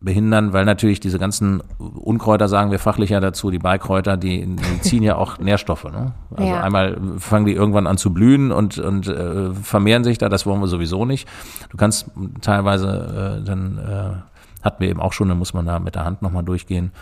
behindern, 0.00 0.52
weil 0.52 0.64
natürlich 0.64 0.98
diese 0.98 1.18
ganzen 1.18 1.62
Unkräuter, 1.78 2.48
sagen 2.48 2.70
wir 2.70 2.78
fachlich 2.78 3.10
ja 3.10 3.20
dazu, 3.20 3.50
die 3.50 3.58
Beikräuter, 3.58 4.16
die, 4.16 4.46
die 4.46 4.80
ziehen 4.80 5.02
ja 5.02 5.16
auch 5.16 5.38
Nährstoffe. 5.38 5.84
Ne? 5.84 6.12
Also 6.34 6.50
ja. 6.50 6.62
einmal 6.62 6.98
fangen 7.18 7.44
die 7.44 7.52
irgendwann 7.52 7.86
an 7.86 7.98
zu 7.98 8.12
blühen 8.12 8.50
und, 8.50 8.78
und 8.78 9.08
äh, 9.08 9.52
vermehren 9.52 10.04
sich 10.04 10.16
da, 10.16 10.28
das 10.28 10.46
wollen 10.46 10.60
wir 10.60 10.68
sowieso 10.68 11.04
nicht. 11.04 11.28
Du 11.70 11.76
kannst 11.76 12.10
teilweise 12.40 13.40
äh, 13.42 13.44
dann, 13.44 13.78
äh, 13.78 14.64
hatten 14.64 14.80
wir 14.80 14.88
eben 14.88 15.00
auch 15.00 15.12
schon, 15.12 15.28
dann 15.28 15.38
muss 15.38 15.52
man 15.52 15.66
da 15.66 15.78
mit 15.78 15.94
der 15.94 16.04
Hand 16.04 16.22
nochmal 16.22 16.44
durchgehen 16.44 16.92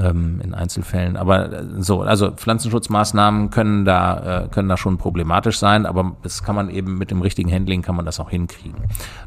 ähm, 0.00 0.40
in 0.42 0.54
Einzelfällen. 0.54 1.16
Aber 1.16 1.52
äh, 1.52 1.64
so, 1.78 2.02
also 2.02 2.30
Pflanzenschutzmaßnahmen 2.30 3.50
können 3.50 3.84
da, 3.84 4.44
äh, 4.44 4.48
können 4.48 4.68
da 4.68 4.76
schon 4.76 4.98
problematisch 4.98 5.58
sein, 5.58 5.86
aber 5.86 6.16
das 6.22 6.42
kann 6.42 6.54
man 6.54 6.70
eben 6.70 6.98
mit 6.98 7.10
dem 7.10 7.22
richtigen 7.22 7.52
Handling 7.52 7.82
kann 7.82 7.96
man 7.96 8.04
das 8.04 8.20
auch 8.20 8.30
hinkriegen. 8.30 8.82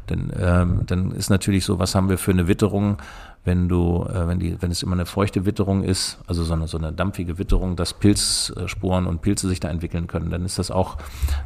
Denn 0.08 0.32
ähm, 0.38 0.80
dann 0.86 1.12
ist 1.12 1.30
natürlich 1.30 1.64
so, 1.64 1.78
was 1.78 1.94
haben 1.94 2.08
wir 2.08 2.18
für 2.18 2.32
eine 2.32 2.48
Witterung, 2.48 2.98
wenn 3.46 3.68
du, 3.68 4.04
äh, 4.12 4.28
wenn 4.28 4.38
die, 4.38 4.60
wenn 4.60 4.70
es 4.70 4.82
immer 4.82 4.94
eine 4.94 5.06
feuchte 5.06 5.46
Witterung 5.46 5.84
ist, 5.84 6.18
also 6.26 6.44
so 6.44 6.52
eine, 6.52 6.66
so 6.66 6.76
eine 6.76 6.92
dampfige 6.92 7.38
Witterung, 7.38 7.76
dass 7.76 7.94
Pilzsporen 7.94 9.06
und 9.06 9.22
Pilze 9.22 9.48
sich 9.48 9.60
da 9.60 9.68
entwickeln 9.68 10.08
können, 10.08 10.30
dann 10.30 10.44
ist 10.44 10.58
das 10.58 10.70
auch 10.70 10.96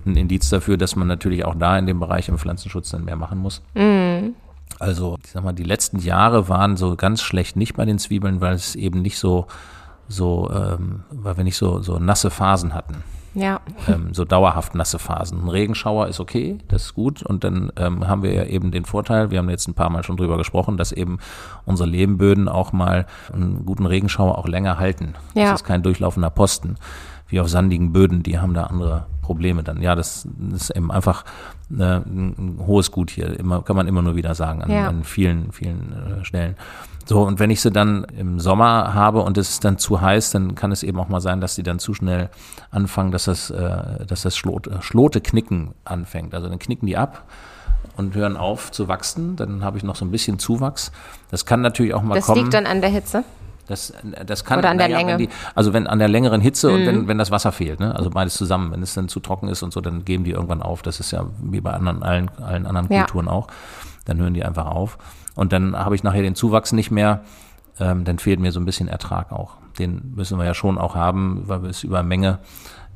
ein 0.06 0.16
Indiz 0.16 0.48
dafür, 0.48 0.76
dass 0.76 0.96
man 0.96 1.06
natürlich 1.06 1.44
auch 1.44 1.54
da 1.54 1.78
in 1.78 1.86
dem 1.86 2.00
Bereich 2.00 2.28
im 2.28 2.38
Pflanzenschutz 2.38 2.90
dann 2.90 3.04
mehr 3.04 3.16
machen 3.16 3.38
muss. 3.38 3.62
Mhm. 3.74 4.09
Also, 4.80 5.18
ich 5.22 5.30
sag 5.30 5.44
mal, 5.44 5.52
die 5.52 5.62
letzten 5.62 5.98
Jahre 5.98 6.48
waren 6.48 6.76
so 6.76 6.96
ganz 6.96 7.22
schlecht 7.22 7.54
nicht 7.54 7.74
bei 7.76 7.84
den 7.84 7.98
Zwiebeln, 7.98 8.40
weil 8.40 8.54
es 8.54 8.74
eben 8.74 9.02
nicht 9.02 9.18
so, 9.18 9.46
so, 10.08 10.50
ähm, 10.50 11.04
weil 11.10 11.36
wir 11.36 11.44
nicht 11.44 11.56
so, 11.56 11.82
so 11.82 11.98
nasse 11.98 12.30
Phasen 12.30 12.74
hatten. 12.74 13.04
Ja. 13.34 13.60
Ähm, 13.86 14.12
so 14.12 14.24
dauerhaft 14.24 14.74
nasse 14.74 14.98
Phasen. 14.98 15.42
Ein 15.42 15.48
Regenschauer 15.48 16.08
ist 16.08 16.18
okay, 16.18 16.58
das 16.68 16.86
ist 16.86 16.94
gut. 16.94 17.22
Und 17.22 17.44
dann 17.44 17.70
ähm, 17.76 18.08
haben 18.08 18.22
wir 18.22 18.32
ja 18.32 18.44
eben 18.44 18.70
den 18.70 18.84
Vorteil, 18.84 19.30
wir 19.30 19.38
haben 19.38 19.50
jetzt 19.50 19.68
ein 19.68 19.74
paar 19.74 19.90
Mal 19.90 20.02
schon 20.02 20.16
drüber 20.16 20.36
gesprochen, 20.36 20.76
dass 20.76 20.92
eben 20.92 21.18
unsere 21.64 21.88
Lehmböden 21.88 22.48
auch 22.48 22.72
mal 22.72 23.06
einen 23.32 23.64
guten 23.66 23.86
Regenschauer 23.86 24.38
auch 24.38 24.48
länger 24.48 24.78
halten. 24.78 25.14
Ja. 25.34 25.50
Das 25.50 25.60
ist 25.60 25.66
kein 25.66 25.82
durchlaufender 25.82 26.30
Posten, 26.30 26.76
wie 27.28 27.38
auf 27.38 27.48
sandigen 27.48 27.92
Böden, 27.92 28.22
die 28.22 28.38
haben 28.38 28.54
da 28.54 28.64
andere 28.64 29.06
Probleme 29.30 29.62
dann. 29.62 29.80
Ja, 29.80 29.94
das, 29.94 30.26
das 30.50 30.62
ist 30.62 30.70
eben 30.70 30.90
einfach 30.90 31.24
äh, 31.70 31.98
ein 31.98 32.58
hohes 32.66 32.90
Gut 32.90 33.12
hier. 33.12 33.38
Immer, 33.38 33.62
kann 33.62 33.76
man 33.76 33.86
immer 33.86 34.02
nur 34.02 34.16
wieder 34.16 34.34
sagen 34.34 34.60
an, 34.60 34.70
ja. 34.72 34.88
an 34.88 35.04
vielen, 35.04 35.52
vielen 35.52 35.92
äh, 35.92 36.24
Stellen. 36.24 36.56
So, 37.06 37.22
und 37.22 37.38
wenn 37.38 37.48
ich 37.48 37.60
sie 37.60 37.70
dann 37.70 38.02
im 38.18 38.40
Sommer 38.40 38.92
habe 38.92 39.22
und 39.22 39.38
es 39.38 39.50
ist 39.50 39.64
dann 39.64 39.78
zu 39.78 40.00
heiß, 40.00 40.32
dann 40.32 40.56
kann 40.56 40.72
es 40.72 40.82
eben 40.82 40.98
auch 40.98 41.08
mal 41.08 41.20
sein, 41.20 41.40
dass 41.40 41.54
sie 41.54 41.62
dann 41.62 41.78
zu 41.78 41.94
schnell 41.94 42.28
anfangen, 42.72 43.12
dass 43.12 43.26
das, 43.26 43.50
äh, 43.50 44.04
dass 44.04 44.22
das 44.22 44.36
Schlot, 44.36 44.68
Schlote 44.80 45.20
knicken 45.20 45.74
anfängt. 45.84 46.34
Also 46.34 46.48
dann 46.48 46.58
knicken 46.58 46.88
die 46.88 46.96
ab 46.96 47.22
und 47.96 48.16
hören 48.16 48.36
auf 48.36 48.72
zu 48.72 48.88
wachsen. 48.88 49.36
Dann 49.36 49.62
habe 49.62 49.78
ich 49.78 49.84
noch 49.84 49.94
so 49.94 50.04
ein 50.04 50.10
bisschen 50.10 50.40
Zuwachs. 50.40 50.90
Das 51.30 51.46
kann 51.46 51.60
natürlich 51.60 51.94
auch 51.94 52.02
mal 52.02 52.16
das 52.16 52.26
kommen. 52.26 52.38
Das 52.38 52.42
liegt 52.46 52.54
dann 52.54 52.66
an 52.66 52.80
der 52.80 52.90
Hitze? 52.90 53.22
Das, 53.70 53.92
das 54.26 54.44
kann, 54.44 54.58
Oder 54.58 54.70
an 54.70 54.78
der 54.78 54.88
ja, 54.88 54.98
Länge. 54.98 55.16
Die, 55.16 55.28
also 55.54 55.72
wenn 55.72 55.86
an 55.86 56.00
der 56.00 56.08
längeren 56.08 56.40
Hitze 56.40 56.68
mhm. 56.68 56.74
und 56.74 56.86
wenn, 56.86 57.08
wenn 57.08 57.18
das 57.18 57.30
Wasser 57.30 57.52
fehlt, 57.52 57.78
ne? 57.78 57.94
also 57.94 58.10
beides 58.10 58.34
zusammen, 58.34 58.72
wenn 58.72 58.82
es 58.82 58.94
dann 58.94 59.08
zu 59.08 59.20
trocken 59.20 59.48
ist 59.48 59.62
und 59.62 59.72
so, 59.72 59.80
dann 59.80 60.04
geben 60.04 60.24
die 60.24 60.32
irgendwann 60.32 60.60
auf. 60.60 60.82
Das 60.82 60.98
ist 60.98 61.12
ja 61.12 61.26
wie 61.40 61.60
bei 61.60 61.72
anderen, 61.72 62.02
allen, 62.02 62.30
allen 62.42 62.66
anderen 62.66 62.88
Kulturen 62.88 63.26
ja. 63.26 63.32
auch. 63.32 63.46
Dann 64.06 64.18
hören 64.18 64.34
die 64.34 64.44
einfach 64.44 64.66
auf. 64.66 64.98
Und 65.36 65.52
dann 65.52 65.76
habe 65.76 65.94
ich 65.94 66.02
nachher 66.02 66.22
den 66.22 66.34
Zuwachs 66.34 66.72
nicht 66.72 66.90
mehr. 66.90 67.22
Ähm, 67.78 68.04
dann 68.04 68.18
fehlt 68.18 68.40
mir 68.40 68.50
so 68.50 68.58
ein 68.58 68.64
bisschen 68.64 68.88
Ertrag 68.88 69.30
auch. 69.30 69.54
Den 69.78 70.12
müssen 70.16 70.36
wir 70.36 70.44
ja 70.44 70.54
schon 70.54 70.76
auch 70.76 70.96
haben, 70.96 71.44
weil 71.46 71.62
wir 71.62 71.70
es 71.70 71.84
über 71.84 72.02
Menge 72.02 72.40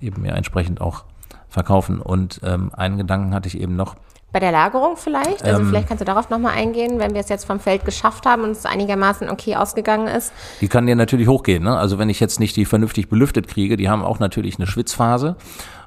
eben 0.01 0.25
ja 0.25 0.35
entsprechend 0.35 0.81
auch 0.81 1.05
verkaufen. 1.49 2.01
Und 2.01 2.41
ähm, 2.43 2.71
einen 2.75 2.99
Gedanken 2.99 3.33
hatte 3.33 3.47
ich 3.47 3.61
eben 3.61 3.77
noch, 3.77 3.95
bei 4.35 4.41
der 4.41 4.51
Lagerung 4.51 4.97
vielleicht? 4.97 5.45
Also 5.45 5.63
ähm, 5.63 5.69
vielleicht 5.69 5.89
kannst 5.89 6.01
du 6.01 6.05
darauf 6.05 6.29
nochmal 6.29 6.55
eingehen, 6.55 6.99
wenn 6.99 7.15
wir 7.15 7.21
es 7.21 7.29
jetzt 7.29 7.45
vom 7.45 7.61
Feld 7.61 7.85
geschafft 7.85 8.27
haben 8.27 8.43
und 8.43 8.51
es 8.51 8.67
einigermaßen 8.67 9.31
okay 9.31 9.55
ausgegangen 9.55 10.09
ist. 10.09 10.33
Die 10.61 10.67
kann 10.67 10.87
dir 10.87 10.97
natürlich 10.97 11.29
hochgehen. 11.29 11.63
Ne? 11.63 11.79
Also 11.79 11.99
wenn 11.99 12.11
ich 12.11 12.19
jetzt 12.19 12.41
nicht 12.41 12.57
die 12.57 12.65
vernünftig 12.65 13.09
belüftet 13.09 13.47
kriege, 13.47 13.77
die 13.77 13.89
haben 13.89 14.03
auch 14.03 14.19
natürlich 14.19 14.57
eine 14.59 14.67
Schwitzphase. 14.67 15.37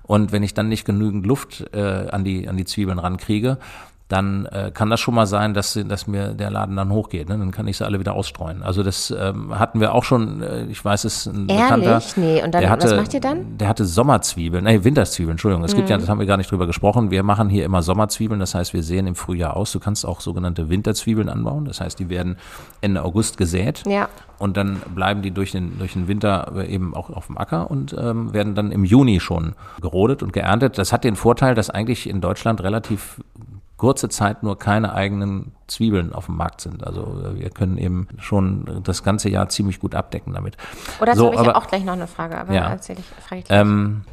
Und 0.04 0.32
wenn 0.32 0.44
ich 0.44 0.54
dann 0.54 0.70
nicht 0.70 0.86
genügend 0.86 1.26
Luft 1.26 1.66
äh, 1.74 2.08
an, 2.10 2.24
die, 2.24 2.48
an 2.48 2.56
die 2.56 2.64
Zwiebeln 2.64 3.00
rankriege, 3.00 3.58
dann 4.08 4.46
äh, 4.46 4.72
kann 4.74 4.90
das 4.90 5.02
schon 5.02 5.16
mal 5.16 5.28
sein, 5.28 5.54
dass, 5.54 5.78
dass 5.88 6.08
mir 6.08 6.30
der 6.30 6.50
Laden 6.50 6.78
dann 6.78 6.92
hochgeht. 6.92 7.28
Ne? 7.28 7.38
Dann 7.38 7.52
kann 7.52 7.68
ich 7.68 7.78
sie 7.78 7.86
alle 7.86 8.00
wieder 8.00 8.14
ausstreuen. 8.14 8.64
Also 8.64 8.82
das 8.82 9.12
ähm, 9.12 9.58
hatten 9.60 9.82
wir 9.82 9.94
auch 9.94 10.06
schon, 10.06 10.42
äh, 10.42 10.64
ich 10.66 10.84
weiß 10.84 11.04
es, 11.04 11.26
ein 11.26 11.50
Ehrlich? 11.50 11.64
Bekannter. 11.64 12.02
Nee, 12.16 12.42
und 12.42 12.54
dann, 12.54 12.70
hatte, 12.70 12.88
was 12.88 12.96
macht 12.96 13.14
ihr 13.14 13.20
dann? 13.20 13.58
Der 13.58 13.68
hatte 13.68 13.84
Sommerzwiebeln, 13.86 14.64
nee, 14.64 14.84
Winterzwiebeln, 14.84 15.32
Entschuldigung. 15.32 15.66
Es 15.66 15.74
mhm. 15.74 15.78
gibt 15.78 15.90
ja, 15.90 15.98
das 15.98 16.08
haben 16.08 16.20
wir 16.20 16.26
gar 16.26 16.38
nicht 16.38 16.50
drüber 16.50 16.68
gesprochen, 16.68 17.12
wir 17.12 17.24
machen 17.24 17.50
hier 17.50 17.66
immer 17.66 17.82
Sommerzwiebeln, 17.82 18.40
das 18.40 18.56
heißt, 18.56 18.74
wir 18.74 18.84
sehen 18.84 19.08
im 19.08 19.16
Frühjahr 19.16 19.58
aus. 19.58 19.74
Du 19.74 19.80
kannst 19.80 20.06
auch 20.06 20.22
sogenannte 20.22 20.70
Winterzwiebeln 20.70 21.28
anbauen, 21.28 21.66
das 21.66 21.82
heißt, 21.82 22.00
die 22.00 22.10
werden 22.10 22.38
Ende 22.80 23.04
August 23.04 23.38
gesät. 23.38 23.84
Ja. 23.86 24.08
Und 24.40 24.56
dann 24.56 24.82
bleiben 24.94 25.22
die 25.22 25.32
durch 25.32 25.52
den, 25.52 25.80
durch 25.80 25.94
den 25.94 26.08
Winter 26.08 26.54
eben 26.68 26.96
auch 26.96 27.10
auf 27.10 27.28
dem 27.28 27.38
Acker 27.38 27.72
und 27.72 27.96
ähm, 28.00 28.34
werden 28.34 28.54
dann 28.54 28.72
im 28.72 28.86
Juni 28.86 29.20
schon 29.20 29.54
gerodet 29.82 30.22
und 30.22 30.32
geerntet. 30.32 30.78
Das 30.78 30.94
hat 30.94 31.04
den 31.04 31.16
Vorteil, 31.16 31.56
dass 31.56 31.72
eigentlich 31.72 32.08
in 32.08 32.22
Deutschland 32.22 32.62
relativ 32.62 33.20
kurze 33.78 34.10
Zeit 34.10 34.44
nur 34.44 34.58
keine 34.58 34.94
eigenen 34.94 35.54
Zwiebeln 35.68 36.14
auf 36.14 36.26
dem 36.26 36.36
Markt 36.36 36.62
sind. 36.62 36.84
Also 36.86 37.22
äh, 37.24 37.40
wir 37.40 37.50
können 37.50 37.78
eben 37.78 38.08
schon 38.18 38.82
das 38.84 39.04
ganze 39.04 39.30
Jahr 39.30 39.50
ziemlich 39.50 39.80
gut 39.80 39.96
abdecken 39.96 40.34
damit. 40.34 40.58
Oder 41.00 41.16
so, 41.16 41.26
habe 41.26 41.36
ich 41.36 41.40
aber, 41.40 41.50
ja 41.50 41.56
auch 41.56 41.68
gleich 41.68 41.84
noch 41.84 41.94
eine 41.94 42.08
Frage, 42.08 42.38
aber 42.38 42.54
ja, 42.54 42.70
erzähle 42.70 43.00
ich, 43.00 43.24
frage 43.24 43.42
ich 43.42 43.46
ähm, 43.50 44.04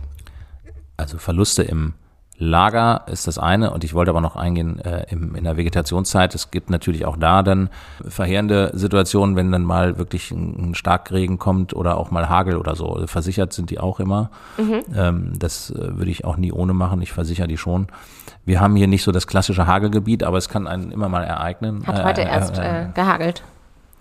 Also 0.97 1.19
Verluste 1.19 1.63
im 1.63 1.95
Lager 2.37 3.03
ist 3.07 3.29
das 3.29 3.39
eine 3.39 3.71
und 3.71 3.85
ich 3.85 3.95
wollte 3.95 4.11
aber 4.11 4.21
noch 4.21 4.35
eingehen 4.35 4.81
äh, 4.81 5.07
im, 5.09 5.37
in 5.37 5.45
der 5.45 5.57
Vegetationszeit. 5.57 6.35
Es 6.35 6.51
gibt 6.51 6.69
natürlich 6.69 7.07
auch 7.07 7.17
da 7.17 7.45
dann 7.45 7.71
verheerende 8.07 8.73
Situationen, 8.75 9.37
wenn 9.37 9.53
dann 9.53 9.63
mal 9.63 9.99
wirklich 9.99 10.33
ein, 10.33 10.71
ein 10.71 10.75
Starkregen 10.75 11.39
kommt 11.39 11.75
oder 11.75 11.97
auch 11.97 12.11
mal 12.11 12.29
Hagel 12.29 12.57
oder 12.57 12.75
so. 12.75 12.93
Also 12.93 13.07
versichert 13.07 13.53
sind 13.53 13.71
die 13.71 13.79
auch 13.79 14.01
immer. 14.01 14.31
Mhm. 14.59 14.81
Ähm, 14.97 15.33
das 15.39 15.71
äh, 15.71 15.97
würde 15.97 16.11
ich 16.11 16.25
auch 16.25 16.37
nie 16.37 16.51
ohne 16.51 16.73
machen. 16.73 17.01
Ich 17.03 17.13
versichere 17.13 17.47
die 17.47 17.57
schon. 17.57 17.87
Wir 18.45 18.61
haben 18.61 18.75
hier 18.75 18.89
nicht 18.89 19.05
so 19.05 19.13
das 19.13 19.29
klassische 19.29 19.69
Hagelgebiet, 19.69 20.25
aber 20.25 20.39
es 20.39 20.49
kann 20.49 20.67
einen 20.67 20.91
immer 20.91 21.09
mal 21.09 21.23
ereignen. 21.23 21.87
Hat 21.87 22.05
heute 22.05 22.23
äh, 22.23 22.29
erst 22.29 22.59
äh, 22.59 22.83
äh, 22.83 22.87
gehagelt. 22.95 23.43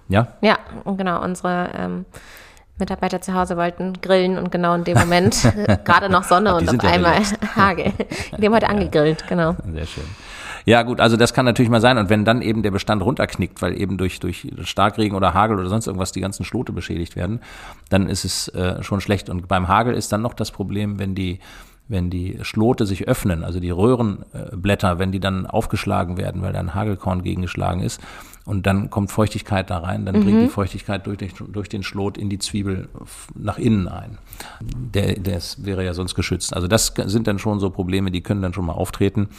Ja? 0.09 0.27
Ja, 0.41 0.57
genau. 0.97 1.23
Unsere 1.23 1.69
ähm, 1.77 2.05
Mitarbeiter 2.79 3.21
zu 3.21 3.33
Hause 3.33 3.55
wollten 3.55 3.93
grillen 4.01 4.37
und 4.37 4.51
genau 4.51 4.73
in 4.73 4.83
dem 4.83 4.97
Moment 4.97 5.53
gerade 5.85 6.09
noch 6.09 6.23
Sonne 6.23 6.55
und 6.55 6.69
auf 6.69 6.83
einmal 6.83 7.21
Hagel. 7.55 7.93
Die 8.37 8.45
haben 8.45 8.55
heute 8.55 8.69
angegrillt, 8.69 9.27
genau. 9.27 9.55
Sehr 9.71 9.85
schön. 9.85 10.05
Ja, 10.65 10.83
gut, 10.83 10.99
also 11.01 11.17
das 11.17 11.33
kann 11.33 11.45
natürlich 11.45 11.69
mal 11.69 11.81
sein. 11.81 11.97
Und 11.97 12.09
wenn 12.09 12.23
dann 12.23 12.41
eben 12.41 12.63
der 12.63 12.71
Bestand 12.71 13.01
runterknickt, 13.01 13.61
weil 13.61 13.79
eben 13.79 13.97
durch, 13.97 14.19
durch 14.19 14.47
Starkregen 14.61 15.15
oder 15.15 15.33
Hagel 15.33 15.59
oder 15.59 15.67
sonst 15.67 15.87
irgendwas 15.87 16.13
die 16.13 16.21
ganzen 16.21 16.45
Schlote 16.45 16.71
beschädigt 16.71 17.15
werden, 17.15 17.41
dann 17.89 18.07
ist 18.07 18.23
es 18.23 18.47
äh, 18.49 18.81
schon 18.81 19.01
schlecht. 19.01 19.29
Und 19.29 19.47
beim 19.47 19.67
Hagel 19.67 19.93
ist 19.93 20.11
dann 20.11 20.21
noch 20.21 20.33
das 20.33 20.51
Problem, 20.51 20.99
wenn 20.99 21.15
die 21.15 21.39
wenn 21.87 22.09
die 22.09 22.39
Schlote 22.41 22.85
sich 22.85 23.07
öffnen, 23.07 23.43
also 23.43 23.59
die 23.59 23.69
Röhrenblätter, 23.69 24.99
wenn 24.99 25.11
die 25.11 25.19
dann 25.19 25.45
aufgeschlagen 25.45 26.17
werden, 26.17 26.41
weil 26.41 26.53
da 26.53 26.59
ein 26.59 26.73
Hagelkorn 26.73 27.23
gegengeschlagen 27.23 27.81
ist, 27.81 28.01
und 28.45 28.67
dann 28.67 28.89
kommt 28.89 29.09
Feuchtigkeit 29.09 29.69
da 29.69 29.77
rein, 29.77 30.05
dann 30.05 30.17
mhm. 30.19 30.23
bringt 30.23 30.41
die 30.41 30.49
Feuchtigkeit 30.49 31.07
durch, 31.07 31.17
durch, 31.33 31.69
den 31.69 31.81
Schlot 31.81 32.17
in 32.17 32.29
die 32.29 32.39
Zwiebel 32.39 32.89
nach 33.35 33.57
innen 33.57 33.87
ein. 33.87 34.17
Der, 34.59 35.13
der 35.13 35.39
wäre 35.59 35.85
ja 35.85 35.93
sonst 35.93 36.13
geschützt. 36.13 36.53
Also 36.53 36.67
das 36.67 36.93
sind 37.05 37.27
dann 37.27 37.39
schon 37.39 37.61
so 37.61 37.69
Probleme, 37.69 38.11
die 38.11 38.21
können 38.21 38.41
dann 38.41 38.53
schon 38.53 38.65
mal 38.65 38.73
auftreten. 38.73 39.29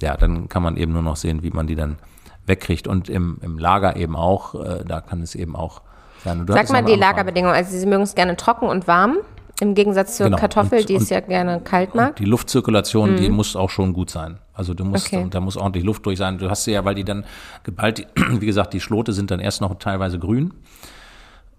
Ja, 0.00 0.16
dann 0.16 0.48
kann 0.48 0.62
man 0.62 0.78
eben 0.78 0.92
nur 0.92 1.02
noch 1.02 1.16
sehen, 1.16 1.42
wie 1.42 1.50
man 1.50 1.66
die 1.66 1.74
dann 1.74 1.98
wegkriegt. 2.46 2.88
Und 2.88 3.10
im, 3.10 3.38
im 3.42 3.58
Lager 3.58 3.96
eben 3.96 4.16
auch, 4.16 4.54
äh, 4.54 4.82
da 4.86 5.02
kann 5.02 5.20
es 5.20 5.34
eben 5.34 5.54
auch 5.54 5.82
sein. 6.24 6.46
Sag 6.48 6.70
mal 6.70 6.82
die 6.82 6.94
Lagerbedingungen. 6.94 7.54
Also 7.54 7.76
Sie 7.76 7.84
mögen 7.84 8.04
es 8.04 8.14
gerne 8.14 8.36
trocken 8.36 8.66
und 8.66 8.88
warm. 8.88 9.18
Im 9.60 9.74
Gegensatz 9.74 10.16
zur 10.16 10.26
genau. 10.26 10.38
Kartoffel, 10.38 10.80
und, 10.80 10.88
die 10.88 10.94
es 10.94 11.10
ja 11.10 11.20
gerne 11.20 11.60
kalt 11.60 11.94
mag. 11.94 12.16
Die 12.16 12.24
Luftzirkulation, 12.24 13.12
mhm. 13.12 13.16
die 13.16 13.28
muss 13.28 13.56
auch 13.56 13.70
schon 13.70 13.92
gut 13.92 14.10
sein. 14.10 14.38
Also 14.54 14.74
du 14.74 14.84
musst, 14.84 15.06
okay. 15.06 15.26
da 15.30 15.40
muss 15.40 15.56
ordentlich 15.56 15.84
Luft 15.84 16.06
durch 16.06 16.18
sein. 16.18 16.38
Du 16.38 16.48
hast 16.48 16.64
sie 16.64 16.72
ja, 16.72 16.84
weil 16.84 16.94
die 16.94 17.04
dann 17.04 17.24
geballt, 17.64 18.06
wie 18.30 18.46
gesagt, 18.46 18.72
die 18.72 18.80
Schlote 18.80 19.12
sind 19.12 19.30
dann 19.30 19.40
erst 19.40 19.60
noch 19.60 19.74
teilweise 19.78 20.18
grün. 20.18 20.52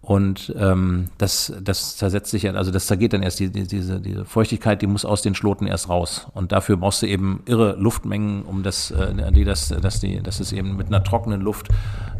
Und 0.02 0.56
ähm, 0.58 1.10
das, 1.18 1.54
das 1.62 1.98
zersetzt 1.98 2.32
sich 2.32 2.44
ja, 2.44 2.54
also 2.54 2.72
das 2.72 2.88
zergeht 2.88 3.14
dann 3.14 3.22
erst, 3.22 3.40
die, 3.40 3.50
die, 3.50 3.68
diese, 3.68 4.00
diese 4.00 4.26
Feuchtigkeit, 4.26 4.82
die 4.82 4.88
muss 4.88 5.04
aus 5.06 5.22
den 5.22 5.36
Schloten 5.36 5.68
erst 5.68 5.90
raus. 5.90 6.28
Und 6.34 6.52
dafür 6.52 6.78
brauchst 6.78 7.02
du 7.02 7.06
eben 7.06 7.44
irre 7.46 7.76
Luftmengen, 7.78 8.44
um 8.44 8.64
das, 8.64 8.92
äh, 8.92 9.32
die, 9.32 9.44
das, 9.44 9.68
dass, 9.68 10.00
die, 10.00 10.22
dass 10.22 10.40
es 10.40 10.54
eben 10.54 10.78
mit 10.78 10.88
einer 10.88 11.04
trockenen 11.04 11.42
Luft 11.42 11.70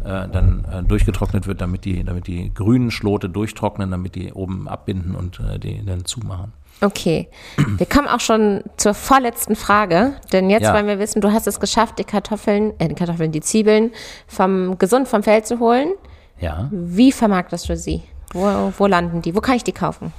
äh, 0.04 0.28
dann 0.28 0.66
äh, 0.72 0.84
durchgetrocknet 0.84 1.48
wird, 1.48 1.62
damit 1.62 1.86
die, 1.86 2.04
damit 2.04 2.28
die 2.28 2.54
grünen 2.54 2.92
Schlote 2.92 3.30
durchtrocknen, 3.30 3.92
damit 3.92 4.16
die 4.16 4.34
oben 4.34 4.68
abbinden 4.68 5.16
und 5.16 5.40
äh, 5.40 5.58
die 5.58 5.84
dann 5.86 6.06
zumachen. 6.06 6.54
Okay, 6.82 7.28
wir 7.78 7.86
kommen 7.86 8.08
auch 8.08 8.22
schon 8.22 8.64
zur 8.78 8.94
vorletzten 8.94 9.58
Frage, 9.58 10.14
denn 10.32 10.50
jetzt 10.50 10.64
ja. 10.64 10.74
wollen 10.74 10.88
wir 10.88 10.98
wissen, 10.98 11.20
du 11.20 11.34
hast 11.34 11.46
es 11.46 11.60
geschafft, 11.60 12.00
die 12.00 12.06
Kartoffeln, 12.06 12.74
äh, 12.80 12.88
die 12.88 12.96
Kartoffeln, 12.96 13.32
die 13.32 13.42
Zwiebeln 13.42 13.92
vom 14.28 14.78
gesund 14.78 15.08
vom 15.08 15.24
Feld 15.24 15.46
zu 15.46 15.60
holen. 15.60 15.90
Ja. 16.40 16.70
Wie 16.72 17.12
vermarktest 17.12 17.70
du 17.70 17.78
sie? 17.78 18.04
Wo, 18.34 18.74
wo 18.78 18.88
landen 18.88 19.22
die? 19.22 19.36
Wo 19.36 19.42
kann 19.42 19.56
ich 19.56 19.64
die 19.64 19.72
kaufen? 19.72 20.14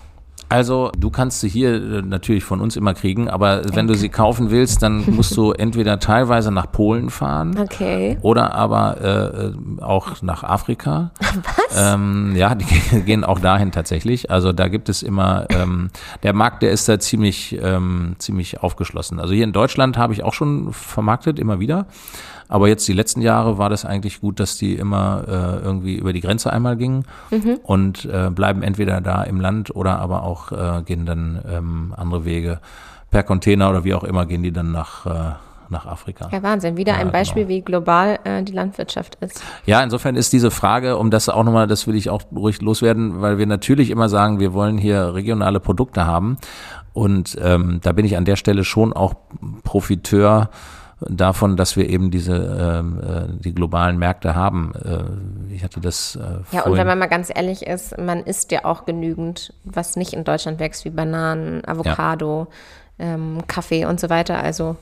Also 0.51 0.91
du 0.99 1.11
kannst 1.11 1.41
sie 1.41 1.49
hier 1.49 1.75
äh, 1.75 2.03
natürlich 2.03 2.43
von 2.43 2.61
uns 2.61 2.77
immer 2.77 2.93
kriegen, 2.93 3.29
aber 3.31 3.62
wenn 3.73 3.87
du 3.87 3.95
sie 3.95 4.09
kaufen 4.09 4.51
willst, 4.51 4.83
dann 4.83 5.05
musst 5.14 5.37
du 5.37 5.53
entweder 5.53 6.01
teilweise 6.01 6.51
nach 6.51 6.73
Polen 6.73 7.09
fahren 7.09 7.57
okay. 7.57 8.18
oder 8.21 8.53
aber 8.53 8.97
äh, 9.01 9.47
äh 9.47 9.53
auch 9.81 10.23
nach 10.23 10.43
Afrika. 10.43 11.12
Was? 11.21 11.95
Ähm, 11.95 12.35
ja, 12.35 12.57
die 12.57 12.64
gehen 13.07 13.25
auch 13.25 13.39
dahin 13.39 13.71
tatsächlich. 13.71 14.33
Also 14.33 14.53
da 14.53 14.66
gibt 14.66 14.89
es 14.89 15.05
immer, 15.05 15.47
ähm, 15.51 15.91
der 16.25 16.33
Markt, 16.33 16.62
der 16.62 16.73
ist 16.73 16.89
da 16.89 16.99
ziemlich, 16.99 17.57
ähm, 17.62 18.16
ziemlich 18.18 18.61
aufgeschlossen. 18.61 19.21
Also 19.21 19.33
hier 19.33 19.45
in 19.45 19.53
Deutschland 19.53 19.97
habe 19.99 20.14
ich 20.14 20.25
auch 20.25 20.35
schon 20.35 20.73
vermarktet, 20.73 21.39
immer 21.39 21.61
wieder. 21.61 21.87
Aber 22.51 22.67
jetzt 22.67 22.87
die 22.89 22.93
letzten 22.93 23.23
Jahre 23.23 23.59
war 23.59 23.71
das 23.71 23.85
eigentlich 23.85 24.21
gut, 24.21 24.41
dass 24.41 24.59
die 24.59 24.75
immer 24.75 25.23
äh, 25.27 25.65
irgendwie 25.65 25.95
über 25.95 26.13
die 26.13 26.21
Grenze 26.21 26.53
einmal 26.53 26.77
gingen 26.77 27.05
mhm. 27.31 27.61
und 27.63 28.07
äh, 28.07 28.29
bleiben 28.29 28.63
entweder 28.63 29.01
da 29.01 29.23
im 29.23 29.41
Land 29.41 29.75
oder 29.75 30.01
aber 30.01 30.25
auch 30.25 30.51
äh, 30.51 30.83
gehen 30.83 31.07
dann 31.07 31.41
ähm, 31.49 31.95
andere 31.97 32.25
Wege 32.25 32.61
per 33.11 33.23
Container 33.23 33.71
oder 33.71 33.85
wie 33.85 33.95
auch 33.95 34.03
immer 34.03 34.27
gehen 34.27 34.43
die 34.43 34.51
dann 34.51 34.73
nach 34.73 35.07
äh, 35.07 35.35
nach 35.69 35.87
Afrika. 35.87 36.29
Ja, 36.33 36.43
Wahnsinn. 36.43 36.77
Wieder 36.77 36.97
ein 36.97 37.13
Beispiel, 37.13 37.45
genau. 37.45 37.55
wie 37.55 37.61
global 37.61 38.19
äh, 38.25 38.43
die 38.43 38.51
Landwirtschaft 38.51 39.17
ist. 39.21 39.41
Ja, 39.67 39.81
insofern 39.85 40.17
ist 40.17 40.33
diese 40.33 40.51
Frage, 40.51 40.97
um 40.97 41.13
das 41.13 41.29
auch 41.29 41.45
nochmal, 41.45 41.69
das 41.69 41.87
will 41.87 41.95
ich 41.95 42.11
auch 42.11 42.23
ruhig 42.35 42.61
loswerden, 42.61 43.21
weil 43.21 43.39
wir 43.39 43.47
natürlich 43.47 43.91
immer 43.91 44.09
sagen, 44.09 44.41
wir 44.41 44.53
wollen 44.53 44.79
hier 44.79 45.15
regionale 45.15 45.61
Produkte 45.61 46.05
haben. 46.05 46.39
Und 46.93 47.39
ähm, 47.41 47.79
da 47.85 47.93
bin 47.93 48.05
ich 48.05 48.17
an 48.17 48.25
der 48.25 48.35
Stelle 48.35 48.65
schon 48.65 48.93
auch 48.93 49.15
Profiteur 49.63 50.51
davon, 51.09 51.57
dass 51.57 51.77
wir 51.77 51.89
eben 51.89 52.11
diese 52.11 52.35
ähm, 52.37 53.01
äh, 53.01 53.43
die 53.43 53.55
globalen 53.55 53.99
Märkte 53.99 54.35
haben. 54.35 54.73
Äh, 54.75 55.55
ich 55.55 55.65
hatte 55.65 55.81
das. 55.81 56.17
Äh, 56.17 56.57
ja, 56.57 56.63
und 56.63 56.77
wenn 56.77 56.87
man 56.87 56.99
mal 56.99 57.07
ganz 57.07 57.31
ehrlich 57.35 57.67
ist, 57.67 57.97
man 57.99 58.21
isst 58.21 58.53
ja 58.53 58.65
auch 58.65 58.85
genügend, 58.85 59.55
was 59.65 59.97
nicht 59.97 60.13
in 60.13 60.25
Deutschland 60.25 60.61
wächst, 60.61 60.85
wie 60.85 60.91
Bananen, 60.91 61.65
Avocado, 61.65 62.49
ja. 62.99 63.15
ähm, 63.15 63.39
Kaffee 63.47 63.87
und 63.87 63.99
so 64.01 64.11
weiter. 64.11 64.43
Also 64.43 64.77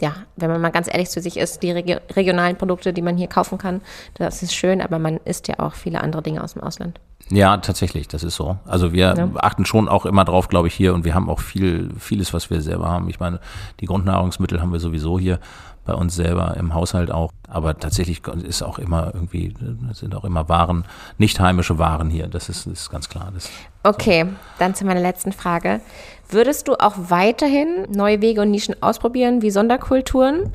ja, 0.00 0.14
wenn 0.36 0.50
man 0.50 0.60
mal 0.60 0.70
ganz 0.70 0.88
ehrlich 0.88 1.10
zu 1.10 1.20
sich 1.20 1.36
ist, 1.36 1.62
die 1.62 1.72
Regi 1.72 1.96
regionalen 2.14 2.56
Produkte, 2.56 2.92
die 2.92 3.02
man 3.02 3.16
hier 3.16 3.28
kaufen 3.28 3.58
kann, 3.58 3.80
das 4.14 4.42
ist 4.42 4.54
schön, 4.54 4.80
aber 4.80 4.98
man 4.98 5.18
isst 5.24 5.48
ja 5.48 5.58
auch 5.58 5.74
viele 5.74 6.00
andere 6.00 6.22
Dinge 6.22 6.42
aus 6.42 6.54
dem 6.54 6.62
Ausland. 6.62 7.00
Ja, 7.30 7.58
tatsächlich, 7.58 8.08
das 8.08 8.22
ist 8.22 8.36
so. 8.36 8.56
Also 8.64 8.92
wir 8.92 9.14
ja. 9.14 9.28
achten 9.36 9.66
schon 9.66 9.88
auch 9.88 10.06
immer 10.06 10.24
drauf, 10.24 10.48
glaube 10.48 10.68
ich, 10.68 10.74
hier 10.74 10.94
und 10.94 11.04
wir 11.04 11.14
haben 11.14 11.28
auch 11.28 11.40
viel, 11.40 11.90
vieles, 11.98 12.32
was 12.32 12.48
wir 12.48 12.62
selber 12.62 12.88
haben. 12.88 13.10
Ich 13.10 13.20
meine, 13.20 13.40
die 13.80 13.86
Grundnahrungsmittel 13.86 14.62
haben 14.62 14.72
wir 14.72 14.80
sowieso 14.80 15.18
hier 15.18 15.38
bei 15.84 15.94
uns 15.94 16.14
selber 16.14 16.54
im 16.58 16.74
Haushalt 16.74 17.10
auch. 17.10 17.32
Aber 17.48 17.78
tatsächlich 17.78 18.22
ist 18.26 18.62
auch 18.62 18.78
immer 18.78 19.10
irgendwie, 19.14 19.54
sind 19.92 20.14
auch 20.14 20.24
immer 20.24 20.48
Waren, 20.48 20.84
nicht 21.16 21.40
heimische 21.40 21.78
Waren 21.78 22.10
hier. 22.10 22.28
Das 22.28 22.48
ist, 22.50 22.66
ist 22.66 22.90
ganz 22.90 23.08
klar. 23.08 23.30
Das, 23.32 23.50
okay, 23.82 24.24
so. 24.24 24.36
dann 24.58 24.74
zu 24.74 24.84
meiner 24.84 25.00
letzten 25.00 25.32
Frage. 25.32 25.80
Würdest 26.30 26.68
du 26.68 26.74
auch 26.74 26.94
weiterhin 26.96 27.86
neue 27.90 28.20
Wege 28.20 28.42
und 28.42 28.50
Nischen 28.50 28.82
ausprobieren, 28.82 29.42
wie 29.42 29.50
Sonderkulturen? 29.50 30.52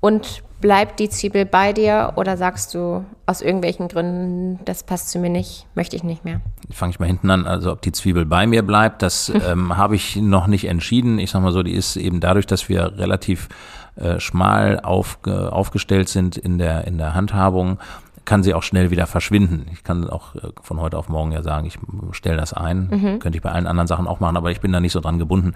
Und 0.00 0.42
bleibt 0.60 1.00
die 1.00 1.08
Zwiebel 1.08 1.44
bei 1.44 1.72
dir 1.72 2.14
oder 2.16 2.36
sagst 2.36 2.74
du 2.74 3.04
aus 3.26 3.42
irgendwelchen 3.42 3.88
Gründen, 3.88 4.58
das 4.64 4.84
passt 4.84 5.10
zu 5.10 5.18
mir 5.18 5.28
nicht, 5.28 5.66
möchte 5.74 5.96
ich 5.96 6.04
nicht 6.04 6.24
mehr? 6.24 6.40
Fange 6.70 6.92
ich 6.92 7.00
mal 7.00 7.06
hinten 7.06 7.30
an, 7.30 7.46
also 7.46 7.72
ob 7.72 7.82
die 7.82 7.92
Zwiebel 7.92 8.24
bei 8.24 8.46
mir 8.46 8.62
bleibt, 8.62 9.02
das 9.02 9.30
ähm, 9.48 9.76
habe 9.76 9.96
ich 9.96 10.16
noch 10.16 10.46
nicht 10.46 10.66
entschieden. 10.66 11.18
Ich 11.18 11.30
sage 11.30 11.44
mal 11.44 11.52
so, 11.52 11.62
die 11.62 11.74
ist 11.74 11.96
eben 11.96 12.20
dadurch, 12.20 12.46
dass 12.46 12.68
wir 12.68 12.96
relativ 12.96 13.48
äh, 13.96 14.18
schmal 14.20 14.80
auf, 14.80 15.18
aufgestellt 15.26 16.08
sind 16.08 16.36
in 16.36 16.58
der, 16.58 16.86
in 16.86 16.96
der 16.96 17.14
Handhabung, 17.14 17.78
kann 18.24 18.42
sie 18.42 18.54
auch 18.54 18.62
schnell 18.62 18.90
wieder 18.90 19.06
verschwinden. 19.06 19.66
Ich 19.72 19.82
kann 19.82 20.08
auch 20.08 20.34
äh, 20.34 20.50
von 20.62 20.80
heute 20.80 20.96
auf 20.96 21.08
morgen 21.08 21.32
ja 21.32 21.42
sagen, 21.42 21.66
ich 21.66 21.78
stelle 22.12 22.36
das 22.36 22.52
ein. 22.52 22.88
Mhm. 22.90 23.18
Könnte 23.18 23.36
ich 23.36 23.42
bei 23.42 23.50
allen 23.50 23.66
anderen 23.66 23.86
Sachen 23.86 24.06
auch 24.06 24.20
machen, 24.20 24.36
aber 24.36 24.50
ich 24.50 24.60
bin 24.60 24.72
da 24.72 24.80
nicht 24.80 24.92
so 24.92 25.00
dran 25.00 25.18
gebunden. 25.18 25.54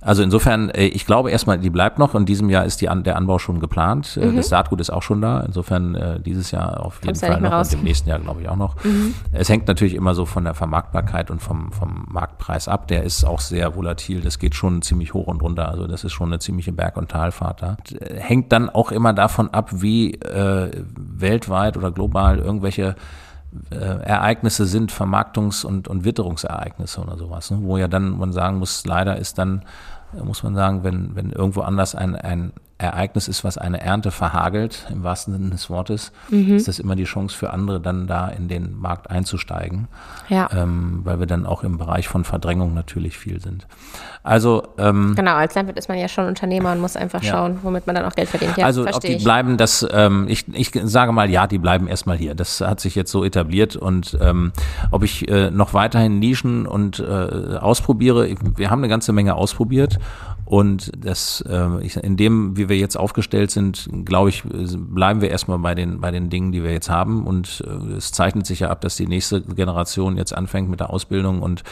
Also 0.00 0.22
insofern, 0.22 0.70
äh, 0.70 0.86
ich 0.86 1.06
glaube 1.06 1.30
erstmal, 1.30 1.58
die 1.58 1.70
bleibt 1.70 1.98
noch. 1.98 2.14
In 2.14 2.26
diesem 2.26 2.50
Jahr 2.50 2.64
ist 2.64 2.80
die, 2.80 2.88
der 3.04 3.16
Anbau 3.16 3.38
schon 3.38 3.60
geplant. 3.60 4.18
Äh, 4.20 4.26
mhm. 4.26 4.36
Das 4.36 4.48
Saatgut 4.48 4.80
ist 4.80 4.90
auch 4.90 5.02
schon 5.02 5.20
da. 5.20 5.40
Insofern 5.40 6.22
dieses 6.24 6.50
Jahr 6.50 6.84
auf 6.84 6.96
jeden 6.96 7.08
Kommst 7.08 7.24
Fall 7.24 7.40
noch 7.40 7.52
raus. 7.52 7.72
und 7.72 7.80
im 7.80 7.84
nächsten 7.84 8.08
Jahr 8.08 8.18
glaube 8.18 8.42
ich 8.42 8.48
auch 8.48 8.56
noch. 8.56 8.82
Mhm. 8.84 9.14
Es 9.32 9.48
hängt 9.48 9.68
natürlich 9.68 9.94
immer 9.94 10.14
so 10.14 10.26
von 10.26 10.44
der 10.44 10.54
Vermarktbarkeit 10.54 11.30
und 11.30 11.40
vom, 11.40 11.72
vom 11.72 12.06
Marktpreis 12.08 12.68
ab. 12.68 12.88
Der 12.88 13.04
ist 13.04 13.24
auch 13.24 13.40
sehr 13.40 13.76
volatil. 13.76 14.20
Das 14.20 14.38
geht 14.38 14.54
schon 14.54 14.82
ziemlich 14.82 15.14
hoch 15.14 15.26
und 15.26 15.42
runter. 15.42 15.68
Also 15.68 15.86
das 15.86 16.04
ist 16.04 16.12
schon 16.12 16.28
eine 16.28 16.38
ziemliche 16.38 16.72
Berg- 16.72 16.96
und 16.96 17.10
Talfahrt 17.10 17.62
da. 17.62 17.76
Hängt 18.16 18.52
dann 18.52 18.70
auch 18.70 18.90
immer 18.90 19.12
davon 19.12 19.50
ab, 19.50 19.70
wie 19.72 20.14
äh, 20.14 20.70
weltweit 20.96 21.76
oder 21.76 21.90
global 21.90 22.07
global 22.08 22.38
irgendwelche 22.38 22.96
äh, 23.70 23.76
Ereignisse 23.76 24.66
sind, 24.66 24.92
Vermarktungs- 24.92 25.64
und, 25.64 25.88
und 25.88 26.04
Witterungsereignisse 26.04 27.00
oder 27.00 27.16
sowas, 27.16 27.50
ne? 27.50 27.58
wo 27.62 27.76
ja 27.76 27.88
dann 27.88 28.18
man 28.18 28.32
sagen 28.32 28.58
muss, 28.58 28.84
leider 28.84 29.16
ist 29.16 29.38
dann, 29.38 29.62
muss 30.22 30.42
man 30.42 30.54
sagen, 30.54 30.84
wenn, 30.84 31.14
wenn 31.14 31.30
irgendwo 31.30 31.62
anders 31.62 31.94
ein, 31.94 32.16
ein 32.16 32.52
Ereignis 32.78 33.26
ist, 33.26 33.42
was 33.42 33.58
eine 33.58 33.80
Ernte 33.80 34.12
verhagelt, 34.12 34.86
im 34.90 35.02
wahrsten 35.02 35.34
Sinne 35.34 35.50
des 35.50 35.68
Wortes, 35.68 36.12
mhm. 36.30 36.54
ist 36.54 36.68
das 36.68 36.78
immer 36.78 36.94
die 36.94 37.04
Chance 37.04 37.36
für 37.36 37.50
andere, 37.50 37.80
dann 37.80 38.06
da 38.06 38.28
in 38.28 38.46
den 38.46 38.78
Markt 38.78 39.10
einzusteigen. 39.10 39.88
Ja. 40.28 40.48
Ähm, 40.54 41.00
weil 41.02 41.18
wir 41.18 41.26
dann 41.26 41.44
auch 41.44 41.64
im 41.64 41.76
Bereich 41.76 42.06
von 42.06 42.24
Verdrängung 42.24 42.74
natürlich 42.74 43.18
viel 43.18 43.40
sind. 43.40 43.66
Also 44.22 44.62
ähm, 44.78 45.14
genau, 45.16 45.34
als 45.34 45.54
Landwirt 45.54 45.78
ist 45.78 45.88
man 45.88 45.98
ja 45.98 46.06
schon 46.06 46.26
Unternehmer 46.26 46.72
und 46.72 46.80
muss 46.80 46.96
einfach 46.96 47.22
ja. 47.22 47.32
schauen, 47.32 47.58
womit 47.62 47.86
man 47.86 47.96
dann 47.96 48.04
auch 48.04 48.14
Geld 48.14 48.28
verdient. 48.28 48.56
Ja, 48.56 48.66
also 48.66 48.86
ob 48.86 49.00
die 49.00 49.14
ich. 49.14 49.24
bleiben, 49.24 49.56
das 49.56 49.86
ähm, 49.90 50.26
ich, 50.28 50.46
ich 50.52 50.70
sage 50.84 51.12
mal, 51.12 51.30
ja, 51.30 51.46
die 51.46 51.58
bleiben 51.58 51.88
erstmal 51.88 52.16
hier. 52.16 52.34
Das 52.34 52.60
hat 52.60 52.78
sich 52.78 52.94
jetzt 52.94 53.10
so 53.10 53.24
etabliert 53.24 53.74
und 53.74 54.16
ähm, 54.20 54.52
ob 54.90 55.02
ich 55.02 55.28
äh, 55.28 55.50
noch 55.50 55.74
weiterhin 55.74 56.18
Nischen 56.18 56.66
und 56.66 57.00
äh, 57.00 57.56
ausprobiere, 57.58 58.28
wir 58.56 58.70
haben 58.70 58.80
eine 58.80 58.88
ganze 58.88 59.12
Menge 59.12 59.34
ausprobiert 59.34 59.98
und 60.48 60.92
das, 60.96 61.42
äh, 61.42 61.98
in 62.00 62.16
dem, 62.16 62.56
wie 62.56 62.70
wir 62.70 62.78
jetzt 62.78 62.96
aufgestellt 62.96 63.50
sind, 63.50 63.86
glaube 64.06 64.30
ich, 64.30 64.44
bleiben 64.46 65.20
wir 65.20 65.28
erstmal 65.28 65.58
bei 65.58 65.74
den, 65.74 66.00
bei 66.00 66.10
den 66.10 66.30
Dingen, 66.30 66.52
die 66.52 66.62
wir 66.62 66.72
jetzt 66.72 66.88
haben. 66.88 67.26
Und 67.26 67.62
äh, 67.66 67.96
es 67.96 68.12
zeichnet 68.12 68.46
sich 68.46 68.60
ja 68.60 68.70
ab, 68.70 68.80
dass 68.80 68.96
die 68.96 69.06
nächste 69.06 69.42
Generation 69.42 70.16
jetzt 70.16 70.34
anfängt 70.34 70.70
mit 70.70 70.80
der 70.80 70.88
Ausbildung 70.88 71.42
und 71.42 71.64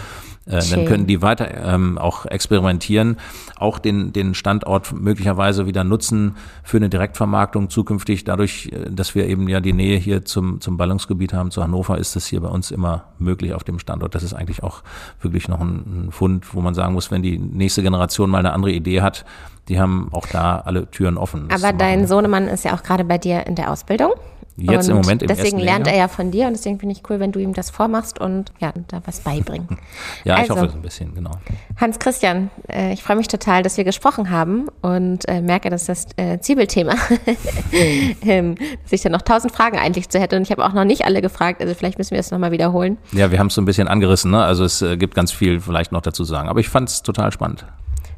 äh, 0.47 0.63
dann 0.71 0.85
können 0.85 1.07
die 1.07 1.23
weiter 1.23 1.49
ähm, 1.55 1.99
auch 1.99 2.25
experimentieren, 2.25 3.17
auch 3.57 3.79
den, 3.79 4.13
den 4.13 4.35
Standort 4.35 4.93
möglicherweise 4.93 5.67
wieder 5.67 5.83
nutzen 5.83 6.37
für 6.63 6.77
eine 6.77 6.89
Direktvermarktung 6.89 7.69
zukünftig. 7.69 8.25
Dadurch, 8.25 8.71
äh, 8.73 8.91
dass 8.91 9.15
wir 9.15 9.27
eben 9.27 9.49
ja 9.49 9.61
die 9.61 9.73
Nähe 9.73 9.99
hier 9.99 10.25
zum, 10.25 10.61
zum 10.61 10.77
Ballungsgebiet 10.77 11.33
haben, 11.33 11.51
zu 11.51 11.63
Hannover, 11.63 11.99
ist 11.99 12.15
das 12.15 12.27
hier 12.27 12.41
bei 12.41 12.49
uns 12.49 12.71
immer 12.71 13.05
möglich 13.19 13.55
auf 13.55 13.65
dem 13.65 13.79
Standort. 13.79 14.15
Das 14.15 14.23
ist 14.23 14.35
eigentlich 14.35 14.63
auch 14.63 14.83
wirklich 15.21 15.49
noch 15.49 15.61
ein, 15.61 16.07
ein 16.07 16.13
Fund, 16.13 16.55
wo 16.55 16.61
man 16.61 16.75
sagen 16.75 16.95
muss, 16.95 17.11
wenn 17.11 17.23
die 17.23 17.39
nächste 17.39 17.83
Generation 17.83 18.31
mal 18.31 18.39
eine 18.39 18.53
andere 18.53 18.73
Idee 18.73 19.03
hat, 19.03 19.25
die 19.69 19.81
haben 19.81 20.11
auch 20.13 20.27
da 20.27 20.61
alle 20.61 20.89
Türen 20.91 21.17
offen. 21.19 21.49
Aber 21.51 21.73
dein 21.73 22.07
Sohnemann 22.07 22.47
ist 22.47 22.65
ja 22.65 22.75
auch 22.75 22.85
gerade 22.85 23.05
bei 23.05 23.19
dir 23.19 23.47
in 23.47 23.57
der 23.57 23.73
Ausbildung. 23.73 24.13
Jetzt 24.59 24.89
und 24.89 24.97
im 24.97 25.03
Moment 25.03 25.23
im 25.23 25.29
Deswegen 25.29 25.59
lernt 25.59 25.87
er 25.87 25.97
ja 25.97 26.09
von 26.09 26.31
dir 26.31 26.47
und 26.47 26.55
deswegen 26.55 26.79
finde 26.79 26.95
ich 26.95 27.03
cool, 27.09 27.21
wenn 27.21 27.31
du 27.31 27.39
ihm 27.39 27.53
das 27.55 27.71
vormachst 27.71 28.21
und 28.21 28.53
ja, 28.59 28.73
da 28.89 29.01
was 29.05 29.21
beibringen. 29.21 29.69
Ja, 30.25 30.37
ich 30.37 30.51
Also. 30.51 30.57
hoffe 30.57 30.71
so 30.71 30.77
ein 30.77 30.83
bisschen, 30.83 31.15
genau. 31.15 31.31
Hans 31.77 31.99
Christian, 31.99 32.51
äh, 32.69 32.93
ich 32.93 33.03
freue 33.03 33.17
mich 33.17 33.29
total, 33.29 33.63
dass 33.63 33.77
wir 33.77 33.85
gesprochen 33.85 34.31
haben 34.31 34.67
und 34.83 35.29
äh, 35.29 35.41
merke, 35.41 35.71
dass 35.71 35.87
das 35.87 36.07
äh, 36.17 36.39
Zwiebelthema, 36.41 36.95
ähm, 38.23 38.57
dass 38.83 38.93
ich 38.93 39.03
da 39.03 39.09
noch 39.11 39.23
tausend 39.23 39.53
Fragen 39.55 39.79
eigentlich 39.79 40.09
zu 40.09 40.19
hätte 40.19 40.37
und 40.37 40.43
ich 40.43 40.51
habe 40.51 40.65
auch 40.65 40.73
noch 40.73 40.85
nicht 40.85 41.05
alle 41.05 41.23
gefragt, 41.23 41.61
also 41.63 41.75
vielleicht 41.75 41.99
müssen 41.99 42.13
wir 42.13 42.21
es 42.21 42.31
nochmal 42.31 42.51
wiederholen. 42.51 42.99
Ja, 43.13 43.31
wir 43.31 43.39
haben 43.39 43.49
es 43.49 43.55
so 43.55 43.63
ein 43.63 43.67
bisschen 43.67 43.89
angerissen, 43.89 44.31
ne? 44.31 44.43
Also 44.43 44.65
es 44.65 44.83
äh, 44.83 44.97
gibt 44.97 45.15
ganz 45.15 45.31
viel 45.33 45.61
vielleicht 45.61 45.93
noch 45.93 46.03
dazu 46.03 46.17
zu 46.17 46.25
sagen. 46.25 46.49
Aber 46.49 46.61
ich 46.61 46.69
fand 46.69 46.89
es 46.89 47.03
total 47.03 47.31
spannend. 47.33 47.65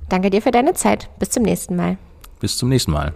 Danke 0.09 0.31
dir 0.31 0.41
für 0.41 0.51
deine 0.51 0.73
Zeit. 0.75 1.11
Bis 1.19 1.31
zum 1.31 1.43
nächsten 1.43 1.77
Mal. 1.77 1.99
Bis 2.41 2.57
zum 2.57 2.69
nächsten 2.69 2.93
Mal. 2.93 3.13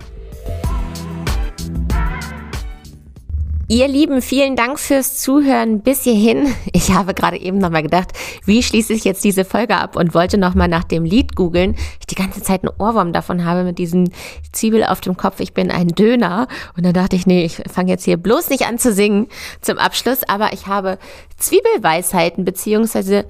Ihr 3.72 3.88
Lieben, 3.88 4.20
vielen 4.20 4.54
Dank 4.54 4.78
fürs 4.78 5.16
Zuhören 5.16 5.80
bis 5.80 6.02
hierhin. 6.02 6.54
Ich 6.74 6.90
habe 6.90 7.14
gerade 7.14 7.40
eben 7.40 7.56
nochmal 7.56 7.82
gedacht, 7.82 8.12
wie 8.44 8.62
schließe 8.62 8.92
ich 8.92 9.04
jetzt 9.04 9.24
diese 9.24 9.46
Folge 9.46 9.76
ab 9.76 9.96
und 9.96 10.12
wollte 10.12 10.36
nochmal 10.36 10.68
nach 10.68 10.84
dem 10.84 11.06
Lied 11.06 11.36
googeln. 11.36 11.74
Ich 11.98 12.06
die 12.06 12.14
ganze 12.14 12.42
Zeit 12.42 12.62
einen 12.62 12.74
Ohrwurm 12.78 13.14
davon 13.14 13.46
habe 13.46 13.64
mit 13.64 13.78
diesem 13.78 14.10
Zwiebel 14.52 14.84
auf 14.84 15.00
dem 15.00 15.16
Kopf. 15.16 15.40
Ich 15.40 15.54
bin 15.54 15.70
ein 15.70 15.88
Döner. 15.88 16.48
Und 16.76 16.84
dann 16.84 16.92
dachte 16.92 17.16
ich, 17.16 17.26
nee, 17.26 17.46
ich 17.46 17.62
fange 17.72 17.90
jetzt 17.90 18.04
hier 18.04 18.18
bloß 18.18 18.50
nicht 18.50 18.66
an 18.66 18.78
zu 18.78 18.92
singen 18.92 19.28
zum 19.62 19.78
Abschluss. 19.78 20.22
Aber 20.28 20.52
ich 20.52 20.66
habe 20.66 20.98
Zwiebelweisheiten 21.38 22.44
beziehungsweise 22.44 23.24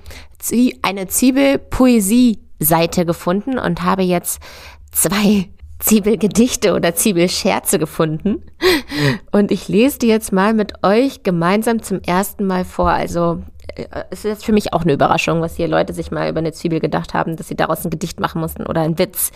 eine 0.82 1.06
Zwiebelpoesie-Seite 1.06 3.06
gefunden 3.06 3.60
und 3.60 3.84
habe 3.84 4.02
jetzt 4.02 4.40
zwei 4.90 5.50
Zwiebelgedichte 5.82 6.74
oder 6.74 6.94
Zwiebelscherze 6.94 7.78
gefunden. 7.78 8.44
Und 9.32 9.50
ich 9.50 9.68
lese 9.68 9.98
die 9.98 10.06
jetzt 10.06 10.32
mal 10.32 10.54
mit 10.54 10.84
euch 10.84 11.24
gemeinsam 11.24 11.82
zum 11.82 12.00
ersten 12.02 12.46
Mal 12.46 12.64
vor. 12.64 12.90
Also 12.90 13.42
äh, 13.74 13.86
es 14.10 14.24
ist 14.24 14.44
für 14.44 14.52
mich 14.52 14.72
auch 14.72 14.82
eine 14.82 14.92
Überraschung, 14.92 15.40
was 15.40 15.56
hier 15.56 15.66
Leute 15.66 15.92
sich 15.92 16.12
mal 16.12 16.30
über 16.30 16.38
eine 16.38 16.52
Zwiebel 16.52 16.78
gedacht 16.78 17.14
haben, 17.14 17.36
dass 17.36 17.48
sie 17.48 17.56
daraus 17.56 17.84
ein 17.84 17.90
Gedicht 17.90 18.20
machen 18.20 18.40
mussten 18.40 18.64
oder 18.64 18.82
ein 18.82 18.98
Witz. 18.98 19.32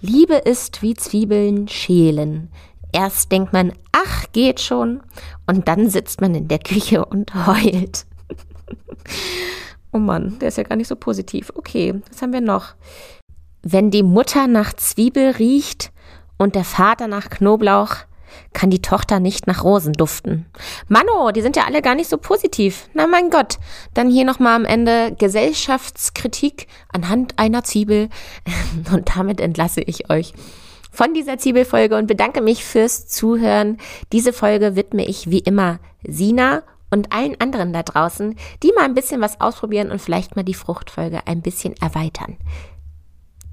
Liebe 0.00 0.34
ist 0.34 0.82
wie 0.82 0.94
Zwiebeln 0.94 1.66
schälen. 1.66 2.48
Erst 2.92 3.32
denkt 3.32 3.52
man, 3.52 3.72
ach, 3.90 4.26
geht 4.32 4.60
schon. 4.60 5.02
Und 5.48 5.66
dann 5.66 5.90
sitzt 5.90 6.20
man 6.20 6.34
in 6.34 6.46
der 6.46 6.60
Küche 6.60 7.04
und 7.04 7.34
heult. 7.46 8.06
oh 9.92 9.98
Mann, 9.98 10.38
der 10.38 10.48
ist 10.48 10.58
ja 10.58 10.64
gar 10.64 10.76
nicht 10.76 10.88
so 10.88 10.96
positiv. 10.96 11.50
Okay, 11.56 12.00
was 12.08 12.22
haben 12.22 12.32
wir 12.32 12.40
noch? 12.40 12.74
Wenn 13.62 13.90
die 13.90 14.02
Mutter 14.02 14.46
nach 14.46 14.72
Zwiebel 14.72 15.30
riecht 15.32 15.90
und 16.36 16.54
der 16.54 16.64
Vater 16.64 17.08
nach 17.08 17.30
Knoblauch, 17.30 17.96
kann 18.52 18.70
die 18.70 18.82
Tochter 18.82 19.20
nicht 19.20 19.46
nach 19.46 19.64
Rosen 19.64 19.92
duften. 19.92 20.46
Mano, 20.88 21.32
die 21.32 21.40
sind 21.40 21.56
ja 21.56 21.64
alle 21.64 21.82
gar 21.82 21.94
nicht 21.94 22.08
so 22.10 22.18
positiv. 22.18 22.88
Na 22.94 23.06
mein 23.06 23.30
Gott. 23.30 23.58
Dann 23.94 24.10
hier 24.10 24.24
nochmal 24.24 24.54
am 24.54 24.64
Ende 24.64 25.14
Gesellschaftskritik 25.18 26.66
anhand 26.92 27.38
einer 27.38 27.64
Zwiebel. 27.64 28.08
Und 28.92 29.16
damit 29.16 29.40
entlasse 29.40 29.80
ich 29.80 30.10
euch 30.10 30.34
von 30.90 31.14
dieser 31.14 31.38
Zwiebelfolge 31.38 31.96
und 31.96 32.06
bedanke 32.06 32.40
mich 32.40 32.64
fürs 32.64 33.06
Zuhören. 33.06 33.76
Diese 34.10 34.32
Folge 34.32 34.74
widme 34.74 35.06
ich 35.06 35.30
wie 35.30 35.38
immer 35.38 35.78
Sina 36.02 36.62
und 36.90 37.12
allen 37.12 37.40
anderen 37.40 37.72
da 37.72 37.82
draußen, 37.82 38.34
die 38.62 38.72
mal 38.74 38.84
ein 38.84 38.94
bisschen 38.94 39.20
was 39.20 39.40
ausprobieren 39.40 39.90
und 39.90 40.00
vielleicht 40.00 40.34
mal 40.34 40.42
die 40.42 40.54
Fruchtfolge 40.54 41.20
ein 41.26 41.42
bisschen 41.42 41.74
erweitern. 41.76 42.36